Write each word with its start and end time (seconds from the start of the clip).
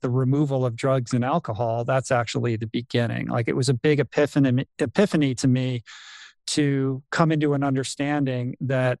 the 0.00 0.10
removal 0.10 0.64
of 0.64 0.76
drugs 0.76 1.12
and 1.12 1.24
alcohol, 1.24 1.84
that's 1.84 2.10
actually 2.10 2.56
the 2.56 2.66
beginning. 2.66 3.28
Like 3.28 3.48
it 3.48 3.56
was 3.56 3.68
a 3.68 3.74
big 3.74 4.00
epiphany, 4.00 4.66
epiphany 4.78 5.34
to 5.36 5.48
me 5.48 5.82
to 6.48 7.02
come 7.10 7.32
into 7.32 7.54
an 7.54 7.62
understanding 7.62 8.56
that 8.60 8.98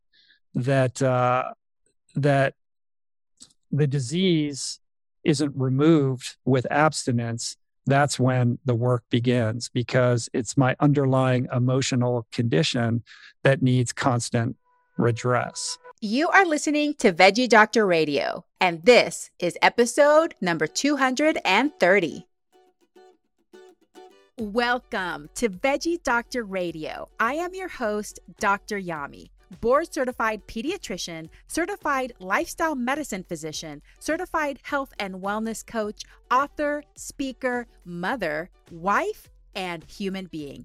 that 0.54 1.00
uh, 1.00 1.52
that 2.14 2.54
the 3.70 3.86
disease 3.86 4.80
isn't 5.24 5.52
removed 5.56 6.36
with 6.44 6.66
abstinence 6.70 7.56
that's 7.88 8.20
when 8.20 8.58
the 8.66 8.74
work 8.74 9.02
begins 9.08 9.70
because 9.70 10.28
it's 10.34 10.58
my 10.58 10.76
underlying 10.78 11.48
emotional 11.52 12.26
condition 12.30 13.02
that 13.44 13.62
needs 13.62 13.92
constant 13.92 14.56
redress. 14.98 15.78
You 16.00 16.28
are 16.28 16.46
listening 16.46 16.94
to 16.98 17.12
Veggie 17.12 17.48
Doctor 17.48 17.84
Radio, 17.84 18.44
and 18.60 18.84
this 18.84 19.30
is 19.40 19.58
episode 19.60 20.36
number 20.40 20.68
230. 20.68 22.24
Welcome 24.38 25.28
to 25.34 25.48
Veggie 25.48 26.00
Doctor 26.04 26.44
Radio. 26.44 27.08
I 27.18 27.34
am 27.34 27.52
your 27.52 27.66
host, 27.66 28.20
Dr. 28.38 28.80
Yami 28.80 29.30
board 29.60 29.92
certified 29.92 30.46
pediatrician, 30.46 31.28
certified 31.48 32.12
lifestyle 32.20 32.76
medicine 32.76 33.24
physician, 33.24 33.82
certified 33.98 34.60
health 34.62 34.92
and 35.00 35.16
wellness 35.16 35.66
coach, 35.66 36.02
author, 36.30 36.84
speaker, 36.94 37.66
mother, 37.84 38.50
wife, 38.70 39.28
and 39.56 39.82
human 39.84 40.26
being. 40.26 40.64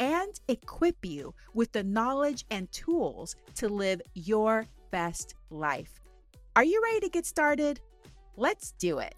and 0.00 0.40
equip 0.48 1.04
you 1.04 1.34
with 1.54 1.70
the 1.72 1.84
knowledge 1.84 2.46
and 2.50 2.72
tools 2.72 3.36
to 3.54 3.68
live 3.68 4.00
your 4.14 4.66
best 4.90 5.34
life. 5.50 6.00
Are 6.56 6.64
you 6.64 6.82
ready 6.82 7.00
to 7.00 7.08
get 7.10 7.26
started? 7.26 7.80
Let's 8.36 8.72
do 8.72 8.98
it. 8.98 9.14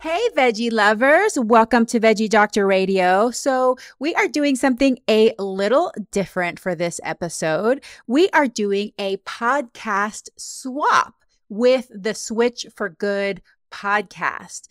Hey, 0.00 0.20
veggie 0.34 0.72
lovers. 0.72 1.38
Welcome 1.38 1.84
to 1.86 2.00
Veggie 2.00 2.30
Doctor 2.30 2.66
Radio. 2.66 3.30
So, 3.30 3.76
we 3.98 4.14
are 4.14 4.28
doing 4.28 4.56
something 4.56 4.98
a 5.08 5.34
little 5.38 5.92
different 6.10 6.58
for 6.58 6.74
this 6.74 7.00
episode. 7.04 7.84
We 8.06 8.30
are 8.30 8.46
doing 8.46 8.92
a 8.98 9.18
podcast 9.18 10.30
swap 10.38 11.16
with 11.50 11.90
the 11.94 12.14
Switch 12.14 12.64
for 12.74 12.88
Good 12.88 13.42
podcast. 13.70 14.68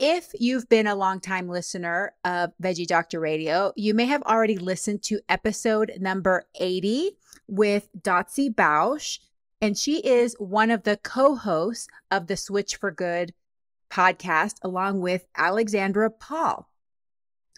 If 0.00 0.30
you've 0.38 0.68
been 0.68 0.86
a 0.86 0.94
long-time 0.94 1.48
listener 1.48 2.12
of 2.24 2.52
Veggie 2.62 2.86
Doctor 2.86 3.18
Radio, 3.18 3.72
you 3.74 3.94
may 3.94 4.04
have 4.04 4.22
already 4.22 4.56
listened 4.56 5.02
to 5.04 5.18
episode 5.28 5.90
number 5.98 6.46
80 6.54 7.16
with 7.48 7.88
Dotsie 8.00 8.54
Bausch, 8.54 9.18
and 9.60 9.76
she 9.76 9.98
is 9.98 10.36
one 10.38 10.70
of 10.70 10.84
the 10.84 10.98
co 10.98 11.34
hosts 11.34 11.88
of 12.12 12.28
the 12.28 12.36
Switch 12.36 12.76
for 12.76 12.92
Good 12.92 13.34
podcast 13.90 14.58
along 14.62 15.00
with 15.00 15.26
Alexandra 15.36 16.12
Paul. 16.12 16.70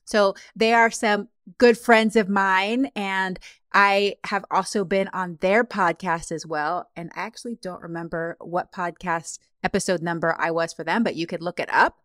So 0.07 0.35
they 0.57 0.73
are 0.73 0.91
some 0.91 1.29
good 1.59 1.77
friends 1.77 2.17
of 2.17 2.31
mine 2.31 2.91
and 2.97 3.39
I 3.73 4.17
have 4.25 4.45
also 4.51 4.85
been 4.85 5.09
on 5.09 5.39
their 5.41 5.65
podcast 5.65 6.33
as 6.33 6.47
well. 6.47 6.89
And 6.97 7.11
I 7.15 7.21
actually 7.21 7.57
don't 7.57 7.83
remember 7.83 8.37
what 8.41 8.73
podcast 8.73 9.39
episode 9.63 10.03
number 10.03 10.35
I 10.39 10.51
was 10.51 10.73
for 10.73 10.85
them, 10.85 11.03
but 11.03 11.17
you 11.17 11.27
could 11.27 11.43
look 11.43 11.61
it 11.61 11.73
up. 11.73 11.99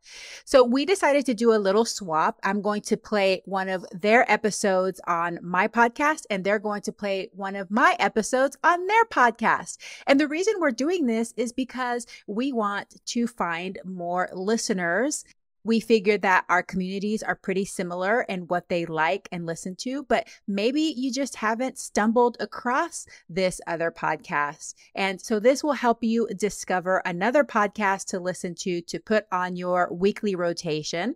So 0.43 0.63
we 0.63 0.85
decided 0.85 1.25
to 1.25 1.33
do 1.33 1.53
a 1.53 1.57
little 1.57 1.85
swap. 1.85 2.39
I'm 2.43 2.61
going 2.61 2.81
to 2.83 2.97
play 2.97 3.41
one 3.45 3.69
of 3.69 3.85
their 3.91 4.29
episodes 4.31 4.99
on 5.07 5.39
my 5.41 5.67
podcast, 5.67 6.23
and 6.29 6.43
they're 6.43 6.59
going 6.59 6.81
to 6.83 6.91
play 6.91 7.29
one 7.33 7.55
of 7.55 7.71
my 7.71 7.95
episodes 7.99 8.57
on 8.63 8.87
their 8.87 9.05
podcast. 9.05 9.77
And 10.07 10.19
the 10.19 10.27
reason 10.27 10.55
we're 10.59 10.71
doing 10.71 11.05
this 11.05 11.33
is 11.37 11.53
because 11.53 12.05
we 12.27 12.51
want 12.51 13.05
to 13.05 13.27
find 13.27 13.79
more 13.85 14.29
listeners 14.33 15.23
we 15.65 15.79
figured 15.79 16.21
that 16.21 16.45
our 16.47 16.63
communities 16.63 17.23
are 17.23 17.35
pretty 17.35 17.65
similar 17.65 18.21
in 18.21 18.41
what 18.41 18.69
they 18.69 18.85
like 18.85 19.27
and 19.31 19.45
listen 19.45 19.75
to, 19.77 20.03
but 20.03 20.27
maybe 20.47 20.81
you 20.81 21.11
just 21.11 21.35
haven't 21.35 21.79
stumbled 21.79 22.37
across 22.39 23.07
this 23.27 23.59
other 23.67 23.91
podcast. 23.91 24.75
And 24.93 25.19
so 25.19 25.39
this 25.39 25.63
will 25.63 25.73
help 25.73 26.03
you 26.03 26.27
discover 26.37 27.01
another 27.03 27.43
podcast 27.43 28.05
to 28.09 28.19
listen 28.19 28.53
to 28.59 28.81
to 28.81 28.99
put 28.99 29.25
on 29.31 29.55
your 29.55 29.91
weekly 29.91 30.35
rotation. 30.35 31.15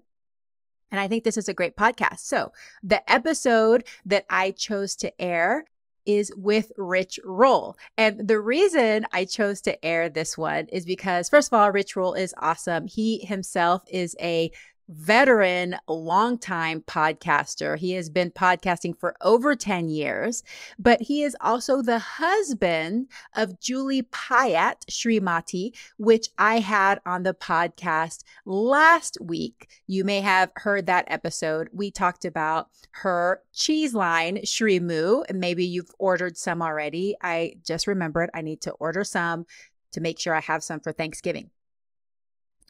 And 0.91 0.99
I 0.99 1.07
think 1.07 1.23
this 1.23 1.37
is 1.37 1.47
a 1.47 1.53
great 1.53 1.77
podcast. 1.77 2.19
So 2.19 2.51
the 2.81 3.09
episode 3.09 3.83
that 4.05 4.25
I 4.29 4.51
chose 4.51 4.95
to 4.97 5.21
air 5.21 5.65
is 6.09 6.31
with 6.35 6.71
Rich 6.75 7.19
Roll. 7.23 7.77
And 7.95 8.27
the 8.27 8.39
reason 8.39 9.05
I 9.13 9.25
chose 9.25 9.61
to 9.61 9.85
air 9.85 10.09
this 10.09 10.35
one 10.35 10.65
is 10.69 10.83
because, 10.83 11.29
first 11.29 11.53
of 11.53 11.59
all, 11.59 11.71
Rich 11.71 11.95
Roll 11.95 12.15
is 12.15 12.33
awesome. 12.39 12.87
He 12.87 13.19
himself 13.19 13.83
is 13.87 14.15
a 14.19 14.51
veteran, 14.89 15.77
longtime 15.87 16.81
podcaster. 16.81 17.77
He 17.77 17.91
has 17.93 18.09
been 18.09 18.31
podcasting 18.31 18.97
for 18.97 19.15
over 19.21 19.55
10 19.55 19.89
years, 19.89 20.43
but 20.77 21.01
he 21.01 21.23
is 21.23 21.37
also 21.39 21.81
the 21.81 21.99
husband 21.99 23.07
of 23.35 23.59
Julie 23.59 24.03
Piatt 24.03 24.85
Srimati, 24.89 25.75
which 25.97 26.27
I 26.37 26.59
had 26.59 26.99
on 27.05 27.23
the 27.23 27.33
podcast 27.33 28.23
last 28.45 29.17
week. 29.21 29.69
You 29.87 30.03
may 30.03 30.21
have 30.21 30.51
heard 30.55 30.87
that 30.87 31.05
episode. 31.07 31.69
We 31.71 31.91
talked 31.91 32.25
about 32.25 32.69
her 32.91 33.41
cheese 33.53 33.93
line, 33.93 34.37
SriMu, 34.37 35.23
maybe 35.33 35.65
you've 35.65 35.91
ordered 35.99 36.37
some 36.37 36.61
already. 36.61 37.15
I 37.21 37.55
just 37.63 37.87
remembered 37.87 38.29
I 38.33 38.41
need 38.41 38.61
to 38.61 38.71
order 38.71 39.03
some 39.03 39.45
to 39.91 40.01
make 40.01 40.19
sure 40.19 40.35
I 40.35 40.41
have 40.41 40.63
some 40.63 40.79
for 40.79 40.91
Thanksgiving. 40.91 41.49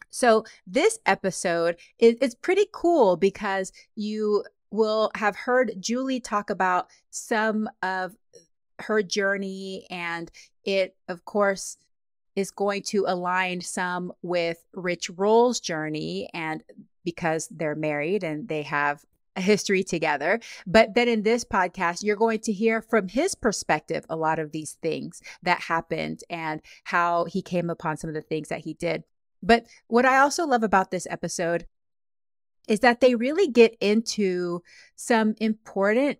So 0.10 0.46
this 0.66 1.00
episode 1.06 1.78
is, 1.98 2.16
is 2.16 2.36
pretty 2.36 2.68
cool 2.72 3.18
because 3.18 3.72
you 3.96 4.44
will 4.72 5.12
have 5.16 5.36
heard 5.36 5.74
Julie 5.80 6.20
talk 6.20 6.50
about 6.50 6.88
some 7.10 7.70
of 7.82 8.16
her 8.80 9.04
journey 9.04 9.86
and 9.90 10.32
it 10.64 10.96
of 11.08 11.26
course 11.26 11.78
is 12.36 12.52
going 12.52 12.82
to 12.82 13.06
align 13.08 13.62
some 13.62 14.14
with 14.22 14.64
Rich 14.74 15.10
Roll's 15.18 15.60
journey 15.60 16.30
and 16.34 16.64
because 17.04 17.48
they're 17.50 17.76
married 17.76 18.24
and 18.24 18.48
they 18.48 18.62
have 18.64 19.04
a 19.36 19.42
history 19.42 19.84
together. 19.84 20.40
But 20.66 20.94
then 20.96 21.08
in 21.08 21.24
this 21.24 21.44
podcast, 21.44 22.04
you're 22.04 22.16
going 22.16 22.40
to 22.40 22.54
hear 22.54 22.82
from 22.82 23.08
his 23.08 23.36
perspective 23.36 24.06
a 24.10 24.16
lot 24.16 24.40
of 24.40 24.52
these 24.52 24.74
things 24.82 25.22
that 25.44 25.62
happened 25.62 26.24
and 26.30 26.62
how 26.86 27.26
he 27.26 27.42
came 27.42 27.70
upon 27.70 27.98
some 27.98 28.10
of 28.10 28.14
the 28.14 28.22
things 28.22 28.50
that 28.50 28.62
he 28.62 28.74
did. 28.74 29.04
But 29.42 29.66
what 29.88 30.06
I 30.06 30.20
also 30.20 30.46
love 30.46 30.64
about 30.64 30.92
this 30.92 31.08
episode 31.10 31.66
is 32.68 32.82
that 32.82 33.02
they 33.02 33.16
really 33.16 33.48
get 33.48 33.76
into 33.82 34.62
some 34.96 35.36
important 35.40 36.20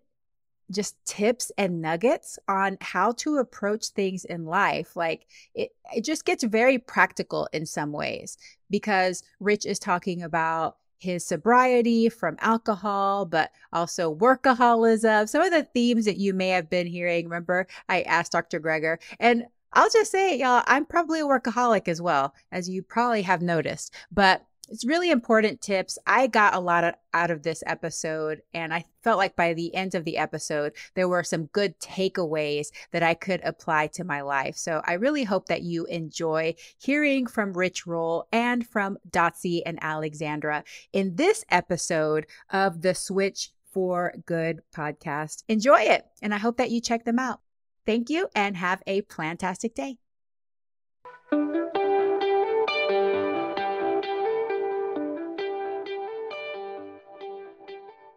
just 0.70 0.96
tips 1.04 1.50
and 1.58 1.82
nuggets 1.82 2.38
on 2.48 2.78
how 2.80 3.12
to 3.12 3.38
approach 3.38 3.88
things 3.88 4.24
in 4.24 4.44
life. 4.44 4.94
Like 4.94 5.26
it, 5.54 5.70
it 5.94 6.04
just 6.04 6.24
gets 6.24 6.44
very 6.44 6.78
practical 6.78 7.48
in 7.52 7.66
some 7.66 7.92
ways 7.92 8.38
because 8.70 9.22
Rich 9.40 9.66
is 9.66 9.78
talking 9.78 10.22
about 10.22 10.76
his 10.98 11.24
sobriety 11.24 12.08
from 12.08 12.36
alcohol, 12.40 13.24
but 13.24 13.50
also 13.72 14.14
workaholism, 14.14 15.28
some 15.28 15.42
of 15.42 15.50
the 15.50 15.64
themes 15.64 16.04
that 16.04 16.18
you 16.18 16.34
may 16.34 16.50
have 16.50 16.68
been 16.68 16.86
hearing. 16.86 17.24
Remember, 17.24 17.66
I 17.88 18.02
asked 18.02 18.32
Dr. 18.32 18.60
Greger, 18.60 18.98
and 19.18 19.46
I'll 19.72 19.90
just 19.90 20.10
say, 20.10 20.34
it, 20.34 20.40
y'all, 20.40 20.62
I'm 20.66 20.84
probably 20.84 21.20
a 21.20 21.24
workaholic 21.24 21.88
as 21.88 22.02
well, 22.02 22.34
as 22.50 22.68
you 22.68 22.82
probably 22.82 23.22
have 23.22 23.42
noticed, 23.42 23.94
but 24.10 24.44
it's 24.70 24.84
really 24.84 25.10
important 25.10 25.60
tips. 25.60 25.98
I 26.06 26.28
got 26.28 26.54
a 26.54 26.60
lot 26.60 26.84
of, 26.84 26.94
out 27.12 27.32
of 27.32 27.42
this 27.42 27.62
episode, 27.66 28.42
and 28.54 28.72
I 28.72 28.84
felt 29.02 29.18
like 29.18 29.34
by 29.34 29.52
the 29.52 29.74
end 29.74 29.96
of 29.96 30.04
the 30.04 30.16
episode, 30.16 30.74
there 30.94 31.08
were 31.08 31.24
some 31.24 31.46
good 31.46 31.78
takeaways 31.80 32.68
that 32.92 33.02
I 33.02 33.14
could 33.14 33.40
apply 33.42 33.88
to 33.88 34.04
my 34.04 34.20
life. 34.20 34.56
So 34.56 34.80
I 34.84 34.92
really 34.92 35.24
hope 35.24 35.46
that 35.46 35.62
you 35.62 35.86
enjoy 35.86 36.54
hearing 36.78 37.26
from 37.26 37.52
Rich 37.52 37.86
Roll 37.86 38.28
and 38.30 38.64
from 38.64 38.98
Dotsie 39.10 39.62
and 39.66 39.78
Alexandra 39.82 40.62
in 40.92 41.16
this 41.16 41.44
episode 41.50 42.26
of 42.50 42.82
the 42.82 42.94
Switch 42.94 43.50
for 43.72 44.14
Good 44.24 44.60
podcast. 44.72 45.42
Enjoy 45.48 45.80
it, 45.80 46.06
and 46.22 46.32
I 46.32 46.38
hope 46.38 46.58
that 46.58 46.70
you 46.70 46.80
check 46.80 47.04
them 47.04 47.18
out. 47.18 47.40
Thank 47.86 48.10
you 48.10 48.28
and 48.34 48.56
have 48.56 48.82
a 48.86 49.02
plantastic 49.02 49.74
day. 49.74 49.98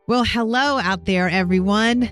Well, 0.06 0.26
hello 0.26 0.80
out 0.80 1.06
there, 1.06 1.30
everyone. 1.30 2.12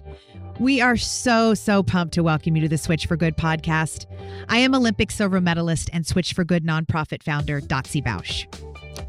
We 0.60 0.80
are 0.80 0.96
so, 0.96 1.54
so 1.54 1.84
pumped 1.84 2.14
to 2.14 2.24
welcome 2.24 2.56
you 2.56 2.62
to 2.62 2.70
the 2.70 2.78
Switch 2.78 3.06
for 3.06 3.18
Good 3.18 3.36
podcast. 3.36 4.06
I 4.48 4.60
am 4.60 4.74
Olympic 4.74 5.12
silver 5.12 5.42
medalist 5.42 5.90
and 5.92 6.06
Switch 6.08 6.34
for 6.34 6.44
Good 6.44 6.64
nonprofit 6.64 7.22
founder, 7.22 7.60
Dotsie 7.60 8.04
Bausch. 8.04 8.48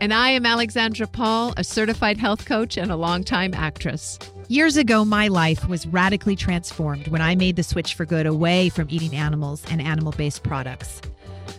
And 0.00 0.12
I 0.12 0.30
am 0.30 0.44
Alexandra 0.44 1.06
Paul, 1.06 1.54
a 1.56 1.62
certified 1.62 2.18
health 2.18 2.44
coach 2.44 2.76
and 2.76 2.90
a 2.90 2.96
longtime 2.96 3.54
actress. 3.54 4.18
Years 4.48 4.76
ago, 4.76 5.04
my 5.04 5.28
life 5.28 5.68
was 5.68 5.86
radically 5.86 6.36
transformed 6.36 7.08
when 7.08 7.22
I 7.22 7.34
made 7.34 7.56
the 7.56 7.62
switch 7.62 7.94
for 7.94 8.04
good 8.04 8.26
away 8.26 8.68
from 8.68 8.88
eating 8.90 9.14
animals 9.14 9.64
and 9.70 9.80
animal 9.80 10.12
based 10.12 10.42
products. 10.42 11.00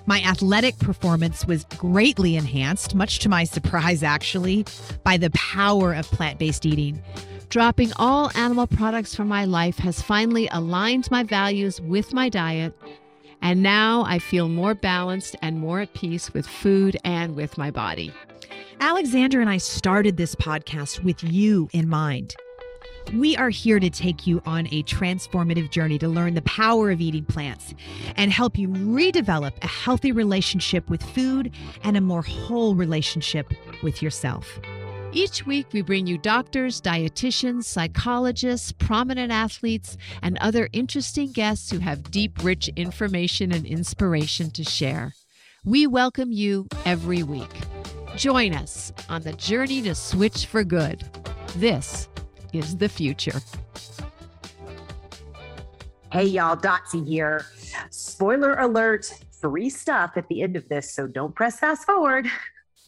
My 0.05 0.21
athletic 0.21 0.77
performance 0.79 1.45
was 1.47 1.65
greatly 1.77 2.35
enhanced, 2.35 2.93
much 2.93 3.19
to 3.19 3.29
my 3.29 3.45
surprise, 3.45 4.03
actually, 4.03 4.65
by 5.03 5.17
the 5.17 5.31
power 5.31 5.93
of 5.93 6.05
plant 6.07 6.39
based 6.39 6.65
eating. 6.65 7.01
Dropping 7.49 7.91
all 7.95 8.31
animal 8.35 8.67
products 8.67 9.15
from 9.15 9.27
my 9.27 9.45
life 9.45 9.77
has 9.77 10.01
finally 10.01 10.47
aligned 10.51 11.09
my 11.09 11.23
values 11.23 11.79
with 11.81 12.13
my 12.13 12.27
diet, 12.27 12.73
and 13.41 13.63
now 13.63 14.03
I 14.05 14.19
feel 14.19 14.49
more 14.49 14.73
balanced 14.73 15.35
and 15.41 15.59
more 15.59 15.79
at 15.79 15.93
peace 15.93 16.33
with 16.33 16.45
food 16.45 16.97
and 17.03 17.35
with 17.35 17.57
my 17.57 17.71
body. 17.71 18.13
Alexandra 18.79 19.39
and 19.39 19.49
I 19.49 19.57
started 19.57 20.17
this 20.17 20.35
podcast 20.35 21.03
with 21.03 21.23
you 21.23 21.69
in 21.71 21.87
mind. 21.87 22.35
We 23.11 23.35
are 23.37 23.49
here 23.49 23.79
to 23.79 23.89
take 23.89 24.25
you 24.25 24.41
on 24.45 24.67
a 24.67 24.81
transformative 24.83 25.69
journey 25.69 25.99
to 25.99 26.07
learn 26.07 26.33
the 26.33 26.41
power 26.43 26.89
of 26.89 27.01
eating 27.01 27.25
plants 27.25 27.75
and 28.15 28.31
help 28.31 28.57
you 28.57 28.69
redevelop 28.69 29.51
a 29.61 29.67
healthy 29.67 30.11
relationship 30.11 30.89
with 30.89 31.03
food 31.03 31.51
and 31.83 31.97
a 31.97 32.01
more 32.01 32.21
whole 32.21 32.75
relationship 32.75 33.53
with 33.83 34.01
yourself. 34.01 34.59
Each 35.11 35.45
week, 35.45 35.67
we 35.73 35.83
bring 35.83 36.07
you 36.07 36.17
doctors, 36.17 36.81
dietitians, 36.81 37.65
psychologists, 37.65 38.71
prominent 38.71 39.31
athletes, 39.31 39.95
and 40.23 40.39
other 40.39 40.69
interesting 40.73 41.31
guests 41.31 41.69
who 41.69 41.77
have 41.79 42.09
deep, 42.09 42.43
rich 42.43 42.67
information 42.75 43.51
and 43.51 43.65
inspiration 43.65 44.49
to 44.51 44.63
share. 44.63 45.13
We 45.63 45.85
welcome 45.85 46.31
you 46.31 46.67
every 46.83 47.21
week. 47.21 47.53
Join 48.15 48.55
us 48.55 48.91
on 49.07 49.21
the 49.21 49.33
journey 49.33 49.83
to 49.83 49.93
switch 49.93 50.47
for 50.47 50.63
good. 50.63 51.03
This 51.55 52.09
is 52.53 52.77
the 52.77 52.87
future. 52.87 53.41
Hey, 56.11 56.25
y'all, 56.25 56.55
Dotsie 56.55 57.07
here. 57.07 57.45
Spoiler 57.89 58.53
alert 58.59 59.11
free 59.41 59.69
stuff 59.69 60.11
at 60.15 60.27
the 60.29 60.41
end 60.41 60.55
of 60.55 60.69
this, 60.69 60.93
so 60.93 61.07
don't 61.07 61.35
press 61.35 61.59
fast 61.59 61.85
forward. 61.85 62.27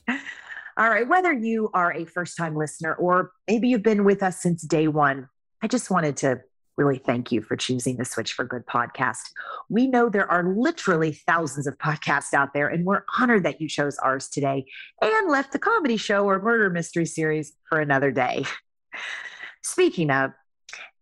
All 0.78 0.90
right, 0.90 1.08
whether 1.08 1.34
you 1.34 1.70
are 1.74 1.92
a 1.94 2.06
first 2.06 2.38
time 2.38 2.56
listener 2.56 2.94
or 2.94 3.32
maybe 3.48 3.68
you've 3.68 3.84
been 3.84 4.04
with 4.04 4.22
us 4.22 4.42
since 4.42 4.62
day 4.62 4.88
one, 4.88 5.28
I 5.62 5.68
just 5.68 5.90
wanted 5.90 6.18
to 6.18 6.42
really 6.78 6.98
thank 6.98 7.32
you 7.32 7.42
for 7.42 7.56
choosing 7.56 7.98
the 7.98 8.06
Switch 8.06 8.34
for 8.34 8.46
Good 8.46 8.66
podcast. 8.66 9.30
We 9.70 9.88
know 9.88 10.10
there 10.10 10.30
are 10.30 10.44
literally 10.44 11.14
thousands 11.14 11.66
of 11.68 11.78
podcasts 11.78 12.34
out 12.34 12.54
there, 12.54 12.68
and 12.68 12.86
we're 12.86 13.04
honored 13.18 13.44
that 13.44 13.62
you 13.62 13.68
chose 13.68 13.98
ours 13.98 14.28
today 14.28 14.66
and 15.02 15.32
left 15.32 15.52
the 15.54 15.60
comedy 15.60 15.98
show 15.98 16.26
or 16.26 16.42
murder 16.42 16.70
mystery 16.70 17.06
series 17.06 17.54
for 17.70 17.80
another 17.80 18.12
day. 18.12 18.46
Speaking 19.66 20.12
of, 20.12 20.32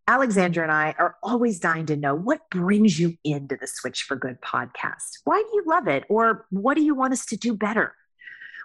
Alexandra 0.07 0.63
and 0.63 0.71
I 0.71 0.95
are 0.98 1.18
always 1.21 1.60
dying 1.60 1.86
to 1.88 1.98
know 1.98 2.15
what 2.15 2.50
brings 2.50 2.98
you 2.98 3.18
into 3.25 3.57
the 3.60 3.68
Switch 3.68 4.04
for 4.04 4.15
Good 4.15 4.39
podcast. 4.39 5.19
Why 5.25 5.42
do 5.42 5.50
you 5.54 5.63
love 5.68 5.89
it? 5.89 6.06
Or 6.07 6.45
what 6.50 6.77
do 6.77 6.81
you 6.81 6.95
want 6.95 7.12
us 7.12 7.25
to 7.25 7.36
do 7.36 7.57
better? 7.57 7.94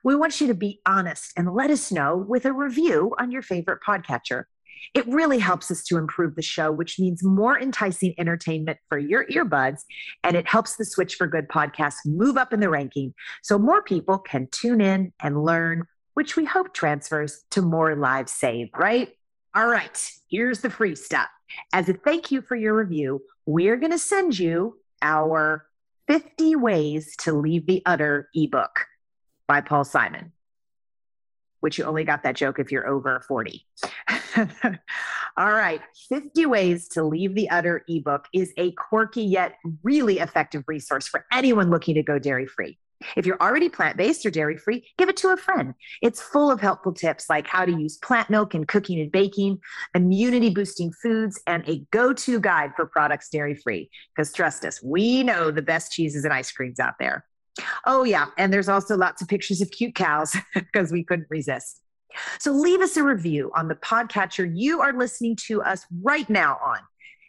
We 0.04 0.14
want 0.14 0.40
you 0.40 0.46
to 0.46 0.54
be 0.54 0.80
honest 0.86 1.32
and 1.36 1.52
let 1.52 1.72
us 1.72 1.90
know 1.90 2.16
with 2.16 2.44
a 2.44 2.52
review 2.52 3.12
on 3.18 3.32
your 3.32 3.42
favorite 3.42 3.80
podcatcher. 3.84 4.44
It 4.94 5.04
really 5.08 5.40
helps 5.40 5.68
us 5.68 5.82
to 5.86 5.98
improve 5.98 6.36
the 6.36 6.42
show, 6.42 6.70
which 6.70 7.00
means 7.00 7.24
more 7.24 7.60
enticing 7.60 8.14
entertainment 8.18 8.78
for 8.88 8.98
your 8.98 9.26
earbuds. 9.26 9.80
And 10.22 10.36
it 10.36 10.46
helps 10.46 10.76
the 10.76 10.84
Switch 10.84 11.16
for 11.16 11.26
Good 11.26 11.48
podcast 11.48 11.96
move 12.06 12.36
up 12.36 12.52
in 12.52 12.60
the 12.60 12.70
ranking 12.70 13.14
so 13.42 13.58
more 13.58 13.82
people 13.82 14.18
can 14.18 14.46
tune 14.52 14.80
in 14.80 15.12
and 15.20 15.42
learn, 15.42 15.86
which 16.14 16.36
we 16.36 16.44
hope 16.44 16.72
transfers 16.72 17.42
to 17.50 17.62
more 17.62 17.96
lives 17.96 18.30
saved, 18.30 18.70
right? 18.78 19.08
All 19.58 19.66
right, 19.66 20.12
here's 20.30 20.60
the 20.60 20.70
free 20.70 20.94
stuff. 20.94 21.26
As 21.72 21.88
a 21.88 21.92
thank 21.92 22.30
you 22.30 22.42
for 22.42 22.54
your 22.54 22.76
review, 22.76 23.20
we're 23.44 23.76
going 23.76 23.90
to 23.90 23.98
send 23.98 24.38
you 24.38 24.76
our 25.02 25.66
50 26.06 26.54
Ways 26.54 27.16
to 27.22 27.32
Leave 27.32 27.66
the 27.66 27.82
Udder 27.84 28.28
ebook 28.36 28.86
by 29.48 29.60
Paul 29.60 29.82
Simon, 29.82 30.30
which 31.58 31.76
you 31.76 31.86
only 31.86 32.04
got 32.04 32.22
that 32.22 32.36
joke 32.36 32.60
if 32.60 32.70
you're 32.70 32.86
over 32.86 33.20
40. 33.26 33.66
All 35.36 35.52
right, 35.52 35.80
50 36.08 36.46
Ways 36.46 36.86
to 36.90 37.02
Leave 37.02 37.34
the 37.34 37.50
Udder 37.50 37.82
ebook 37.88 38.28
is 38.32 38.52
a 38.58 38.70
quirky 38.70 39.24
yet 39.24 39.56
really 39.82 40.20
effective 40.20 40.62
resource 40.68 41.08
for 41.08 41.26
anyone 41.32 41.68
looking 41.68 41.96
to 41.96 42.04
go 42.04 42.20
dairy 42.20 42.46
free. 42.46 42.78
If 43.16 43.26
you're 43.26 43.40
already 43.40 43.68
plant 43.68 43.96
based 43.96 44.26
or 44.26 44.30
dairy 44.30 44.56
free, 44.56 44.86
give 44.98 45.08
it 45.08 45.16
to 45.18 45.28
a 45.28 45.36
friend. 45.36 45.74
It's 46.02 46.20
full 46.20 46.50
of 46.50 46.60
helpful 46.60 46.92
tips 46.92 47.30
like 47.30 47.46
how 47.46 47.64
to 47.64 47.72
use 47.72 47.96
plant 47.98 48.28
milk 48.28 48.54
in 48.54 48.64
cooking 48.64 49.00
and 49.00 49.12
baking, 49.12 49.60
immunity 49.94 50.50
boosting 50.50 50.92
foods, 50.92 51.40
and 51.46 51.68
a 51.68 51.86
go 51.92 52.12
to 52.12 52.40
guide 52.40 52.72
for 52.76 52.86
products 52.86 53.28
dairy 53.28 53.54
free. 53.54 53.90
Because 54.14 54.32
trust 54.32 54.64
us, 54.64 54.82
we 54.82 55.22
know 55.22 55.50
the 55.50 55.62
best 55.62 55.92
cheeses 55.92 56.24
and 56.24 56.34
ice 56.34 56.50
creams 56.50 56.80
out 56.80 56.94
there. 56.98 57.24
Oh, 57.86 58.04
yeah. 58.04 58.26
And 58.36 58.52
there's 58.52 58.68
also 58.68 58.96
lots 58.96 59.22
of 59.22 59.28
pictures 59.28 59.60
of 59.60 59.70
cute 59.70 59.94
cows 59.94 60.36
because 60.54 60.92
we 60.92 61.04
couldn't 61.04 61.28
resist. 61.30 61.80
So 62.38 62.52
leave 62.52 62.80
us 62.80 62.96
a 62.96 63.04
review 63.04 63.50
on 63.54 63.68
the 63.68 63.74
podcatcher 63.74 64.50
you 64.52 64.80
are 64.80 64.92
listening 64.92 65.36
to 65.46 65.62
us 65.62 65.84
right 66.02 66.28
now 66.28 66.58
on. 66.64 66.78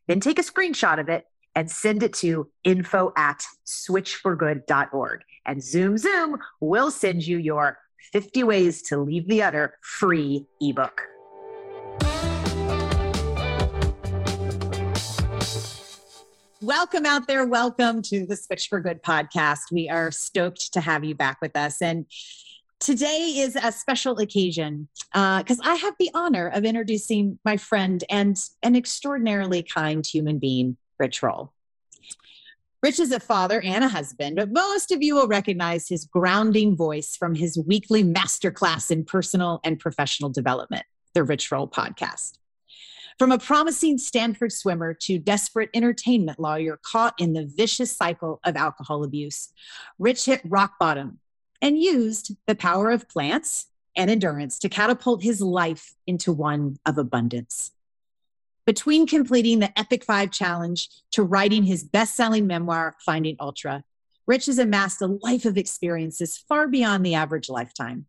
Then 0.08 0.20
take 0.20 0.40
a 0.40 0.44
screenshot 0.44 1.00
of 1.00 1.10
it 1.10 1.26
and 1.56 1.70
send 1.70 2.04
it 2.04 2.14
to 2.14 2.50
info 2.64 3.12
at 3.18 3.44
switchforgood.org. 3.66 5.22
And 5.50 5.64
Zoom 5.64 5.98
Zoom 5.98 6.38
will 6.60 6.92
send 6.92 7.26
you 7.26 7.40
your 7.40 7.80
50 8.14 8.44
Ways 8.44 8.84
to 8.84 8.98
Leave 8.98 9.28
the 9.28 9.42
Udder 9.42 9.74
free 9.82 10.46
ebook. 10.62 11.02
Welcome 16.62 17.08
out 17.08 17.26
there. 17.26 17.48
Welcome 17.48 18.04
to 18.04 18.28
the 18.28 18.36
Switch 18.36 18.68
for 18.68 18.80
Good 18.80 19.02
podcast. 19.02 19.72
We 19.72 19.90
are 19.90 20.12
stoked 20.12 20.72
to 20.74 20.82
have 20.82 21.04
you 21.04 21.16
back 21.16 21.42
with 21.42 21.58
us. 21.58 21.82
And 21.82 22.06
today 22.80 23.34
is 23.40 23.56
a 23.56 23.72
special 23.72 24.20
occasion 24.20 24.88
because 25.12 25.60
uh, 25.60 25.64
I 25.64 25.74
have 25.74 25.96
the 25.98 26.12
honor 26.14 26.50
of 26.50 26.64
introducing 26.64 27.40
my 27.44 27.58
friend 27.58 28.04
and 28.08 28.40
an 28.62 28.76
extraordinarily 28.76 29.64
kind 29.64 30.06
human 30.06 30.38
being, 30.38 30.78
Rich 31.00 31.24
Roll. 31.24 31.54
Rich 32.82 33.02
is 33.02 33.12
a 33.12 33.20
father 33.20 33.60
and 33.60 33.84
a 33.84 33.90
husband, 33.90 34.38
but 34.38 34.54
most 34.54 34.92
of 34.92 35.04
you 35.04 35.16
will 35.16 35.28
recognize 35.28 35.90
his 35.90 36.06
grounding 36.06 36.78
voice 36.78 37.14
from 37.14 37.36
his 37.36 37.62
weekly 37.68 38.06
masterclass 38.06 38.90
in 38.90 39.04
personal 39.04 39.60
and 39.66 39.78
professional 39.78 40.30
development, 40.30 40.86
the 41.14 41.26
Rich 41.26 41.52
Roll 41.52 41.68
podcast. 41.68 42.38
From 43.18 43.34
a 43.34 43.38
promising 43.38 43.98
Stanford 43.98 44.54
swimmer 44.54 44.94
to 44.94 45.20
desperate 45.20 45.70
entertainment 45.74 46.40
lawyer 46.40 46.80
caught 46.82 47.16
in 47.20 47.34
the 47.34 47.52
vicious 47.54 47.92
cycle 47.98 48.40
of 48.46 48.56
alcohol 48.56 49.04
abuse, 49.04 49.52
Rich 49.98 50.24
hit 50.24 50.42
rock 50.46 50.80
bottom 50.80 51.20
and 51.62 51.78
used 51.78 52.38
the 52.48 52.56
power 52.56 52.92
of 52.92 53.10
plants 53.10 53.66
and 53.98 54.10
endurance 54.10 54.58
to 54.60 54.70
catapult 54.70 55.22
his 55.22 55.42
life 55.42 55.96
into 56.08 56.32
one 56.32 56.78
of 56.86 56.98
abundance. 56.98 57.72
Between 58.66 59.08
completing 59.08 59.60
the 59.60 59.78
Epic 59.80 60.04
Five 60.04 60.32
Challenge 60.32 60.88
to 61.12 61.24
writing 61.24 61.64
his 61.64 61.84
best 61.84 62.16
selling 62.16 62.46
memoir, 62.46 62.96
Finding 63.06 63.36
Ultra, 63.40 63.84
Rich 64.28 64.46
has 64.46 64.60
amassed 64.60 65.02
a 65.02 65.08
life 65.08 65.46
of 65.46 65.58
experiences 65.58 66.38
far 66.38 66.68
beyond 66.68 67.04
the 67.04 67.16
average 67.16 67.50
lifetime. 67.50 68.06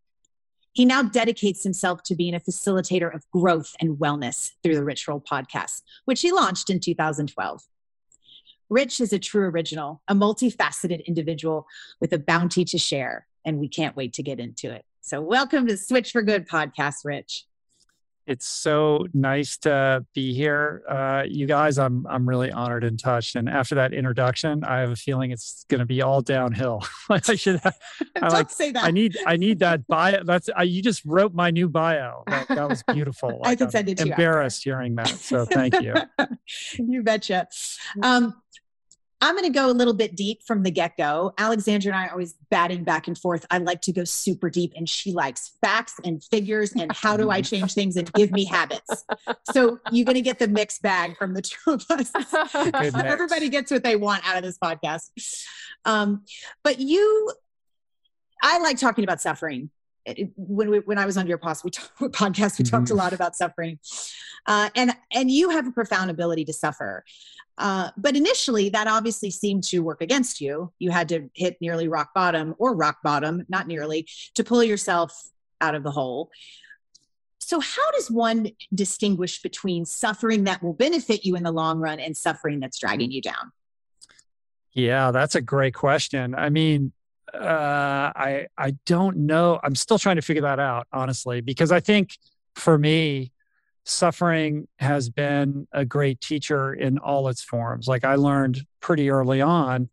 He 0.72 0.84
now 0.84 1.02
dedicates 1.02 1.64
himself 1.64 2.02
to 2.04 2.14
being 2.14 2.34
a 2.34 2.40
facilitator 2.40 3.12
of 3.14 3.28
growth 3.30 3.74
and 3.80 3.96
wellness 3.96 4.50
through 4.62 4.74
the 4.74 4.84
Rich 4.84 5.08
Roll 5.08 5.20
podcast, 5.20 5.82
which 6.04 6.20
he 6.20 6.30
launched 6.30 6.68
in 6.68 6.78
2012. 6.78 7.62
Rich 8.68 9.00
is 9.00 9.12
a 9.12 9.18
true 9.18 9.48
original, 9.48 10.02
a 10.06 10.14
multifaceted 10.14 11.04
individual 11.06 11.66
with 12.00 12.12
a 12.12 12.18
bounty 12.18 12.64
to 12.66 12.78
share, 12.78 13.26
and 13.44 13.58
we 13.58 13.68
can't 13.68 13.96
wait 13.96 14.12
to 14.12 14.22
get 14.22 14.38
into 14.38 14.70
it. 14.70 14.84
So, 15.00 15.20
welcome 15.20 15.66
to 15.66 15.76
Switch 15.76 16.12
for 16.12 16.22
Good 16.22 16.46
podcast, 16.46 17.04
Rich. 17.04 17.46
It's 18.30 18.46
so 18.46 19.08
nice 19.12 19.56
to 19.58 20.06
be 20.14 20.32
here, 20.32 20.84
uh, 20.88 21.24
you 21.26 21.46
guys. 21.46 21.78
I'm 21.78 22.06
I'm 22.06 22.28
really 22.28 22.52
honored 22.52 22.84
and 22.84 22.96
touched. 22.96 23.34
And 23.34 23.48
after 23.48 23.74
that 23.74 23.92
introduction, 23.92 24.62
I 24.62 24.78
have 24.78 24.90
a 24.90 24.96
feeling 24.96 25.32
it's 25.32 25.64
going 25.68 25.80
to 25.80 25.84
be 25.84 26.00
all 26.00 26.22
downhill. 26.22 26.86
I 27.10 27.34
should. 27.34 27.58
Have, 27.58 27.76
I 28.16 28.20
Don't 28.20 28.32
like, 28.32 28.50
say 28.50 28.70
that. 28.70 28.84
I 28.84 28.92
need 28.92 29.16
I 29.26 29.36
need 29.36 29.58
that 29.58 29.84
bio. 29.88 30.22
That's 30.22 30.48
I, 30.54 30.62
you 30.62 30.80
just 30.80 31.04
wrote 31.04 31.34
my 31.34 31.50
new 31.50 31.68
bio. 31.68 32.22
That, 32.28 32.46
that 32.46 32.68
was 32.68 32.84
beautiful. 32.92 33.40
Like, 33.40 33.48
I 33.48 33.56
can 33.56 33.70
send 33.72 33.88
it 33.88 33.98
to 33.98 34.06
you. 34.06 34.12
Embarrassed 34.12 34.62
hearing 34.62 34.94
that. 34.94 35.08
So 35.08 35.44
thank 35.44 35.80
you. 35.82 35.94
you 36.78 37.02
betcha. 37.02 37.48
Um, 38.00 38.40
I'm 39.22 39.34
going 39.34 39.44
to 39.44 39.56
go 39.56 39.70
a 39.70 39.72
little 39.72 39.92
bit 39.92 40.16
deep 40.16 40.42
from 40.42 40.62
the 40.62 40.70
get 40.70 40.96
go. 40.96 41.34
Alexandra 41.36 41.92
and 41.92 42.00
I 42.00 42.06
are 42.06 42.12
always 42.12 42.34
batting 42.50 42.84
back 42.84 43.06
and 43.06 43.18
forth. 43.18 43.44
I 43.50 43.58
like 43.58 43.82
to 43.82 43.92
go 43.92 44.04
super 44.04 44.48
deep, 44.48 44.72
and 44.76 44.88
she 44.88 45.12
likes 45.12 45.52
facts 45.60 46.00
and 46.04 46.24
figures 46.24 46.72
and 46.72 46.90
how 46.92 47.16
do 47.16 47.30
I 47.30 47.40
change 47.42 47.74
things 47.74 47.96
and 47.96 48.10
give 48.14 48.30
me 48.30 48.44
habits. 48.44 49.04
So 49.52 49.78
you're 49.92 50.06
going 50.06 50.14
to 50.14 50.22
get 50.22 50.38
the 50.38 50.48
mixed 50.48 50.80
bag 50.80 51.18
from 51.18 51.34
the 51.34 51.42
two 51.42 51.58
of 51.66 51.84
us. 51.90 52.10
Everybody 52.94 53.50
gets 53.50 53.70
what 53.70 53.82
they 53.82 53.96
want 53.96 54.26
out 54.26 54.38
of 54.38 54.42
this 54.42 54.58
podcast. 54.58 55.10
Um, 55.84 56.24
but 56.64 56.80
you, 56.80 57.30
I 58.42 58.58
like 58.60 58.78
talking 58.78 59.04
about 59.04 59.20
suffering. 59.20 59.70
when 60.36 60.70
we, 60.70 60.78
when 60.78 60.96
I 60.96 61.04
was 61.04 61.18
on 61.18 61.26
your 61.26 61.38
podcast, 61.38 61.64
we, 61.64 61.70
talk, 61.70 61.90
podcast, 62.12 62.58
we 62.58 62.64
talked 62.64 62.86
mm-hmm. 62.86 62.94
a 62.94 63.02
lot 63.02 63.12
about 63.12 63.36
suffering, 63.36 63.78
uh, 64.46 64.70
and 64.74 64.92
and 65.12 65.30
you 65.30 65.50
have 65.50 65.66
a 65.66 65.72
profound 65.72 66.10
ability 66.10 66.46
to 66.46 66.54
suffer. 66.54 67.04
Uh, 67.60 67.90
but 67.98 68.16
initially, 68.16 68.70
that 68.70 68.86
obviously 68.86 69.30
seemed 69.30 69.62
to 69.62 69.80
work 69.80 70.00
against 70.00 70.40
you. 70.40 70.72
You 70.78 70.90
had 70.90 71.10
to 71.10 71.28
hit 71.34 71.60
nearly 71.60 71.88
rock 71.88 72.14
bottom 72.14 72.54
or 72.58 72.74
rock 72.74 73.02
bottom, 73.04 73.44
not 73.50 73.68
nearly, 73.68 74.08
to 74.34 74.42
pull 74.42 74.64
yourself 74.64 75.12
out 75.60 75.74
of 75.74 75.82
the 75.82 75.90
hole. 75.90 76.30
So, 77.38 77.60
how 77.60 77.90
does 77.92 78.10
one 78.10 78.48
distinguish 78.74 79.42
between 79.42 79.84
suffering 79.84 80.44
that 80.44 80.62
will 80.62 80.72
benefit 80.72 81.26
you 81.26 81.36
in 81.36 81.42
the 81.42 81.52
long 81.52 81.80
run 81.80 82.00
and 82.00 82.16
suffering 82.16 82.60
that's 82.60 82.78
dragging 82.78 83.12
you 83.12 83.20
down? 83.20 83.52
Yeah, 84.72 85.10
that's 85.10 85.34
a 85.34 85.42
great 85.42 85.74
question. 85.74 86.34
I 86.34 86.48
mean, 86.48 86.92
uh, 87.34 87.38
I 88.16 88.46
I 88.56 88.70
don't 88.86 89.18
know. 89.18 89.60
I'm 89.62 89.74
still 89.74 89.98
trying 89.98 90.16
to 90.16 90.22
figure 90.22 90.42
that 90.42 90.60
out, 90.60 90.86
honestly, 90.94 91.42
because 91.42 91.72
I 91.72 91.80
think 91.80 92.16
for 92.54 92.78
me, 92.78 93.32
suffering 93.84 94.68
has 94.78 95.08
been 95.08 95.66
a 95.72 95.84
great 95.84 96.20
teacher 96.20 96.72
in 96.72 96.98
all 96.98 97.28
its 97.28 97.42
forms. 97.42 97.88
Like 97.88 98.04
I 98.04 98.14
learned 98.16 98.60
pretty 98.80 99.10
early 99.10 99.40
on 99.40 99.88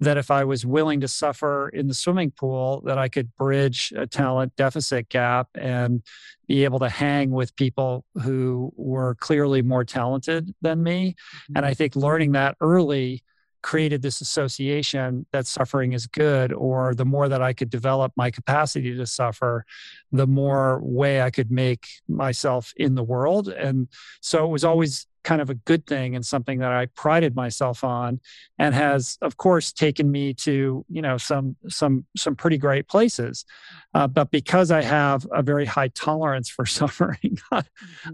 that 0.00 0.16
if 0.16 0.30
I 0.30 0.44
was 0.44 0.66
willing 0.66 1.00
to 1.00 1.08
suffer 1.08 1.68
in 1.68 1.88
the 1.88 1.94
swimming 1.94 2.30
pool, 2.30 2.82
that 2.84 2.98
I 2.98 3.08
could 3.08 3.34
bridge 3.36 3.92
a 3.96 4.06
talent 4.06 4.54
deficit 4.56 5.08
gap 5.08 5.48
and 5.54 6.02
be 6.46 6.64
able 6.64 6.80
to 6.80 6.88
hang 6.88 7.30
with 7.30 7.56
people 7.56 8.04
who 8.22 8.72
were 8.76 9.14
clearly 9.16 9.62
more 9.62 9.84
talented 9.84 10.52
than 10.62 10.82
me. 10.82 11.10
Mm-hmm. 11.10 11.56
And 11.56 11.66
I 11.66 11.74
think 11.74 11.96
learning 11.96 12.32
that 12.32 12.56
early 12.60 13.22
created 13.64 14.02
this 14.02 14.20
association 14.20 15.24
that 15.32 15.46
suffering 15.46 15.94
is 15.94 16.06
good, 16.06 16.52
or 16.52 16.94
the 16.94 17.04
more 17.04 17.30
that 17.30 17.40
I 17.40 17.54
could 17.54 17.70
develop 17.70 18.12
my 18.14 18.30
capacity 18.30 18.94
to 18.94 19.06
suffer, 19.06 19.64
the 20.12 20.26
more 20.26 20.80
way 20.82 21.22
I 21.22 21.30
could 21.30 21.50
make 21.50 21.88
myself 22.06 22.74
in 22.76 22.94
the 22.94 23.02
world. 23.02 23.48
And 23.48 23.88
so 24.20 24.44
it 24.44 24.50
was 24.50 24.64
always 24.64 25.06
kind 25.24 25.40
of 25.40 25.50
a 25.50 25.54
good 25.54 25.86
thing 25.86 26.14
and 26.14 26.24
something 26.24 26.58
that 26.58 26.70
I 26.70 26.86
prided 26.94 27.34
myself 27.34 27.82
on 27.82 28.20
and 28.58 28.74
has 28.74 29.18
of 29.22 29.36
course 29.36 29.72
taken 29.72 30.10
me 30.10 30.34
to 30.34 30.84
you 30.88 31.02
know 31.02 31.16
some 31.16 31.56
some 31.68 32.04
some 32.16 32.36
pretty 32.36 32.58
great 32.58 32.86
places. 32.86 33.44
Uh, 33.94 34.08
but 34.08 34.30
because 34.30 34.70
I 34.70 34.82
have 34.82 35.26
a 35.32 35.42
very 35.42 35.64
high 35.64 35.88
tolerance 35.88 36.48
for 36.48 36.66
suffering 36.80 37.38
I'm 37.50 37.64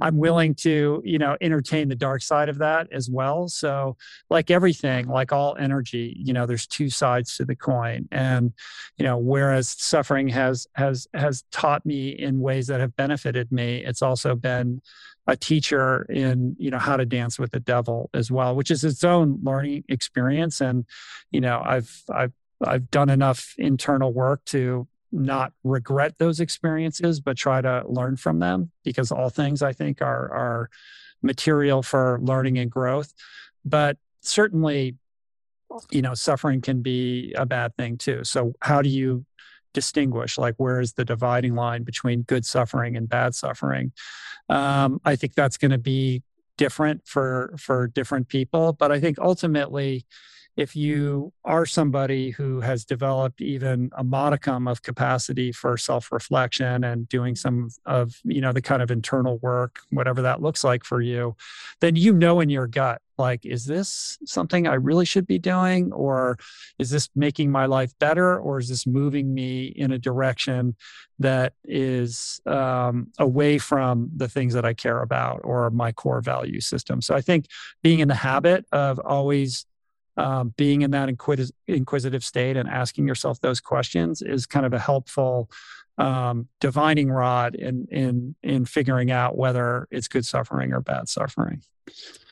mm-hmm. 0.00 0.16
willing 0.16 0.54
to 0.56 1.02
you 1.04 1.18
know 1.18 1.36
entertain 1.40 1.88
the 1.88 1.96
dark 1.96 2.22
side 2.22 2.48
of 2.48 2.58
that 2.58 2.88
as 2.92 3.10
well. 3.10 3.48
So 3.48 3.96
like 4.30 4.50
everything 4.50 5.08
like 5.08 5.32
all 5.32 5.56
energy 5.58 6.16
you 6.18 6.32
know 6.32 6.46
there's 6.46 6.66
two 6.66 6.88
sides 6.88 7.36
to 7.36 7.44
the 7.44 7.56
coin. 7.56 8.08
And 8.12 8.52
you 8.96 9.04
know 9.04 9.18
whereas 9.18 9.68
suffering 9.68 10.28
has 10.28 10.66
has 10.74 11.08
has 11.12 11.44
taught 11.50 11.84
me 11.84 12.10
in 12.10 12.40
ways 12.40 12.68
that 12.68 12.80
have 12.80 12.94
benefited 12.96 13.50
me 13.50 13.84
it's 13.84 14.02
also 14.02 14.34
been 14.34 14.80
a 15.26 15.36
teacher 15.36 16.02
in 16.10 16.56
you 16.58 16.70
know 16.70 16.78
how 16.78 16.96
to 16.96 17.04
dance 17.04 17.38
with 17.38 17.52
the 17.52 17.60
devil 17.60 18.10
as 18.14 18.30
well 18.30 18.56
which 18.56 18.70
is 18.70 18.84
its 18.84 19.04
own 19.04 19.38
learning 19.42 19.84
experience. 19.88 20.60
And 20.60 20.84
you 21.30 21.40
know 21.40 21.62
i've 21.64 22.02
i've 22.12 22.32
i've 22.66 22.90
done 22.90 23.10
enough 23.10 23.54
internal 23.58 24.12
work 24.12 24.44
to 24.46 24.86
not 25.12 25.52
regret 25.64 26.18
those 26.18 26.38
experiences 26.38 27.20
but 27.20 27.36
try 27.36 27.60
to 27.60 27.82
learn 27.88 28.16
from 28.16 28.38
them 28.38 28.70
because 28.84 29.10
all 29.10 29.28
things 29.28 29.60
i 29.60 29.72
think 29.72 30.00
are 30.00 30.32
are 30.32 30.70
material 31.22 31.82
for 31.82 32.18
learning 32.22 32.58
and 32.58 32.70
growth. 32.70 33.12
But 33.64 33.96
certainly 34.20 34.96
you 35.90 36.02
know 36.02 36.14
suffering 36.14 36.60
can 36.60 36.82
be 36.82 37.32
a 37.36 37.46
bad 37.46 37.76
thing 37.76 37.96
too. 37.96 38.24
So 38.24 38.54
how 38.60 38.82
do 38.82 38.88
you 38.88 39.24
distinguish 39.72 40.38
like 40.38 40.54
where 40.56 40.80
is 40.80 40.94
the 40.94 41.04
dividing 41.04 41.54
line 41.54 41.82
between 41.82 42.22
good 42.22 42.44
suffering 42.44 42.96
and 42.96 43.08
bad 43.08 43.34
suffering? 43.34 43.92
Um, 44.48 45.00
i 45.04 45.14
think 45.14 45.34
that's 45.34 45.56
going 45.56 45.70
to 45.70 45.78
be 45.78 46.22
different 46.58 47.06
for 47.06 47.54
for 47.56 47.86
different 47.86 48.28
people 48.28 48.72
but 48.72 48.90
i 48.92 49.00
think 49.00 49.18
ultimately 49.18 50.04
if 50.56 50.74
you 50.76 51.32
are 51.44 51.64
somebody 51.66 52.30
who 52.30 52.60
has 52.60 52.84
developed 52.84 53.40
even 53.40 53.90
a 53.96 54.04
modicum 54.04 54.68
of 54.68 54.82
capacity 54.82 55.52
for 55.52 55.76
self-reflection 55.76 56.84
and 56.84 57.08
doing 57.08 57.34
some 57.34 57.68
of 57.86 58.20
you 58.24 58.40
know 58.40 58.52
the 58.52 58.62
kind 58.62 58.82
of 58.82 58.90
internal 58.90 59.38
work 59.38 59.80
whatever 59.90 60.22
that 60.22 60.42
looks 60.42 60.64
like 60.64 60.84
for 60.84 61.00
you 61.00 61.34
then 61.80 61.96
you 61.96 62.12
know 62.12 62.40
in 62.40 62.48
your 62.48 62.66
gut 62.66 63.00
like 63.18 63.44
is 63.44 63.66
this 63.66 64.18
something 64.24 64.66
i 64.66 64.74
really 64.74 65.04
should 65.04 65.26
be 65.26 65.38
doing? 65.38 65.92
Or 65.92 66.38
is 66.78 66.90
this 66.90 67.08
making 67.14 67.50
my 67.50 67.66
life 67.66 67.92
better? 67.98 68.38
Or 68.38 68.58
is 68.58 68.68
this 68.68 68.86
moving 68.86 69.32
me 69.34 69.66
in 69.66 69.92
a 69.92 69.98
direction 69.98 70.76
that 71.18 71.52
is 71.64 72.40
um, 72.46 73.08
away 73.18 73.58
from 73.58 74.10
the 74.16 74.28
things 74.28 74.54
that 74.54 74.64
i 74.64 74.72
care 74.72 75.02
about 75.02 75.40
or 75.44 75.70
my 75.70 75.92
core 75.92 76.20
value 76.20 76.60
system? 76.60 77.02
So 77.02 77.14
i 77.14 77.20
think 77.20 77.46
being 77.82 78.00
in 78.00 78.08
the 78.08 78.14
habit 78.14 78.64
of 78.72 78.98
always 78.98 79.66
um, 80.16 80.54
being 80.56 80.82
in 80.82 80.90
that 80.90 81.08
inquis- 81.08 81.52
inquisitive 81.66 82.24
state 82.24 82.56
and 82.56 82.68
asking 82.68 83.06
yourself 83.06 83.40
those 83.40 83.60
questions 83.60 84.22
is 84.22 84.46
kind 84.46 84.66
of 84.66 84.72
a 84.72 84.78
helpful 84.78 85.50
um, 85.98 86.48
divining 86.60 87.10
rod 87.10 87.54
in 87.54 87.86
in 87.90 88.34
in 88.42 88.64
figuring 88.64 89.10
out 89.10 89.36
whether 89.36 89.86
it's 89.90 90.08
good 90.08 90.24
suffering 90.24 90.72
or 90.72 90.80
bad 90.80 91.08
suffering. 91.08 91.62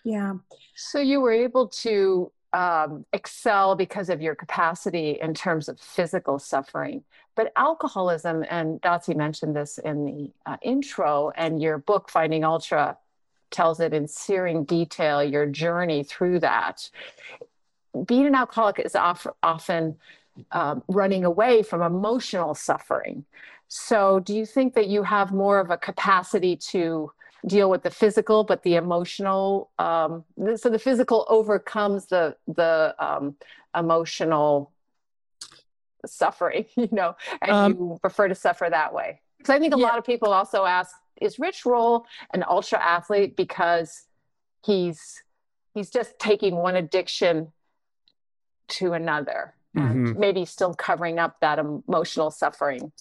Yeah. 0.04 0.34
So 0.74 1.00
you 1.00 1.20
were 1.20 1.32
able 1.32 1.68
to 1.68 2.32
um, 2.52 3.04
excel 3.12 3.74
because 3.74 4.08
of 4.08 4.22
your 4.22 4.34
capacity 4.34 5.18
in 5.20 5.34
terms 5.34 5.68
of 5.68 5.78
physical 5.78 6.38
suffering. 6.38 7.04
But 7.34 7.52
alcoholism, 7.56 8.44
and 8.48 8.80
Dotsie 8.80 9.14
mentioned 9.14 9.54
this 9.54 9.78
in 9.78 10.04
the 10.06 10.32
uh, 10.46 10.56
intro, 10.62 11.30
and 11.36 11.60
your 11.60 11.78
book, 11.78 12.10
Finding 12.10 12.44
Ultra, 12.44 12.96
tells 13.50 13.80
it 13.80 13.92
in 13.92 14.08
searing 14.08 14.64
detail 14.64 15.22
your 15.22 15.46
journey 15.46 16.02
through 16.04 16.40
that 16.40 16.90
being 18.06 18.26
an 18.26 18.34
alcoholic 18.34 18.78
is 18.78 18.94
often 18.96 19.96
um, 20.52 20.82
running 20.88 21.24
away 21.24 21.62
from 21.62 21.82
emotional 21.82 22.54
suffering. 22.54 23.24
So, 23.68 24.20
do 24.20 24.34
you 24.34 24.46
think 24.46 24.74
that 24.74 24.88
you 24.88 25.02
have 25.02 25.32
more 25.32 25.60
of 25.60 25.70
a 25.70 25.76
capacity 25.76 26.56
to 26.56 27.12
deal 27.46 27.70
with 27.70 27.82
the 27.82 27.90
physical, 27.90 28.44
but 28.44 28.62
the 28.62 28.76
emotional? 28.76 29.70
Um, 29.78 30.24
so 30.56 30.70
the 30.70 30.78
physical 30.78 31.26
overcomes 31.28 32.06
the 32.06 32.36
the 32.46 32.94
um, 32.98 33.36
emotional 33.76 34.72
suffering, 36.06 36.66
you 36.76 36.88
know, 36.92 37.16
and 37.42 37.50
um, 37.50 37.72
you 37.72 37.98
prefer 38.00 38.28
to 38.28 38.34
suffer 38.34 38.68
that 38.70 38.94
way. 38.94 39.20
Because 39.36 39.54
I 39.54 39.58
think 39.58 39.74
a 39.74 39.78
yeah. 39.78 39.86
lot 39.86 39.98
of 39.98 40.04
people 40.04 40.32
also 40.32 40.64
ask, 40.64 40.94
is 41.20 41.38
Rich 41.38 41.66
Roll 41.66 42.06
an 42.32 42.44
ultra 42.48 42.82
athlete 42.82 43.36
because 43.36 44.06
he's 44.64 45.22
he's 45.74 45.90
just 45.90 46.18
taking 46.18 46.56
one 46.56 46.76
addiction 46.76 47.52
to 48.68 48.92
another 48.92 49.54
mm-hmm. 49.76 50.18
maybe 50.18 50.44
still 50.44 50.74
covering 50.74 51.18
up 51.18 51.40
that 51.40 51.58
emotional 51.58 52.30
suffering. 52.30 52.92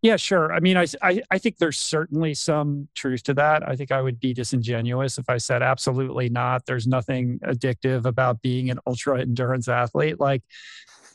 Yeah 0.00 0.16
sure. 0.16 0.52
I 0.52 0.60
mean 0.60 0.76
I, 0.76 0.86
I, 1.02 1.22
I 1.30 1.38
think 1.38 1.58
there's 1.58 1.78
certainly 1.78 2.34
some 2.34 2.88
truth 2.94 3.24
to 3.24 3.34
that. 3.34 3.68
I 3.68 3.74
think 3.74 3.90
i 3.90 4.00
would 4.00 4.20
be 4.20 4.32
disingenuous 4.32 5.18
if 5.18 5.28
i 5.28 5.38
said 5.38 5.62
absolutely 5.62 6.28
not. 6.28 6.66
There's 6.66 6.86
nothing 6.86 7.40
addictive 7.44 8.04
about 8.04 8.42
being 8.42 8.70
an 8.70 8.78
ultra 8.86 9.20
endurance 9.20 9.68
athlete. 9.68 10.20
Like 10.20 10.42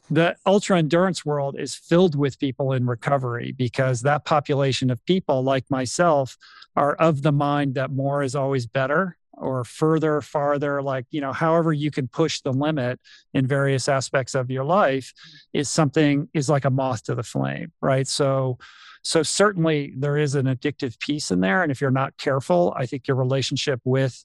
the 0.09 0.35
ultra 0.45 0.77
endurance 0.77 1.25
world 1.25 1.55
is 1.57 1.75
filled 1.75 2.15
with 2.15 2.39
people 2.39 2.73
in 2.73 2.85
recovery 2.85 3.53
because 3.53 4.01
that 4.01 4.25
population 4.25 4.89
of 4.89 5.03
people 5.05 5.43
like 5.43 5.69
myself 5.71 6.37
are 6.75 6.93
of 6.95 7.21
the 7.21 7.31
mind 7.31 7.75
that 7.75 7.89
more 7.89 8.21
is 8.21 8.35
always 8.35 8.65
better 8.65 9.17
or 9.33 9.63
further, 9.63 10.21
farther, 10.21 10.81
like, 10.81 11.05
you 11.11 11.21
know, 11.21 11.33
however 11.33 11.73
you 11.73 11.91
can 11.91 12.07
push 12.07 12.41
the 12.41 12.53
limit 12.53 12.99
in 13.33 13.47
various 13.47 13.87
aspects 13.87 14.35
of 14.35 14.51
your 14.51 14.63
life 14.63 15.13
is 15.53 15.69
something 15.69 16.29
is 16.33 16.49
like 16.49 16.65
a 16.65 16.69
moth 16.69 17.03
to 17.03 17.15
the 17.15 17.23
flame, 17.23 17.71
right? 17.81 18.07
So, 18.07 18.57
so 19.03 19.23
certainly 19.23 19.93
there 19.97 20.17
is 20.17 20.35
an 20.35 20.45
addictive 20.45 20.99
piece 20.99 21.31
in 21.31 21.41
there. 21.41 21.63
And 21.63 21.71
if 21.71 21.81
you're 21.81 21.91
not 21.91 22.17
careful, 22.17 22.73
I 22.77 22.85
think 22.85 23.07
your 23.07 23.17
relationship 23.17 23.81
with, 23.83 24.23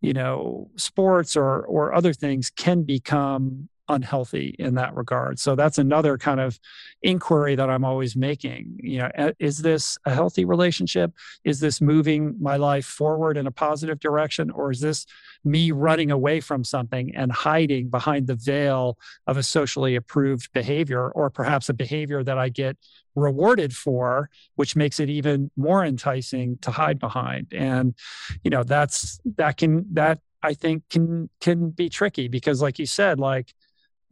you 0.00 0.12
know, 0.12 0.70
sports 0.76 1.36
or 1.36 1.62
or 1.62 1.94
other 1.94 2.12
things 2.12 2.50
can 2.50 2.82
become 2.82 3.68
unhealthy 3.88 4.54
in 4.58 4.74
that 4.74 4.94
regard. 4.94 5.38
So 5.38 5.54
that's 5.54 5.78
another 5.78 6.18
kind 6.18 6.40
of 6.40 6.58
inquiry 7.02 7.54
that 7.54 7.70
I'm 7.70 7.84
always 7.84 8.16
making. 8.16 8.78
You 8.82 8.98
know, 8.98 9.32
is 9.38 9.58
this 9.58 9.98
a 10.04 10.12
healthy 10.12 10.44
relationship? 10.44 11.12
Is 11.44 11.60
this 11.60 11.80
moving 11.80 12.36
my 12.40 12.56
life 12.56 12.86
forward 12.86 13.36
in 13.36 13.46
a 13.46 13.50
positive 13.50 14.00
direction? 14.00 14.50
Or 14.50 14.70
is 14.70 14.80
this 14.80 15.06
me 15.44 15.70
running 15.70 16.10
away 16.10 16.40
from 16.40 16.64
something 16.64 17.14
and 17.14 17.32
hiding 17.32 17.88
behind 17.88 18.26
the 18.26 18.34
veil 18.34 18.98
of 19.26 19.36
a 19.36 19.42
socially 19.42 19.96
approved 19.96 20.52
behavior, 20.52 21.08
or 21.10 21.30
perhaps 21.30 21.68
a 21.68 21.74
behavior 21.74 22.22
that 22.24 22.38
I 22.38 22.48
get 22.48 22.76
rewarded 23.14 23.74
for, 23.74 24.30
which 24.56 24.76
makes 24.76 25.00
it 25.00 25.08
even 25.08 25.50
more 25.56 25.84
enticing 25.84 26.58
to 26.58 26.70
hide 26.70 26.98
behind? 26.98 27.46
And, 27.52 27.94
you 28.42 28.50
know, 28.50 28.64
that's 28.64 29.20
that 29.36 29.56
can 29.56 29.86
that 29.94 30.20
I 30.42 30.54
think 30.54 30.88
can 30.88 31.30
can 31.40 31.70
be 31.70 31.88
tricky 31.88 32.28
because 32.28 32.62
like 32.62 32.78
you 32.78 32.86
said, 32.86 33.18
like 33.18 33.54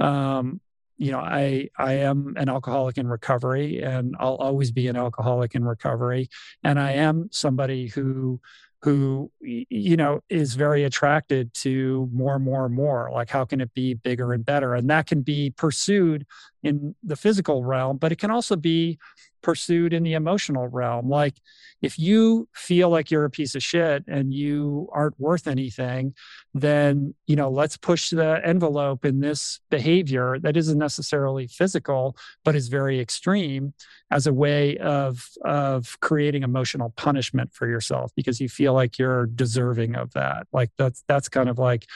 um, 0.00 0.60
you 0.98 1.12
know, 1.12 1.20
I 1.20 1.68
I 1.76 1.94
am 1.94 2.34
an 2.36 2.48
alcoholic 2.48 2.96
in 2.96 3.06
recovery 3.06 3.82
and 3.82 4.16
I'll 4.18 4.36
always 4.36 4.70
be 4.70 4.88
an 4.88 4.96
alcoholic 4.96 5.54
in 5.54 5.64
recovery. 5.64 6.28
And 6.64 6.80
I 6.80 6.92
am 6.92 7.28
somebody 7.32 7.88
who 7.88 8.40
who 8.82 9.30
you 9.40 9.96
know 9.96 10.20
is 10.28 10.54
very 10.54 10.84
attracted 10.84 11.52
to 11.54 12.08
more 12.12 12.36
and 12.36 12.44
more 12.44 12.66
and 12.66 12.74
more 12.74 13.10
like 13.12 13.28
how 13.28 13.44
can 13.44 13.60
it 13.60 13.72
be 13.74 13.94
bigger 13.94 14.32
and 14.32 14.44
better 14.44 14.74
and 14.74 14.88
that 14.88 15.06
can 15.06 15.22
be 15.22 15.50
pursued 15.50 16.26
in 16.62 16.94
the 17.02 17.16
physical 17.16 17.64
realm 17.64 17.96
but 17.96 18.12
it 18.12 18.18
can 18.18 18.30
also 18.30 18.54
be 18.54 18.98
pursued 19.46 19.92
in 19.92 20.02
the 20.02 20.14
emotional 20.14 20.66
realm. 20.66 21.08
Like 21.08 21.34
if 21.80 22.00
you 22.00 22.48
feel 22.52 22.90
like 22.90 23.12
you're 23.12 23.24
a 23.24 23.30
piece 23.30 23.54
of 23.54 23.62
shit 23.62 24.02
and 24.08 24.34
you 24.34 24.88
aren't 24.92 25.20
worth 25.20 25.46
anything, 25.46 26.14
then, 26.52 27.14
you 27.28 27.36
know, 27.36 27.48
let's 27.48 27.76
push 27.76 28.10
the 28.10 28.40
envelope 28.44 29.04
in 29.04 29.20
this 29.20 29.60
behavior 29.70 30.40
that 30.40 30.56
isn't 30.56 30.78
necessarily 30.78 31.46
physical, 31.46 32.16
but 32.44 32.56
is 32.56 32.66
very 32.66 32.98
extreme 32.98 33.72
as 34.10 34.26
a 34.26 34.34
way 34.34 34.76
of, 34.78 35.28
of 35.44 35.96
creating 36.00 36.42
emotional 36.42 36.92
punishment 36.96 37.54
for 37.54 37.68
yourself 37.68 38.10
because 38.16 38.40
you 38.40 38.48
feel 38.48 38.74
like 38.74 38.98
you're 38.98 39.26
deserving 39.26 39.94
of 39.94 40.12
that. 40.14 40.48
Like 40.52 40.72
that's, 40.76 41.04
that's 41.06 41.28
kind 41.28 41.48
of 41.48 41.56
like, 41.56 41.86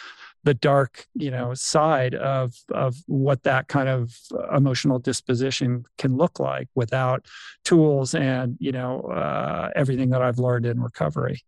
the 0.45 0.55
dark 0.55 1.07
you 1.15 1.31
know 1.31 1.53
side 1.55 2.15
of 2.15 2.55
of 2.73 2.97
what 3.07 3.43
that 3.43 3.69
kind 3.69 3.89
of 3.89 4.15
emotional 4.55 4.99
disposition 4.99 5.85
can 5.99 6.17
look 6.17 6.41
like 6.41 6.69
without 6.75 7.27
tools 7.65 8.15
and 8.15 8.57
you 8.59 8.73
know 8.73 9.01
uh, 9.03 9.71
everything 9.77 10.11
that 10.11 10.23
i've 10.23 10.39
learned 10.39 10.67
in 10.67 10.81
recovery. 10.81 11.43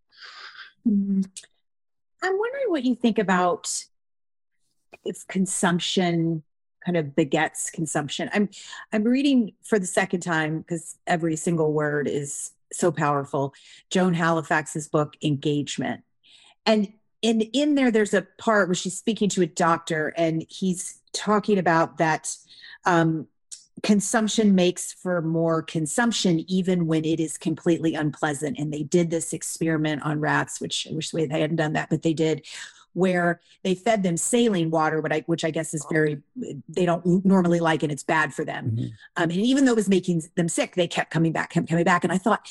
Mm-hmm. 0.87 1.23
i'm 2.23 2.39
wondering 2.39 2.67
what 2.69 2.85
you 2.85 2.95
think 2.95 3.19
about 3.19 3.85
if 5.05 5.27
consumption 5.29 6.43
kind 6.85 6.97
of 6.97 7.15
begets 7.15 7.71
consumption. 7.71 8.29
I'm 8.33 8.49
i'm 8.93 9.05
reading 9.05 9.53
for 9.63 9.79
the 9.79 9.87
second 9.87 10.21
time 10.21 10.59
because 10.59 10.97
every 11.07 11.37
single 11.37 11.73
word 11.73 12.09
is 12.09 12.53
so 12.73 12.91
powerful. 12.91 13.55
Joan 13.91 14.15
halifax's 14.15 14.89
book 14.89 15.15
engagement. 15.23 16.03
And 16.65 16.93
and 17.23 17.43
in 17.53 17.75
there 17.75 17.91
there's 17.91 18.15
a 18.15 18.27
part 18.39 18.69
where 18.69 18.75
she's 18.75 18.97
speaking 18.97 19.29
to 19.31 19.43
a 19.43 19.47
doctor 19.47 20.13
and 20.17 20.45
he's 20.49 21.01
talking 21.13 21.59
about 21.59 21.99
that 21.99 22.35
um, 22.85 23.27
consumption 23.83 24.55
makes 24.55 24.93
for 24.93 25.21
more 25.23 25.63
consumption 25.63 26.45
even 26.49 26.87
when 26.87 27.05
it 27.05 27.21
is 27.21 27.37
completely 27.37 27.95
unpleasant 27.95 28.59
and 28.59 28.73
they 28.73 28.83
did 28.83 29.11
this 29.11 29.33
experiment 29.33 30.03
on 30.03 30.21
rats 30.21 30.61
which 30.61 30.87
i 30.91 30.95
wish 30.95 31.11
they 31.11 31.27
hadn't 31.29 31.57
done 31.57 31.73
that 31.73 31.91
but 31.91 32.03
they 32.03 32.15
did 32.15 32.43
where 32.95 33.41
they 33.63 33.75
fed 33.75 34.03
them 34.03 34.17
saline 34.17 34.71
water, 34.71 35.03
which 35.27 35.45
I 35.45 35.51
guess 35.51 35.75
is 35.75 35.87
very, 35.91 36.21
they 36.69 36.85
don't 36.85 37.25
normally 37.25 37.61
like 37.61 37.83
and 37.83 37.91
it's 37.91 38.03
bad 38.03 38.35
for 38.35 38.45
them. 38.45 38.73
Mm-hmm. 38.73 38.85
Um, 39.17 39.31
and 39.31 39.33
even 39.33 39.65
though 39.65 39.73
it 39.73 39.77
was 39.77 39.89
making 39.89 40.23
them 40.35 40.49
sick, 40.49 40.75
they 40.75 40.87
kept 40.87 41.11
coming 41.11 41.33
back, 41.33 41.51
kept 41.51 41.69
coming 41.69 41.85
back. 41.85 42.05
And 42.05 42.13
I 42.13 42.19
thought, 42.19 42.49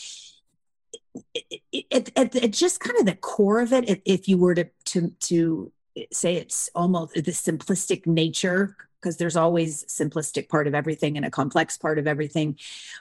at, 1.91 2.51
just 2.51 2.79
kind 2.79 2.97
of 2.99 3.05
the 3.05 3.17
core 3.19 3.59
of 3.61 3.73
it, 3.73 4.01
if 4.05 4.27
you 4.27 4.37
were 4.37 4.55
to 4.55 4.69
to 4.85 5.09
to 5.21 5.71
say 6.11 6.35
it's 6.35 6.69
almost 6.73 7.13
the 7.13 7.21
simplistic 7.21 8.07
nature, 8.07 8.75
because 8.99 9.17
there's 9.17 9.35
always 9.35 9.83
simplistic 9.85 10.47
part 10.49 10.67
of 10.67 10.75
everything 10.75 11.17
and 11.17 11.25
a 11.25 11.31
complex 11.31 11.77
part 11.77 11.99
of 11.99 12.07
everything. 12.07 12.57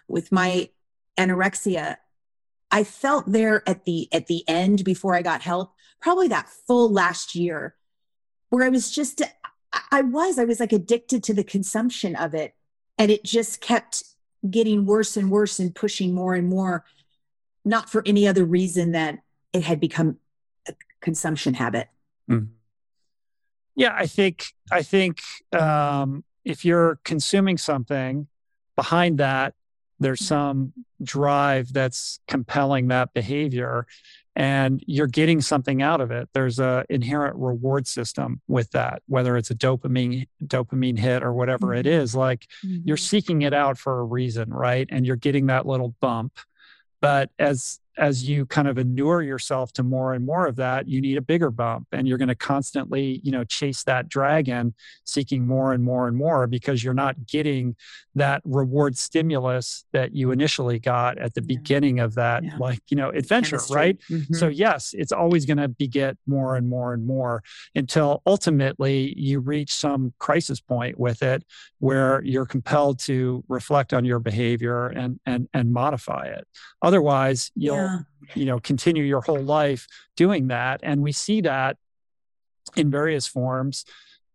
With 0.08 0.32
my 0.32 0.70
anorexia, 1.16 1.96
I 2.70 2.84
felt 2.84 3.30
there 3.30 3.62
at 3.68 3.84
the 3.84 4.08
at 4.12 4.26
the 4.26 4.44
end 4.48 4.84
before 4.84 5.14
I 5.14 5.22
got 5.22 5.42
help, 5.42 5.72
probably 6.00 6.28
that 6.28 6.48
full 6.48 6.90
last 6.90 7.34
year, 7.34 7.76
where 8.48 8.64
I 8.64 8.70
was 8.70 8.90
just 8.90 9.22
I 9.92 10.02
was 10.02 10.38
I 10.38 10.44
was 10.44 10.58
like 10.58 10.72
addicted 10.72 11.22
to 11.24 11.34
the 11.34 11.44
consumption 11.44 12.16
of 12.16 12.34
it, 12.34 12.54
and 12.98 13.10
it 13.10 13.24
just 13.24 13.60
kept 13.60 14.04
getting 14.48 14.86
worse 14.86 15.16
and 15.16 15.30
worse 15.30 15.60
and 15.60 15.74
pushing 15.74 16.14
more 16.14 16.34
and 16.34 16.48
more 16.48 16.84
not 17.64 17.90
for 17.90 18.02
any 18.06 18.26
other 18.26 18.44
reason 18.44 18.92
that 18.92 19.18
it 19.52 19.64
had 19.64 19.80
become 19.80 20.18
a 20.68 20.74
consumption 21.00 21.54
habit. 21.54 21.88
Mm. 22.30 22.48
Yeah, 23.74 23.94
I 23.94 24.06
think 24.06 24.52
I 24.70 24.82
think 24.82 25.20
um, 25.52 26.24
if 26.44 26.64
you're 26.64 26.98
consuming 27.04 27.58
something, 27.58 28.28
behind 28.76 29.18
that 29.18 29.54
there's 29.98 30.24
some 30.24 30.72
drive 31.02 31.72
that's 31.72 32.18
compelling 32.26 32.88
that 32.88 33.12
behavior 33.12 33.86
and 34.34 34.82
you're 34.86 35.06
getting 35.06 35.40
something 35.40 35.82
out 35.82 36.00
of 36.00 36.10
it 36.10 36.28
there's 36.32 36.58
a 36.58 36.84
inherent 36.88 37.36
reward 37.36 37.86
system 37.86 38.40
with 38.48 38.70
that 38.70 39.02
whether 39.06 39.36
it's 39.36 39.50
a 39.50 39.54
dopamine 39.54 40.26
dopamine 40.44 40.98
hit 40.98 41.22
or 41.22 41.32
whatever 41.32 41.74
it 41.74 41.84
mm-hmm. 41.84 42.18
like 42.18 42.46
mm-hmm. 42.64 42.80
you're 42.84 42.96
seeking 42.96 43.42
it 43.42 43.52
out 43.52 43.76
for 43.76 44.00
a 44.00 44.04
reason 44.04 44.48
right 44.50 44.88
and 44.90 45.06
you're 45.06 45.16
getting 45.16 45.46
that 45.46 45.66
little 45.66 45.94
bump 46.00 46.38
but 47.00 47.30
as 47.38 47.80
as 47.98 48.28
you 48.28 48.46
kind 48.46 48.68
of 48.68 48.78
inure 48.78 49.22
yourself 49.22 49.72
to 49.74 49.82
more 49.82 50.14
and 50.14 50.24
more 50.24 50.46
of 50.46 50.56
that, 50.56 50.88
you 50.88 51.00
need 51.00 51.16
a 51.16 51.22
bigger 51.22 51.50
bump 51.50 51.86
and 51.92 52.06
you're 52.06 52.18
going 52.18 52.28
to 52.28 52.34
constantly, 52.34 53.20
you 53.24 53.32
know, 53.32 53.44
chase 53.44 53.82
that 53.84 54.08
dragon 54.08 54.74
seeking 55.04 55.46
more 55.46 55.72
and 55.72 55.82
more 55.82 56.06
and 56.06 56.16
more 56.16 56.46
because 56.46 56.84
you're 56.84 56.94
not 56.94 57.26
getting 57.26 57.76
that 58.14 58.42
reward 58.44 58.96
stimulus 58.96 59.84
that 59.92 60.14
you 60.14 60.30
initially 60.30 60.78
got 60.78 61.18
at 61.18 61.34
the 61.34 61.42
yeah. 61.42 61.56
beginning 61.56 62.00
of 62.00 62.14
that 62.14 62.44
yeah. 62.44 62.56
like, 62.58 62.80
you 62.88 62.96
know, 62.96 63.10
adventure, 63.10 63.56
Chemistry. 63.56 63.76
right? 63.76 63.98
Mm-hmm. 64.10 64.34
So 64.34 64.48
yes, 64.48 64.94
it's 64.96 65.12
always 65.12 65.44
going 65.44 65.58
to 65.58 65.68
beget 65.68 66.16
more 66.26 66.56
and 66.56 66.68
more 66.68 66.94
and 66.94 67.06
more 67.06 67.42
until 67.74 68.22
ultimately 68.24 69.14
you 69.18 69.40
reach 69.40 69.74
some 69.74 70.12
crisis 70.18 70.60
point 70.60 70.98
with 70.98 71.22
it 71.22 71.44
where 71.80 72.22
you're 72.24 72.46
compelled 72.46 72.98
to 73.00 73.42
reflect 73.48 73.92
on 73.92 74.04
your 74.04 74.18
behavior 74.18 74.86
and 74.86 75.18
and 75.26 75.48
and 75.52 75.72
modify 75.72 76.26
it. 76.26 76.46
Otherwise, 76.82 77.50
you'll 77.56 77.76
yeah 77.76 77.79
you 78.34 78.44
know 78.44 78.58
continue 78.60 79.02
your 79.02 79.20
whole 79.20 79.42
life 79.42 79.86
doing 80.16 80.48
that. 80.48 80.80
And 80.82 81.02
we 81.02 81.12
see 81.12 81.40
that 81.42 81.76
in 82.76 82.90
various 82.90 83.26
forms 83.26 83.84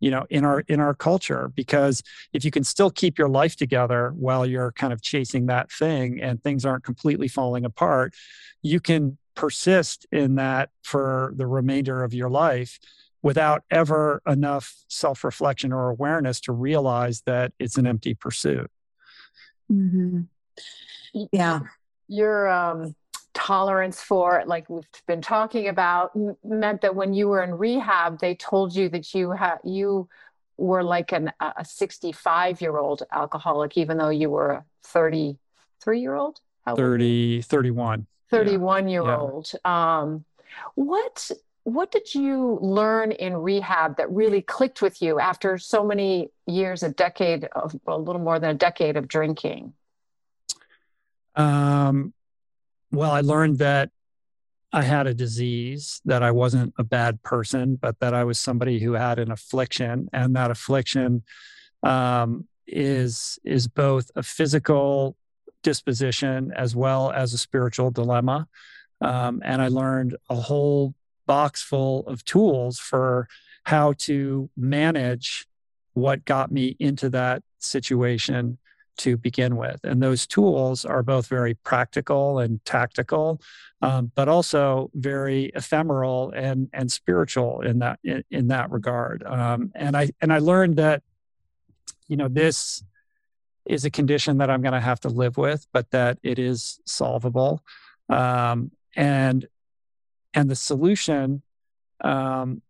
you 0.01 0.12
know 0.12 0.25
in 0.29 0.43
our 0.43 0.60
in 0.67 0.81
our 0.81 0.93
culture 0.93 1.49
because 1.55 2.03
if 2.34 2.43
you 2.43 2.51
can 2.51 2.65
still 2.65 2.91
keep 2.91 3.17
your 3.17 3.29
life 3.29 3.55
together 3.55 4.12
while 4.17 4.45
you're 4.45 4.73
kind 4.73 4.91
of 4.91 5.01
chasing 5.01 5.45
that 5.45 5.71
thing 5.71 6.21
and 6.21 6.43
things 6.43 6.65
aren't 6.65 6.84
completely 6.84 7.29
falling 7.29 7.63
apart 7.63 8.13
you 8.62 8.81
can 8.81 9.17
persist 9.36 10.05
in 10.12 10.36
that 10.36 10.69
for 10.81 11.34
the 11.36 11.45
remainder 11.45 12.03
of 12.03 12.13
your 12.13 12.29
life 12.29 12.79
without 13.21 13.63
ever 13.69 14.21
enough 14.27 14.84
self-reflection 14.88 15.73
or 15.73 15.89
awareness 15.89 16.39
to 16.39 16.51
realize 16.51 17.21
that 17.21 17.51
it's 17.60 17.75
an 17.75 17.88
empty 17.88 18.13
pursuit. 18.13 18.69
Mm-hmm. 19.71 20.21
yeah. 21.31 21.62
Your 22.08 22.47
um 22.47 22.95
tolerance 23.36 24.02
for 24.02 24.41
like 24.48 24.67
we've 24.69 24.84
been 25.08 25.21
talking 25.21 25.67
about 25.67 26.12
meant 26.43 26.82
that 26.82 26.95
when 26.95 27.13
you 27.13 27.28
were 27.28 27.43
in 27.43 27.54
rehab 27.54 28.19
they 28.19 28.34
told 28.34 28.74
you 28.74 28.89
that 28.89 29.13
you 29.13 29.32
had 29.32 29.58
you 29.63 30.08
were 30.58 30.82
like 30.82 31.12
an, 31.12 31.32
a 31.41 31.63
65 31.63 32.62
year 32.62 32.78
old 32.78 33.04
alcoholic 33.12 33.78
even 33.78 33.98
though 33.98 34.10
you 34.10 34.30
were 34.30 34.52
a 34.52 34.65
33 34.86 36.00
year 36.00 36.15
old 36.15 36.39
30 36.65 37.41
31 37.41 38.08
31 38.32 38.88
yeah. 38.88 38.91
year 38.91 39.04
yeah. 39.04 39.17
old 39.17 39.52
um 39.65 40.24
what 40.76 41.30
what 41.65 41.91
did 41.91 42.13
you 42.13 42.58
learn 42.62 43.12
in 43.12 43.36
rehab 43.36 43.98
that 43.98 44.10
really 44.12 44.41
clicked 44.41 44.82
with 44.84 45.02
you 45.02 45.19
after 45.19 45.58
so 45.58 45.84
many 45.84 46.30
years 46.45 46.84
a 46.84 46.89
decade 46.89 47.45
of 47.56 47.76
a 47.88 47.98
little 47.98 48.21
more 48.21 48.39
than 48.39 48.52
a 48.52 48.54
decade 48.54 48.95
of 48.95 49.08
drinking? 49.08 49.74
Um 51.36 52.13
well, 52.95 53.12
I 53.12 53.21
learned 53.21 53.60
that 53.60 53.91
I 54.73 54.81
had 54.81 55.08
a 55.08 55.13
disease, 55.13 56.01
that 56.05 56.23
I 56.23 56.31
wasn't 56.31 56.73
a 56.77 56.84
bad 56.84 57.23
person, 57.23 57.77
but 57.77 57.99
that 57.99 58.13
I 58.13 58.23
was 58.23 58.39
somebody 58.39 58.79
who 58.79 58.93
had 58.93 59.19
an 59.19 59.31
affliction, 59.31 60.10
and 60.12 60.36
that 60.36 60.51
affliction 60.51 61.23
um, 61.84 62.45
is 62.67 63.39
is 63.43 63.67
both 63.67 64.12
a 64.15 64.23
physical 64.23 65.15
disposition 65.63 66.51
as 66.55 66.75
well 66.75 67.12
as 67.12 67.34
a 67.34 67.38
spiritual 67.38 67.91
dilemma. 67.91 68.47
Um, 69.01 69.41
and 69.45 69.62
I 69.62 69.67
learned 69.67 70.15
a 70.29 70.36
whole 70.36 70.93
box 71.25 71.62
full 71.62 72.05
of 72.08 72.23
tools 72.25 72.79
for 72.79 73.27
how 73.63 73.93
to 73.93 74.49
manage 74.55 75.47
what 75.93 76.25
got 76.25 76.51
me 76.51 76.75
into 76.79 77.10
that 77.10 77.43
situation 77.60 78.58
to 78.97 79.17
begin 79.17 79.55
with. 79.55 79.79
And 79.84 80.01
those 80.01 80.27
tools 80.27 80.86
are 80.86 81.03
both 81.03 81.27
very 81.27 81.53
practical 81.53 82.39
and 82.39 82.63
tactical, 82.65 83.41
um, 83.81 84.12
but 84.15 84.27
also 84.27 84.89
very 84.93 85.51
ephemeral 85.55 86.31
and 86.36 86.69
and 86.73 86.91
spiritual 86.91 87.62
in 87.62 87.79
that 87.79 87.99
in, 88.03 88.23
in 88.31 88.47
that 88.47 88.71
regard. 88.71 89.23
Um, 89.23 89.71
and 89.75 89.95
I 89.97 90.12
and 90.21 90.31
I 90.31 90.39
learned 90.39 90.77
that, 90.77 91.03
you 92.08 92.17
know, 92.17 92.27
this 92.27 92.84
is 93.65 93.86
a 93.86 93.89
condition 93.89 94.38
that 94.38 94.49
I'm 94.49 94.62
going 94.62 94.73
to 94.73 94.79
have 94.79 94.99
to 95.01 95.10
live 95.10 95.38
with, 95.38 95.67
but 95.73 95.89
that 95.91 96.19
it 96.23 96.39
is 96.39 96.79
solvable. 96.86 97.63
Um, 98.10 98.71
and 98.95 99.47
and 100.34 100.49
the 100.49 100.55
solution 100.55 101.41
um, 102.01 102.62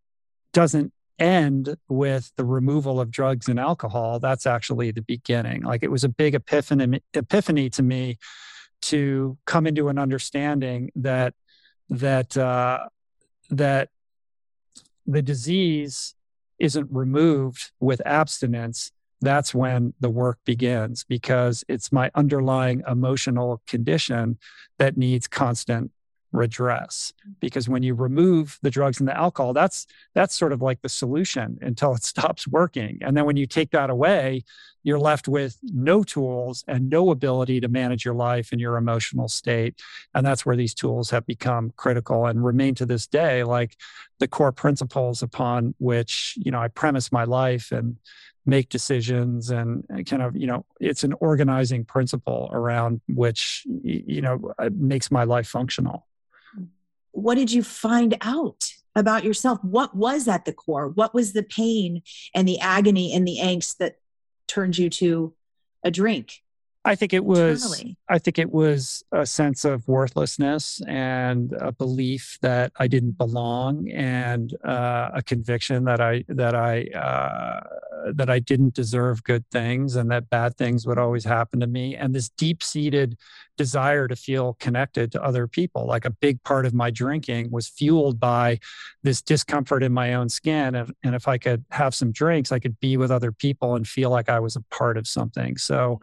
doesn't 0.53 0.93
end 1.19 1.75
with 1.87 2.31
the 2.35 2.45
removal 2.45 2.99
of 2.99 3.11
drugs 3.11 3.47
and 3.47 3.59
alcohol, 3.59 4.19
that's 4.19 4.45
actually 4.45 4.91
the 4.91 5.01
beginning. 5.01 5.63
Like 5.63 5.83
it 5.83 5.91
was 5.91 6.03
a 6.03 6.09
big 6.09 6.35
epiphany, 6.35 7.01
epiphany 7.13 7.69
to 7.71 7.83
me 7.83 8.17
to 8.83 9.37
come 9.45 9.65
into 9.67 9.89
an 9.89 9.97
understanding 9.97 10.91
that 10.95 11.33
that 11.89 12.35
uh, 12.35 12.87
that 13.49 13.89
the 15.05 15.21
disease 15.21 16.15
isn't 16.59 16.87
removed 16.91 17.71
with 17.79 18.01
abstinence 18.05 18.91
that's 19.21 19.53
when 19.53 19.93
the 19.99 20.09
work 20.09 20.39
begins 20.45 21.03
because 21.03 21.63
it's 21.67 21.91
my 21.91 22.11
underlying 22.15 22.83
emotional 22.87 23.61
condition 23.65 24.37
that 24.77 24.97
needs 24.97 25.27
constant 25.27 25.91
redress 26.35 27.13
because 27.39 27.69
when 27.69 27.83
you 27.83 27.93
remove 27.93 28.59
the 28.61 28.69
drugs 28.69 28.99
and 28.99 29.07
the 29.07 29.17
alcohol 29.17 29.53
that's 29.53 29.87
that's 30.13 30.35
sort 30.35 30.51
of 30.51 30.61
like 30.61 30.81
the 30.81 30.89
solution 30.89 31.57
until 31.61 31.93
it 31.93 32.03
stops 32.15 32.47
working. 32.47 32.99
And 33.01 33.15
then 33.15 33.25
when 33.25 33.37
you 33.37 33.45
take 33.45 33.71
that 33.71 33.89
away 33.89 34.43
you're 34.83 34.99
left 34.99 35.27
with 35.27 35.57
no 35.63 36.03
tools 36.03 36.63
and 36.67 36.91
no 36.91 37.09
ability 37.09 37.59
to 37.59 37.67
manage 37.67 38.05
your 38.05 38.13
life 38.13 38.51
and 38.51 38.61
your 38.61 38.77
emotional 38.77 39.27
state. 39.27 39.81
And 40.13 40.23
that's 40.23 40.45
where 40.45 40.55
these 40.55 40.75
tools 40.75 41.09
have 41.09 41.25
become 41.25 41.73
critical 41.75 42.27
and 42.27 42.45
remain 42.45 42.75
to 42.75 42.85
this 42.85 43.07
day 43.07 43.43
like 43.43 43.75
the 44.19 44.27
core 44.27 44.51
principles 44.51 45.21
upon 45.21 45.73
which 45.77 46.35
you 46.37 46.51
know 46.51 46.59
i 46.59 46.67
premise 46.67 47.11
my 47.11 47.23
life 47.23 47.71
and 47.71 47.97
make 48.45 48.69
decisions 48.69 49.49
and 49.49 49.83
kind 50.07 50.21
of 50.21 50.35
you 50.35 50.47
know 50.47 50.65
it's 50.79 51.03
an 51.03 51.13
organizing 51.19 51.83
principle 51.83 52.49
around 52.53 53.01
which 53.07 53.65
you 53.83 54.21
know 54.21 54.53
uh, 54.59 54.69
makes 54.73 55.11
my 55.11 55.23
life 55.23 55.47
functional 55.47 56.07
what 57.15 57.35
did 57.35 57.51
you 57.51 57.63
find 57.63 58.17
out 58.21 58.73
about 58.95 59.23
yourself? 59.23 59.63
What 59.63 59.95
was 59.95 60.27
at 60.27 60.45
the 60.45 60.53
core? 60.53 60.89
What 60.89 61.13
was 61.13 61.33
the 61.33 61.43
pain 61.43 62.01
and 62.33 62.47
the 62.47 62.59
agony 62.59 63.13
and 63.13 63.27
the 63.27 63.39
angst 63.41 63.77
that 63.77 63.97
turned 64.47 64.77
you 64.77 64.89
to 64.91 65.33
a 65.83 65.91
drink? 65.91 66.41
I 66.85 66.93
think 66.93 67.13
it 67.13 67.25
was 67.25 67.63
internally? 67.63 67.97
I 68.07 68.19
think 68.19 68.37
it 68.37 68.51
was 68.51 69.03
a 69.11 69.25
sense 69.25 69.65
of 69.65 69.87
worthlessness 69.87 70.81
and 70.87 71.51
a 71.53 71.71
belief 71.71 72.37
that 72.41 72.73
I 72.77 72.87
didn't 72.87 73.17
belong 73.17 73.89
and 73.89 74.55
uh, 74.63 75.09
a 75.13 75.23
conviction 75.23 75.85
that 75.85 75.99
I 75.99 76.25
that 76.27 76.53
I 76.53 76.83
uh, 76.93 77.61
that 78.13 78.29
I 78.29 78.39
didn't 78.39 78.73
deserve 78.73 79.23
good 79.23 79.45
things 79.51 79.95
and 79.95 80.11
that 80.11 80.29
bad 80.29 80.57
things 80.57 80.85
would 80.85 80.97
always 80.97 81.23
happen 81.23 81.59
to 81.59 81.67
me. 81.67 81.95
And 81.95 82.13
this 82.13 82.29
deep 82.29 82.61
seated 82.61 83.17
desire 83.57 84.07
to 84.07 84.15
feel 84.15 84.53
connected 84.55 85.11
to 85.11 85.23
other 85.23 85.47
people. 85.47 85.85
Like 85.85 86.05
a 86.05 86.09
big 86.09 86.41
part 86.43 86.65
of 86.65 86.73
my 86.73 86.91
drinking 86.91 87.51
was 87.51 87.67
fueled 87.67 88.19
by 88.19 88.59
this 89.03 89.21
discomfort 89.21 89.81
in 89.81 89.93
my 89.93 90.13
own 90.13 90.29
skin. 90.29 90.75
And, 90.75 90.93
and 91.03 91.15
if 91.15 91.27
I 91.27 91.37
could 91.37 91.65
have 91.71 91.95
some 91.95 92.11
drinks, 92.11 92.51
I 92.51 92.59
could 92.59 92.79
be 92.79 92.97
with 92.97 93.11
other 93.11 93.31
people 93.31 93.75
and 93.75 93.87
feel 93.87 94.09
like 94.09 94.29
I 94.29 94.39
was 94.39 94.55
a 94.55 94.61
part 94.71 94.97
of 94.97 95.07
something. 95.07 95.57
So 95.57 96.01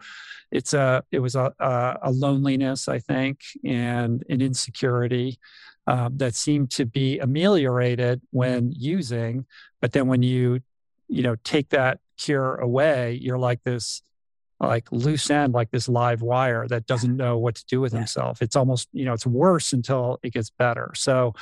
it's 0.51 0.73
a, 0.73 1.03
it 1.11 1.19
was 1.19 1.35
a, 1.35 1.53
a, 1.59 2.11
loneliness, 2.11 2.87
I 2.87 2.99
think, 2.99 3.41
and 3.63 4.23
an 4.29 4.41
insecurity. 4.41 5.39
Uh, 5.85 6.09
that 6.13 6.33
seemed 6.33 6.71
to 6.71 6.85
be 6.85 7.19
ameliorated 7.19 8.21
when 8.31 8.71
using, 8.71 9.45
but 9.81 9.91
then 9.91 10.07
when 10.07 10.23
you 10.23 10.61
you 11.13 11.23
know 11.23 11.35
take 11.43 11.69
that 11.69 11.99
cure 12.17 12.55
away 12.55 13.17
you're 13.21 13.39
like 13.39 13.63
this 13.63 14.01
like 14.59 14.91
loose 14.91 15.29
end 15.29 15.53
like 15.53 15.71
this 15.71 15.89
live 15.89 16.21
wire 16.21 16.67
that 16.67 16.85
doesn't 16.85 17.17
know 17.17 17.37
what 17.37 17.55
to 17.55 17.65
do 17.65 17.81
with 17.81 17.93
yeah. 17.93 17.99
himself. 17.99 18.41
It's 18.41 18.55
almost 18.55 18.87
you 18.93 19.05
know 19.05 19.13
it's 19.13 19.25
worse 19.27 19.73
until 19.73 20.19
it 20.23 20.33
gets 20.33 20.49
better. 20.49 20.91
So 20.95 21.33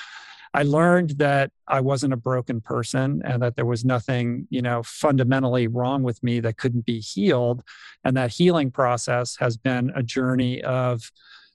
i 0.53 0.63
learned 0.63 1.12
that 1.12 1.49
i 1.69 1.79
wasn't 1.79 2.12
a 2.12 2.17
broken 2.17 2.60
person 2.60 3.21
and 3.23 3.41
that 3.41 3.55
there 3.55 3.65
was 3.65 3.86
nothing 3.86 4.45
you 4.49 4.62
know 4.62 4.84
fundamentally 4.84 5.65
wrong 5.65 6.03
with 6.03 6.21
me 6.21 6.41
that 6.41 6.57
couldn't 6.57 6.86
be 6.86 6.99
healed. 6.99 7.63
And 8.03 8.17
that 8.17 8.31
healing 8.31 8.71
process 8.71 9.38
has 9.38 9.55
been 9.55 9.91
a 9.95 10.03
journey 10.03 10.62
of 10.63 11.12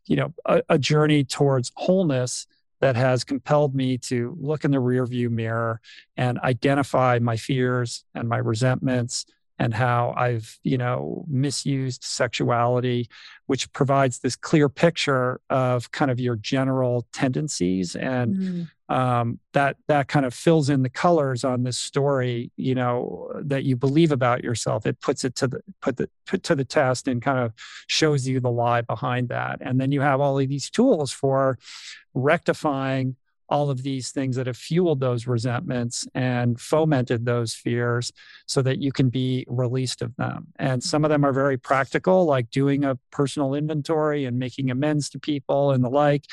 you 0.07 0.17
know 0.17 0.33
a, 0.47 0.63
a 0.69 0.79
journey 0.79 1.25
towards 1.25 1.73
wholeness 1.77 2.47
that 2.81 2.97
has 2.97 3.25
compelled 3.25 3.75
me 3.75 3.99
to 3.99 4.37
look 4.41 4.65
in 4.65 4.71
the 4.71 4.79
rearview 4.79 5.31
mirror 5.31 5.81
and 6.17 6.39
identify 6.41 7.19
my 7.21 7.37
fears 7.37 8.05
and 8.15 8.29
my 8.29 8.39
resentments 8.39 9.27
and 9.59 9.73
how 9.73 10.13
I've, 10.17 10.59
you 10.63 10.77
know, 10.77 11.25
misused 11.29 12.05
sexuality, 12.05 13.09
which 13.47 13.73
provides 13.73 14.19
this 14.19 14.37
clear 14.37 14.69
picture 14.69 15.41
of 15.49 15.91
kind 15.93 16.11
of 16.11 16.21
your 16.21 16.37
general 16.37 17.07
tendencies 17.13 17.97
and 17.97 18.37
mm. 18.37 18.95
um, 18.95 19.39
that 19.55 19.77
that 19.89 20.09
kind 20.09 20.27
of 20.27 20.35
fills 20.35 20.69
in 20.69 20.83
the 20.83 20.91
colors 20.91 21.43
on 21.43 21.63
this 21.63 21.79
story 21.79 22.51
you 22.57 22.75
know 22.75 23.31
that 23.41 23.65
you 23.65 23.77
believe 23.77 24.13
about 24.13 24.45
yourself. 24.45 24.87
It 24.87 25.01
puts 25.01 25.25
it 25.25 25.35
to 25.37 25.49
the 25.49 25.61
put 25.81 25.97
the 25.97 26.11
put 26.27 26.43
to 26.45 26.55
the 26.55 26.65
test 26.65 27.09
and 27.09 27.23
kind 27.23 27.39
of 27.39 27.53
shows 27.87 28.29
you 28.29 28.41
the 28.41 28.51
lie 28.51 28.83
behind 28.83 29.31
that. 29.31 29.59
And 29.61 29.81
then 29.81 29.91
you 29.91 30.03
have 30.03 30.21
all 30.21 30.39
of 30.39 30.49
these 30.49 30.69
tools 30.69 31.13
for 31.13 31.59
rectifying 32.15 33.17
all 33.49 33.71
of 33.71 33.83
these 33.83 34.11
things 34.11 34.37
that 34.37 34.47
have 34.47 34.57
fueled 34.57 35.01
those 35.01 35.27
resentments 35.27 36.07
and 36.15 36.61
fomented 36.61 37.25
those 37.25 37.55
fears 37.55 38.13
so 38.47 38.63
that 38.63 38.79
you 38.79 38.93
can 38.93 39.09
be 39.09 39.45
released 39.49 40.03
of 40.03 40.15
them. 40.17 40.49
And 40.57 40.83
some 40.83 41.05
of 41.05 41.11
them 41.11 41.25
are 41.25 41.33
very 41.33 41.57
practical, 41.57 42.25
like 42.25 42.51
doing 42.51 42.85
a 42.85 42.99
personal 43.11 43.55
inventory 43.55 44.25
and 44.25 44.39
making 44.39 44.71
amends 44.71 45.09
to 45.11 45.19
people 45.19 45.71
and 45.71 45.85
the 45.85 45.91
like. 45.91 46.25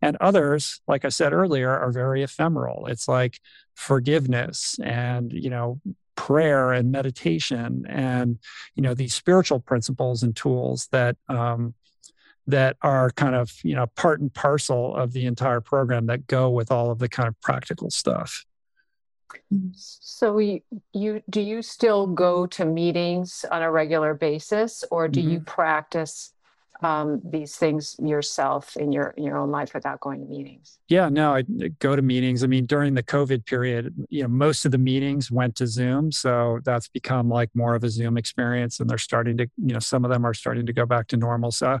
And 0.00 0.16
others, 0.20 0.80
like 0.88 1.04
I 1.04 1.10
said 1.10 1.32
earlier, 1.32 1.70
are 1.70 1.92
very 1.92 2.22
ephemeral. 2.22 2.86
It's 2.86 3.08
like 3.08 3.40
forgiveness 3.74 4.78
and, 4.82 5.32
you 5.32 5.50
know, 5.50 5.80
prayer 6.14 6.72
and 6.72 6.92
meditation 6.92 7.86
and 7.88 8.38
you 8.74 8.82
know 8.82 8.94
these 8.94 9.14
spiritual 9.14 9.58
principles 9.58 10.22
and 10.22 10.36
tools 10.36 10.88
that 10.92 11.16
um, 11.28 11.74
that 12.46 12.76
are 12.82 13.10
kind 13.10 13.34
of 13.34 13.52
you 13.62 13.74
know 13.74 13.86
part 13.86 14.20
and 14.20 14.32
parcel 14.34 14.94
of 14.94 15.12
the 15.12 15.26
entire 15.26 15.60
program 15.60 16.06
that 16.06 16.26
go 16.26 16.50
with 16.50 16.70
all 16.70 16.90
of 16.90 16.98
the 16.98 17.08
kind 17.08 17.28
of 17.28 17.40
practical 17.40 17.90
stuff 17.90 18.44
so 19.74 20.38
you, 20.38 20.60
you 20.92 21.22
do 21.28 21.40
you 21.40 21.62
still 21.62 22.06
go 22.06 22.46
to 22.46 22.64
meetings 22.64 23.44
on 23.50 23.62
a 23.62 23.70
regular 23.70 24.14
basis 24.14 24.84
or 24.90 25.08
do 25.08 25.20
mm-hmm. 25.20 25.30
you 25.30 25.40
practice 25.40 26.32
um, 26.82 27.20
these 27.24 27.56
things 27.56 27.96
yourself 27.98 28.76
in 28.76 28.92
your 28.92 29.14
in 29.16 29.24
your 29.24 29.38
own 29.38 29.50
life 29.50 29.74
without 29.74 30.00
going 30.00 30.20
to 30.20 30.26
meetings? 30.26 30.78
Yeah, 30.92 31.08
no, 31.08 31.34
I 31.34 31.42
go 31.78 31.96
to 31.96 32.02
meetings. 32.02 32.44
I 32.44 32.48
mean, 32.48 32.66
during 32.66 32.92
the 32.92 33.02
COVID 33.02 33.46
period, 33.46 33.94
you 34.10 34.20
know, 34.20 34.28
most 34.28 34.66
of 34.66 34.72
the 34.72 34.78
meetings 34.78 35.30
went 35.30 35.56
to 35.56 35.66
Zoom, 35.66 36.12
so 36.12 36.60
that's 36.64 36.88
become 36.88 37.30
like 37.30 37.48
more 37.54 37.74
of 37.74 37.82
a 37.82 37.88
Zoom 37.88 38.18
experience, 38.18 38.78
and 38.78 38.90
they're 38.90 38.98
starting 38.98 39.38
to, 39.38 39.44
you 39.56 39.72
know, 39.72 39.78
some 39.78 40.04
of 40.04 40.10
them 40.10 40.26
are 40.26 40.34
starting 40.34 40.66
to 40.66 40.72
go 40.74 40.84
back 40.84 41.06
to 41.08 41.16
normal. 41.16 41.50
So, 41.50 41.78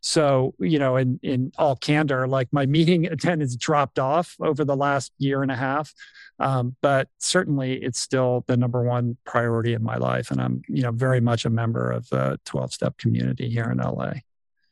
so 0.00 0.54
you 0.58 0.78
know, 0.78 0.96
in 0.96 1.20
in 1.22 1.52
all 1.58 1.76
candor, 1.76 2.26
like 2.26 2.48
my 2.54 2.64
meeting 2.76 3.04
attendance 3.04 3.54
dropped 3.54 3.98
off 3.98 4.34
over 4.40 4.64
the 4.64 4.76
last 4.76 5.12
year 5.18 5.42
and 5.42 5.52
a 5.52 5.56
half. 5.56 5.92
Um, 6.38 6.74
but 6.80 7.08
certainly 7.18 7.74
it's 7.74 7.98
still 7.98 8.44
the 8.46 8.56
number 8.56 8.82
one 8.82 9.18
priority 9.26 9.74
in 9.74 9.84
my 9.84 9.98
life 9.98 10.32
and 10.32 10.40
i'm 10.40 10.62
you 10.66 10.82
know 10.82 10.90
very 10.90 11.20
much 11.20 11.44
a 11.44 11.48
member 11.48 11.92
of 11.92 12.08
the 12.08 12.40
12 12.44 12.72
step 12.72 12.98
community 12.98 13.48
here 13.48 13.70
in 13.70 13.78
la 13.78 14.14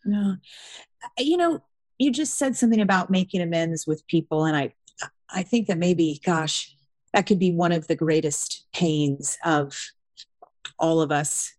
yeah. 0.05 0.35
You 1.19 1.37
know, 1.37 1.63
you 2.03 2.11
just 2.11 2.37
said 2.37 2.57
something 2.57 2.81
about 2.81 3.11
making 3.11 3.41
amends 3.41 3.87
with 3.87 4.07
people. 4.07 4.45
And 4.45 4.57
I, 4.57 4.73
I 5.31 5.43
think 5.43 5.69
that 5.69 5.79
maybe, 5.79 6.21
gosh, 6.25 6.75
that 7.13 7.27
could 7.27 7.39
be 7.39 7.53
one 7.53 7.73
of 7.73 7.87
the 7.87 7.97
greatest 7.97 8.67
pains 8.73 9.39
of 9.45 9.79
all 10.79 11.01
of 11.01 11.13
us 11.13 11.53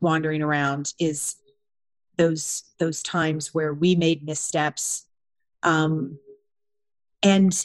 wandering 0.00 0.42
around 0.42 0.92
is 0.98 1.36
those 2.16 2.64
those 2.78 3.02
times 3.02 3.54
where 3.54 3.72
we 3.72 3.94
made 3.94 4.24
missteps 4.24 5.06
um 5.62 6.18
and 7.22 7.64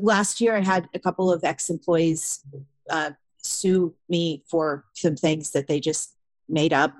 last 0.00 0.40
year 0.40 0.56
i 0.56 0.60
had 0.60 0.88
a 0.94 0.98
couple 0.98 1.30
of 1.30 1.44
ex-employees 1.44 2.44
uh, 2.88 3.10
sue 3.38 3.94
me 4.08 4.42
for 4.48 4.84
some 4.94 5.16
things 5.16 5.50
that 5.50 5.66
they 5.66 5.80
just 5.80 6.14
made 6.48 6.72
up. 6.72 6.94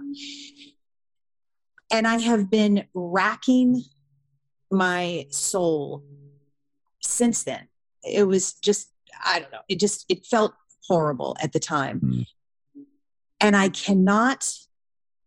And 1.93 2.07
I 2.07 2.19
have 2.19 2.51
been 2.51 2.87
racking 2.95 3.83
my 4.71 5.27
soul 5.31 6.03
since 7.01 7.43
then. 7.45 7.69
It 8.03 8.27
was 8.27 8.55
just, 8.55 8.89
I 9.25 9.41
don't 9.41 9.53
know, 9.53 9.61
it 9.69 9.79
just, 9.79 10.07
it 10.09 10.27
felt 10.27 10.55
horrible 10.89 11.37
at 11.43 11.53
the 11.53 11.61
time. 11.61 12.01
Mm. 12.01 12.27
And 13.41 13.57
I 13.57 13.69
cannot 13.69 14.51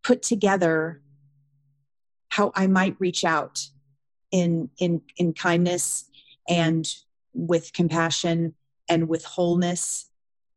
put 0.04 0.22
together 0.22 1.02
how 2.30 2.52
I 2.56 2.68
might 2.68 2.96
reach 3.00 3.24
out 3.24 3.66
in 4.32 4.70
in 4.78 5.02
in 5.16 5.32
kindness 5.32 6.10
and 6.50 6.86
with 7.34 7.72
compassion 7.72 8.54
and 8.90 9.08
with 9.08 9.24
wholeness 9.24 10.10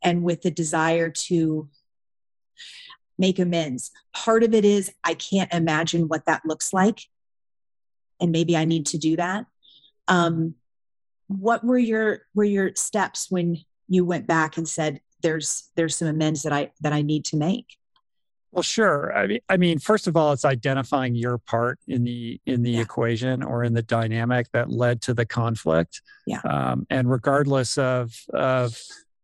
and 0.02 0.24
with 0.24 0.42
the 0.42 0.50
desire 0.50 1.10
to 1.10 1.68
make 3.18 3.38
amends. 3.38 3.90
Part 4.14 4.42
of 4.42 4.54
it 4.54 4.64
is 4.64 4.92
I 5.04 5.14
can't 5.14 5.52
imagine 5.52 6.08
what 6.08 6.26
that 6.26 6.42
looks 6.44 6.72
like. 6.72 7.00
And 8.20 8.32
maybe 8.32 8.56
I 8.56 8.64
need 8.64 8.86
to 8.86 8.98
do 8.98 9.16
that. 9.16 9.46
Um, 10.08 10.54
what 11.26 11.62
were 11.64 11.78
your 11.78 12.22
were 12.34 12.44
your 12.44 12.72
steps 12.74 13.30
when 13.30 13.58
you 13.88 14.04
went 14.04 14.26
back 14.26 14.56
and 14.56 14.68
said 14.68 15.00
there's 15.22 15.68
there's 15.76 15.96
some 15.96 16.08
amends 16.08 16.42
that 16.44 16.52
I 16.52 16.70
that 16.80 16.92
I 16.92 17.02
need 17.02 17.24
to 17.26 17.36
make? 17.36 17.76
Well, 18.50 18.62
sure. 18.62 19.14
I 19.14 19.26
mean, 19.26 19.40
I 19.50 19.58
mean, 19.58 19.78
first 19.78 20.06
of 20.06 20.16
all, 20.16 20.32
it's 20.32 20.46
identifying 20.46 21.14
your 21.14 21.36
part 21.36 21.78
in 21.86 22.02
the 22.04 22.40
in 22.46 22.62
the 22.62 22.70
Yeah. 22.72 22.80
equation 22.80 23.42
or 23.42 23.62
in 23.62 23.74
the 23.74 23.82
dynamic 23.82 24.50
that 24.52 24.70
led 24.70 25.02
to 25.02 25.12
the 25.14 25.26
conflict. 25.26 26.00
Yeah. 26.26 26.40
Um, 26.40 26.86
and 26.88 27.10
regardless 27.10 27.76
of 27.76 28.14
of 28.32 28.80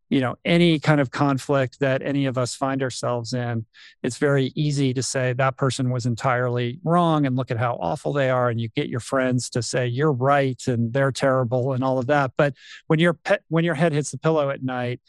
you 0.09 0.21
know 0.21 0.35
any 0.45 0.79
kind 0.79 1.01
of 1.01 1.09
conflict 1.11 1.79
that 1.79 2.01
any 2.03 2.25
of 2.27 2.37
us 2.37 2.53
find 2.55 2.83
ourselves 2.83 3.33
in, 3.33 3.65
it's 4.03 4.17
very 4.17 4.51
easy 4.55 4.93
to 4.93 5.01
say 5.01 5.33
that 5.33 5.57
person 5.57 5.89
was 5.89 6.05
entirely 6.05 6.79
wrong 6.83 7.25
and 7.25 7.35
look 7.35 7.49
at 7.51 7.57
how 7.57 7.75
awful 7.81 8.13
they 8.13 8.29
are, 8.29 8.49
and 8.49 8.61
you 8.61 8.69
get 8.69 8.87
your 8.89 8.99
friends 8.99 9.49
to 9.51 9.61
say 9.63 9.87
you're 9.87 10.11
right 10.11 10.61
and 10.67 10.93
they're 10.93 11.11
terrible 11.11 11.73
and 11.73 11.83
all 11.83 11.97
of 11.97 12.07
that. 12.07 12.31
But 12.37 12.53
when 12.87 12.99
your 12.99 13.13
pet 13.13 13.41
when 13.49 13.65
your 13.65 13.75
head 13.75 13.93
hits 13.93 14.11
the 14.11 14.17
pillow 14.19 14.49
at 14.51 14.61
night, 14.63 15.01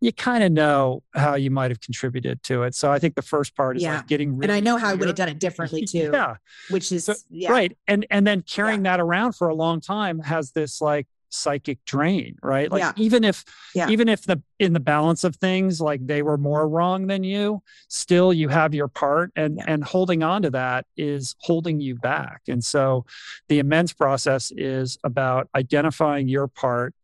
you 0.00 0.12
kind 0.12 0.44
of 0.44 0.52
know 0.52 1.02
how 1.14 1.34
you 1.34 1.50
might 1.50 1.70
have 1.70 1.80
contributed 1.80 2.42
to 2.44 2.62
it. 2.64 2.74
So 2.74 2.92
I 2.92 2.98
think 2.98 3.14
the 3.14 3.22
first 3.22 3.56
part 3.56 3.76
is 3.78 3.82
Yeah. 3.82 3.96
like 3.96 4.06
getting 4.06 4.38
and 4.42 4.52
I 4.52 4.60
know 4.60 4.76
how 4.76 4.90
I 4.90 4.94
would 4.94 5.08
have 5.08 5.16
done 5.16 5.30
it 5.30 5.38
differently 5.40 5.84
too. 5.90 6.10
Yeah, 6.12 6.36
Which 6.70 6.92
is 6.92 7.06
So- 7.06 7.14
yeah. 7.30 7.50
right. 7.50 7.76
And 7.88 8.06
and 8.10 8.26
then 8.26 8.42
carrying 8.42 8.82
that 8.84 9.00
around 9.00 9.32
for 9.32 9.48
a 9.48 9.54
long 9.54 9.80
time 9.80 10.20
has 10.20 10.52
this 10.52 10.80
like 10.80 11.06
psychic 11.36 11.84
drain, 11.84 12.36
right? 12.42 12.70
Like 12.70 12.80
Yeah. 12.80 12.92
even 12.96 13.24
if 13.24 13.44
Yeah. 13.74 13.88
even 13.88 14.08
if 14.08 14.22
the 14.22 14.42
in 14.58 14.72
the 14.72 14.80
balance 14.80 15.22
of 15.24 15.36
things 15.36 15.80
like 15.80 16.06
they 16.06 16.22
were 16.22 16.38
more 16.38 16.68
wrong 16.68 17.06
than 17.06 17.22
you, 17.24 17.62
still 17.88 18.32
you 18.32 18.48
have 18.48 18.74
your 18.74 18.88
part 18.88 19.32
and 19.36 19.56
Yeah. 19.58 19.64
and 19.68 19.84
holding 19.84 20.22
on 20.22 20.42
to 20.42 20.50
that 20.50 20.86
is 20.96 21.36
holding 21.40 21.80
you 21.80 21.94
back. 21.96 22.42
And 22.48 22.64
so 22.64 23.04
the 23.48 23.58
amends 23.58 23.92
process 23.92 24.50
is 24.56 24.98
about 25.04 25.48
identifying 25.54 26.28
your 26.28 26.48
part 26.48 26.94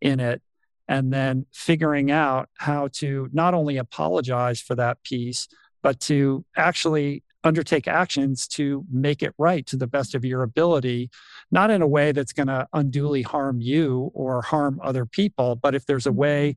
in 0.00 0.20
it 0.20 0.40
and 0.88 1.12
then 1.12 1.46
figuring 1.52 2.10
out 2.10 2.48
how 2.56 2.88
to 2.88 3.28
not 3.32 3.54
only 3.54 3.76
apologize 3.76 4.60
for 4.60 4.74
that 4.76 5.02
piece 5.04 5.46
but 5.82 5.98
to 6.00 6.44
actually 6.56 7.22
undertake 7.42 7.88
actions 7.88 8.46
to 8.46 8.84
make 8.92 9.22
it 9.22 9.32
right 9.38 9.64
to 9.66 9.76
the 9.76 9.86
best 9.86 10.14
of 10.14 10.26
your 10.26 10.42
ability 10.42 11.08
not 11.50 11.70
in 11.70 11.82
a 11.82 11.86
way 11.86 12.12
that's 12.12 12.32
going 12.32 12.46
to 12.46 12.66
unduly 12.72 13.22
harm 13.22 13.60
you 13.60 14.10
or 14.14 14.42
harm 14.42 14.80
other 14.82 15.06
people 15.06 15.56
but 15.56 15.74
if 15.74 15.86
there's 15.86 16.06
a 16.06 16.10
mm-hmm. 16.10 16.18
way 16.18 16.56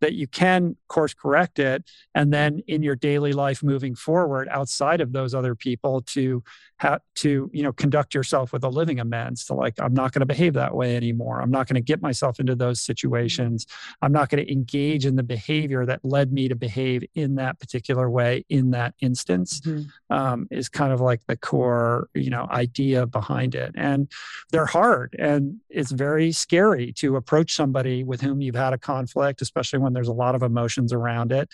that 0.00 0.14
you 0.14 0.26
can 0.26 0.76
course 0.88 1.14
correct 1.14 1.58
it 1.58 1.84
and 2.14 2.32
then 2.32 2.60
in 2.66 2.82
your 2.82 2.96
daily 2.96 3.32
life 3.32 3.62
moving 3.62 3.94
forward 3.94 4.48
outside 4.50 5.00
of 5.00 5.12
those 5.12 5.34
other 5.34 5.54
people 5.54 6.00
to 6.02 6.42
have 6.78 7.00
to 7.14 7.50
you 7.52 7.62
know 7.62 7.72
conduct 7.72 8.14
yourself 8.14 8.52
with 8.52 8.62
a 8.62 8.68
living 8.68 9.00
amends 9.00 9.44
to 9.44 9.54
like 9.54 9.74
i'm 9.80 9.92
not 9.94 10.12
going 10.12 10.20
to 10.20 10.26
behave 10.26 10.54
that 10.54 10.74
way 10.74 10.96
anymore. 10.96 11.40
I'm 11.40 11.50
not 11.50 11.66
going 11.66 11.74
to 11.74 11.80
get 11.80 12.00
myself 12.00 12.38
into 12.40 12.54
those 12.54 12.80
situations. 12.80 13.66
I'm 14.02 14.12
not 14.12 14.28
going 14.28 14.44
to 14.44 14.52
engage 14.52 15.04
in 15.04 15.16
the 15.16 15.22
behavior 15.22 15.84
that 15.86 16.04
led 16.04 16.32
me 16.32 16.48
to 16.48 16.54
behave 16.54 17.02
in 17.14 17.34
that 17.36 17.58
particular 17.58 18.08
way 18.10 18.44
in 18.48 18.70
that 18.70 18.94
instance 19.00 19.60
Mhm. 19.60 19.86
um, 20.10 20.46
is 20.50 20.68
kind 20.68 20.92
of 20.92 21.00
like 21.00 21.20
the 21.26 21.36
core 21.36 22.08
you 22.14 22.30
know 22.30 22.46
idea 22.50 23.06
behind 23.06 23.54
it. 23.54 23.72
And 23.76 24.08
they're 24.52 24.66
hard 24.66 25.16
and 25.18 25.56
it's 25.68 25.90
very 25.90 26.32
scary 26.32 26.92
to 26.94 27.16
approach 27.16 27.54
somebody 27.54 28.04
with 28.04 28.20
whom 28.20 28.40
you've 28.40 28.54
had 28.54 28.72
a 28.72 28.78
conflict 28.78 29.42
especially 29.42 29.78
when 29.80 29.87
there's 29.94 30.08
a 30.08 30.12
lot 30.12 30.34
of 30.34 30.42
emotions 30.42 30.92
around 30.92 31.32
it. 31.32 31.48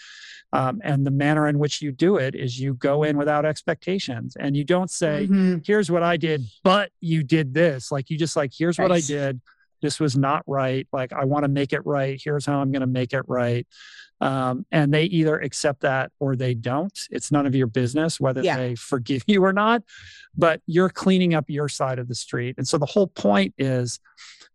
Um, 0.52 0.80
and 0.84 1.04
the 1.04 1.10
manner 1.10 1.48
in 1.48 1.58
which 1.58 1.82
you 1.82 1.90
do 1.90 2.16
it 2.16 2.34
is 2.36 2.60
you 2.60 2.74
go 2.74 3.02
in 3.02 3.16
without 3.16 3.44
expectations 3.44 4.36
and 4.38 4.56
you 4.56 4.62
don't 4.62 4.90
say 4.90 5.26
Mhm. 5.28 5.66
here's 5.66 5.90
what 5.90 6.04
i 6.04 6.16
did 6.16 6.42
but 6.62 6.90
you 7.00 7.22
did 7.24 7.54
this. 7.54 7.90
Like 7.90 8.08
you 8.08 8.16
just 8.16 8.36
like 8.36 8.52
here's 8.56 8.78
what 8.78 8.92
i 8.92 9.00
did. 9.00 9.40
This 9.82 9.98
was 9.98 10.16
not 10.16 10.44
right. 10.46 10.86
Like 10.92 11.12
i 11.12 11.24
want 11.24 11.42
to 11.44 11.48
make 11.48 11.72
it 11.72 11.84
right. 11.84 12.20
Here's 12.22 12.46
how 12.46 12.60
i'm 12.60 12.70
going 12.70 12.82
to 12.82 12.86
make 12.86 13.12
it 13.12 13.24
right. 13.26 13.66
Um, 14.20 14.64
and 14.70 14.94
they 14.94 15.04
either 15.04 15.38
accept 15.40 15.80
that 15.80 16.12
or 16.20 16.36
they 16.36 16.54
don't. 16.54 16.96
It's 17.10 17.32
none 17.32 17.46
of 17.46 17.54
your 17.56 17.66
business 17.66 18.20
whether 18.20 18.40
Yeah. 18.42 18.56
they 18.56 18.74
forgive 18.76 19.24
you 19.26 19.44
or 19.44 19.52
not 19.52 19.82
but 20.36 20.60
you're 20.66 20.88
cleaning 20.88 21.32
up 21.34 21.44
your 21.48 21.68
side 21.68 21.98
of 21.98 22.08
the 22.08 22.14
street. 22.14 22.54
And 22.58 22.66
so 22.66 22.76
the 22.78 22.86
whole 22.86 23.06
point 23.08 23.54
is 23.58 23.98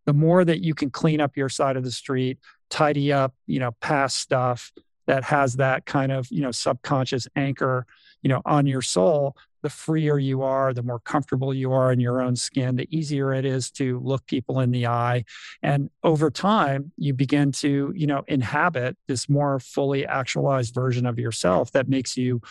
the 0.05 0.13
more 0.13 0.43
that 0.45 0.61
you 0.61 0.73
can 0.73 0.89
clean 0.89 1.21
up 1.21 1.37
your 1.37 1.49
side 1.49 1.75
of 1.77 1.83
the 1.83 1.91
street 1.91 2.37
tidy 2.69 3.11
up 3.11 3.33
you 3.47 3.59
know 3.59 3.71
past 3.81 4.17
stuff 4.17 4.71
that 5.07 5.23
has 5.23 5.55
that 5.55 5.85
kind 5.85 6.11
of 6.11 6.27
you 6.31 6.41
know 6.41 6.51
subconscious 6.51 7.27
anchor 7.35 7.85
you 8.21 8.29
know 8.29 8.41
on 8.45 8.65
your 8.65 8.81
soul 8.81 9.35
the 9.61 9.69
freer 9.69 10.17
you 10.17 10.41
are 10.41 10.73
the 10.73 10.83
more 10.83 10.99
comfortable 10.99 11.53
you 11.53 11.71
are 11.71 11.91
in 11.91 11.99
your 11.99 12.21
own 12.21 12.35
skin 12.35 12.75
the 12.75 12.87
easier 12.95 13.33
it 13.33 13.45
is 13.45 13.69
to 13.71 13.99
look 13.99 14.25
people 14.25 14.59
in 14.59 14.71
the 14.71 14.87
eye. 14.87 15.23
And 15.61 15.89
over 16.03 16.31
time 16.31 16.91
you 16.97 17.13
begin 17.13 17.51
to 17.53 17.91
you 17.95 18.07
know 18.07 18.23
inhabit 18.27 18.97
this 19.07 19.27
more 19.27 19.59
fully 19.59 20.05
actualized 20.05 20.73
version 20.73 21.05
of 21.05 21.19
yourself 21.19 21.71
that 21.71 21.89
makes 21.89 22.17
you 22.17 22.41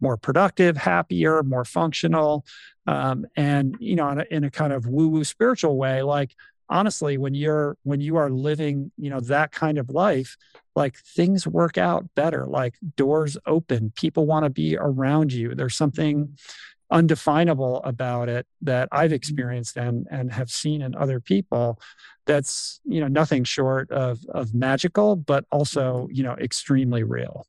more 0.00 0.16
productive 0.16 0.76
happier 0.76 1.42
more 1.42 1.64
functional 1.64 2.44
um, 2.86 3.26
and 3.36 3.76
you 3.80 3.96
know 3.96 4.08
in 4.10 4.20
a, 4.20 4.24
in 4.30 4.44
a 4.44 4.50
kind 4.50 4.72
of 4.72 4.86
woo 4.86 5.08
woo 5.08 5.24
spiritual 5.24 5.76
way 5.76 6.02
like 6.02 6.34
honestly 6.70 7.18
when 7.18 7.34
you're 7.34 7.76
when 7.82 8.00
you 8.00 8.16
are 8.16 8.30
living 8.30 8.90
you 8.96 9.10
know 9.10 9.20
that 9.20 9.52
kind 9.52 9.78
of 9.78 9.90
life 9.90 10.36
like 10.76 10.96
things 10.96 11.46
work 11.46 11.76
out 11.76 12.06
better. 12.14 12.46
Like 12.46 12.76
doors 12.96 13.36
open 13.46 13.92
people 13.96 14.26
want 14.26 14.44
to 14.44 14.50
be 14.50 14.76
around 14.76 15.32
you. 15.32 15.54
There's 15.54 15.74
something 15.74 16.38
undefinable 16.90 17.82
about 17.84 18.30
it 18.30 18.46
that 18.62 18.88
i've 18.92 19.08
mm-hmm. 19.08 19.16
experienced 19.16 19.76
and 19.76 20.06
and 20.10 20.32
have 20.32 20.50
seen 20.50 20.80
in 20.80 20.94
other 20.94 21.20
people 21.20 21.78
that's 22.28 22.80
you 22.84 23.00
know 23.00 23.08
nothing 23.08 23.42
short 23.42 23.90
of 23.90 24.24
of 24.28 24.54
magical 24.54 25.16
but 25.16 25.44
also 25.50 26.04
mm-hmm. 26.04 26.14
you 26.14 26.22
know 26.22 26.34
extremely 26.34 27.02
real. 27.02 27.44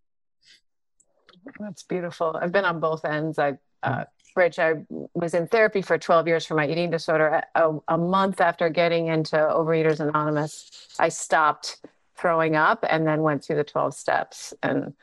That's 1.60 1.84
beautiful. 1.84 2.38
I've 2.42 2.52
been 2.52 2.66
on 2.66 2.80
both 2.80 3.06
ends. 3.06 3.38
I, 3.38 3.58
uh, 3.84 3.90
mm-hmm. 3.90 4.02
Rich, 4.40 4.58
I 4.58 4.74
was 5.14 5.34
in 5.34 5.48
therapy 5.48 5.82
for 5.82 5.98
12 5.98 6.28
years 6.28 6.46
for 6.46 6.56
my 6.56 6.66
eating 6.66 6.90
disorder. 6.90 7.44
A, 7.56 7.72
a 7.90 7.98
month 7.98 8.40
after 8.40 8.70
getting 8.70 9.08
into 9.08 9.36
Overeaters 9.36 10.00
Anonymous, 10.00 10.88
I 10.98 11.10
stopped 11.10 11.82
throwing 12.16 12.56
up 12.56 12.86
and 12.90 13.06
then 13.06 13.22
went 13.22 13.44
through 13.44 13.58
the 13.58 13.66
12 13.66 13.94
steps 13.94 14.54
and 14.64 14.94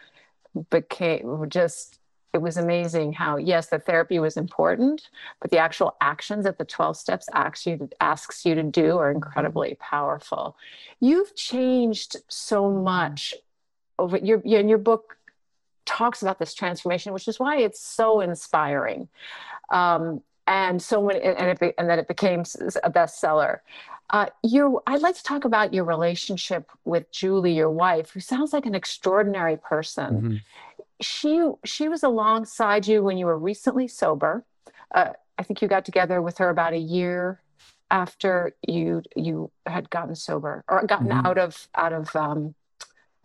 became 0.71 1.45
just, 1.51 1.99
it 2.33 2.39
was 2.39 2.57
amazing 2.57 3.13
how, 3.13 3.37
yes, 3.37 3.67
the 3.67 3.79
therapy 3.79 4.19
was 4.19 4.39
important, 4.39 5.11
but 5.43 5.51
the 5.51 5.59
actual 5.59 5.97
actions 6.01 6.45
that 6.45 6.57
the 6.57 6.65
12 6.65 6.97
steps 6.97 7.29
asks 7.35 7.67
you 7.67 7.77
to, 7.77 7.89
asks 8.01 8.47
you 8.47 8.55
to 8.55 8.63
do 8.63 8.97
are 8.97 9.11
incredibly 9.11 9.77
powerful. 9.81 10.57
You've 10.99 11.35
changed 11.37 12.17
so 12.29 12.71
much 12.71 13.35
over 13.99 14.17
your, 14.17 14.41
in 14.41 14.69
your 14.71 14.79
book 14.79 15.16
talks 15.87 16.23
about 16.23 16.39
this 16.39 16.53
transformation, 16.55 17.13
which 17.13 17.29
is 17.29 17.39
why 17.41 17.57
it's 17.59 17.81
so 17.81 18.21
inspiring. 18.21 19.09
Um, 19.71 20.23
and 20.47 20.81
so 20.81 21.01
when 21.01 21.17
and 21.17 21.49
it 21.49 21.59
be, 21.59 21.73
and 21.79 21.89
then 21.89 21.99
it 21.99 22.07
became 22.09 22.41
a 22.41 22.91
bestseller. 22.91 23.61
Uh, 24.11 24.27
you, 24.45 24.81
I'd 24.87 25.03
like 25.03 25.17
to 25.17 25.23
talk 25.25 25.45
about 25.45 25.75
your 25.75 25.83
relationship 25.85 26.71
with 26.85 27.11
Julie, 27.11 27.55
your 27.55 27.71
wife, 27.71 28.11
who 28.11 28.21
sounds 28.21 28.53
like 28.53 28.65
an 28.67 28.75
extraordinary 28.75 29.57
person. 29.57 30.43
She 31.01 31.51
she 31.65 31.89
was 31.89 32.03
alongside 32.05 32.87
you 32.87 33.03
when 33.03 33.19
you 33.19 33.27
were 33.27 33.39
recently 33.39 33.89
sober. 33.89 34.45
Uh, 34.95 35.11
I 35.39 35.43
think 35.43 35.61
you 35.61 35.69
got 35.69 35.85
together 35.85 36.23
with 36.23 36.39
her 36.39 36.49
about 36.49 36.73
a 36.73 36.79
year 36.79 37.43
after 37.91 38.55
you 38.67 39.03
you 39.15 39.51
had 39.67 39.91
gotten 39.91 40.15
sober 40.15 40.65
or 40.69 40.85
gotten 40.87 41.09
Mhm. 41.09 41.27
out 41.27 41.39
of 41.39 41.69
out 41.75 41.93
of 41.93 42.15
um, 42.17 42.55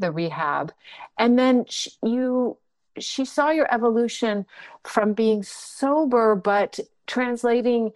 the 0.02 0.12
rehab, 0.12 0.74
and 1.18 1.40
then 1.40 1.66
sh 1.70 1.90
you 2.04 2.58
she 3.00 3.24
saw 3.24 3.50
your 3.50 3.74
evolution 3.74 4.46
from 4.84 5.14
being 5.14 5.44
sober, 5.44 6.36
but 6.36 6.80
translating 7.08 7.94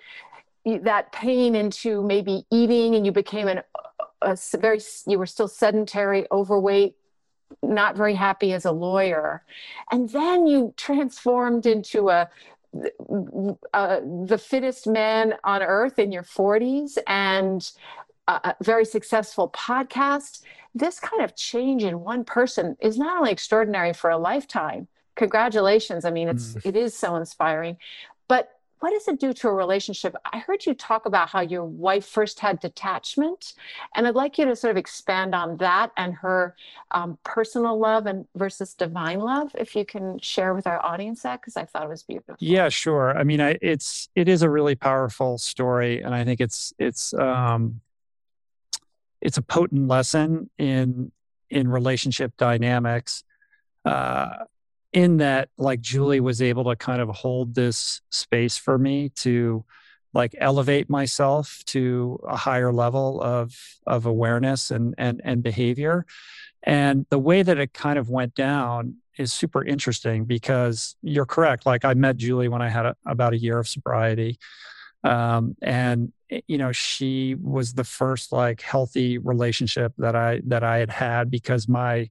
that 0.65 1.12
pain 1.12 1.56
into 1.56 2.02
maybe 2.02 2.46
eating, 2.50 2.96
and 2.96 3.06
you 3.06 3.12
became 3.12 3.48
an 3.48 3.62
a 4.22 4.38
very 4.58 4.80
you 5.06 5.20
were 5.20 5.26
still 5.26 5.48
sedentary, 5.48 6.26
overweight, 6.32 6.96
not 7.62 7.96
very 7.96 8.15
happy 8.15 8.54
as 8.54 8.65
a 8.65 8.72
lawyer, 8.72 9.44
and 9.91 10.10
then 10.10 10.48
you 10.48 10.74
transformed 10.78 11.65
into 11.65 12.10
a 12.10 12.30
uh, 13.74 14.00
the 14.26 14.38
fittest 14.38 14.88
man 14.88 15.36
on 15.44 15.62
earth 15.62 15.98
in 15.98 16.12
your 16.12 16.24
40s 16.24 16.98
and 17.08 17.72
a 18.28 18.56
very 18.62 18.86
successful 18.86 19.50
podcast 19.50 20.41
this 20.75 20.99
kind 20.99 21.23
of 21.23 21.35
change 21.35 21.83
in 21.83 22.01
one 22.01 22.25
person 22.25 22.75
is 22.81 22.97
not 22.97 23.17
only 23.17 23.31
extraordinary 23.31 23.93
for 23.93 24.09
a 24.09 24.17
lifetime. 24.17 24.88
Congratulations. 25.15 26.03
I 26.03 26.11
mean, 26.11 26.27
it's 26.27 26.53
mm. 26.53 26.65
it 26.65 26.75
is 26.75 26.93
so 26.93 27.15
inspiring. 27.15 27.77
But 28.27 28.49
what 28.79 28.91
does 28.91 29.07
it 29.07 29.19
do 29.19 29.31
to 29.31 29.47
a 29.47 29.53
relationship? 29.53 30.15
I 30.33 30.39
heard 30.39 30.65
you 30.65 30.73
talk 30.73 31.05
about 31.05 31.29
how 31.29 31.39
your 31.39 31.63
wife 31.63 32.05
first 32.05 32.41
had 32.41 32.59
detachment, 32.59 33.53
and 33.95 34.05
I'd 34.05 34.15
like 34.15 34.38
you 34.38 34.43
to 34.45 34.55
sort 34.55 34.71
of 34.71 34.77
expand 34.77 35.33
on 35.33 35.55
that 35.57 35.91
and 35.95 36.13
her 36.15 36.55
um, 36.91 37.17
personal 37.23 37.79
love 37.79 38.05
and 38.05 38.27
versus 38.35 38.73
divine 38.73 39.21
love. 39.21 39.55
If 39.57 39.77
you 39.77 39.85
can 39.85 40.19
share 40.19 40.53
with 40.53 40.67
our 40.67 40.85
audience 40.85 41.23
that, 41.23 41.39
because 41.39 41.55
I 41.55 41.63
thought 41.63 41.83
it 41.83 41.89
was 41.89 42.03
beautiful. 42.03 42.35
Yeah, 42.39 42.67
sure. 42.67 43.17
I 43.17 43.23
mean, 43.23 43.39
I, 43.39 43.57
it's 43.61 44.09
it 44.13 44.27
is 44.27 44.41
a 44.41 44.49
really 44.49 44.75
powerful 44.75 45.38
story, 45.38 46.01
and 46.01 46.13
I 46.13 46.25
think 46.25 46.41
it's 46.41 46.73
it's 46.77 47.13
um, 47.13 47.79
it's 49.25 49.38
a 49.38 49.41
potent 49.41 49.88
lesson 49.88 50.49
in 50.59 51.11
in 51.49 51.67
relationship 51.67 52.33
dynamics. 52.38 53.23
Uh, 53.83 54.45
in 54.93 55.17
that 55.17 55.49
like 55.57 55.81
Julie 55.81 56.21
was 56.21 56.41
able 56.41 56.63
to 56.65 56.75
kind 56.75 57.01
of 57.01 57.09
hold 57.09 57.53
this 57.53 58.01
space 58.11 58.55
for 58.57 58.77
me 58.77 59.09
to 59.09 59.65
like 60.13 60.33
elevate 60.38 60.89
myself 60.89 61.61
to 61.65 62.19
a 62.27 62.38
higher 62.38 62.71
level 62.71 63.21
of 63.21 63.55
of 63.85 64.05
awareness 64.05 64.71
and 64.71 64.95
and 64.97 65.21
and 65.25 65.43
behavior 65.43 66.05
and 66.63 67.05
the 67.09 67.19
way 67.19 67.43
that 67.43 67.57
it 67.57 67.73
kind 67.73 67.99
of 67.99 68.09
went 68.09 68.33
down 68.33 68.95
is 69.17 69.33
super 69.33 69.63
interesting 69.63 70.23
because 70.23 70.95
you're 71.01 71.25
correct 71.25 71.65
like 71.65 71.83
i 71.83 71.93
met 71.93 72.15
julie 72.15 72.47
when 72.47 72.61
i 72.61 72.69
had 72.69 72.85
a, 72.85 72.95
about 73.05 73.33
a 73.33 73.38
year 73.38 73.59
of 73.59 73.67
sobriety 73.67 74.39
um, 75.03 75.55
and 75.62 76.12
eh, 76.31 76.41
you 76.47 76.58
know 76.58 76.71
she 76.71 77.36
was 77.36 77.73
the 77.73 77.84
first 77.84 78.31
like 78.31 78.62
healthy 78.62 79.17
relationship 79.17 79.93
that 79.97 80.15
i 80.15 80.41
that 80.45 80.63
i 80.63 80.77
had 80.77 80.89
had 80.89 81.31
because 81.31 81.67
my 81.67 82.10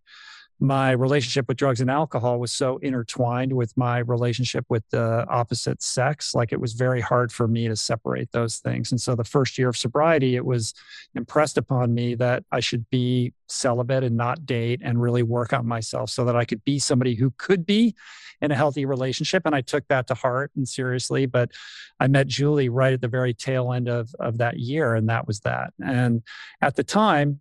my 0.60 0.92
relationship 0.92 1.48
with 1.48 1.56
drugs 1.56 1.80
and 1.80 1.90
alcohol 1.90 2.38
was 2.38 2.52
so 2.52 2.78
intertwined 2.78 3.52
with 3.52 3.76
my 3.76 3.98
relationship 3.98 4.64
with 4.68 4.84
the 4.90 5.26
opposite 5.28 5.82
sex 5.82 6.34
like 6.34 6.52
it 6.52 6.60
was 6.60 6.74
very 6.74 7.00
hard 7.00 7.32
for 7.32 7.48
me 7.48 7.66
to 7.66 7.76
separate 7.76 8.30
those 8.32 8.58
things. 8.58 8.92
And 8.92 9.00
so 9.00 9.14
the 9.14 9.24
first 9.24 9.58
year 9.58 9.68
of 9.68 9.76
sobriety 9.76 10.36
it 10.36 10.44
was 10.44 10.72
impressed 11.14 11.58
upon 11.58 11.94
me 11.94 12.14
that 12.14 12.44
i 12.52 12.60
should 12.60 12.88
be 12.90 13.32
celibate 13.48 14.04
and 14.04 14.16
not 14.16 14.46
date 14.46 14.80
and 14.82 15.02
really 15.02 15.22
work 15.22 15.52
on 15.52 15.66
myself 15.66 16.08
so 16.08 16.24
that 16.24 16.36
i 16.36 16.44
could 16.44 16.64
be 16.64 16.78
somebody 16.78 17.14
who 17.14 17.32
could 17.36 17.66
be 17.66 17.94
in 18.40 18.50
a 18.50 18.54
healthy 18.54 18.86
relationship. 18.86 19.42
And 19.44 19.54
i 19.54 19.60
took 19.60 19.86
that 19.88 20.06
to 20.06 20.14
heart 20.14 20.52
and 20.56 20.68
seriously 20.68 21.26
but 21.26 21.50
i 21.98 22.06
met 22.06 22.28
julie 22.28 22.68
right 22.68 22.92
at 22.92 23.00
the 23.00 23.08
very 23.08 23.34
tail 23.34 23.72
end 23.72 23.88
of, 23.88 24.14
of 24.20 24.38
that 24.38 24.58
year 24.58 24.94
and 24.94 25.08
that 25.08 25.26
was 25.26 25.40
that. 25.40 25.72
And 25.84 26.22
at 26.60 26.76
the 26.76 26.84
time 26.84 27.40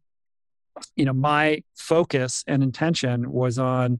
you 0.95 1.05
know, 1.05 1.13
my 1.13 1.63
focus 1.75 2.43
and 2.47 2.63
intention 2.63 3.31
was 3.31 3.59
on 3.59 3.99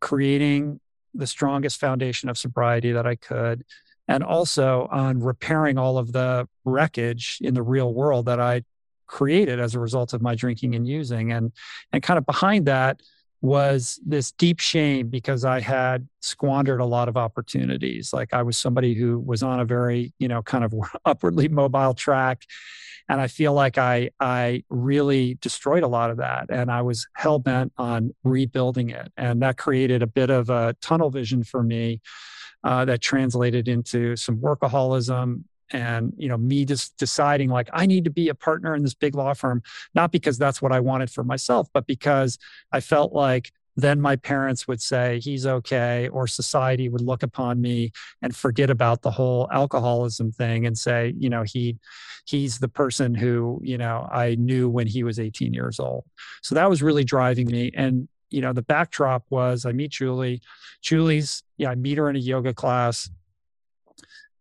creating 0.00 0.80
the 1.14 1.26
strongest 1.26 1.78
foundation 1.78 2.28
of 2.28 2.38
sobriety 2.38 2.92
that 2.92 3.06
I 3.06 3.16
could, 3.16 3.64
and 4.08 4.24
also 4.24 4.88
on 4.90 5.20
repairing 5.20 5.78
all 5.78 5.98
of 5.98 6.12
the 6.12 6.48
wreckage 6.64 7.38
in 7.40 7.54
the 7.54 7.62
real 7.62 7.92
world 7.92 8.26
that 8.26 8.40
I 8.40 8.62
created 9.06 9.60
as 9.60 9.74
a 9.74 9.80
result 9.80 10.14
of 10.14 10.22
my 10.22 10.34
drinking 10.34 10.74
and 10.74 10.86
using. 10.86 11.32
And 11.32 11.52
and 11.92 12.02
kind 12.02 12.18
of 12.18 12.26
behind 12.26 12.66
that 12.66 13.00
was 13.42 14.00
this 14.06 14.30
deep 14.32 14.60
shame 14.60 15.08
because 15.08 15.44
I 15.44 15.60
had 15.60 16.08
squandered 16.20 16.80
a 16.80 16.84
lot 16.84 17.08
of 17.08 17.16
opportunities. 17.16 18.12
Like 18.12 18.32
I 18.32 18.42
was 18.42 18.56
somebody 18.56 18.94
who 18.94 19.18
was 19.18 19.42
on 19.42 19.58
a 19.58 19.64
very, 19.64 20.12
you 20.18 20.28
know, 20.28 20.42
kind 20.42 20.64
of 20.64 20.72
upwardly 21.04 21.48
mobile 21.48 21.92
track 21.92 22.44
and 23.08 23.20
i 23.20 23.26
feel 23.26 23.52
like 23.52 23.78
i 23.78 24.10
i 24.20 24.62
really 24.68 25.34
destroyed 25.40 25.82
a 25.82 25.88
lot 25.88 26.10
of 26.10 26.16
that 26.16 26.46
and 26.50 26.70
i 26.70 26.80
was 26.82 27.06
hell 27.14 27.38
bent 27.38 27.72
on 27.78 28.14
rebuilding 28.24 28.90
it. 28.90 29.12
And 29.16 29.42
that 29.42 29.56
created 29.56 30.02
a 30.02 30.06
bit 30.06 30.30
of 30.30 30.50
a 30.50 30.74
tunnel 30.80 31.10
vision 31.10 31.44
for 31.44 31.62
me 31.62 32.00
uh, 32.64 32.84
that 32.84 33.00
translated 33.00 33.68
into 33.68 34.16
some 34.16 34.36
workaholism 34.38 35.44
and 35.70 36.12
you 36.16 36.28
know 36.28 36.36
me 36.36 36.64
just 36.64 36.96
deciding 36.98 37.48
like 37.48 37.68
i 37.72 37.86
need 37.86 38.04
to 38.04 38.10
be 38.10 38.28
a 38.28 38.34
partner 38.34 38.74
in 38.74 38.82
this 38.82 38.94
big 38.94 39.14
law 39.14 39.32
firm 39.32 39.62
not 39.94 40.12
because 40.12 40.36
that's 40.36 40.60
what 40.60 40.70
i 40.70 40.78
wanted 40.78 41.10
for 41.10 41.24
myself 41.24 41.68
but 41.72 41.86
because 41.86 42.38
i 42.72 42.80
felt 42.80 43.12
like 43.12 43.52
then 43.76 44.00
my 44.00 44.16
parents 44.16 44.68
would 44.68 44.80
say 44.80 45.18
he's 45.20 45.46
okay 45.46 46.08
or 46.08 46.26
society 46.26 46.88
would 46.88 47.00
look 47.00 47.22
upon 47.22 47.60
me 47.60 47.90
and 48.20 48.36
forget 48.36 48.70
about 48.70 49.02
the 49.02 49.10
whole 49.10 49.48
alcoholism 49.52 50.30
thing 50.30 50.66
and 50.66 50.76
say 50.76 51.14
you 51.16 51.30
know 51.30 51.42
he 51.42 51.78
he's 52.26 52.58
the 52.58 52.68
person 52.68 53.14
who 53.14 53.60
you 53.62 53.78
know 53.78 54.08
i 54.12 54.34
knew 54.36 54.68
when 54.68 54.86
he 54.86 55.02
was 55.02 55.18
18 55.18 55.54
years 55.54 55.80
old. 55.80 56.04
So 56.42 56.54
that 56.54 56.68
was 56.68 56.82
really 56.82 57.04
driving 57.04 57.46
me. 57.46 57.70
And 57.74 58.08
you 58.30 58.40
know 58.40 58.52
the 58.52 58.62
backdrop 58.62 59.24
was 59.30 59.66
i 59.66 59.72
meet 59.72 59.90
julie. 59.90 60.40
Julie's 60.80 61.42
yeah 61.56 61.70
i 61.70 61.74
meet 61.74 61.98
her 61.98 62.10
in 62.10 62.16
a 62.16 62.20
yoga 62.20 62.52
class. 62.54 63.10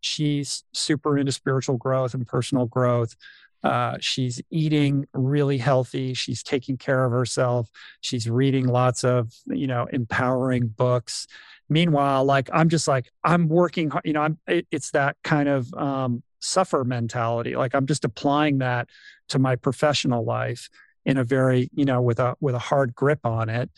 She's 0.04 0.64
super 0.74 1.18
into 1.18 1.32
spiritual 1.32 1.78
growth 1.78 2.16
and 2.16 2.26
personal 2.28 2.66
growth 2.66 3.16
uh, 3.64 3.98
she's 4.00 4.42
eating 4.50 5.08
really 5.14 5.58
healthy. 5.58 6.14
She's 6.14 6.44
taking 6.44 6.78
care 6.78 7.06
of 7.06 7.12
herself. 7.12 7.70
She's 8.02 8.30
reading 8.30 8.68
lots 8.68 9.04
of, 9.04 9.34
you 9.48 9.68
know, 9.68 9.88
empowering 9.92 10.68
books. 10.68 11.28
Meanwhile, 11.70 12.26
like 12.26 12.50
I'm 12.52 12.70
just 12.70 12.88
like 12.88 13.12
I'm 13.24 13.48
working. 13.48 13.92
You 14.04 14.14
know, 14.14 14.22
I'm. 14.22 14.38
It, 14.48 14.68
it's 14.72 14.92
that 14.92 15.16
kind 15.24 15.48
of 15.48 15.74
um, 15.76 16.24
suffer 16.40 16.84
mentality. 16.84 17.56
Like 17.56 17.76
I'm 17.76 17.86
just 17.86 18.04
applying 18.04 18.58
that 18.58 18.90
to 19.30 19.40
my 19.40 19.56
professional 19.56 20.26
life 20.26 20.70
in 21.06 21.18
a 21.18 21.24
very, 21.24 21.70
you 21.74 21.86
know, 21.86 22.02
with 22.02 22.20
a 22.20 22.36
with 22.42 22.56
a 22.56 22.60
hard 22.60 22.94
grip 22.94 23.26
on 23.26 23.48
it, 23.50 23.70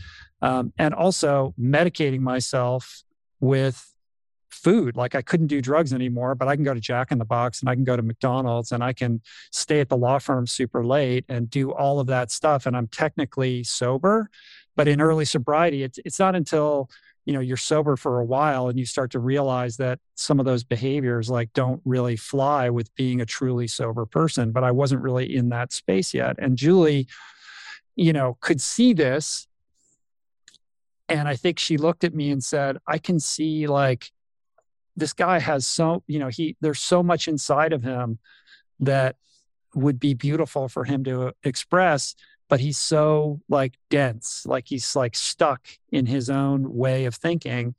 um, 0.42 0.74
and 0.78 0.94
also 0.94 1.54
medicating 1.60 2.22
myself 2.22 3.04
with 3.40 3.93
food. 4.54 4.96
Like 4.96 5.16
I 5.16 5.22
couldn't 5.22 5.48
do 5.48 5.62
drugs 5.62 5.94
anymore, 5.94 6.36
but 6.36 6.48
I 6.48 6.56
can 6.56 6.64
go 6.64 6.74
to 6.74 6.80
Jack 6.80 7.12
in 7.12 7.18
the 7.18 7.26
Box 7.26 7.62
and 7.62 7.70
I 7.70 7.76
can 7.76 7.84
go 7.84 7.98
to 7.98 8.04
McDonald's 8.04 8.72
and 8.72 8.84
I 8.84 8.94
can 8.94 9.22
stay 9.52 9.80
at 9.80 9.90
the 9.90 9.98
law 9.98 10.20
firm 10.20 10.48
super 10.48 10.86
late 10.86 11.26
and 11.28 11.50
do 11.50 11.72
all 11.72 12.00
of 12.00 12.08
that 12.08 12.32
stuff. 12.32 12.66
And 12.66 12.78
I'm 12.78 12.88
technically 12.88 13.64
sober. 13.64 14.30
But 14.76 14.88
in 14.88 15.02
early 15.02 15.26
sobriety, 15.26 15.84
it's 15.84 16.00
it's 16.04 16.20
not 16.20 16.36
until 16.36 16.90
you 17.26 17.34
know 17.34 17.40
you're 17.40 17.58
sober 17.58 17.96
for 17.96 18.20
a 18.20 18.26
while 18.26 18.68
and 18.68 18.78
you 18.78 18.86
start 18.86 19.12
to 19.12 19.20
realize 19.20 19.78
that 19.78 20.00
some 20.16 20.40
of 20.40 20.46
those 20.46 20.64
behaviors 20.64 21.30
like 21.30 21.52
don't 21.54 21.82
really 21.86 22.16
fly 22.16 22.70
with 22.70 22.94
being 22.96 23.22
a 23.22 23.26
truly 23.26 23.68
sober 23.68 24.06
person 24.06 24.52
but 24.52 24.64
i 24.64 24.72
wasn't 24.72 25.02
really 25.02 25.36
in 25.36 25.50
that 25.50 25.72
space 25.72 26.14
yet 26.14 26.36
and 26.40 26.58
julie 26.58 27.08
you 27.96 28.14
know 28.14 28.38
could 28.42 28.60
see 28.60 28.94
this 28.94 29.48
and 31.08 31.28
i 31.28 31.36
think 31.36 31.60
she 31.60 31.78
looked 31.78 32.04
at 32.04 32.14
me 32.14 32.32
and 32.32 32.44
said 32.44 32.78
i 32.88 32.98
can 32.98 33.20
see 33.20 33.68
like 33.68 34.12
this 34.96 35.14
guy 35.14 35.40
has 35.40 35.66
so 35.66 36.04
you 36.08 36.20
know 36.20 36.28
he 36.28 36.56
there's 36.62 36.80
so 36.80 37.02
much 37.04 37.28
inside 37.28 37.74
of 37.74 37.84
him 37.84 38.20
that 38.80 39.16
would 39.76 40.00
be 40.00 40.14
beautiful 40.14 40.68
for 40.68 40.84
him 40.84 41.04
to 41.04 41.34
express 41.44 42.16
but 42.54 42.60
he's 42.60 42.78
so 42.78 43.42
like 43.50 43.74
dense 43.90 44.46
like 44.46 44.66
he's 44.68 44.96
like 44.96 45.16
stuck 45.16 45.68
in 45.92 46.06
his 46.06 46.30
own 46.30 46.72
way 46.72 47.06
of 47.06 47.16
thinking. 47.16 47.74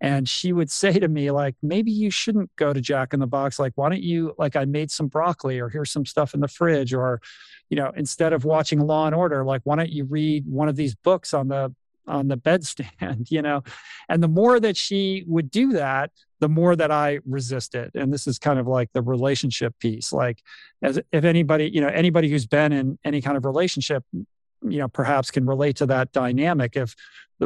And 0.00 0.28
she 0.28 0.52
would 0.52 0.70
say 0.70 0.92
to 0.92 1.08
me 1.08 1.32
like 1.32 1.56
maybe 1.60 1.90
you 1.90 2.08
shouldn't 2.10 2.54
go 2.54 2.72
to 2.72 2.80
jack 2.80 3.14
in 3.14 3.18
the 3.18 3.26
box. 3.26 3.58
Like 3.58 3.72
why 3.74 3.88
don't 3.88 4.02
you 4.02 4.34
like 4.38 4.54
i 4.54 4.64
made 4.64 4.92
some 4.92 5.08
broccoli 5.08 5.58
or 5.58 5.68
here's 5.68 5.90
some 5.90 6.06
stuff 6.06 6.34
in 6.34 6.40
the 6.40 6.46
fridge 6.46 6.94
or 6.94 7.20
you 7.68 7.76
know 7.76 7.92
instead 7.96 8.32
of 8.32 8.44
watching 8.44 8.78
law 8.78 9.06
and 9.06 9.14
order 9.14 9.44
like 9.44 9.62
why 9.64 9.74
don't 9.74 9.90
you 9.90 10.04
read 10.04 10.46
one 10.46 10.68
of 10.68 10.76
these 10.76 10.94
books 10.94 11.34
on 11.34 11.48
the 11.48 11.74
on 12.06 12.28
the 12.28 12.36
bedstand? 12.36 13.26
You 13.30 13.42
know? 13.42 13.64
And 14.08 14.22
the 14.22 14.28
more 14.28 14.60
that 14.60 14.76
she 14.76 15.24
would 15.26 15.50
do 15.50 15.72
that 15.72 16.10
the 16.42 16.48
more 16.48 16.74
that 16.74 16.90
i 16.90 17.20
resist 17.24 17.76
it. 17.76 17.92
and 17.94 18.12
this 18.12 18.26
is 18.26 18.36
kind 18.36 18.58
of 18.58 18.66
like 18.66 18.92
the 18.92 19.00
relationship 19.00 19.78
piece 19.78 20.12
like 20.12 20.42
as 20.82 21.00
if 21.12 21.24
anybody 21.24 21.70
you 21.72 21.80
know 21.80 21.86
anybody 21.86 22.28
who's 22.28 22.46
been 22.46 22.72
in 22.72 22.98
any 23.04 23.20
kind 23.22 23.36
of 23.36 23.44
relationship 23.44 24.02
you 24.12 24.78
know 24.78 24.88
perhaps 24.88 25.30
can 25.30 25.46
relate 25.46 25.76
to 25.76 25.86
that 25.86 26.10
dynamic 26.10 26.76
if 26.76 26.96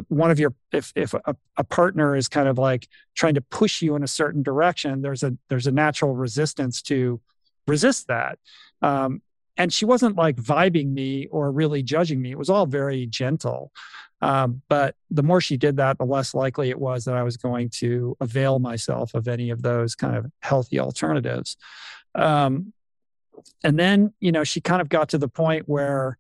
one 0.09 0.31
of 0.31 0.39
your 0.39 0.55
if 0.73 0.93
if 0.97 1.13
a, 1.13 1.37
a 1.59 1.65
partner 1.65 2.17
is 2.17 2.27
kind 2.27 2.49
of 2.49 2.57
like 2.57 2.89
trying 3.15 3.35
to 3.35 3.43
push 3.43 3.83
you 3.83 3.95
in 3.97 4.03
a 4.03 4.09
certain 4.09 4.43
direction 4.43 5.03
there's 5.03 5.23
a 5.23 5.37
there's 5.51 5.67
a 5.67 5.73
natural 5.73 6.15
resistance 6.15 6.81
to 6.81 7.21
resist 7.67 8.09
that 8.09 8.39
um, 8.81 9.21
and 9.57 9.73
she 9.73 9.85
wasn't 9.85 10.17
like 10.17 10.37
vibing 10.37 10.93
me 10.93 11.27
or 11.29 11.51
really 11.51 11.83
judging 11.83 12.21
me. 12.21 12.31
It 12.31 12.39
was 12.39 12.51
all 12.51 12.67
very 12.67 13.07
gentle. 13.07 13.73
Um, 14.23 14.63
but 14.69 14.95
the 15.11 15.23
more 15.23 15.41
she 15.41 15.57
did 15.57 15.77
that, 15.77 15.99
the 15.99 16.05
less 16.05 16.35
likely 16.35 16.71
it 16.71 16.79
was 16.79 17.05
that 17.05 17.15
I 17.15 17.23
was 17.23 17.37
going 17.37 17.69
to 17.81 18.17
avail 18.21 18.59
myself 18.59 19.15
of 19.15 19.29
any 19.29 19.51
of 19.51 19.63
those 19.63 19.95
kind 19.95 20.17
of 20.17 20.27
healthy 20.41 20.81
alternatives. 20.81 21.57
Um, 22.15 22.73
and 23.63 23.79
then, 23.79 24.15
you 24.21 24.33
know, 24.33 24.45
she 24.45 24.61
kind 24.61 24.81
of 24.81 24.89
got 24.89 25.11
to 25.11 25.19
the 25.19 25.29
point 25.29 25.69
where 25.69 26.19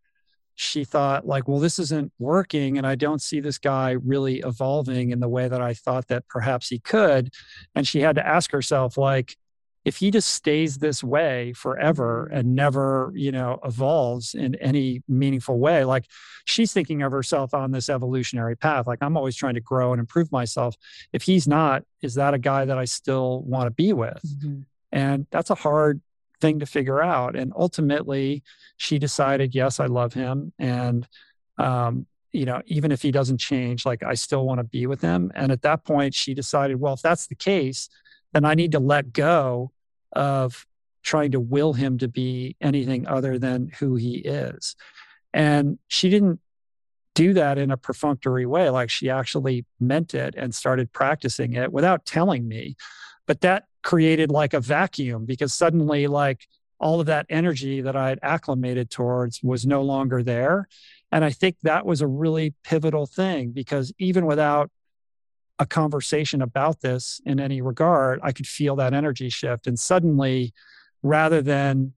she 0.55 0.85
thought, 0.85 1.27
like, 1.27 1.49
well, 1.49 1.59
this 1.59 1.79
isn't 1.79 2.13
working, 2.19 2.79
and 2.79 2.87
I 2.87 2.95
don't 2.95 3.21
see 3.21 3.41
this 3.41 3.59
guy 3.59 3.91
really 3.91 4.41
evolving 4.41 5.11
in 5.11 5.21
the 5.21 5.29
way 5.29 5.49
that 5.49 5.61
I 5.61 5.75
thought 5.75 6.09
that 6.09 6.29
perhaps 6.29 6.69
he 6.69 6.79
could. 6.79 7.31
And 7.75 7.87
she 7.87 8.01
had 8.01 8.17
to 8.17 8.27
ask 8.27 8.51
herself, 8.53 8.97
like, 8.97 9.37
if 9.87 9.99
he 9.99 10.11
just 10.11 10.31
stays 10.31 10.79
this 10.79 11.05
way 11.05 11.53
forever 11.53 12.27
and 12.27 12.57
never 12.57 13.13
you 13.15 13.31
know 13.31 13.59
evolves 13.65 14.35
in 14.35 14.57
any 14.57 15.01
meaningful 15.09 15.59
way 15.61 15.85
like 15.85 16.07
she's 16.45 16.73
thinking 16.73 17.03
of 17.03 17.13
herself 17.13 17.55
on 17.55 17.71
this 17.71 17.89
evolutionary 17.89 18.57
path. 18.57 18.87
Like 18.87 18.99
i'm 19.01 19.17
always 19.17 19.37
trying 19.37 19.55
to 19.55 19.61
grow 19.61 19.93
and 19.93 20.01
improve 20.01 20.31
myself. 20.31 20.75
If 21.13 21.23
he's 21.23 21.49
not 21.49 21.85
is 22.03 22.15
that 22.17 22.35
a 22.35 22.39
guy 22.39 22.67
that 22.67 22.77
i 22.77 22.85
still 22.85 23.43
want 23.43 23.69
to 23.69 23.71
be 23.71 23.93
with? 23.95 24.21
Mm-hmm. 24.27 24.61
and 24.93 25.27
that's 25.31 25.51
a 25.51 25.55
hard 25.55 26.03
thing 26.39 26.59
to 26.59 26.67
figure 26.67 27.03
out. 27.03 27.35
And 27.35 27.53
ultimately 27.57 28.43
she 28.77 28.99
decided 28.99 29.55
yes 29.55 29.81
i 29.81 29.87
love 29.87 30.13
him. 30.13 30.53
And 30.59 31.07
um 31.59 32.07
you 32.33 32.45
know 32.45 32.61
even 32.67 32.91
if 32.91 33.03
he 33.03 33.13
doesn't 33.13 33.39
change 33.39 33.87
like 33.87 34.03
i 34.03 34.15
still 34.15 34.45
want 34.45 34.59
to 34.59 34.65
be 34.65 34.89
with 34.89 35.01
him. 35.01 35.31
And 35.37 35.53
at 35.53 35.63
that 35.63 35.85
point 35.85 36.13
she 36.13 36.35
decided 36.35 36.81
well 36.81 36.95
if 36.95 37.03
that's 37.03 37.29
the 37.29 37.37
case 37.37 37.89
then 38.33 38.45
i 38.45 38.55
need 38.55 38.73
to 38.73 38.81
let 38.81 39.13
go 39.13 39.71
of 40.17 40.67
trying 41.03 41.31
to 41.31 41.39
will 41.39 41.73
him 41.73 41.99
to 41.99 42.09
be 42.09 42.57
anything 42.61 43.07
other 43.07 43.39
than 43.39 43.71
who 43.79 43.95
he 43.95 44.17
is. 44.17 44.75
And 45.33 45.79
she 45.87 46.11
didn't 46.11 46.41
do 47.15 47.33
that 47.35 47.59
in 47.59 47.71
a 47.71 47.77
perfunctory 47.77 48.45
way 48.45 48.69
like 48.69 48.91
she 48.91 49.09
actually 49.09 49.65
meant 49.79 50.15
it 50.15 50.35
and 50.37 50.55
started 50.55 50.93
practicing 50.93 51.53
it 51.53 51.73
without 51.73 52.05
telling 52.05 52.49
me. 52.49 52.77
But 53.27 53.43
that 53.43 53.65
created 53.83 54.31
like 54.31 54.53
a 54.53 54.61
vacuum 54.61 55.25
because 55.25 55.55
suddenly 55.55 56.09
like 56.09 56.49
all 56.79 57.01
of 57.01 57.07
that 57.07 57.25
energy 57.31 57.81
that 57.81 57.97
i 57.97 58.09
had 58.09 58.19
acclimated 58.23 58.91
towards 58.91 59.43
was 59.43 59.65
no 59.65 59.83
longer 59.83 60.23
there. 60.23 60.69
And 61.13 61.25
i 61.25 61.31
think 61.31 61.57
that 61.63 61.87
was 61.87 62.01
a 62.01 62.07
really 62.07 62.55
pivotal 62.65 63.07
thing 63.07 63.53
because 63.53 63.93
even 63.99 64.27
without 64.27 64.71
a 65.59 65.67
conversation 65.67 66.43
about 66.43 66.81
this 66.81 67.21
in 67.25 67.41
any 67.41 67.61
regard 67.61 68.21
i 68.23 68.33
could 68.33 68.47
feel 68.47 68.77
that 68.77 68.95
energy 68.95 69.29
shift 69.29 69.67
and 69.67 69.79
suddenly 69.79 70.53
rather 71.03 71.41
than 71.41 71.93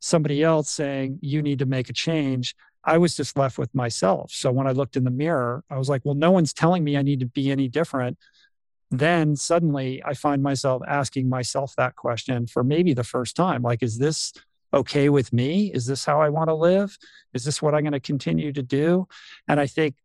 somebody 0.00 0.42
else 0.42 0.70
saying 0.70 1.18
you 1.20 1.42
need 1.42 1.58
to 1.58 1.66
make 1.66 1.88
a 1.88 1.92
change 1.92 2.54
I 2.88 2.96
was 2.96 3.14
just 3.14 3.36
left 3.36 3.58
with 3.58 3.74
myself. 3.74 4.30
So 4.32 4.50
when 4.50 4.66
I 4.66 4.72
looked 4.72 4.96
in 4.96 5.04
the 5.04 5.10
mirror, 5.10 5.62
I 5.68 5.76
was 5.76 5.90
like, 5.90 6.04
well, 6.04 6.14
no 6.14 6.30
one's 6.30 6.54
telling 6.54 6.82
me 6.84 6.96
I 6.96 7.02
need 7.02 7.20
to 7.20 7.26
be 7.26 7.50
any 7.50 7.68
different. 7.68 8.16
Then 8.90 9.36
suddenly 9.36 10.02
I 10.02 10.14
find 10.14 10.42
myself 10.42 10.82
asking 10.88 11.28
myself 11.28 11.74
that 11.76 11.96
question 11.96 12.46
for 12.46 12.64
maybe 12.64 12.94
the 12.94 13.04
first 13.04 13.36
time 13.36 13.60
like, 13.60 13.82
is 13.82 13.98
this 13.98 14.32
okay 14.72 15.10
with 15.10 15.34
me? 15.34 15.70
Is 15.72 15.84
this 15.84 16.06
how 16.06 16.22
I 16.22 16.30
want 16.30 16.48
to 16.48 16.54
live? 16.54 16.96
Is 17.34 17.44
this 17.44 17.60
what 17.60 17.74
I'm 17.74 17.82
going 17.82 17.92
to 17.92 18.00
continue 18.00 18.52
to 18.52 18.62
do? 18.62 19.06
And 19.46 19.60
I 19.60 19.66
think 19.66 19.96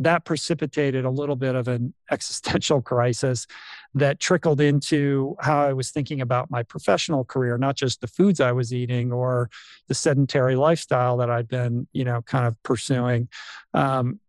that 0.00 0.24
precipitated 0.24 1.04
a 1.04 1.10
little 1.10 1.36
bit 1.36 1.54
of 1.54 1.68
an 1.68 1.92
existential 2.10 2.80
crisis 2.80 3.46
that 3.94 4.18
trickled 4.18 4.60
into 4.60 5.36
how 5.40 5.62
I 5.62 5.72
was 5.72 5.90
thinking 5.90 6.20
about 6.20 6.50
my 6.50 6.62
professional 6.62 7.24
career, 7.24 7.58
not 7.58 7.76
just 7.76 8.00
the 8.00 8.06
foods 8.06 8.40
I 8.40 8.52
was 8.52 8.72
eating 8.72 9.12
or 9.12 9.50
the 9.88 9.94
sedentary 9.94 10.56
lifestyle 10.56 11.18
that 11.18 11.30
I'd 11.30 11.48
been, 11.48 11.86
you 11.92 12.04
know, 12.04 12.22
kind 12.22 12.46
of 12.46 12.60
pursuing. 12.62 13.28
Um, 13.74 14.20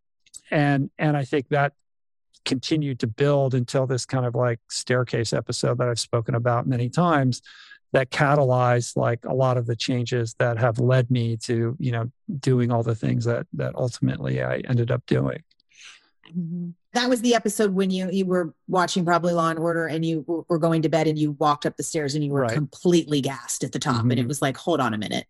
and 0.49 0.89
and 0.99 1.15
I 1.15 1.24
think 1.24 1.47
that 1.49 1.74
continued 2.43 2.99
to 2.99 3.07
build 3.07 3.53
until 3.53 3.88
this 3.88 4.05
kind 4.05 4.26
of 4.26 4.36
like 4.36 4.59
staircase 4.69 5.32
episode 5.32 5.78
that 5.78 5.88
I've 5.88 5.99
spoken 5.99 6.36
about 6.36 6.67
many 6.67 6.89
times 6.89 7.41
that 7.93 8.09
catalyzed 8.09 8.97
like 8.97 9.24
a 9.26 9.34
lot 9.34 9.57
of 9.57 9.67
the 9.67 9.76
changes 9.76 10.34
that 10.39 10.57
have 10.57 10.80
led 10.80 11.11
me 11.11 11.38
to 11.38 11.78
you 11.80 11.91
know 11.91 12.11
doing 12.39 12.72
all 12.72 12.84
the 12.84 12.95
things 12.95 13.26
that 13.26 13.45
that 13.53 13.76
ultimately 13.76 14.43
I 14.43 14.57
ended 14.67 14.91
up 14.91 15.05
doing. 15.05 15.43
Mm-hmm. 16.38 16.70
That 16.94 17.10
was 17.10 17.22
the 17.22 17.36
episode 17.36 17.74
when 17.74 17.90
you 17.90 18.10
you 18.12 18.26
were 18.26 18.54
watching 18.68 19.06
probably 19.06 19.34
Law 19.34 19.50
and 19.50 19.60
Order 19.60 19.88
and 19.88 20.04
you 20.06 20.26
were- 20.50 20.60
going 20.60 20.82
to 20.84 20.90
bed 20.90 21.08
and 21.08 21.18
you 21.18 21.32
walked 21.32 21.66
up 21.66 21.78
the 21.78 21.84
stairs 21.84 22.16
and 22.16 22.24
you 22.24 22.32
were 22.32 22.42
Right. 22.42 22.54
completely 22.54 23.22
gassed 23.22 23.64
at 23.64 23.72
the 23.72 23.80
top 23.80 24.02
and 24.02 24.14
it 24.14 24.26
Mhm. 24.26 24.28
was 24.28 24.42
like, 24.42 24.58
hold 24.58 24.80
on 24.80 24.94
a 24.94 24.98
minute. 24.98 25.26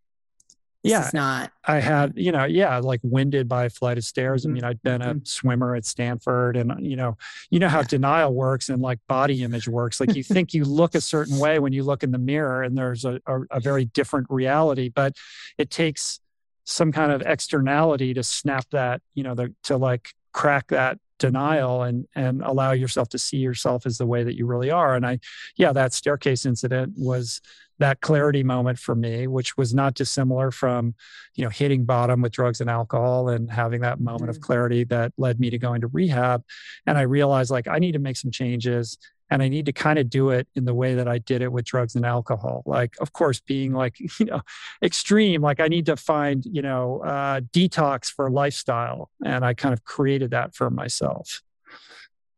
This 0.84 0.92
Yeah. 0.94 1.10
not. 1.14 1.52
I 1.64 1.80
had, 1.80 2.14
you 2.16 2.32
know, 2.32 2.46
yeah, 2.46 2.78
like 2.80 3.00
winded 3.04 3.48
by 3.48 3.66
a 3.66 3.70
flight 3.70 4.00
of 4.00 4.04
stairs. 4.04 4.46
I 4.46 4.50
Mhm. 4.50 4.54
mean, 4.54 4.64
I'd 4.64 4.82
been 4.82 5.02
a 5.04 5.16
swimmer 5.24 5.76
at 5.76 5.86
Stanford 5.86 6.58
and, 6.58 6.74
you 6.86 6.96
know, 6.96 7.18
you 7.52 7.60
know 7.60 7.70
how 7.70 7.80
Yeah. 7.82 7.88
denial 7.88 8.34
works 8.34 8.68
and 8.70 8.82
like 8.82 9.00
body 9.08 9.44
image 9.44 9.68
works. 9.68 10.00
Like 10.00 10.16
you 10.16 10.24
think 10.24 10.56
you 10.56 10.66
look 10.66 10.96
a 10.96 11.02
certain 11.02 11.38
way 11.38 11.60
when 11.60 11.72
you 11.74 11.84
look 11.84 12.02
in 12.04 12.12
the 12.12 12.18
mirror 12.18 12.64
and 12.64 12.76
there's 12.76 13.06
a, 13.06 13.22
a, 13.28 13.42
a 13.52 13.60
very 13.60 13.86
different 13.86 14.26
reality, 14.32 14.90
but 14.90 15.16
it 15.60 15.70
takes 15.70 16.20
some 16.66 16.92
kind 16.92 17.12
of 17.12 17.22
externality 17.22 18.14
to 18.16 18.24
snap 18.24 18.66
that, 18.72 19.02
you 19.14 19.24
know, 19.24 19.36
the, 19.36 19.54
to 19.64 19.78
like 19.78 20.14
crack 20.34 20.68
that 20.68 20.98
denial 21.20 21.84
and 21.84 22.08
and 22.16 22.42
allow 22.42 22.72
yourself 22.72 23.08
to 23.08 23.20
see 23.20 23.38
yourself 23.38 23.86
as 23.86 24.00
the 24.00 24.08
way 24.08 24.24
that 24.24 24.36
you 24.36 24.46
really 24.46 24.72
are. 24.72 24.96
And 24.96 25.06
i 25.06 25.20
yeah 25.56 25.72
that 25.72 25.94
staircase 25.94 26.46
incident 26.46 26.94
was 26.98 27.42
that 27.78 28.02
clarity 28.02 28.44
moment 28.44 28.78
for 28.78 28.94
me 28.94 29.26
which 29.26 29.58
was 29.58 29.74
not 29.74 29.96
dissimilar 29.96 30.52
from 30.52 30.94
you 31.36 31.44
know 31.44 31.50
hitting 31.50 31.86
bottom 31.86 32.22
with 32.22 32.32
drugs 32.32 32.62
and 32.62 32.70
alcohol 32.70 33.30
and 33.30 33.52
having 33.52 33.82
that 33.82 34.00
moment 34.00 34.30
of 34.30 34.36
mm-hmm. 34.38 34.44
clarity 34.44 34.84
that 34.86 35.12
led 35.18 35.40
me 35.40 35.50
to 35.50 35.58
going 35.58 35.82
to 35.82 35.88
rehab. 35.88 36.44
And 36.88 36.98
i 36.98 37.02
realized 37.02 37.52
like 37.52 37.68
i 37.68 37.78
need 37.78 37.94
to 37.94 38.00
make 38.00 38.18
some 38.18 38.32
changes 38.32 38.98
and 39.32 39.42
i 39.42 39.48
need 39.48 39.66
to 39.66 39.74
kind 39.74 39.98
of 39.98 40.10
do 40.10 40.30
it 40.30 40.48
in 40.56 40.66
the 40.66 40.74
way 40.74 40.94
that 40.94 41.08
i 41.08 41.18
did 41.18 41.42
it 41.42 41.52
with 41.52 41.66
drugs 41.66 41.96
and 41.96 42.06
alcohol 42.06 42.62
like 42.68 42.94
of 43.02 43.14
course 43.14 43.40
being 43.40 43.74
like 43.74 44.00
you 44.20 44.26
know 44.26 44.42
extreme 44.84 45.42
like 45.42 45.60
i 45.60 45.68
need 45.68 45.88
to 45.88 45.98
find 45.98 46.46
you 46.46 46.62
know 46.62 47.02
uh, 47.04 47.40
detox 47.52 48.12
for 48.12 48.30
lifestyle 48.30 49.10
and 49.26 49.44
i 49.44 49.54
kind 49.54 49.74
of 49.74 49.84
created 49.84 50.30
that 50.30 50.54
for 50.54 50.70
myself 50.70 51.42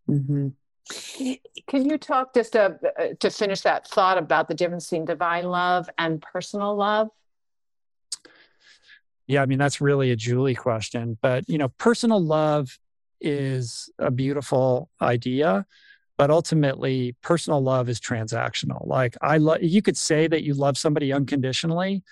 Mm-hmm. 0.09 0.49
Can 1.67 1.89
you 1.89 1.97
talk 1.97 2.33
just 2.33 2.53
to, 2.53 2.77
uh, 2.99 3.07
to 3.19 3.29
finish 3.29 3.61
that 3.61 3.87
thought 3.87 4.17
about 4.17 4.47
the 4.47 4.53
difference 4.53 4.89
between 4.89 5.05
divine 5.05 5.45
love 5.45 5.89
and 5.97 6.21
personal 6.21 6.75
love? 6.75 7.09
Yeah, 9.27 9.41
I 9.41 9.45
mean 9.45 9.59
that's 9.59 9.79
really 9.79 10.11
a 10.11 10.15
Julie 10.17 10.55
question, 10.55 11.17
but 11.21 11.47
you 11.47 11.57
know, 11.57 11.69
personal 11.69 12.21
love 12.21 12.77
is 13.21 13.89
a 13.97 14.11
beautiful 14.11 14.89
idea, 15.01 15.65
but 16.17 16.29
ultimately 16.29 17.15
personal 17.21 17.61
love 17.61 17.89
is 17.89 17.99
transactional. 17.99 18.85
Like 18.87 19.15
I 19.21 19.37
love 19.37 19.61
you 19.61 19.81
could 19.81 19.97
say 19.97 20.27
that 20.27 20.43
you 20.43 20.53
love 20.53 20.77
somebody 20.77 21.11
unconditionally, 21.11 22.03